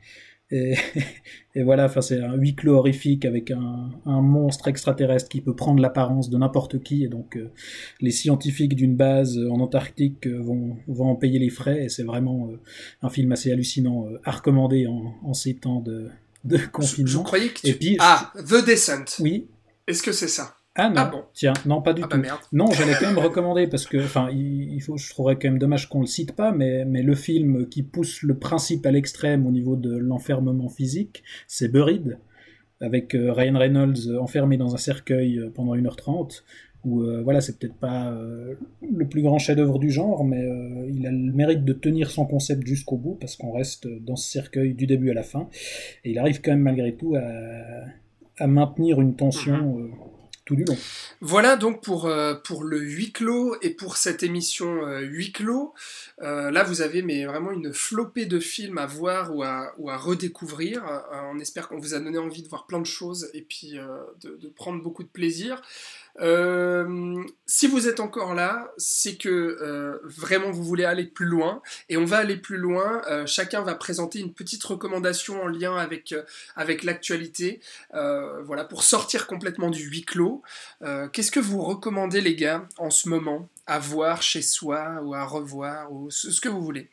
et, 0.52 0.76
et 1.56 1.64
voilà, 1.64 1.86
enfin 1.86 2.02
c'est 2.02 2.20
un 2.22 2.36
huis 2.36 2.56
clos 2.56 2.76
horrifique 2.76 3.26
avec 3.26 3.52
un, 3.52 3.90
un 4.06 4.22
monstre 4.22 4.68
extraterrestre 4.68 5.30
qui 5.30 5.42
peut 5.42 5.56
prendre 5.56 5.82
l'apparence 5.82 6.30
de 6.30 6.38
n'importe 6.38 6.82
qui 6.84 7.04
et 7.04 7.08
donc 7.08 7.36
euh, 7.38 7.50
les 8.02 8.12
scientifiques 8.12 8.76
d'une 8.76 8.96
base 8.96 9.38
euh, 9.38 9.50
en 9.50 9.60
Antarctique 9.60 10.26
euh, 10.28 10.40
vont, 10.42 10.78
vont 10.88 11.10
en 11.12 11.16
payer 11.16 11.40
les 11.40 11.50
frais 11.50 11.84
et 11.86 11.90
c'est 11.90 12.04
vraiment 12.04 12.50
euh, 12.52 12.60
un 13.02 13.10
film 13.10 13.32
assez 13.32 13.52
hallucinant 13.52 14.08
euh, 14.08 14.20
à 14.24 14.32
recommander 14.32 14.88
en, 14.88 15.14
en 15.24 15.34
ces 15.34 15.56
temps 15.56 15.82
de, 15.82 16.10
de 16.46 16.58
Je, 16.58 16.64
je 16.64 16.68
confinement. 16.70 17.24
croyais 17.24 17.50
que 17.50 17.60
tu... 17.62 17.68
Et 17.68 17.74
puis- 17.74 17.98
Ah, 18.00 18.32
The 18.38 18.66
Descent. 18.66 19.20
Oui. 19.22 19.48
Est-ce 19.88 20.04
que 20.04 20.12
c'est 20.12 20.28
ça? 20.28 20.56
Ah 20.80 20.90
non, 20.90 20.96
Ah 20.98 21.06
bon. 21.12 21.22
tiens, 21.34 21.54
non 21.66 21.82
pas 21.82 21.94
du 21.94 22.02
Ah 22.04 22.08
tout. 22.08 22.18
bah 22.18 22.22
merde. 22.24 22.40
Non, 22.54 22.72
j'allais 22.72 22.94
quand 23.00 23.08
même 23.08 23.18
recommander 23.20 23.68
parce 23.68 23.86
que, 23.86 23.98
enfin, 23.98 24.30
il 24.32 24.74
il 24.74 24.82
faut, 24.82 24.96
je 24.98 25.10
trouverais 25.10 25.36
quand 25.36 25.50
même 25.50 25.60
dommage 25.60 25.90
qu'on 25.90 26.02
le 26.02 26.08
cite 26.08 26.32
pas, 26.34 26.52
mais, 26.52 26.86
mais 26.86 27.02
le 27.04 27.16
film 27.16 27.68
qui 27.68 27.84
pousse 27.84 28.22
le 28.24 28.38
principe 28.38 28.86
à 28.86 28.92
l'extrême 28.92 29.46
au 29.46 29.52
niveau 29.52 29.76
de 29.76 29.96
l'enfermement 29.96 30.70
physique, 30.70 31.24
c'est 31.48 31.68
Buried, 31.70 32.18
avec 32.82 33.14
euh, 33.16 33.34
Ryan 33.34 33.58
Reynolds 33.58 34.18
enfermé 34.22 34.56
dans 34.58 34.74
un 34.74 34.78
cercueil 34.78 35.38
euh, 35.40 35.50
pendant 35.54 35.76
1h30, 35.76 36.44
où 36.86 37.02
euh, 37.02 37.22
voilà, 37.22 37.42
c'est 37.42 37.60
peut-être 37.60 37.76
pas 37.76 38.12
euh, 38.14 38.54
le 38.90 39.06
plus 39.06 39.22
grand 39.22 39.38
chef-d'œuvre 39.38 39.80
du 39.80 39.92
genre, 39.92 40.24
mais 40.24 40.42
euh, 40.46 40.90
il 40.90 41.06
a 41.06 41.12
le 41.12 41.34
mérite 41.34 41.66
de 41.66 41.74
tenir 41.74 42.10
son 42.10 42.26
concept 42.26 42.66
jusqu'au 42.66 42.96
bout 42.96 43.18
parce 43.20 43.36
qu'on 43.36 43.52
reste 43.52 43.86
dans 44.06 44.16
ce 44.16 44.32
cercueil 44.32 44.74
du 44.76 44.88
début 44.88 45.10
à 45.12 45.14
la 45.14 45.24
fin, 45.24 45.50
et 46.06 46.12
il 46.12 46.20
arrive 46.20 46.40
quand 46.42 46.52
même 46.52 46.62
malgré 46.62 46.96
tout 46.96 47.16
à, 47.16 47.22
à 48.38 48.48
maintenir 48.48 49.02
une 49.02 49.14
tension 49.18 49.78
euh, 49.80 49.90
Voilà 51.22 51.56
donc 51.56 51.84
pour, 51.84 52.06
euh, 52.06 52.34
pour 52.34 52.64
le 52.64 52.80
huis 52.80 53.12
clos 53.12 53.56
et 53.62 53.70
pour 53.70 53.98
cette 53.98 54.24
émission 54.24 54.86
euh, 54.86 55.00
huis 55.02 55.32
clos. 55.32 55.74
Euh, 56.22 56.52
là, 56.52 56.64
vous 56.64 56.82
avez 56.82 57.02
mais 57.02 57.26
vraiment 57.26 57.52
une 57.52 57.74
flopée 57.74 58.26
de 58.26 58.40
films 58.40 58.78
à 58.78 58.86
voir 58.86 59.36
ou 59.36 59.44
à, 59.44 59.74
ou 59.78 59.90
à 59.90 59.98
redécouvrir. 59.98 60.84
On 61.32 61.40
espère 61.40 61.68
qu'on 61.68 61.80
vous 61.80 61.94
a 61.94 62.00
donné 62.00 62.18
envie 62.18 62.44
de 62.44 62.48
voir 62.48 62.66
plein 62.66 62.80
de 62.80 62.86
choses 62.86 63.30
et 63.34 63.42
puis 63.42 63.78
de 64.22 64.48
prendre 64.50 64.82
beaucoup 64.82 65.04
de 65.04 65.10
plaisir. 65.10 65.62
Euh, 66.20 67.24
si 67.46 67.68
vous 67.68 67.88
êtes 67.88 68.00
encore 68.00 68.34
là, 68.34 68.72
c'est 68.78 69.16
que 69.16 69.30
euh, 69.30 70.00
vraiment 70.04 70.52
vous 70.52 70.64
voulez 70.64 70.84
aller 70.84 71.06
plus 71.06 71.26
loin 71.26 71.62
et 71.88 71.98
on 71.98 72.06
va 72.06 72.18
aller 72.18 72.38
plus 72.38 72.58
loin. 72.58 73.02
Euh, 73.10 73.26
chacun 73.26 73.62
va 73.62 73.76
présenter 73.76 74.20
une 74.20 74.34
petite 74.34 74.64
recommandation 74.64 75.42
en 75.42 75.48
lien 75.48 75.76
avec, 75.78 76.14
avec 76.56 76.84
l'actualité. 76.84 77.62
Voilà, 77.92 78.66
pour 78.66 78.84
sortir 78.84 79.28
complètement 79.28 79.70
du 79.70 79.84
huis 79.84 80.04
clos. 80.04 80.42
Qu'est-ce 81.14 81.32
que 81.32 81.40
vous 81.40 81.62
recommandez, 81.62 82.22
les 82.22 82.36
gars, 82.36 82.68
en 82.78 82.90
ce 82.90 83.10
moment, 83.10 83.50
à 83.68 83.80
voir 83.80 84.22
chez 84.22 84.42
soi 84.42 85.00
ou 85.04 85.14
à 85.14 85.24
revoir 85.24 85.92
ou 85.92 86.10
ce, 86.10 86.32
ce 86.32 86.42
que 86.42 86.50
vous 86.50 86.62
voulez? 86.62 86.90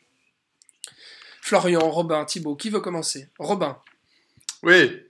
Florian, 1.41 1.89
Robin, 1.89 2.25
Thibaut, 2.25 2.55
qui 2.55 2.69
veut 2.69 2.81
commencer? 2.81 3.29
Robin. 3.39 3.77
Oui. 4.63 5.06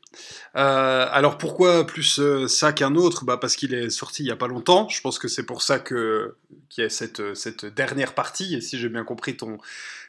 Euh, 0.56 1.08
alors 1.12 1.38
pourquoi 1.38 1.86
plus 1.86 2.20
euh, 2.20 2.48
ça 2.48 2.74
qu'un 2.74 2.96
autre? 2.96 3.26
Bah 3.26 3.38
Parce 3.38 3.56
qu'il 3.56 3.74
est 3.74 3.90
sorti 3.90 4.24
il 4.24 4.28
y 4.28 4.32
a 4.32 4.36
pas 4.36 4.48
longtemps. 4.48 4.88
Je 4.90 5.02
pense 5.02 5.20
que 5.20 5.28
c'est 5.28 5.46
pour 5.46 5.62
ça 5.62 5.80
qu'il 5.80 6.32
y 6.78 6.82
a 6.82 6.90
cette, 6.90 7.36
cette 7.36 7.66
dernière 7.66 8.14
partie, 8.14 8.56
et 8.56 8.62
si 8.62 8.78
j'ai 8.78 8.90
bien 8.90 9.04
compris 9.04 9.38
ton, 9.38 9.58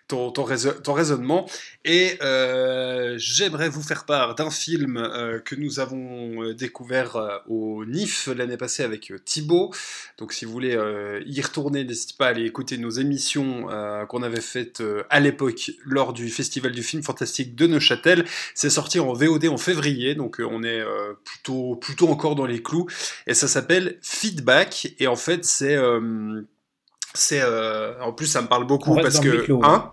ton, 0.08 0.30
ton, 0.32 0.42
raison- 0.42 0.74
ton 0.82 0.94
raisonnement. 0.94 1.48
Et 1.84 2.18
euh, 2.22 3.14
j'aimerais 3.18 3.68
vous 3.68 3.82
faire 3.82 4.04
part 4.04 4.34
d'un 4.34 4.50
film 4.50 4.96
euh, 4.96 5.38
que 5.38 5.54
nous 5.54 5.78
avons 5.80 6.42
euh, 6.42 6.54
découvert 6.54 7.42
au 7.46 7.84
NIF 7.84 8.28
l'année 8.34 8.56
passée 8.56 8.82
avec 8.82 9.12
Thibaut. 9.24 9.72
Donc 10.18 10.32
si 10.32 10.44
vous 10.44 10.52
voulez 10.52 10.76
y 11.26 11.40
retourner, 11.40 11.84
n'hésitez 11.84 12.14
pas 12.18 12.26
à 12.26 12.28
aller 12.30 12.44
écouter 12.44 12.78
nos 12.78 12.90
émissions 12.90 13.68
qu'on 14.08 14.22
avait 14.22 14.40
faites 14.40 14.82
à 15.10 15.20
l'époque 15.20 15.70
lors 15.84 16.12
du 16.12 16.28
Festival 16.30 16.72
du 16.72 16.82
film 16.82 17.02
fantastique 17.02 17.54
de 17.54 17.66
Neuchâtel. 17.66 18.24
C'est 18.54 18.70
sorti 18.70 18.98
en 18.98 19.12
VOD 19.12 19.46
en 19.46 19.58
février, 19.58 20.14
donc 20.14 20.40
on 20.40 20.64
est 20.64 20.82
plutôt, 21.24 21.76
plutôt 21.76 22.08
encore 22.08 22.34
dans 22.34 22.46
les 22.46 22.62
clous. 22.62 22.86
Et 23.26 23.34
ça 23.34 23.46
s'appelle 23.46 23.98
Feedback. 24.02 24.94
Et 24.98 25.06
en 25.06 25.16
fait, 25.16 25.44
c'est... 25.44 25.78
c'est 27.14 27.40
euh, 27.42 28.00
en 28.00 28.12
plus, 28.12 28.26
ça 28.26 28.42
me 28.42 28.48
parle 28.48 28.66
beaucoup 28.66 28.94
parce 28.96 29.20
que... 29.20 29.46
hein? 29.62 29.92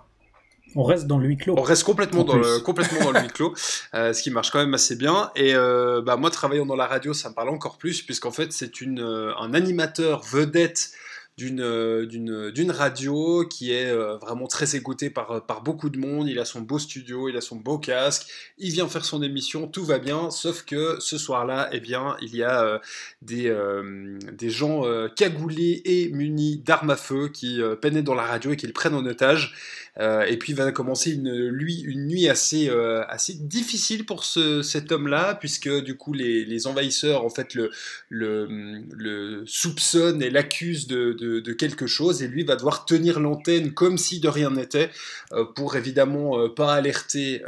On 0.75 0.83
reste 0.83 1.07
dans 1.07 1.17
le 1.17 1.27
huis 1.27 1.37
clos. 1.37 1.55
on 1.57 1.61
reste 1.61 1.83
complètement 1.83 2.21
En 2.21 2.25
dans, 2.25 2.37
le, 2.37 2.59
complètement 2.63 3.05
dans 3.05 3.11
le 3.11 3.21
huis 3.21 3.27
clos, 3.27 3.53
euh, 3.93 4.13
ce 4.13 4.21
qui 4.21 4.29
marche 4.29 4.51
quand 4.51 4.59
même 4.59 4.73
assez 4.73 4.95
bien. 4.95 5.31
Et 5.35 5.55
euh, 5.55 6.01
bah, 6.01 6.17
moi, 6.17 6.29
travaillant 6.29 6.65
dans 6.65 6.75
la 6.75 6.85
radio, 6.85 7.13
ça 7.13 7.29
me 7.29 7.33
parle 7.33 7.49
encore 7.49 7.77
plus, 7.77 8.01
puisqu'en 8.01 8.31
fait, 8.31 8.51
c'est 8.51 8.81
une, 8.81 8.99
euh, 8.99 9.35
un 9.37 9.53
animateur 9.53 10.21
vedette 10.23 10.91
d'une 11.37 12.05
d'une 12.05 12.49
d'une 12.51 12.71
radio 12.71 13.45
qui 13.45 13.73
est 13.73 13.93
vraiment 13.93 14.47
très 14.47 14.77
écouté 14.77 15.09
par, 15.09 15.45
par 15.45 15.63
beaucoup 15.63 15.89
de 15.89 15.97
monde. 15.97 16.29
Il 16.29 16.39
a 16.39 16.45
son 16.45 16.61
beau 16.61 16.79
studio, 16.79 17.27
il 17.27 17.35
a 17.35 17.41
son 17.41 17.57
beau 17.57 17.77
casque, 17.77 18.27
il 18.57 18.71
vient 18.71 18.87
faire 18.87 19.03
son 19.03 19.21
émission, 19.21 19.67
tout 19.67 19.83
va 19.83 19.99
bien, 19.99 20.31
sauf 20.31 20.63
que 20.63 20.97
ce 20.99 21.17
soir-là, 21.17 21.69
eh 21.73 21.79
bien, 21.79 22.15
il 22.21 22.35
y 22.35 22.43
a 22.43 22.63
euh, 22.63 22.79
des, 23.21 23.49
euh, 23.49 24.17
des 24.31 24.49
gens 24.49 24.85
euh, 24.85 25.09
cagoulés 25.09 25.81
et 25.83 26.09
munis 26.09 26.57
d'armes 26.57 26.91
à 26.91 26.95
feu 26.95 27.27
qui 27.27 27.59
pénètrent 27.81 28.05
dans 28.05 28.15
la 28.15 28.23
radio 28.23 28.53
et 28.53 28.57
qui 28.57 28.67
le 28.67 28.73
prennent 28.73 28.95
en 28.95 29.05
otage. 29.05 29.53
Euh, 29.99 30.23
et 30.25 30.37
puis 30.37 30.53
va 30.53 30.71
commencer 30.71 31.13
une, 31.13 31.47
lui, 31.47 31.79
une 31.81 32.07
nuit 32.07 32.27
assez, 32.27 32.69
euh, 32.69 33.03
assez 33.07 33.33
difficile 33.33 34.05
pour 34.05 34.25
ce, 34.25 34.61
cet 34.61 34.91
homme-là, 34.91 35.35
puisque 35.35 35.69
du 35.69 35.95
coup 35.95 36.13
les, 36.13 36.67
envahisseurs 36.67 37.23
en 37.23 37.29
fait 37.29 37.53
le, 37.53 37.71
le, 38.09 39.43
soupçonnent 39.45 40.21
et 40.21 40.29
l'accusent 40.29 40.87
de, 40.87 41.53
quelque 41.53 41.87
chose, 41.87 42.23
et 42.23 42.27
lui 42.27 42.43
va 42.43 42.55
devoir 42.55 42.85
tenir 42.85 43.19
l'antenne 43.19 43.73
comme 43.73 43.97
si 43.97 44.19
de 44.19 44.27
rien 44.27 44.51
n'était, 44.51 44.89
euh, 45.31 45.45
pour 45.45 45.75
évidemment 45.75 46.49
pas 46.49 46.73
alerter 46.73 47.41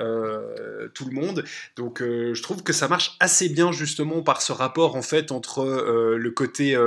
tout 0.93 1.05
le 1.05 1.11
monde. 1.11 1.43
Donc 1.75 2.01
je 2.01 2.41
trouve 2.41 2.63
que 2.63 2.73
ça 2.73 2.87
marche 2.87 3.17
assez 3.19 3.49
bien 3.49 3.71
justement 3.71 4.21
par 4.21 4.41
ce 4.41 4.51
rapport 4.51 4.95
en 4.95 5.01
fait 5.01 5.31
entre 5.31 5.63
le 6.17 6.31
côté 6.31 6.77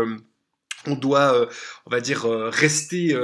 on 0.86 0.94
doit, 0.94 1.48
on 1.86 1.90
va 1.90 2.00
dire, 2.00 2.24
rester 2.24 3.16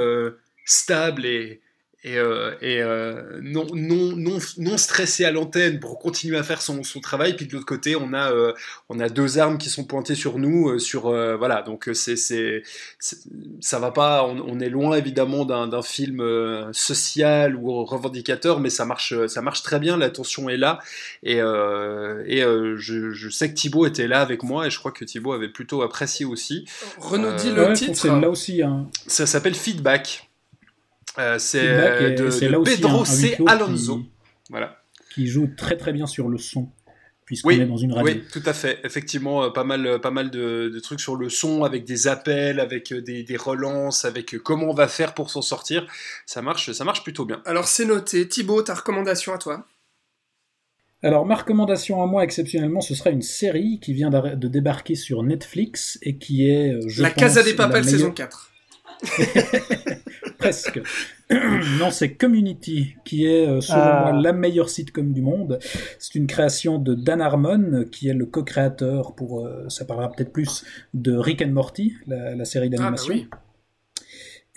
stable 0.65 1.25
et, 1.25 1.61
et, 2.03 2.17
euh, 2.17 2.51
et 2.61 2.81
euh, 2.81 3.39
non, 3.41 3.65
non, 3.73 4.15
non, 4.15 4.37
non 4.59 4.77
stressé 4.77 5.25
à 5.25 5.31
l'antenne 5.31 5.79
pour 5.79 5.97
continuer 5.99 6.37
à 6.37 6.43
faire 6.43 6.61
son, 6.61 6.83
son 6.83 6.99
travail. 7.01 7.35
Puis 7.35 7.47
de 7.47 7.53
l'autre 7.53 7.65
côté, 7.65 7.95
on 7.95 8.13
a, 8.13 8.31
euh, 8.31 8.53
on 8.87 8.99
a 8.99 9.09
deux 9.09 9.39
armes 9.39 9.57
qui 9.57 9.69
sont 9.69 9.83
pointées 9.83 10.15
sur 10.15 10.37
nous. 10.37 10.69
euh, 10.69 10.79
sur, 10.79 11.07
euh, 11.07 11.35
voilà, 11.35 11.63
donc 11.63 11.89
c'est, 11.93 12.15
c'est, 12.15 12.63
c'est- 12.99 13.23
ça 13.59 13.79
va 13.79 13.91
pas. 13.91 14.23
On, 14.23 14.39
on 14.47 14.59
est 14.59 14.69
loin 14.69 14.95
évidemment 14.95 15.43
d'un, 15.43 15.67
d'un 15.67 15.81
film 15.81 16.21
euh, 16.21 16.71
social 16.71 17.55
ou 17.55 17.83
revendicateur, 17.83 18.59
mais 18.59 18.69
ça 18.69 18.85
marche, 18.85 19.13
ça 19.27 19.41
marche 19.41 19.63
très 19.63 19.79
bien. 19.79 19.97
La 19.97 20.09
tension 20.09 20.49
est 20.49 20.57
là. 20.57 20.79
Et, 21.23 21.41
euh, 21.41 22.23
et 22.27 22.43
euh, 22.43 22.77
je, 22.77 23.11
je 23.11 23.29
sais 23.29 23.49
que 23.49 23.55
Thibaut 23.55 23.85
était 23.87 24.07
là 24.07 24.21
avec 24.21 24.43
moi 24.43 24.67
et 24.67 24.69
je 24.69 24.77
crois 24.79 24.91
que 24.91 25.03
Thibaut 25.03 25.33
avait 25.33 25.49
plutôt 25.49 25.81
apprécié 25.81 26.25
aussi. 26.25 26.65
Renaud 26.99 27.33
dit 27.33 27.49
Euh, 27.49 27.55
le 27.55 27.63
Ouais, 27.67 27.73
titre. 27.73 27.95
c'est 27.97 28.07
là 28.07 28.29
aussi 28.29 28.61
un. 28.61 28.87
Ça 29.07 29.25
s'appelle 29.25 29.55
Feedback. 29.55 30.26
Euh, 31.19 31.39
c'est 31.39 31.59
euh, 31.67 32.15
de, 32.15 32.29
c'est 32.29 32.47
de 32.47 32.57
Pedro 32.57 32.99
huis 33.01 33.05
C. 33.07 33.37
Alonso. 33.47 33.97
Qui, 33.99 34.09
Voilà. 34.49 34.81
qui 35.13 35.27
joue 35.27 35.49
très 35.57 35.75
très 35.77 35.91
bien 35.93 36.05
sur 36.05 36.29
le 36.29 36.37
son, 36.37 36.69
puisqu'on 37.25 37.49
Oui, 37.49 37.59
est 37.59 37.65
dans 37.65 37.77
une 37.77 37.91
radio. 37.93 38.13
Oui, 38.13 38.23
tout 38.31 38.43
à 38.45 38.53
fait. 38.53 38.79
Effectivement, 38.83 39.43
euh, 39.43 39.49
pas 39.49 39.63
mal, 39.63 39.99
pas 39.99 40.11
mal 40.11 40.29
de, 40.29 40.69
de 40.73 40.79
trucs 40.79 40.99
sur 40.99 41.15
le 41.15 41.29
son, 41.29 41.63
avec 41.63 41.85
des 41.85 42.07
appels, 42.07 42.59
avec 42.59 42.93
des, 42.93 43.23
des 43.23 43.37
relances, 43.37 44.05
avec 44.05 44.37
comment 44.37 44.69
on 44.69 44.73
va 44.73 44.87
faire 44.87 45.13
pour 45.15 45.31
s'en 45.31 45.41
sortir. 45.41 45.87
Ça 46.25 46.41
marche, 46.41 46.71
ça 46.71 46.83
marche 46.83 47.03
plutôt 47.03 47.25
bien. 47.25 47.41
Alors 47.45 47.67
c'est 47.67 47.85
noté. 47.85 48.27
Thibaut, 48.27 48.61
ta 48.61 48.75
recommandation 48.75 49.33
à 49.33 49.37
toi? 49.39 49.65
Alors, 51.03 51.27
ma 51.27 51.35
recommandation 51.35 52.01
à 52.01 52.07
moi, 52.07 52.23
exceptionnellement, 52.23 52.81
ce 52.81 52.95
sera 52.95 53.11
une 53.11 53.21
série 53.21 53.79
qui 53.79 53.93
vient 53.93 54.09
de 54.09 54.47
débarquer 54.47 54.95
sur 54.95 55.21
Netflix 55.21 55.99
et 56.01 56.17
qui 56.17 56.49
est. 56.49 56.75
Je 56.87 57.03
La 57.03 57.11
pense, 57.11 57.19
Casa 57.21 57.43
des 57.43 57.53
Papel 57.55 57.83
meilleure- 57.83 57.99
saison 57.99 58.11
4. 58.11 58.51
Presque. 60.37 60.81
non, 61.79 61.91
c'est 61.91 62.13
Community, 62.13 62.95
qui 63.03 63.25
est, 63.25 63.47
euh, 63.47 63.59
selon 63.61 63.79
Ah. 63.81 64.09
moi, 64.11 64.21
la 64.21 64.33
meilleure 64.33 64.69
sitcom 64.69 65.11
du 65.11 65.21
monde. 65.21 65.59
C'est 65.99 66.15
une 66.15 66.27
création 66.27 66.77
de 66.77 66.93
Dan 66.95 67.21
Harmon, 67.21 67.85
qui 67.91 68.07
est 68.09 68.13
le 68.13 68.25
co-créateur, 68.25 69.13
pour, 69.15 69.45
euh, 69.45 69.65
ça 69.69 69.83
parlera 69.85 70.11
peut-être 70.11 70.31
plus, 70.31 70.63
de 70.93 71.15
Rick 71.17 71.41
and 71.41 71.49
Morty, 71.49 71.93
la, 72.07 72.35
la 72.35 72.45
série 72.45 72.67
Ah, 72.67 72.69
bah 72.71 72.77
d'animation. 72.77 73.13
oui. 73.13 73.27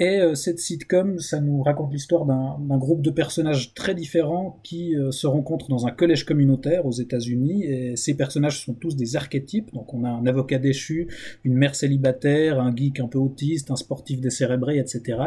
Et 0.00 0.18
euh, 0.18 0.34
cette 0.34 0.58
sitcom, 0.58 1.18
ça 1.18 1.42
nous 1.42 1.62
raconte 1.62 1.92
l'histoire 1.92 2.24
d'un 2.24 2.78
groupe 2.78 3.02
de 3.02 3.10
personnages 3.10 3.74
très 3.74 3.94
différents 3.94 4.58
qui 4.64 4.96
euh, 4.96 5.10
se 5.10 5.26
rencontrent 5.26 5.68
dans 5.68 5.86
un 5.86 5.90
collège 5.90 6.24
communautaire 6.24 6.86
aux 6.86 6.92
États-Unis. 6.92 7.64
Et 7.64 7.96
ces 7.96 8.14
personnages 8.14 8.64
sont 8.64 8.72
tous 8.72 8.96
des 8.96 9.16
archétypes. 9.16 9.70
Donc 9.74 9.92
on 9.92 10.04
a 10.04 10.08
un 10.08 10.24
avocat 10.24 10.58
déchu, 10.58 11.08
une 11.44 11.52
mère 11.52 11.74
célibataire, 11.74 12.58
un 12.58 12.74
geek 12.74 12.98
un 13.00 13.08
peu 13.08 13.18
autiste, 13.18 13.70
un 13.70 13.76
sportif 13.76 14.22
décérébré, 14.22 14.78
etc. 14.78 15.18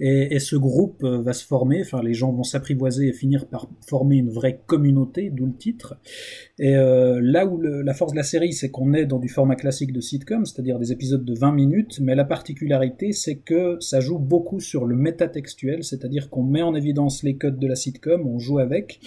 Et, 0.00 0.36
ce 0.40 0.56
groupe 0.56 1.04
euh, 1.04 1.22
va 1.22 1.32
se 1.32 1.44
former. 1.44 1.82
Enfin, 1.82 2.02
les 2.02 2.14
gens 2.14 2.32
vont 2.32 2.42
s'apprivoiser 2.42 3.08
et 3.08 3.12
finir 3.12 3.46
par 3.46 3.68
former 3.86 4.16
une 4.16 4.30
vraie 4.30 4.60
communauté, 4.66 5.30
d'où 5.30 5.46
le 5.46 5.56
titre. 5.56 5.96
Et 6.58 6.74
là 6.74 7.46
où 7.46 7.60
la 7.60 7.94
force 7.94 8.12
de 8.12 8.16
la 8.16 8.22
série, 8.22 8.52
c'est 8.52 8.70
qu'on 8.70 8.92
est 8.94 9.04
dans 9.04 9.18
du 9.18 9.28
format 9.28 9.54
classique 9.54 9.92
de 9.92 10.00
sitcom, 10.00 10.44
c'est-à-dire 10.44 10.78
des 10.78 10.90
épisodes 10.90 11.24
de 11.24 11.34
20 11.34 11.52
minutes, 11.52 12.00
mais 12.00 12.14
la 12.14 12.24
particularité, 12.24 13.12
c'est 13.12 13.36
que 13.36 13.76
ça 13.80 14.00
joue 14.00 14.07
beaucoup 14.16 14.60
sur 14.60 14.86
le 14.86 14.94
métatextuel, 14.94 15.82
c'est-à-dire 15.82 16.30
qu'on 16.30 16.44
met 16.44 16.62
en 16.62 16.74
évidence 16.74 17.22
les 17.22 17.36
codes 17.36 17.58
de 17.58 17.66
la 17.66 17.74
sitcom, 17.74 18.26
on 18.26 18.38
joue 18.38 18.60
avec. 18.60 19.00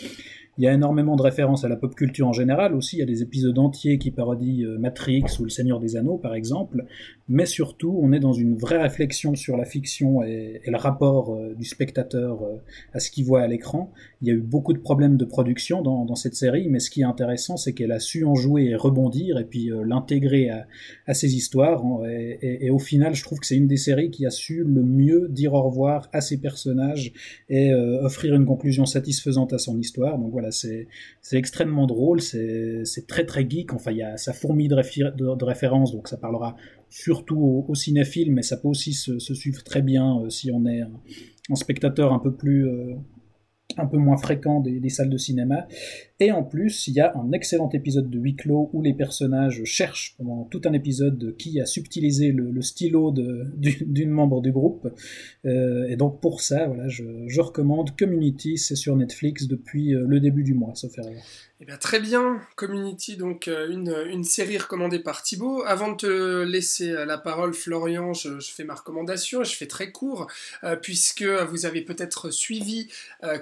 Il 0.57 0.65
y 0.65 0.67
a 0.67 0.73
énormément 0.73 1.15
de 1.15 1.21
références 1.21 1.63
à 1.63 1.69
la 1.69 1.77
pop 1.77 1.95
culture 1.95 2.27
en 2.27 2.33
général 2.33 2.75
aussi, 2.75 2.97
il 2.97 2.99
y 2.99 3.03
a 3.03 3.05
des 3.05 3.23
épisodes 3.23 3.57
entiers 3.57 3.97
qui 3.97 4.11
parodient 4.11 4.67
euh, 4.67 4.77
Matrix 4.77 5.23
ou 5.39 5.45
Le 5.45 5.49
Seigneur 5.49 5.79
des 5.79 5.95
Anneaux 5.95 6.17
par 6.17 6.35
exemple, 6.35 6.85
mais 7.31 7.45
surtout 7.45 7.97
on 8.03 8.11
est 8.11 8.19
dans 8.19 8.33
une 8.33 8.57
vraie 8.57 8.81
réflexion 8.81 9.35
sur 9.35 9.55
la 9.55 9.63
fiction 9.63 10.21
et, 10.21 10.61
le 10.65 10.77
rapport 10.77 11.33
euh, 11.33 11.53
du 11.55 11.65
spectateur 11.65 12.43
euh, 12.43 12.57
à 12.93 12.99
ce 12.99 13.09
qu'il 13.09 13.25
voit 13.25 13.41
à 13.41 13.47
l'écran. 13.47 13.91
Il 14.21 14.27
y 14.27 14.31
a 14.31 14.33
eu 14.33 14.41
beaucoup 14.41 14.73
de 14.73 14.79
problèmes 14.79 15.17
de 15.17 15.25
production 15.25 15.81
dans, 15.81 16.15
cette 16.15 16.35
série, 16.35 16.67
mais 16.69 16.79
ce 16.79 16.89
qui 16.89 17.01
est 17.01 17.05
intéressant, 17.05 17.57
c'est 17.57 17.73
qu'elle 17.73 17.91
a 17.91 17.99
su 17.99 18.25
en 18.25 18.35
jouer 18.35 18.65
et 18.65 18.75
rebondir, 18.75 19.37
et 19.37 19.45
puis 19.45 19.71
euh, 19.71 19.83
l'intégrer 19.85 20.49
à, 21.07 21.13
ses 21.13 21.35
histoires. 21.35 21.83
Et, 22.05 22.69
au 22.69 22.79
final, 22.79 23.15
je 23.15 23.23
trouve 23.23 23.39
que 23.39 23.45
c'est 23.45 23.55
une 23.55 23.67
des 23.67 23.77
séries 23.77 24.11
qui 24.11 24.25
a 24.25 24.29
su 24.29 24.63
le 24.63 24.83
mieux 24.83 25.27
dire 25.29 25.53
au 25.53 25.61
revoir 25.61 26.09
à 26.13 26.21
ses 26.21 26.39
personnages 26.39 27.11
et 27.49 27.73
offrir 27.73 28.33
une 28.35 28.45
conclusion 28.45 28.85
satisfaisante 28.85 29.53
à 29.53 29.57
son 29.57 29.77
histoire. 29.77 30.17
Donc 30.17 30.31
voilà, 30.31 30.51
c'est 30.51 30.87
extrêmement 31.33 31.87
drôle, 31.87 32.21
c'est 32.21 33.07
très 33.07 33.25
très 33.25 33.49
geek. 33.49 33.73
Enfin, 33.73 33.91
il 33.91 33.97
y 33.97 34.03
a 34.03 34.17
ça 34.17 34.33
fourmille 34.33 34.69
de, 34.69 34.75
de, 34.75 35.35
de 35.35 35.45
références, 35.45 35.91
donc 35.91 36.07
ça 36.07 36.17
parlera 36.17 36.55
surtout 36.91 37.65
aux 37.67 37.73
cinéphiles, 37.73 38.31
mais 38.33 38.41
ça 38.41 38.57
peut 38.57 38.67
aussi 38.67 38.93
se, 38.93 39.17
se 39.17 39.33
suivre 39.33 39.63
très 39.63 39.81
bien 39.81 40.19
euh, 40.19 40.29
si 40.29 40.51
on 40.51 40.65
est 40.65 40.81
un, 40.81 41.55
spectateur 41.55 42.13
un 42.13 42.19
peu 42.19 42.35
plus 42.35 42.67
euh, 42.67 42.93
un 43.77 43.87
peu 43.87 43.97
moins 43.97 44.17
fréquent 44.17 44.59
des 44.59 44.89
salles 44.89 45.09
de 45.09 45.17
cinéma. 45.17 45.67
Et 46.21 46.31
en 46.31 46.43
plus, 46.43 46.87
il 46.87 46.93
y 46.93 46.99
a 46.99 47.17
un 47.17 47.31
excellent 47.31 47.69
épisode 47.73 48.07
de 48.07 48.19
huis 48.19 48.35
clos 48.35 48.69
où 48.73 48.83
les 48.83 48.93
personnages 48.93 49.63
cherchent 49.63 50.13
pendant 50.19 50.43
tout 50.43 50.61
un 50.65 50.73
épisode 50.73 51.35
qui 51.35 51.59
a 51.59 51.65
subtilisé 51.65 52.31
le, 52.31 52.61
stylo 52.61 53.11
d'une 53.57 54.11
membre 54.11 54.39
du 54.39 54.51
groupe. 54.51 54.87
Euh, 55.45 55.87
et 55.89 55.95
donc 55.95 56.21
pour 56.21 56.41
ça, 56.41 56.67
voilà, 56.67 56.87
je, 56.87 57.03
recommande 57.41 57.97
Community, 57.97 58.59
c'est 58.59 58.75
sur 58.75 58.95
Netflix 58.95 59.47
depuis 59.47 59.95
euh, 59.95 60.05
le 60.07 60.19
début 60.19 60.43
du 60.43 60.53
mois, 60.53 60.75
sauf 60.75 60.95
erreur. 60.99 61.23
Eh 61.59 61.65
bien, 61.65 61.77
très 61.77 61.99
bien, 61.99 62.39
Community, 62.55 63.17
donc 63.17 63.47
euh, 63.47 63.69
une, 63.69 64.23
série 64.23 64.59
recommandée 64.59 64.99
par 64.99 65.23
Thibaut. 65.23 65.63
Avant 65.65 65.91
de 65.91 65.97
te 65.97 66.43
laisser 66.43 66.91
la 66.91 67.17
parole, 67.17 67.53
Florian, 67.53 68.13
je, 68.13 68.39
fais 68.39 68.63
ma 68.63 68.75
recommandation, 68.75 69.43
je 69.43 69.55
fais 69.55 69.67
très 69.67 69.91
court, 69.91 70.27
puisque 70.81 71.23
vous 71.23 71.65
avez 71.67 71.81
peut-être 71.81 72.31
suivi 72.31 72.89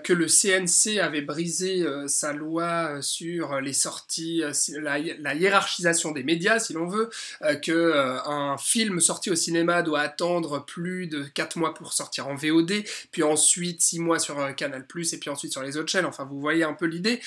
que 0.04 0.12
le 0.12 0.26
CNC 0.28 1.00
avait 1.00 1.22
brisé 1.22 1.86
sa 2.08 2.34
loi 2.34 2.69
euh, 2.70 3.02
sur 3.02 3.60
les 3.62 3.74
sorties, 3.74 4.44
euh, 4.44 4.52
la, 4.82 5.34
hiérarchisation 5.36 6.12
des 6.12 6.24
médias, 6.24 6.60
si 6.60 6.74
l'on 6.74 6.88
veut, 6.88 7.10
euh, 7.42 7.56
que 7.56 7.94
un 8.26 8.58
film 8.58 9.00
sorti 9.00 9.30
au 9.30 9.36
cinéma 9.36 9.82
doit 9.82 10.02
attendre 10.02 10.66
plus 10.66 11.08
de 11.08 11.24
4 11.24 11.58
mois 11.58 11.74
pour 11.74 11.94
sortir 11.94 12.28
en 12.28 12.36
VOD, 12.36 12.84
puis 13.12 13.24
ensuite 13.24 13.82
6 13.82 14.00
mois 14.00 14.20
sur 14.20 14.56
Canal+, 14.56 14.82
et 14.82 15.18
puis 15.18 15.30
ensuite 15.30 15.52
sur 15.52 15.64
les 15.64 15.78
autres 15.78 15.90
chaînes, 15.90 16.06
enfin 16.06 16.26
vous 16.26 16.40
voyez 16.40 16.64
un 16.64 16.74
peu 16.74 16.86
l'idée, 16.86 17.22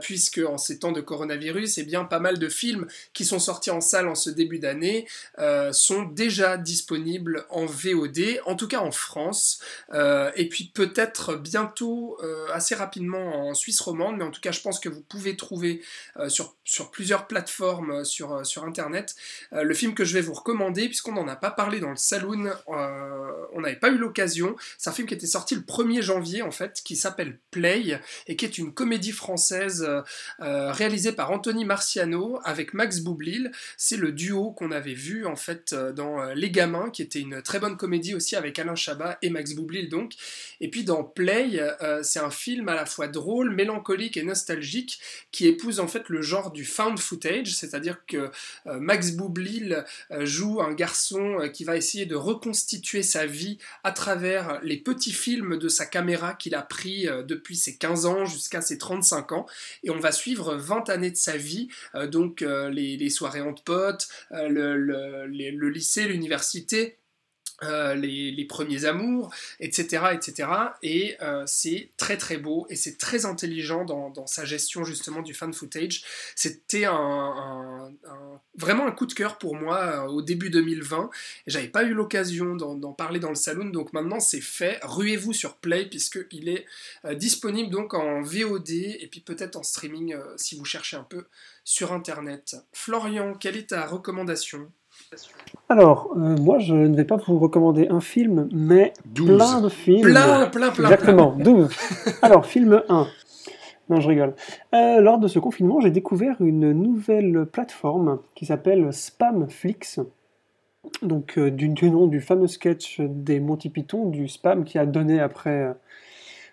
puisque 0.00 0.40
en 0.46 0.58
ces 0.58 0.78
temps 0.78 0.92
de 0.92 1.00
coronavirus, 1.00 1.78
eh 1.78 1.84
bien 1.84 2.04
pas 2.04 2.20
mal 2.20 2.38
de 2.38 2.48
films 2.48 2.86
qui 3.12 3.24
sont 3.24 3.38
sortis 3.38 3.70
en 3.70 3.80
salle 3.80 4.08
en 4.08 4.14
ce 4.14 4.30
début 4.30 4.58
d'année 4.58 5.06
sont 5.72 6.02
déjà 6.02 6.56
disponibles 6.56 7.46
en 7.50 7.66
VOD, 7.66 8.40
en 8.46 8.56
tout 8.56 8.68
cas 8.68 8.80
en 8.80 8.92
France, 8.92 9.60
et 9.92 10.48
puis 10.48 10.70
peut-être 10.72 11.36
bientôt, 11.36 12.18
assez 12.52 12.74
rapidement 12.74 13.48
en 13.48 13.54
Suisse 13.54 13.80
romande, 13.80 14.16
mais 14.18 14.24
en 14.24 14.30
tout 14.30 14.40
cas 14.40 14.52
je 14.52 14.60
pense 14.60 14.73
que 14.78 14.88
vous 14.88 15.02
pouvez 15.02 15.36
trouver 15.36 15.82
euh, 16.18 16.28
sur, 16.28 16.56
sur 16.64 16.90
plusieurs 16.90 17.26
plateformes 17.26 17.90
euh, 17.90 18.04
sur, 18.04 18.32
euh, 18.32 18.44
sur 18.44 18.64
Internet 18.64 19.14
le 19.52 19.74
film 19.74 19.94
que 19.94 20.04
je 20.04 20.14
vais 20.14 20.20
vous 20.20 20.32
recommander, 20.32 20.86
puisqu'on 20.86 21.12
n'en 21.12 21.28
a 21.28 21.36
pas 21.36 21.50
parlé 21.50 21.78
dans 21.78 21.90
le 21.90 21.96
Saloon, 21.96 22.50
on 22.66 23.60
n'avait 23.60 23.76
pas 23.76 23.90
eu 23.90 23.98
l'occasion, 23.98 24.56
c'est 24.78 24.90
un 24.90 24.92
film 24.92 25.06
qui 25.06 25.14
était 25.14 25.26
sorti 25.26 25.54
le 25.54 25.60
1er 25.60 26.02
janvier 26.02 26.42
en 26.42 26.50
fait, 26.50 26.80
qui 26.84 26.96
s'appelle 26.96 27.38
Play, 27.50 28.00
et 28.26 28.36
qui 28.36 28.44
est 28.44 28.58
une 28.58 28.74
comédie 28.74 29.12
française 29.12 29.86
réalisée 30.38 31.12
par 31.12 31.30
Anthony 31.30 31.64
Marciano 31.64 32.40
avec 32.44 32.74
Max 32.74 33.00
Boublil. 33.00 33.52
C'est 33.76 33.96
le 33.96 34.12
duo 34.12 34.50
qu'on 34.52 34.72
avait 34.72 34.94
vu 34.94 35.26
en 35.26 35.36
fait 35.36 35.74
dans 35.74 36.24
Les 36.32 36.50
Gamins, 36.50 36.90
qui 36.90 37.02
était 37.02 37.20
une 37.20 37.42
très 37.42 37.60
bonne 37.60 37.76
comédie 37.76 38.14
aussi 38.14 38.36
avec 38.36 38.58
Alain 38.58 38.74
Chabat 38.74 39.18
et 39.22 39.30
Max 39.30 39.52
Boublil 39.54 39.88
donc. 39.88 40.14
Et 40.60 40.68
puis 40.68 40.84
dans 40.84 41.04
Play, 41.04 41.60
c'est 42.02 42.20
un 42.20 42.30
film 42.30 42.68
à 42.68 42.74
la 42.74 42.86
fois 42.86 43.08
drôle, 43.08 43.50
mélancolique 43.50 44.16
et 44.16 44.22
nostalgique 44.22 44.63
qui 45.30 45.46
épouse 45.46 45.80
en 45.80 45.88
fait 45.88 46.08
le 46.08 46.22
genre 46.22 46.50
du 46.50 46.64
found 46.64 46.98
footage, 46.98 47.54
c'est-à-dire 47.54 48.04
que 48.06 48.30
euh, 48.66 48.80
Max 48.80 49.12
Boublil 49.12 49.84
euh, 50.10 50.24
joue 50.24 50.60
un 50.60 50.72
garçon 50.72 51.40
euh, 51.40 51.48
qui 51.48 51.64
va 51.64 51.76
essayer 51.76 52.06
de 52.06 52.14
reconstituer 52.14 53.02
sa 53.02 53.26
vie 53.26 53.58
à 53.82 53.92
travers 53.92 54.60
les 54.62 54.76
petits 54.76 55.12
films 55.12 55.58
de 55.58 55.68
sa 55.68 55.86
caméra 55.86 56.34
qu'il 56.34 56.54
a 56.54 56.62
pris 56.62 57.06
depuis 57.26 57.56
ses 57.56 57.76
15 57.76 58.06
ans 58.06 58.24
jusqu'à 58.24 58.60
ses 58.60 58.78
35 58.78 59.32
ans 59.32 59.46
et 59.82 59.90
on 59.90 59.98
va 59.98 60.12
suivre 60.12 60.54
20 60.54 60.88
années 60.88 61.10
de 61.10 61.16
sa 61.16 61.36
vie, 61.36 61.68
donc 62.10 62.40
les, 62.40 63.10
soirées 63.10 63.40
entre 63.40 63.62
potes, 63.62 64.08
le 64.30 65.68
lycée, 65.68 66.06
l'université. 66.06 66.98
Euh, 67.62 67.94
les, 67.94 68.44
premiers 68.44 68.84
amours, 68.84 69.32
etc. 69.60 70.06
etc. 70.12 70.48
Et 70.82 71.16
euh, 71.22 71.44
c'est 71.46 71.88
très 71.96 72.16
très 72.16 72.36
beau 72.36 72.66
et 72.68 72.76
c'est 72.76 72.98
très 72.98 73.26
intelligent 73.26 73.84
dans, 73.84 74.26
sa 74.26 74.44
gestion 74.44 74.84
justement 74.84 75.22
du 75.22 75.34
fan 75.34 75.52
footage. 75.52 76.02
C'était 76.34 76.84
vraiment 78.56 78.86
un 78.86 78.90
coup 78.90 79.06
de 79.06 79.14
cœur 79.14 79.38
pour 79.38 79.54
moi 79.56 79.78
euh, 79.78 80.08
au 80.08 80.20
début 80.20 80.50
2020. 80.50 81.10
Et 81.46 81.50
J'avais 81.50 81.68
pas 81.68 81.84
eu 81.84 81.94
l'occasion 81.94 82.56
d'en 82.56 82.92
parler 82.92 83.20
dans 83.20 83.30
le 83.30 83.34
salon, 83.34 83.66
donc 83.66 83.92
maintenant 83.92 84.20
c'est 84.20 84.40
fait. 84.40 84.78
Ruez-vous 84.82 85.32
sur 85.32 85.56
Play 85.56 85.86
puisqu'il 85.86 86.48
est 86.48 86.66
disponible 87.14 87.70
donc 87.70 87.94
en 87.94 88.20
VOD 88.20 88.70
et 88.70 89.08
puis 89.10 89.20
peut-être 89.20 89.56
en 89.56 89.62
streaming 89.62 90.16
si 90.36 90.56
vous 90.56 90.64
cherchez 90.64 90.96
un 90.96 91.04
peu 91.04 91.24
sur 91.64 91.92
internet. 91.92 92.56
Florian, 92.72 93.34
quelle 93.34 93.56
est 93.56 93.70
ta 93.70 93.86
recommandation? 93.86 94.70
Alors, 95.68 96.10
euh, 96.16 96.36
moi, 96.36 96.58
je 96.58 96.74
ne 96.74 96.94
vais 96.96 97.04
pas 97.04 97.16
vous 97.16 97.38
recommander 97.38 97.88
un 97.88 98.00
film, 98.00 98.48
mais 98.52 98.92
12. 99.06 99.36
plein 99.36 99.60
de 99.60 99.68
films. 99.68 100.02
Plein, 100.02 100.46
plein, 100.46 100.70
plein. 100.70 100.84
Exactement, 100.90 101.32
12. 101.38 101.68
Alors, 102.22 102.46
film 102.46 102.82
1. 102.88 103.06
Non, 103.90 104.00
je 104.00 104.08
rigole. 104.08 104.34
Euh, 104.74 105.00
lors 105.00 105.18
de 105.18 105.28
ce 105.28 105.38
confinement, 105.38 105.80
j'ai 105.80 105.90
découvert 105.90 106.36
une 106.40 106.72
nouvelle 106.72 107.46
plateforme 107.50 108.18
qui 108.34 108.46
s'appelle 108.46 108.92
Spamflix. 108.92 110.00
Donc, 111.02 111.38
euh, 111.38 111.50
du, 111.50 111.68
du 111.68 111.90
nom 111.90 112.06
du 112.06 112.20
fameux 112.20 112.46
sketch 112.46 113.00
des 113.00 113.40
Monty 113.40 113.70
Python, 113.70 114.08
du 114.08 114.28
spam 114.28 114.64
qui 114.64 114.78
a 114.78 114.86
donné 114.86 115.18
après 115.20 115.50
euh, 115.64 115.72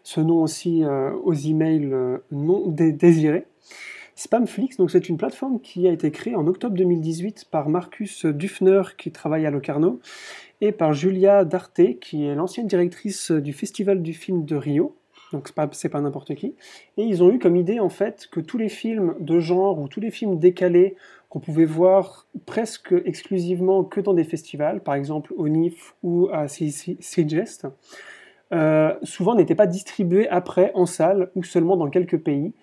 ce 0.04 0.20
nom 0.22 0.42
aussi 0.42 0.84
euh, 0.84 1.12
aux 1.24 1.34
emails 1.34 1.90
euh, 1.94 2.18
non 2.32 2.64
dé- 2.68 2.92
désirés. 2.94 3.46
Spamflix, 4.22 4.78
donc 4.78 4.92
c'est 4.92 5.10
une 5.10 5.18
plateforme 5.18 5.60
qui 5.60 5.88
a 5.88 5.92
été 5.92 6.12
créée 6.12 6.36
en 6.36 6.46
octobre 6.46 6.76
2018 6.76 7.46
par 7.50 7.70
Marcus 7.70 8.28
Dufner 8.28 8.84
qui 8.96 9.12
travaille 9.12 9.48
à 9.48 9.50
Locarno 9.50 10.00
et 10.62 10.72
par 10.72 10.94
Julia 10.94 11.44
Darte 11.44 11.98
qui 12.00 12.26
est 12.26 12.36
l'ancienne 12.36 12.68
directrice 12.68 13.32
du 13.32 13.52
Festival 13.52 14.04
du 14.04 14.14
film 14.14 14.46
de 14.46 14.56
Rio. 14.56 14.96
Donc 15.34 15.48
c'est 15.48 15.56
pas, 15.56 15.68
pas 15.68 16.02
n'importe 16.02 16.36
qui. 16.36 16.54
Et 16.98 17.04
ils 17.04 17.24
ont 17.24 17.32
eu 17.32 17.40
comme 17.40 17.56
idée 17.56 17.80
en 17.80 17.90
fait 17.90 18.28
que 18.32 18.40
tous 18.40 18.60
les 18.60 18.70
films 18.70 19.16
de 19.20 19.40
genre 19.40 19.80
ou 19.80 19.88
tous 19.88 20.02
les 20.02 20.12
films 20.12 20.38
décalés 20.38 20.98
qu'on 21.30 21.40
pouvait 21.40 21.66
voir 21.66 22.28
presque 22.46 22.94
exclusivement 23.06 23.84
que 23.84 24.02
dans 24.02 24.14
des 24.14 24.24
festivals, 24.24 24.82
par 24.82 24.94
exemple 24.94 25.34
au 25.36 25.50
NIF 25.50 25.96
ou 26.04 26.30
à 26.32 26.48
Sigest, 26.48 27.66
euh, 28.54 28.94
souvent 29.02 29.34
n'étaient 29.34 29.56
pas 29.56 29.66
distribués 29.66 30.30
après 30.30 30.72
en 30.76 30.86
salle 30.86 31.32
ou 31.34 31.44
seulement 31.44 31.76
dans 31.76 31.90
quelques 31.90 32.20
pays. 32.20 32.54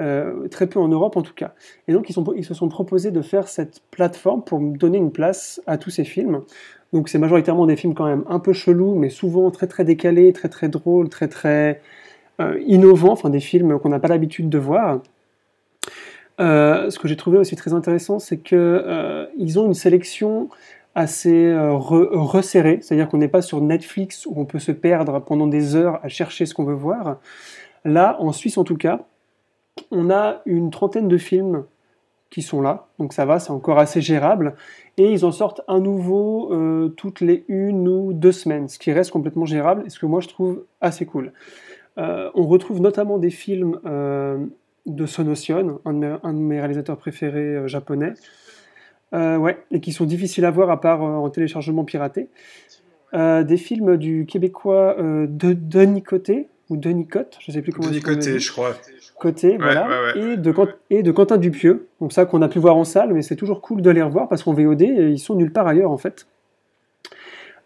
Euh, 0.00 0.48
très 0.48 0.66
peu 0.66 0.80
en 0.80 0.88
Europe 0.88 1.16
en 1.16 1.22
tout 1.22 1.34
cas. 1.34 1.52
Et 1.86 1.92
donc 1.92 2.08
ils, 2.08 2.44
se 2.44 2.54
sont 2.54 2.68
proposés 2.68 3.10
de 3.10 3.20
faire 3.20 3.48
cette 3.48 3.82
plateforme 3.90 4.42
pour 4.42 4.58
donner 4.58 4.96
une 4.96 5.12
place 5.12 5.60
à 5.66 5.76
tous 5.76 5.90
ces 5.90 6.04
films. 6.04 6.40
Donc 6.94 7.10
c'est 7.10 7.18
majoritairement 7.18 7.66
des 7.66 7.76
films 7.76 7.92
quand 7.92 8.06
même 8.06 8.24
un 8.28 8.38
peu 8.38 8.54
chelous, 8.54 8.94
mais 8.94 9.10
souvent 9.10 9.50
très 9.50 9.66
très 9.66 9.84
décalés, 9.84 10.32
très 10.32 10.48
très 10.48 10.68
drôles, 10.68 11.10
très 11.10 11.28
très 11.28 11.82
euh, 12.40 12.58
innovants, 12.66 13.12
enfin 13.12 13.28
des 13.28 13.40
films 13.40 13.78
qu'on 13.78 13.90
n'a 13.90 13.98
pas 13.98 14.08
l'habitude 14.08 14.48
de 14.48 14.58
voir. 14.58 15.02
Euh, 16.40 16.88
ce 16.88 16.98
que 16.98 17.06
j'ai 17.06 17.16
trouvé 17.16 17.36
aussi 17.36 17.54
très 17.54 17.74
intéressant, 17.74 18.18
c'est 18.18 18.38
que 18.38 19.28
ils 19.36 19.58
ont 19.58 19.66
une 19.66 19.74
sélection 19.74 20.48
assez 20.94 21.54
resserrée, 21.54 22.78
c'est-à-dire 22.80 23.08
qu'on 23.08 23.18
n'est 23.18 23.28
pas 23.28 23.42
sur 23.42 23.60
Netflix 23.60 24.24
où 24.24 24.32
on 24.36 24.46
peut 24.46 24.58
se 24.58 24.72
perdre 24.72 25.20
pendant 25.20 25.46
des 25.46 25.76
heures 25.76 26.00
à 26.02 26.08
chercher 26.08 26.46
ce 26.46 26.54
qu'on 26.54 26.64
veut 26.64 26.74
voir. 26.74 27.18
Là, 27.84 28.16
en 28.18 28.32
Suisse 28.32 28.56
en 28.56 28.64
tout 28.64 28.76
cas, 28.76 29.04
on 29.90 30.10
a 30.10 30.42
une 30.46 30.70
trentaine 30.70 31.08
de 31.08 31.18
films 31.18 31.64
qui 32.30 32.42
sont 32.42 32.62
là, 32.62 32.86
donc 32.98 33.12
ça 33.12 33.24
va, 33.24 33.40
c'est 33.40 33.50
encore 33.50 33.78
assez 33.78 34.00
gérable. 34.00 34.54
Et 34.96 35.12
ils 35.12 35.24
en 35.24 35.32
sortent 35.32 35.62
un 35.66 35.80
nouveau 35.80 36.52
euh, 36.52 36.88
toutes 36.96 37.20
les 37.20 37.44
une 37.48 37.88
ou 37.88 38.12
deux 38.12 38.32
semaines, 38.32 38.68
ce 38.68 38.78
qui 38.78 38.92
reste 38.92 39.10
complètement 39.10 39.46
gérable 39.46 39.82
et 39.84 39.90
ce 39.90 39.98
que 39.98 40.06
moi 40.06 40.20
je 40.20 40.28
trouve 40.28 40.64
assez 40.80 41.06
cool. 41.06 41.32
Euh, 41.98 42.30
on 42.34 42.46
retrouve 42.46 42.80
notamment 42.80 43.18
des 43.18 43.30
films 43.30 43.80
euh, 43.84 44.38
de 44.86 45.06
Sonotion, 45.06 45.80
un 45.84 45.92
de, 45.92 46.38
mes, 46.38 46.60
réalisateurs 46.60 46.96
préférés 46.96 47.66
japonais, 47.66 48.14
ouais, 49.12 49.58
et 49.72 49.80
qui 49.80 49.92
sont 49.92 50.04
difficiles 50.04 50.44
à 50.44 50.52
voir 50.52 50.70
à 50.70 50.80
part 50.80 51.02
en 51.02 51.28
téléchargement 51.30 51.84
piraté. 51.84 52.28
des 53.12 53.56
films 53.56 53.96
du 53.96 54.24
québécois 54.24 54.96
de 54.98 55.52
Denis 55.52 56.02
Côté, 56.02 56.48
ou 56.70 56.76
Denis 56.76 57.08
Cotte, 57.08 57.36
je 57.40 57.50
ne 57.50 57.54
sais 57.54 57.62
plus 57.62 57.72
comment 57.72 57.88
Denis 57.88 58.00
Côté, 58.00 58.38
je 58.38 58.52
crois 58.52 58.76
côté, 59.20 59.56
voilà, 59.56 59.86
Et, 60.16 60.36
de, 60.36 60.54
et 60.90 61.02
de 61.04 61.12
Quentin 61.12 61.36
Dupieux. 61.36 61.88
Donc 62.00 62.12
ça 62.12 62.24
qu'on 62.24 62.42
a 62.42 62.48
pu 62.48 62.58
voir 62.58 62.76
en 62.76 62.84
salle, 62.84 63.12
mais 63.12 63.22
c'est 63.22 63.36
toujours 63.36 63.60
cool 63.60 63.82
de 63.82 63.90
les 63.90 64.02
revoir 64.02 64.28
parce 64.28 64.42
qu'en 64.42 64.52
VOD, 64.52 64.82
ils 64.82 65.18
sont 65.18 65.36
nulle 65.36 65.52
part 65.52 65.68
ailleurs 65.68 65.92
en 65.92 65.98
fait. 65.98 66.26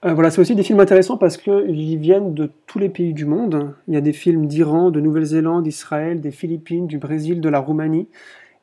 Euh, 0.04 0.12
voilà, 0.12 0.30
c'est 0.30 0.40
aussi 0.40 0.54
des 0.54 0.62
films 0.62 0.80
intéressants 0.80 1.16
parce 1.16 1.38
qu'ils 1.38 1.98
viennent 1.98 2.34
de 2.34 2.50
tous 2.66 2.78
les 2.78 2.90
pays 2.90 3.14
du 3.14 3.24
monde. 3.24 3.74
Il 3.88 3.94
y 3.94 3.96
a 3.96 4.02
des 4.02 4.12
films 4.12 4.46
d'Iran, 4.46 4.90
de 4.90 5.00
Nouvelle-Zélande, 5.00 5.64
d'Israël, 5.64 6.20
des 6.20 6.30
Philippines, 6.30 6.86
du 6.86 6.98
Brésil, 6.98 7.40
de 7.40 7.48
la 7.48 7.58
Roumanie. 7.60 8.08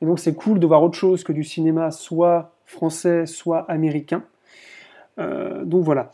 Et 0.01 0.05
donc 0.05 0.19
c'est 0.19 0.35
cool 0.35 0.59
de 0.59 0.67
voir 0.67 0.83
autre 0.83 0.97
chose 0.97 1.23
que 1.23 1.31
du 1.31 1.43
cinéma 1.43 1.89
soit 1.89 2.53
français, 2.65 3.25
soit 3.25 3.65
américain. 3.71 4.23
Euh, 5.19 5.63
donc 5.65 5.83
voilà. 5.83 6.11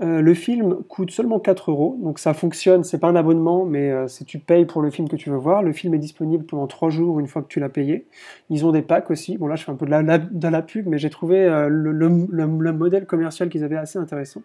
Euh, 0.00 0.20
le 0.20 0.32
film 0.34 0.84
coûte 0.84 1.10
seulement 1.10 1.40
4 1.40 1.72
euros, 1.72 1.98
donc 2.00 2.20
ça 2.20 2.32
fonctionne, 2.32 2.84
c'est 2.84 2.98
pas 2.98 3.08
un 3.08 3.16
abonnement, 3.16 3.64
mais 3.64 3.90
euh, 3.90 4.06
si 4.06 4.24
tu 4.24 4.38
payes 4.38 4.64
pour 4.64 4.80
le 4.80 4.90
film 4.90 5.08
que 5.08 5.16
tu 5.16 5.28
veux 5.28 5.36
voir, 5.36 5.64
le 5.64 5.72
film 5.72 5.92
est 5.92 5.98
disponible 5.98 6.44
pendant 6.44 6.68
3 6.68 6.90
jours 6.90 7.18
une 7.18 7.26
fois 7.26 7.42
que 7.42 7.48
tu 7.48 7.58
l'as 7.58 7.68
payé. 7.68 8.06
Ils 8.48 8.64
ont 8.64 8.70
des 8.70 8.82
packs 8.82 9.10
aussi, 9.10 9.36
bon 9.38 9.48
là 9.48 9.56
je 9.56 9.64
fais 9.64 9.72
un 9.72 9.74
peu 9.74 9.86
de 9.86 9.90
la, 9.90 10.18
de 10.18 10.48
la 10.48 10.62
pub, 10.62 10.86
mais 10.86 10.98
j'ai 10.98 11.10
trouvé 11.10 11.44
euh, 11.44 11.68
le, 11.68 12.72
modèle 12.72 13.06
commercial 13.06 13.48
qu'ils 13.48 13.64
avaient 13.64 13.76
assez 13.76 13.98
intéressant. 13.98 14.42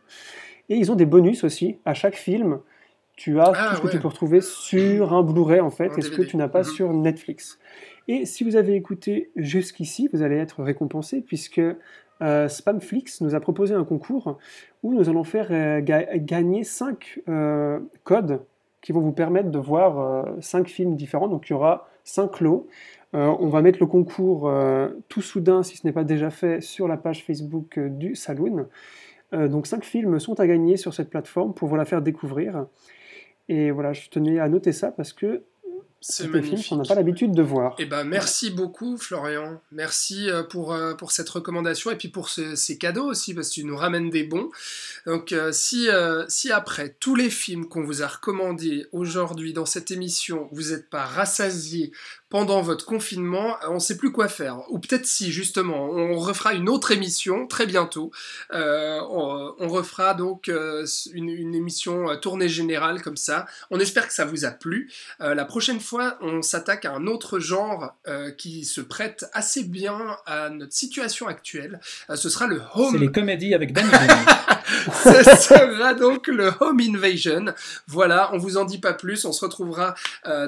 Et 0.70 0.76
ils 0.76 0.92
ont 0.92 0.96
des 0.96 1.06
bonus 1.06 1.44
aussi, 1.44 1.78
à 1.86 1.94
chaque 1.94 2.16
film, 2.16 2.58
tu 3.16 3.40
as 3.40 3.52
ah, 3.56 3.70
tout 3.70 3.76
ce 3.76 3.82
que 3.82 3.88
tu 3.90 4.00
peux 4.00 4.08
retrouver 4.08 4.42
sur 4.42 5.14
un 5.14 5.22
Blu-ray 5.22 5.60
en 5.60 5.70
fait, 5.70 5.96
et 6.00 6.02
ce 6.02 6.10
que 6.10 6.24
tu 6.24 6.36
n'as 6.36 6.48
pas 6.48 6.60
mhm. 6.60 6.66
sur 6.66 6.94
Netflix. 6.94 7.60
Et 8.08 8.26
si 8.26 8.44
vous 8.44 8.56
avez 8.56 8.74
écouté 8.74 9.30
jusqu'ici, 9.36 10.10
vous 10.12 10.24
allez 10.24 10.38
être 10.38 10.64
récompensé 10.64 11.22
puisque 11.22 11.62
euh, 12.24 12.48
Spamflix 12.48 13.22
nous 13.22 13.36
a 13.36 13.40
proposé 13.40 13.74
un 13.74 13.84
concours 13.84 14.40
où 14.82 14.94
nous 14.94 15.10
allons 15.10 15.26
faire 15.26 15.48
euh, 15.52 15.82
gagner 15.82 16.64
5 16.64 17.20
euh, 17.28 17.80
codes 18.04 18.42
qui 18.82 18.92
vont 18.92 19.02
vous 19.02 19.12
permettre 19.12 19.50
de 19.50 19.60
voir 19.60 20.26
5 20.42 20.68
films 20.68 20.96
différents. 20.96 21.28
Donc 21.28 21.50
il 21.50 21.54
y 21.54 21.56
aura 21.56 21.88
5 22.04 22.42
lots. 22.42 22.68
on 23.14 23.48
va 23.48 23.62
mettre 23.62 23.80
le 23.80 23.86
concours 23.86 24.52
tout 25.08 25.22
soudain, 25.22 25.64
si 25.64 25.78
ce 25.78 25.88
n'est 25.88 25.94
pas 25.94 26.04
déjà 26.04 26.30
fait, 26.30 26.60
sur 26.60 26.90
la 26.90 26.98
page 26.98 27.24
Facebook 27.24 27.80
du 27.80 28.14
Saloon. 28.18 28.68
donc 29.32 29.68
5 29.68 29.86
films 29.86 30.20
sont 30.20 30.38
à 30.42 30.48
gagner 30.48 30.76
sur 30.76 30.94
cette 30.94 31.10
plateforme 31.10 31.54
pour 31.54 31.70
vous 31.70 31.78
la 31.78 31.86
faire 31.86 32.02
découvrir. 32.02 32.66
Et 33.48 33.72
voilà, 33.72 33.94
je 33.94 34.10
tenais 34.10 34.40
à 34.40 34.50
noter 34.50 34.74
ça 34.74 34.92
parce 34.92 35.14
que 35.14 35.44
c'est 36.06 36.28
magnifique. 36.28 36.68
On 36.72 36.76
n'a 36.76 36.84
pas 36.84 36.96
l'habitude 36.96 37.32
de 37.32 37.42
voir. 37.42 37.76
Eh 37.80 37.86
ben, 37.86 38.04
merci 38.04 38.52
beaucoup, 38.52 38.98
Florian. 38.98 39.62
Merci 39.72 40.30
euh, 40.30 40.44
pour, 40.44 40.74
euh, 40.74 40.96
pour 40.96 41.14
cette 41.14 41.30
recommandation 41.30 41.92
et 41.92 41.96
puis 41.96 42.10
pour 42.10 42.30
ces 42.30 42.78
cadeaux 42.78 43.06
aussi, 43.06 43.34
parce 43.34 43.50
que 43.50 43.54
tu 43.54 43.64
nous 43.64 43.78
ramènes 43.78 44.10
des 44.10 44.24
bons. 44.24 44.50
Donc, 45.06 45.32
euh, 45.32 45.54
si, 45.54 45.88
si 46.28 46.52
après 46.52 46.96
tous 47.00 47.16
les 47.16 47.30
films 47.30 47.68
qu'on 47.70 47.84
vous 47.84 48.04
a 48.04 48.08
recommandés 48.08 48.86
aujourd'hui 48.92 49.54
dans 49.54 49.66
cette 49.66 49.92
émission, 49.92 50.50
vous 50.52 50.72
n'êtes 50.72 50.90
pas 50.90 51.06
rassasiés 51.06 51.94
pendant 52.34 52.64
votre 52.64 52.86
confinement, 52.88 53.58
on 53.68 53.76
ne 53.76 53.80
sait 53.80 53.96
plus 53.96 54.12
quoi 54.12 54.28
faire. 54.28 54.64
Ou 54.72 54.80
peut-être 54.80 55.06
si, 55.06 55.32
justement, 55.32 55.86
on 55.92 56.18
refera 56.18 56.56
une 56.56 56.68
autre 56.68 56.90
émission 56.90 57.46
très 57.46 57.68
bientôt. 57.68 58.10
Euh, 58.52 59.00
on, 59.02 59.68
refera 59.68 60.16
donc 60.16 60.52
une, 61.14 61.54
émission 61.54 62.08
tournée 62.18 62.50
générale 62.50 63.04
comme 63.04 63.18
ça. 63.18 63.46
On 63.70 63.80
espère 63.80 64.08
que 64.08 64.14
ça 64.16 64.26
vous 64.26 64.46
a 64.46 64.50
plu. 64.50 64.92
la 65.20 65.46
prochaine 65.46 65.80
fois, 65.80 65.93
on 66.22 66.42
s'attaque 66.42 66.86
à 66.86 66.94
un 66.94 67.08
autre 67.08 67.40
genre 67.40 67.96
qui 68.38 68.66
se 68.66 68.82
prête 68.82 69.26
assez 69.34 69.64
bien 69.64 70.18
à 70.26 70.50
notre 70.50 70.74
situation 70.74 71.28
actuelle. 71.28 71.80
ce 72.14 72.30
sera 72.30 72.48
le 72.48 72.62
home. 72.76 72.92
C'est 72.92 73.00
les 73.00 73.12
comédies 73.12 73.54
avec 73.54 73.74
Danny 73.74 73.90
Ce 75.04 75.24
sera 75.24 75.94
donc 75.94 76.28
le 76.28 76.52
home 76.60 76.80
invasion. 76.80 77.46
Voilà, 77.88 78.30
on 78.34 78.38
vous 78.38 78.58
en 78.58 78.66
dit 78.66 78.80
pas 78.80 78.94
plus. 78.94 79.26
On 79.26 79.32
se 79.32 79.44
retrouvera 79.44 79.96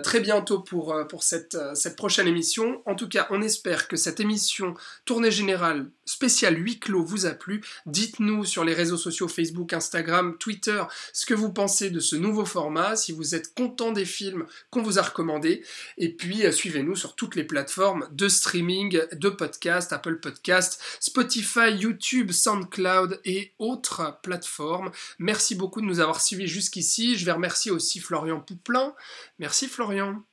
très 0.03 0.19
bientôt 0.19 0.59
pour, 0.59 0.95
pour 1.09 1.23
cette 1.23 1.57
cette 1.73 1.95
prochaine 1.95 2.27
émission. 2.27 2.81
En 2.85 2.95
tout 2.95 3.07
cas, 3.07 3.27
on 3.29 3.41
espère 3.41 3.87
que 3.87 3.95
cette 3.95 4.19
émission 4.19 4.73
tournée 5.05 5.31
générale 5.31 5.87
spéciale 6.05 6.57
huis 6.57 6.79
clos 6.79 7.03
vous 7.03 7.25
a 7.25 7.31
plu. 7.31 7.61
Dites-nous 7.85 8.45
sur 8.45 8.63
les 8.63 8.73
réseaux 8.73 8.97
sociaux 8.97 9.27
Facebook, 9.27 9.73
Instagram, 9.73 10.37
Twitter 10.37 10.83
ce 11.13 11.25
que 11.25 11.33
vous 11.33 11.51
pensez 11.51 11.89
de 11.89 11.99
ce 11.99 12.15
nouveau 12.15 12.45
format, 12.45 12.95
si 12.95 13.11
vous 13.11 13.35
êtes 13.35 13.53
content 13.53 13.91
des 13.91 14.05
films 14.05 14.45
qu'on 14.69 14.81
vous 14.81 14.99
a 14.99 15.01
recommandés. 15.01 15.63
Et 15.97 16.09
puis, 16.09 16.45
euh, 16.45 16.51
suivez-nous 16.51 16.95
sur 16.95 17.15
toutes 17.15 17.35
les 17.35 17.43
plateformes 17.43 18.07
de 18.11 18.27
streaming, 18.27 18.99
de 19.11 19.29
podcast, 19.29 19.93
Apple 19.93 20.19
Podcast, 20.19 20.81
Spotify, 20.99 21.71
YouTube, 21.77 22.31
SoundCloud 22.31 23.19
et 23.25 23.53
autres 23.59 24.04
plateformes. 24.11 24.91
Merci 25.19 25.55
beaucoup 25.55 25.81
de 25.81 25.85
nous 25.85 25.99
avoir 25.99 26.21
suivis 26.21 26.47
jusqu'ici. 26.47 27.17
Je 27.17 27.25
vais 27.25 27.31
remercier 27.31 27.71
aussi 27.71 27.99
Florian 27.99 28.39
Pouplin. 28.39 28.93
Merci 29.39 29.67
Florian. 29.67 30.23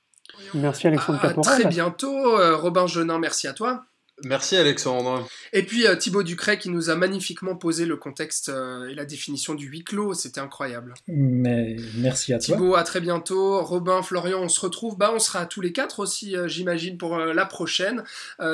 Merci 0.54 0.86
Alexandre 0.86 1.24
À 1.24 1.34
très 1.34 1.66
bientôt, 1.66 2.38
euh, 2.38 2.56
Robin 2.56 2.86
Genin, 2.86 3.18
merci 3.18 3.46
à 3.48 3.52
toi. 3.52 3.84
Merci 4.24 4.56
Alexandre. 4.56 5.26
Et 5.52 5.64
puis 5.64 5.86
euh, 5.86 5.96
Thibaut 5.96 6.22
Ducret 6.22 6.58
qui 6.58 6.68
nous 6.68 6.90
a 6.90 6.94
magnifiquement 6.94 7.56
posé 7.56 7.86
le 7.86 7.96
contexte 7.96 8.50
euh, 8.50 8.88
et 8.88 8.94
la 8.94 9.04
définition 9.04 9.54
du 9.54 9.66
huis 9.66 9.82
clos, 9.82 10.14
c'était 10.14 10.40
incroyable. 10.40 10.94
Mais 11.08 11.76
merci 11.96 12.32
à 12.32 12.38
toi. 12.38 12.54
Thibaut, 12.56 12.74
à 12.76 12.84
très 12.84 13.00
bientôt. 13.00 13.62
Robin, 13.62 14.02
Florian, 14.02 14.40
on 14.42 14.48
se 14.48 14.60
retrouve. 14.60 14.96
Bah, 14.96 15.10
on 15.14 15.18
sera 15.18 15.46
tous 15.46 15.60
les 15.60 15.72
quatre 15.72 15.98
aussi, 15.98 16.36
euh, 16.36 16.46
j'imagine, 16.46 16.98
pour 16.98 17.18
la 17.18 17.46
prochaine. 17.46 18.04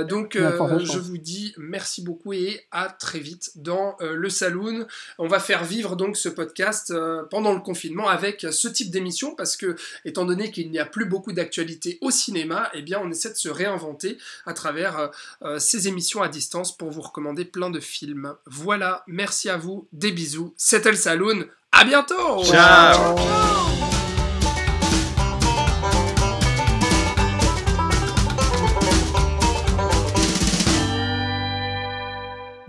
donc 0.08 0.36
je 0.36 0.98
vous 0.98 1.18
dis 1.18 1.54
merci 1.58 2.02
beaucoup 2.02 2.32
et 2.32 2.62
à 2.70 2.88
très 2.88 3.18
vite 3.18 3.50
dans 3.56 3.96
le 4.00 4.30
saloon. 4.30 4.86
On 5.18 5.26
va 5.26 5.40
faire 5.40 5.64
vivre 5.64 5.96
donc 5.96 6.16
ce 6.16 6.28
podcast 6.28 6.92
pendant 7.30 7.52
le 7.52 7.60
confinement 7.60 8.08
avec 8.08 8.46
ce 8.50 8.68
type 8.68 8.90
d'émission 8.90 9.34
parce 9.34 9.56
que 9.56 9.76
étant 10.04 10.24
donné 10.24 10.50
qu'il 10.50 10.70
n'y 10.70 10.78
a 10.78 10.86
plus 10.86 11.04
beaucoup 11.04 11.32
d'actualité 11.32 11.98
au 12.00 12.10
cinéma, 12.10 12.70
eh 12.74 12.82
bien 12.82 13.00
on 13.02 13.10
essaie 13.10 13.30
de 13.30 13.36
se 13.36 13.48
réinventer 13.48 14.18
à 14.46 14.54
travers 14.54 15.10
ces 15.58 15.88
émissions 15.88 16.22
à 16.22 16.28
distance 16.28 16.76
pour 16.76 16.90
vous 16.90 17.00
recommander 17.00 17.44
plein 17.44 17.70
de 17.70 17.80
films. 17.80 18.34
Voilà, 18.46 19.04
merci 19.06 19.48
à 19.48 19.56
vous, 19.56 19.88
des 19.92 20.12
bisous, 20.12 20.54
c'était 20.56 20.90
le 20.90 20.96
Saloon, 20.96 21.46
à 21.72 21.84
bientôt! 21.84 22.44
Ciao. 22.44 23.16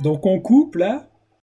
Donc 0.01 0.25
on 0.25 0.39
coupe 0.39 0.75
là? 0.75 1.09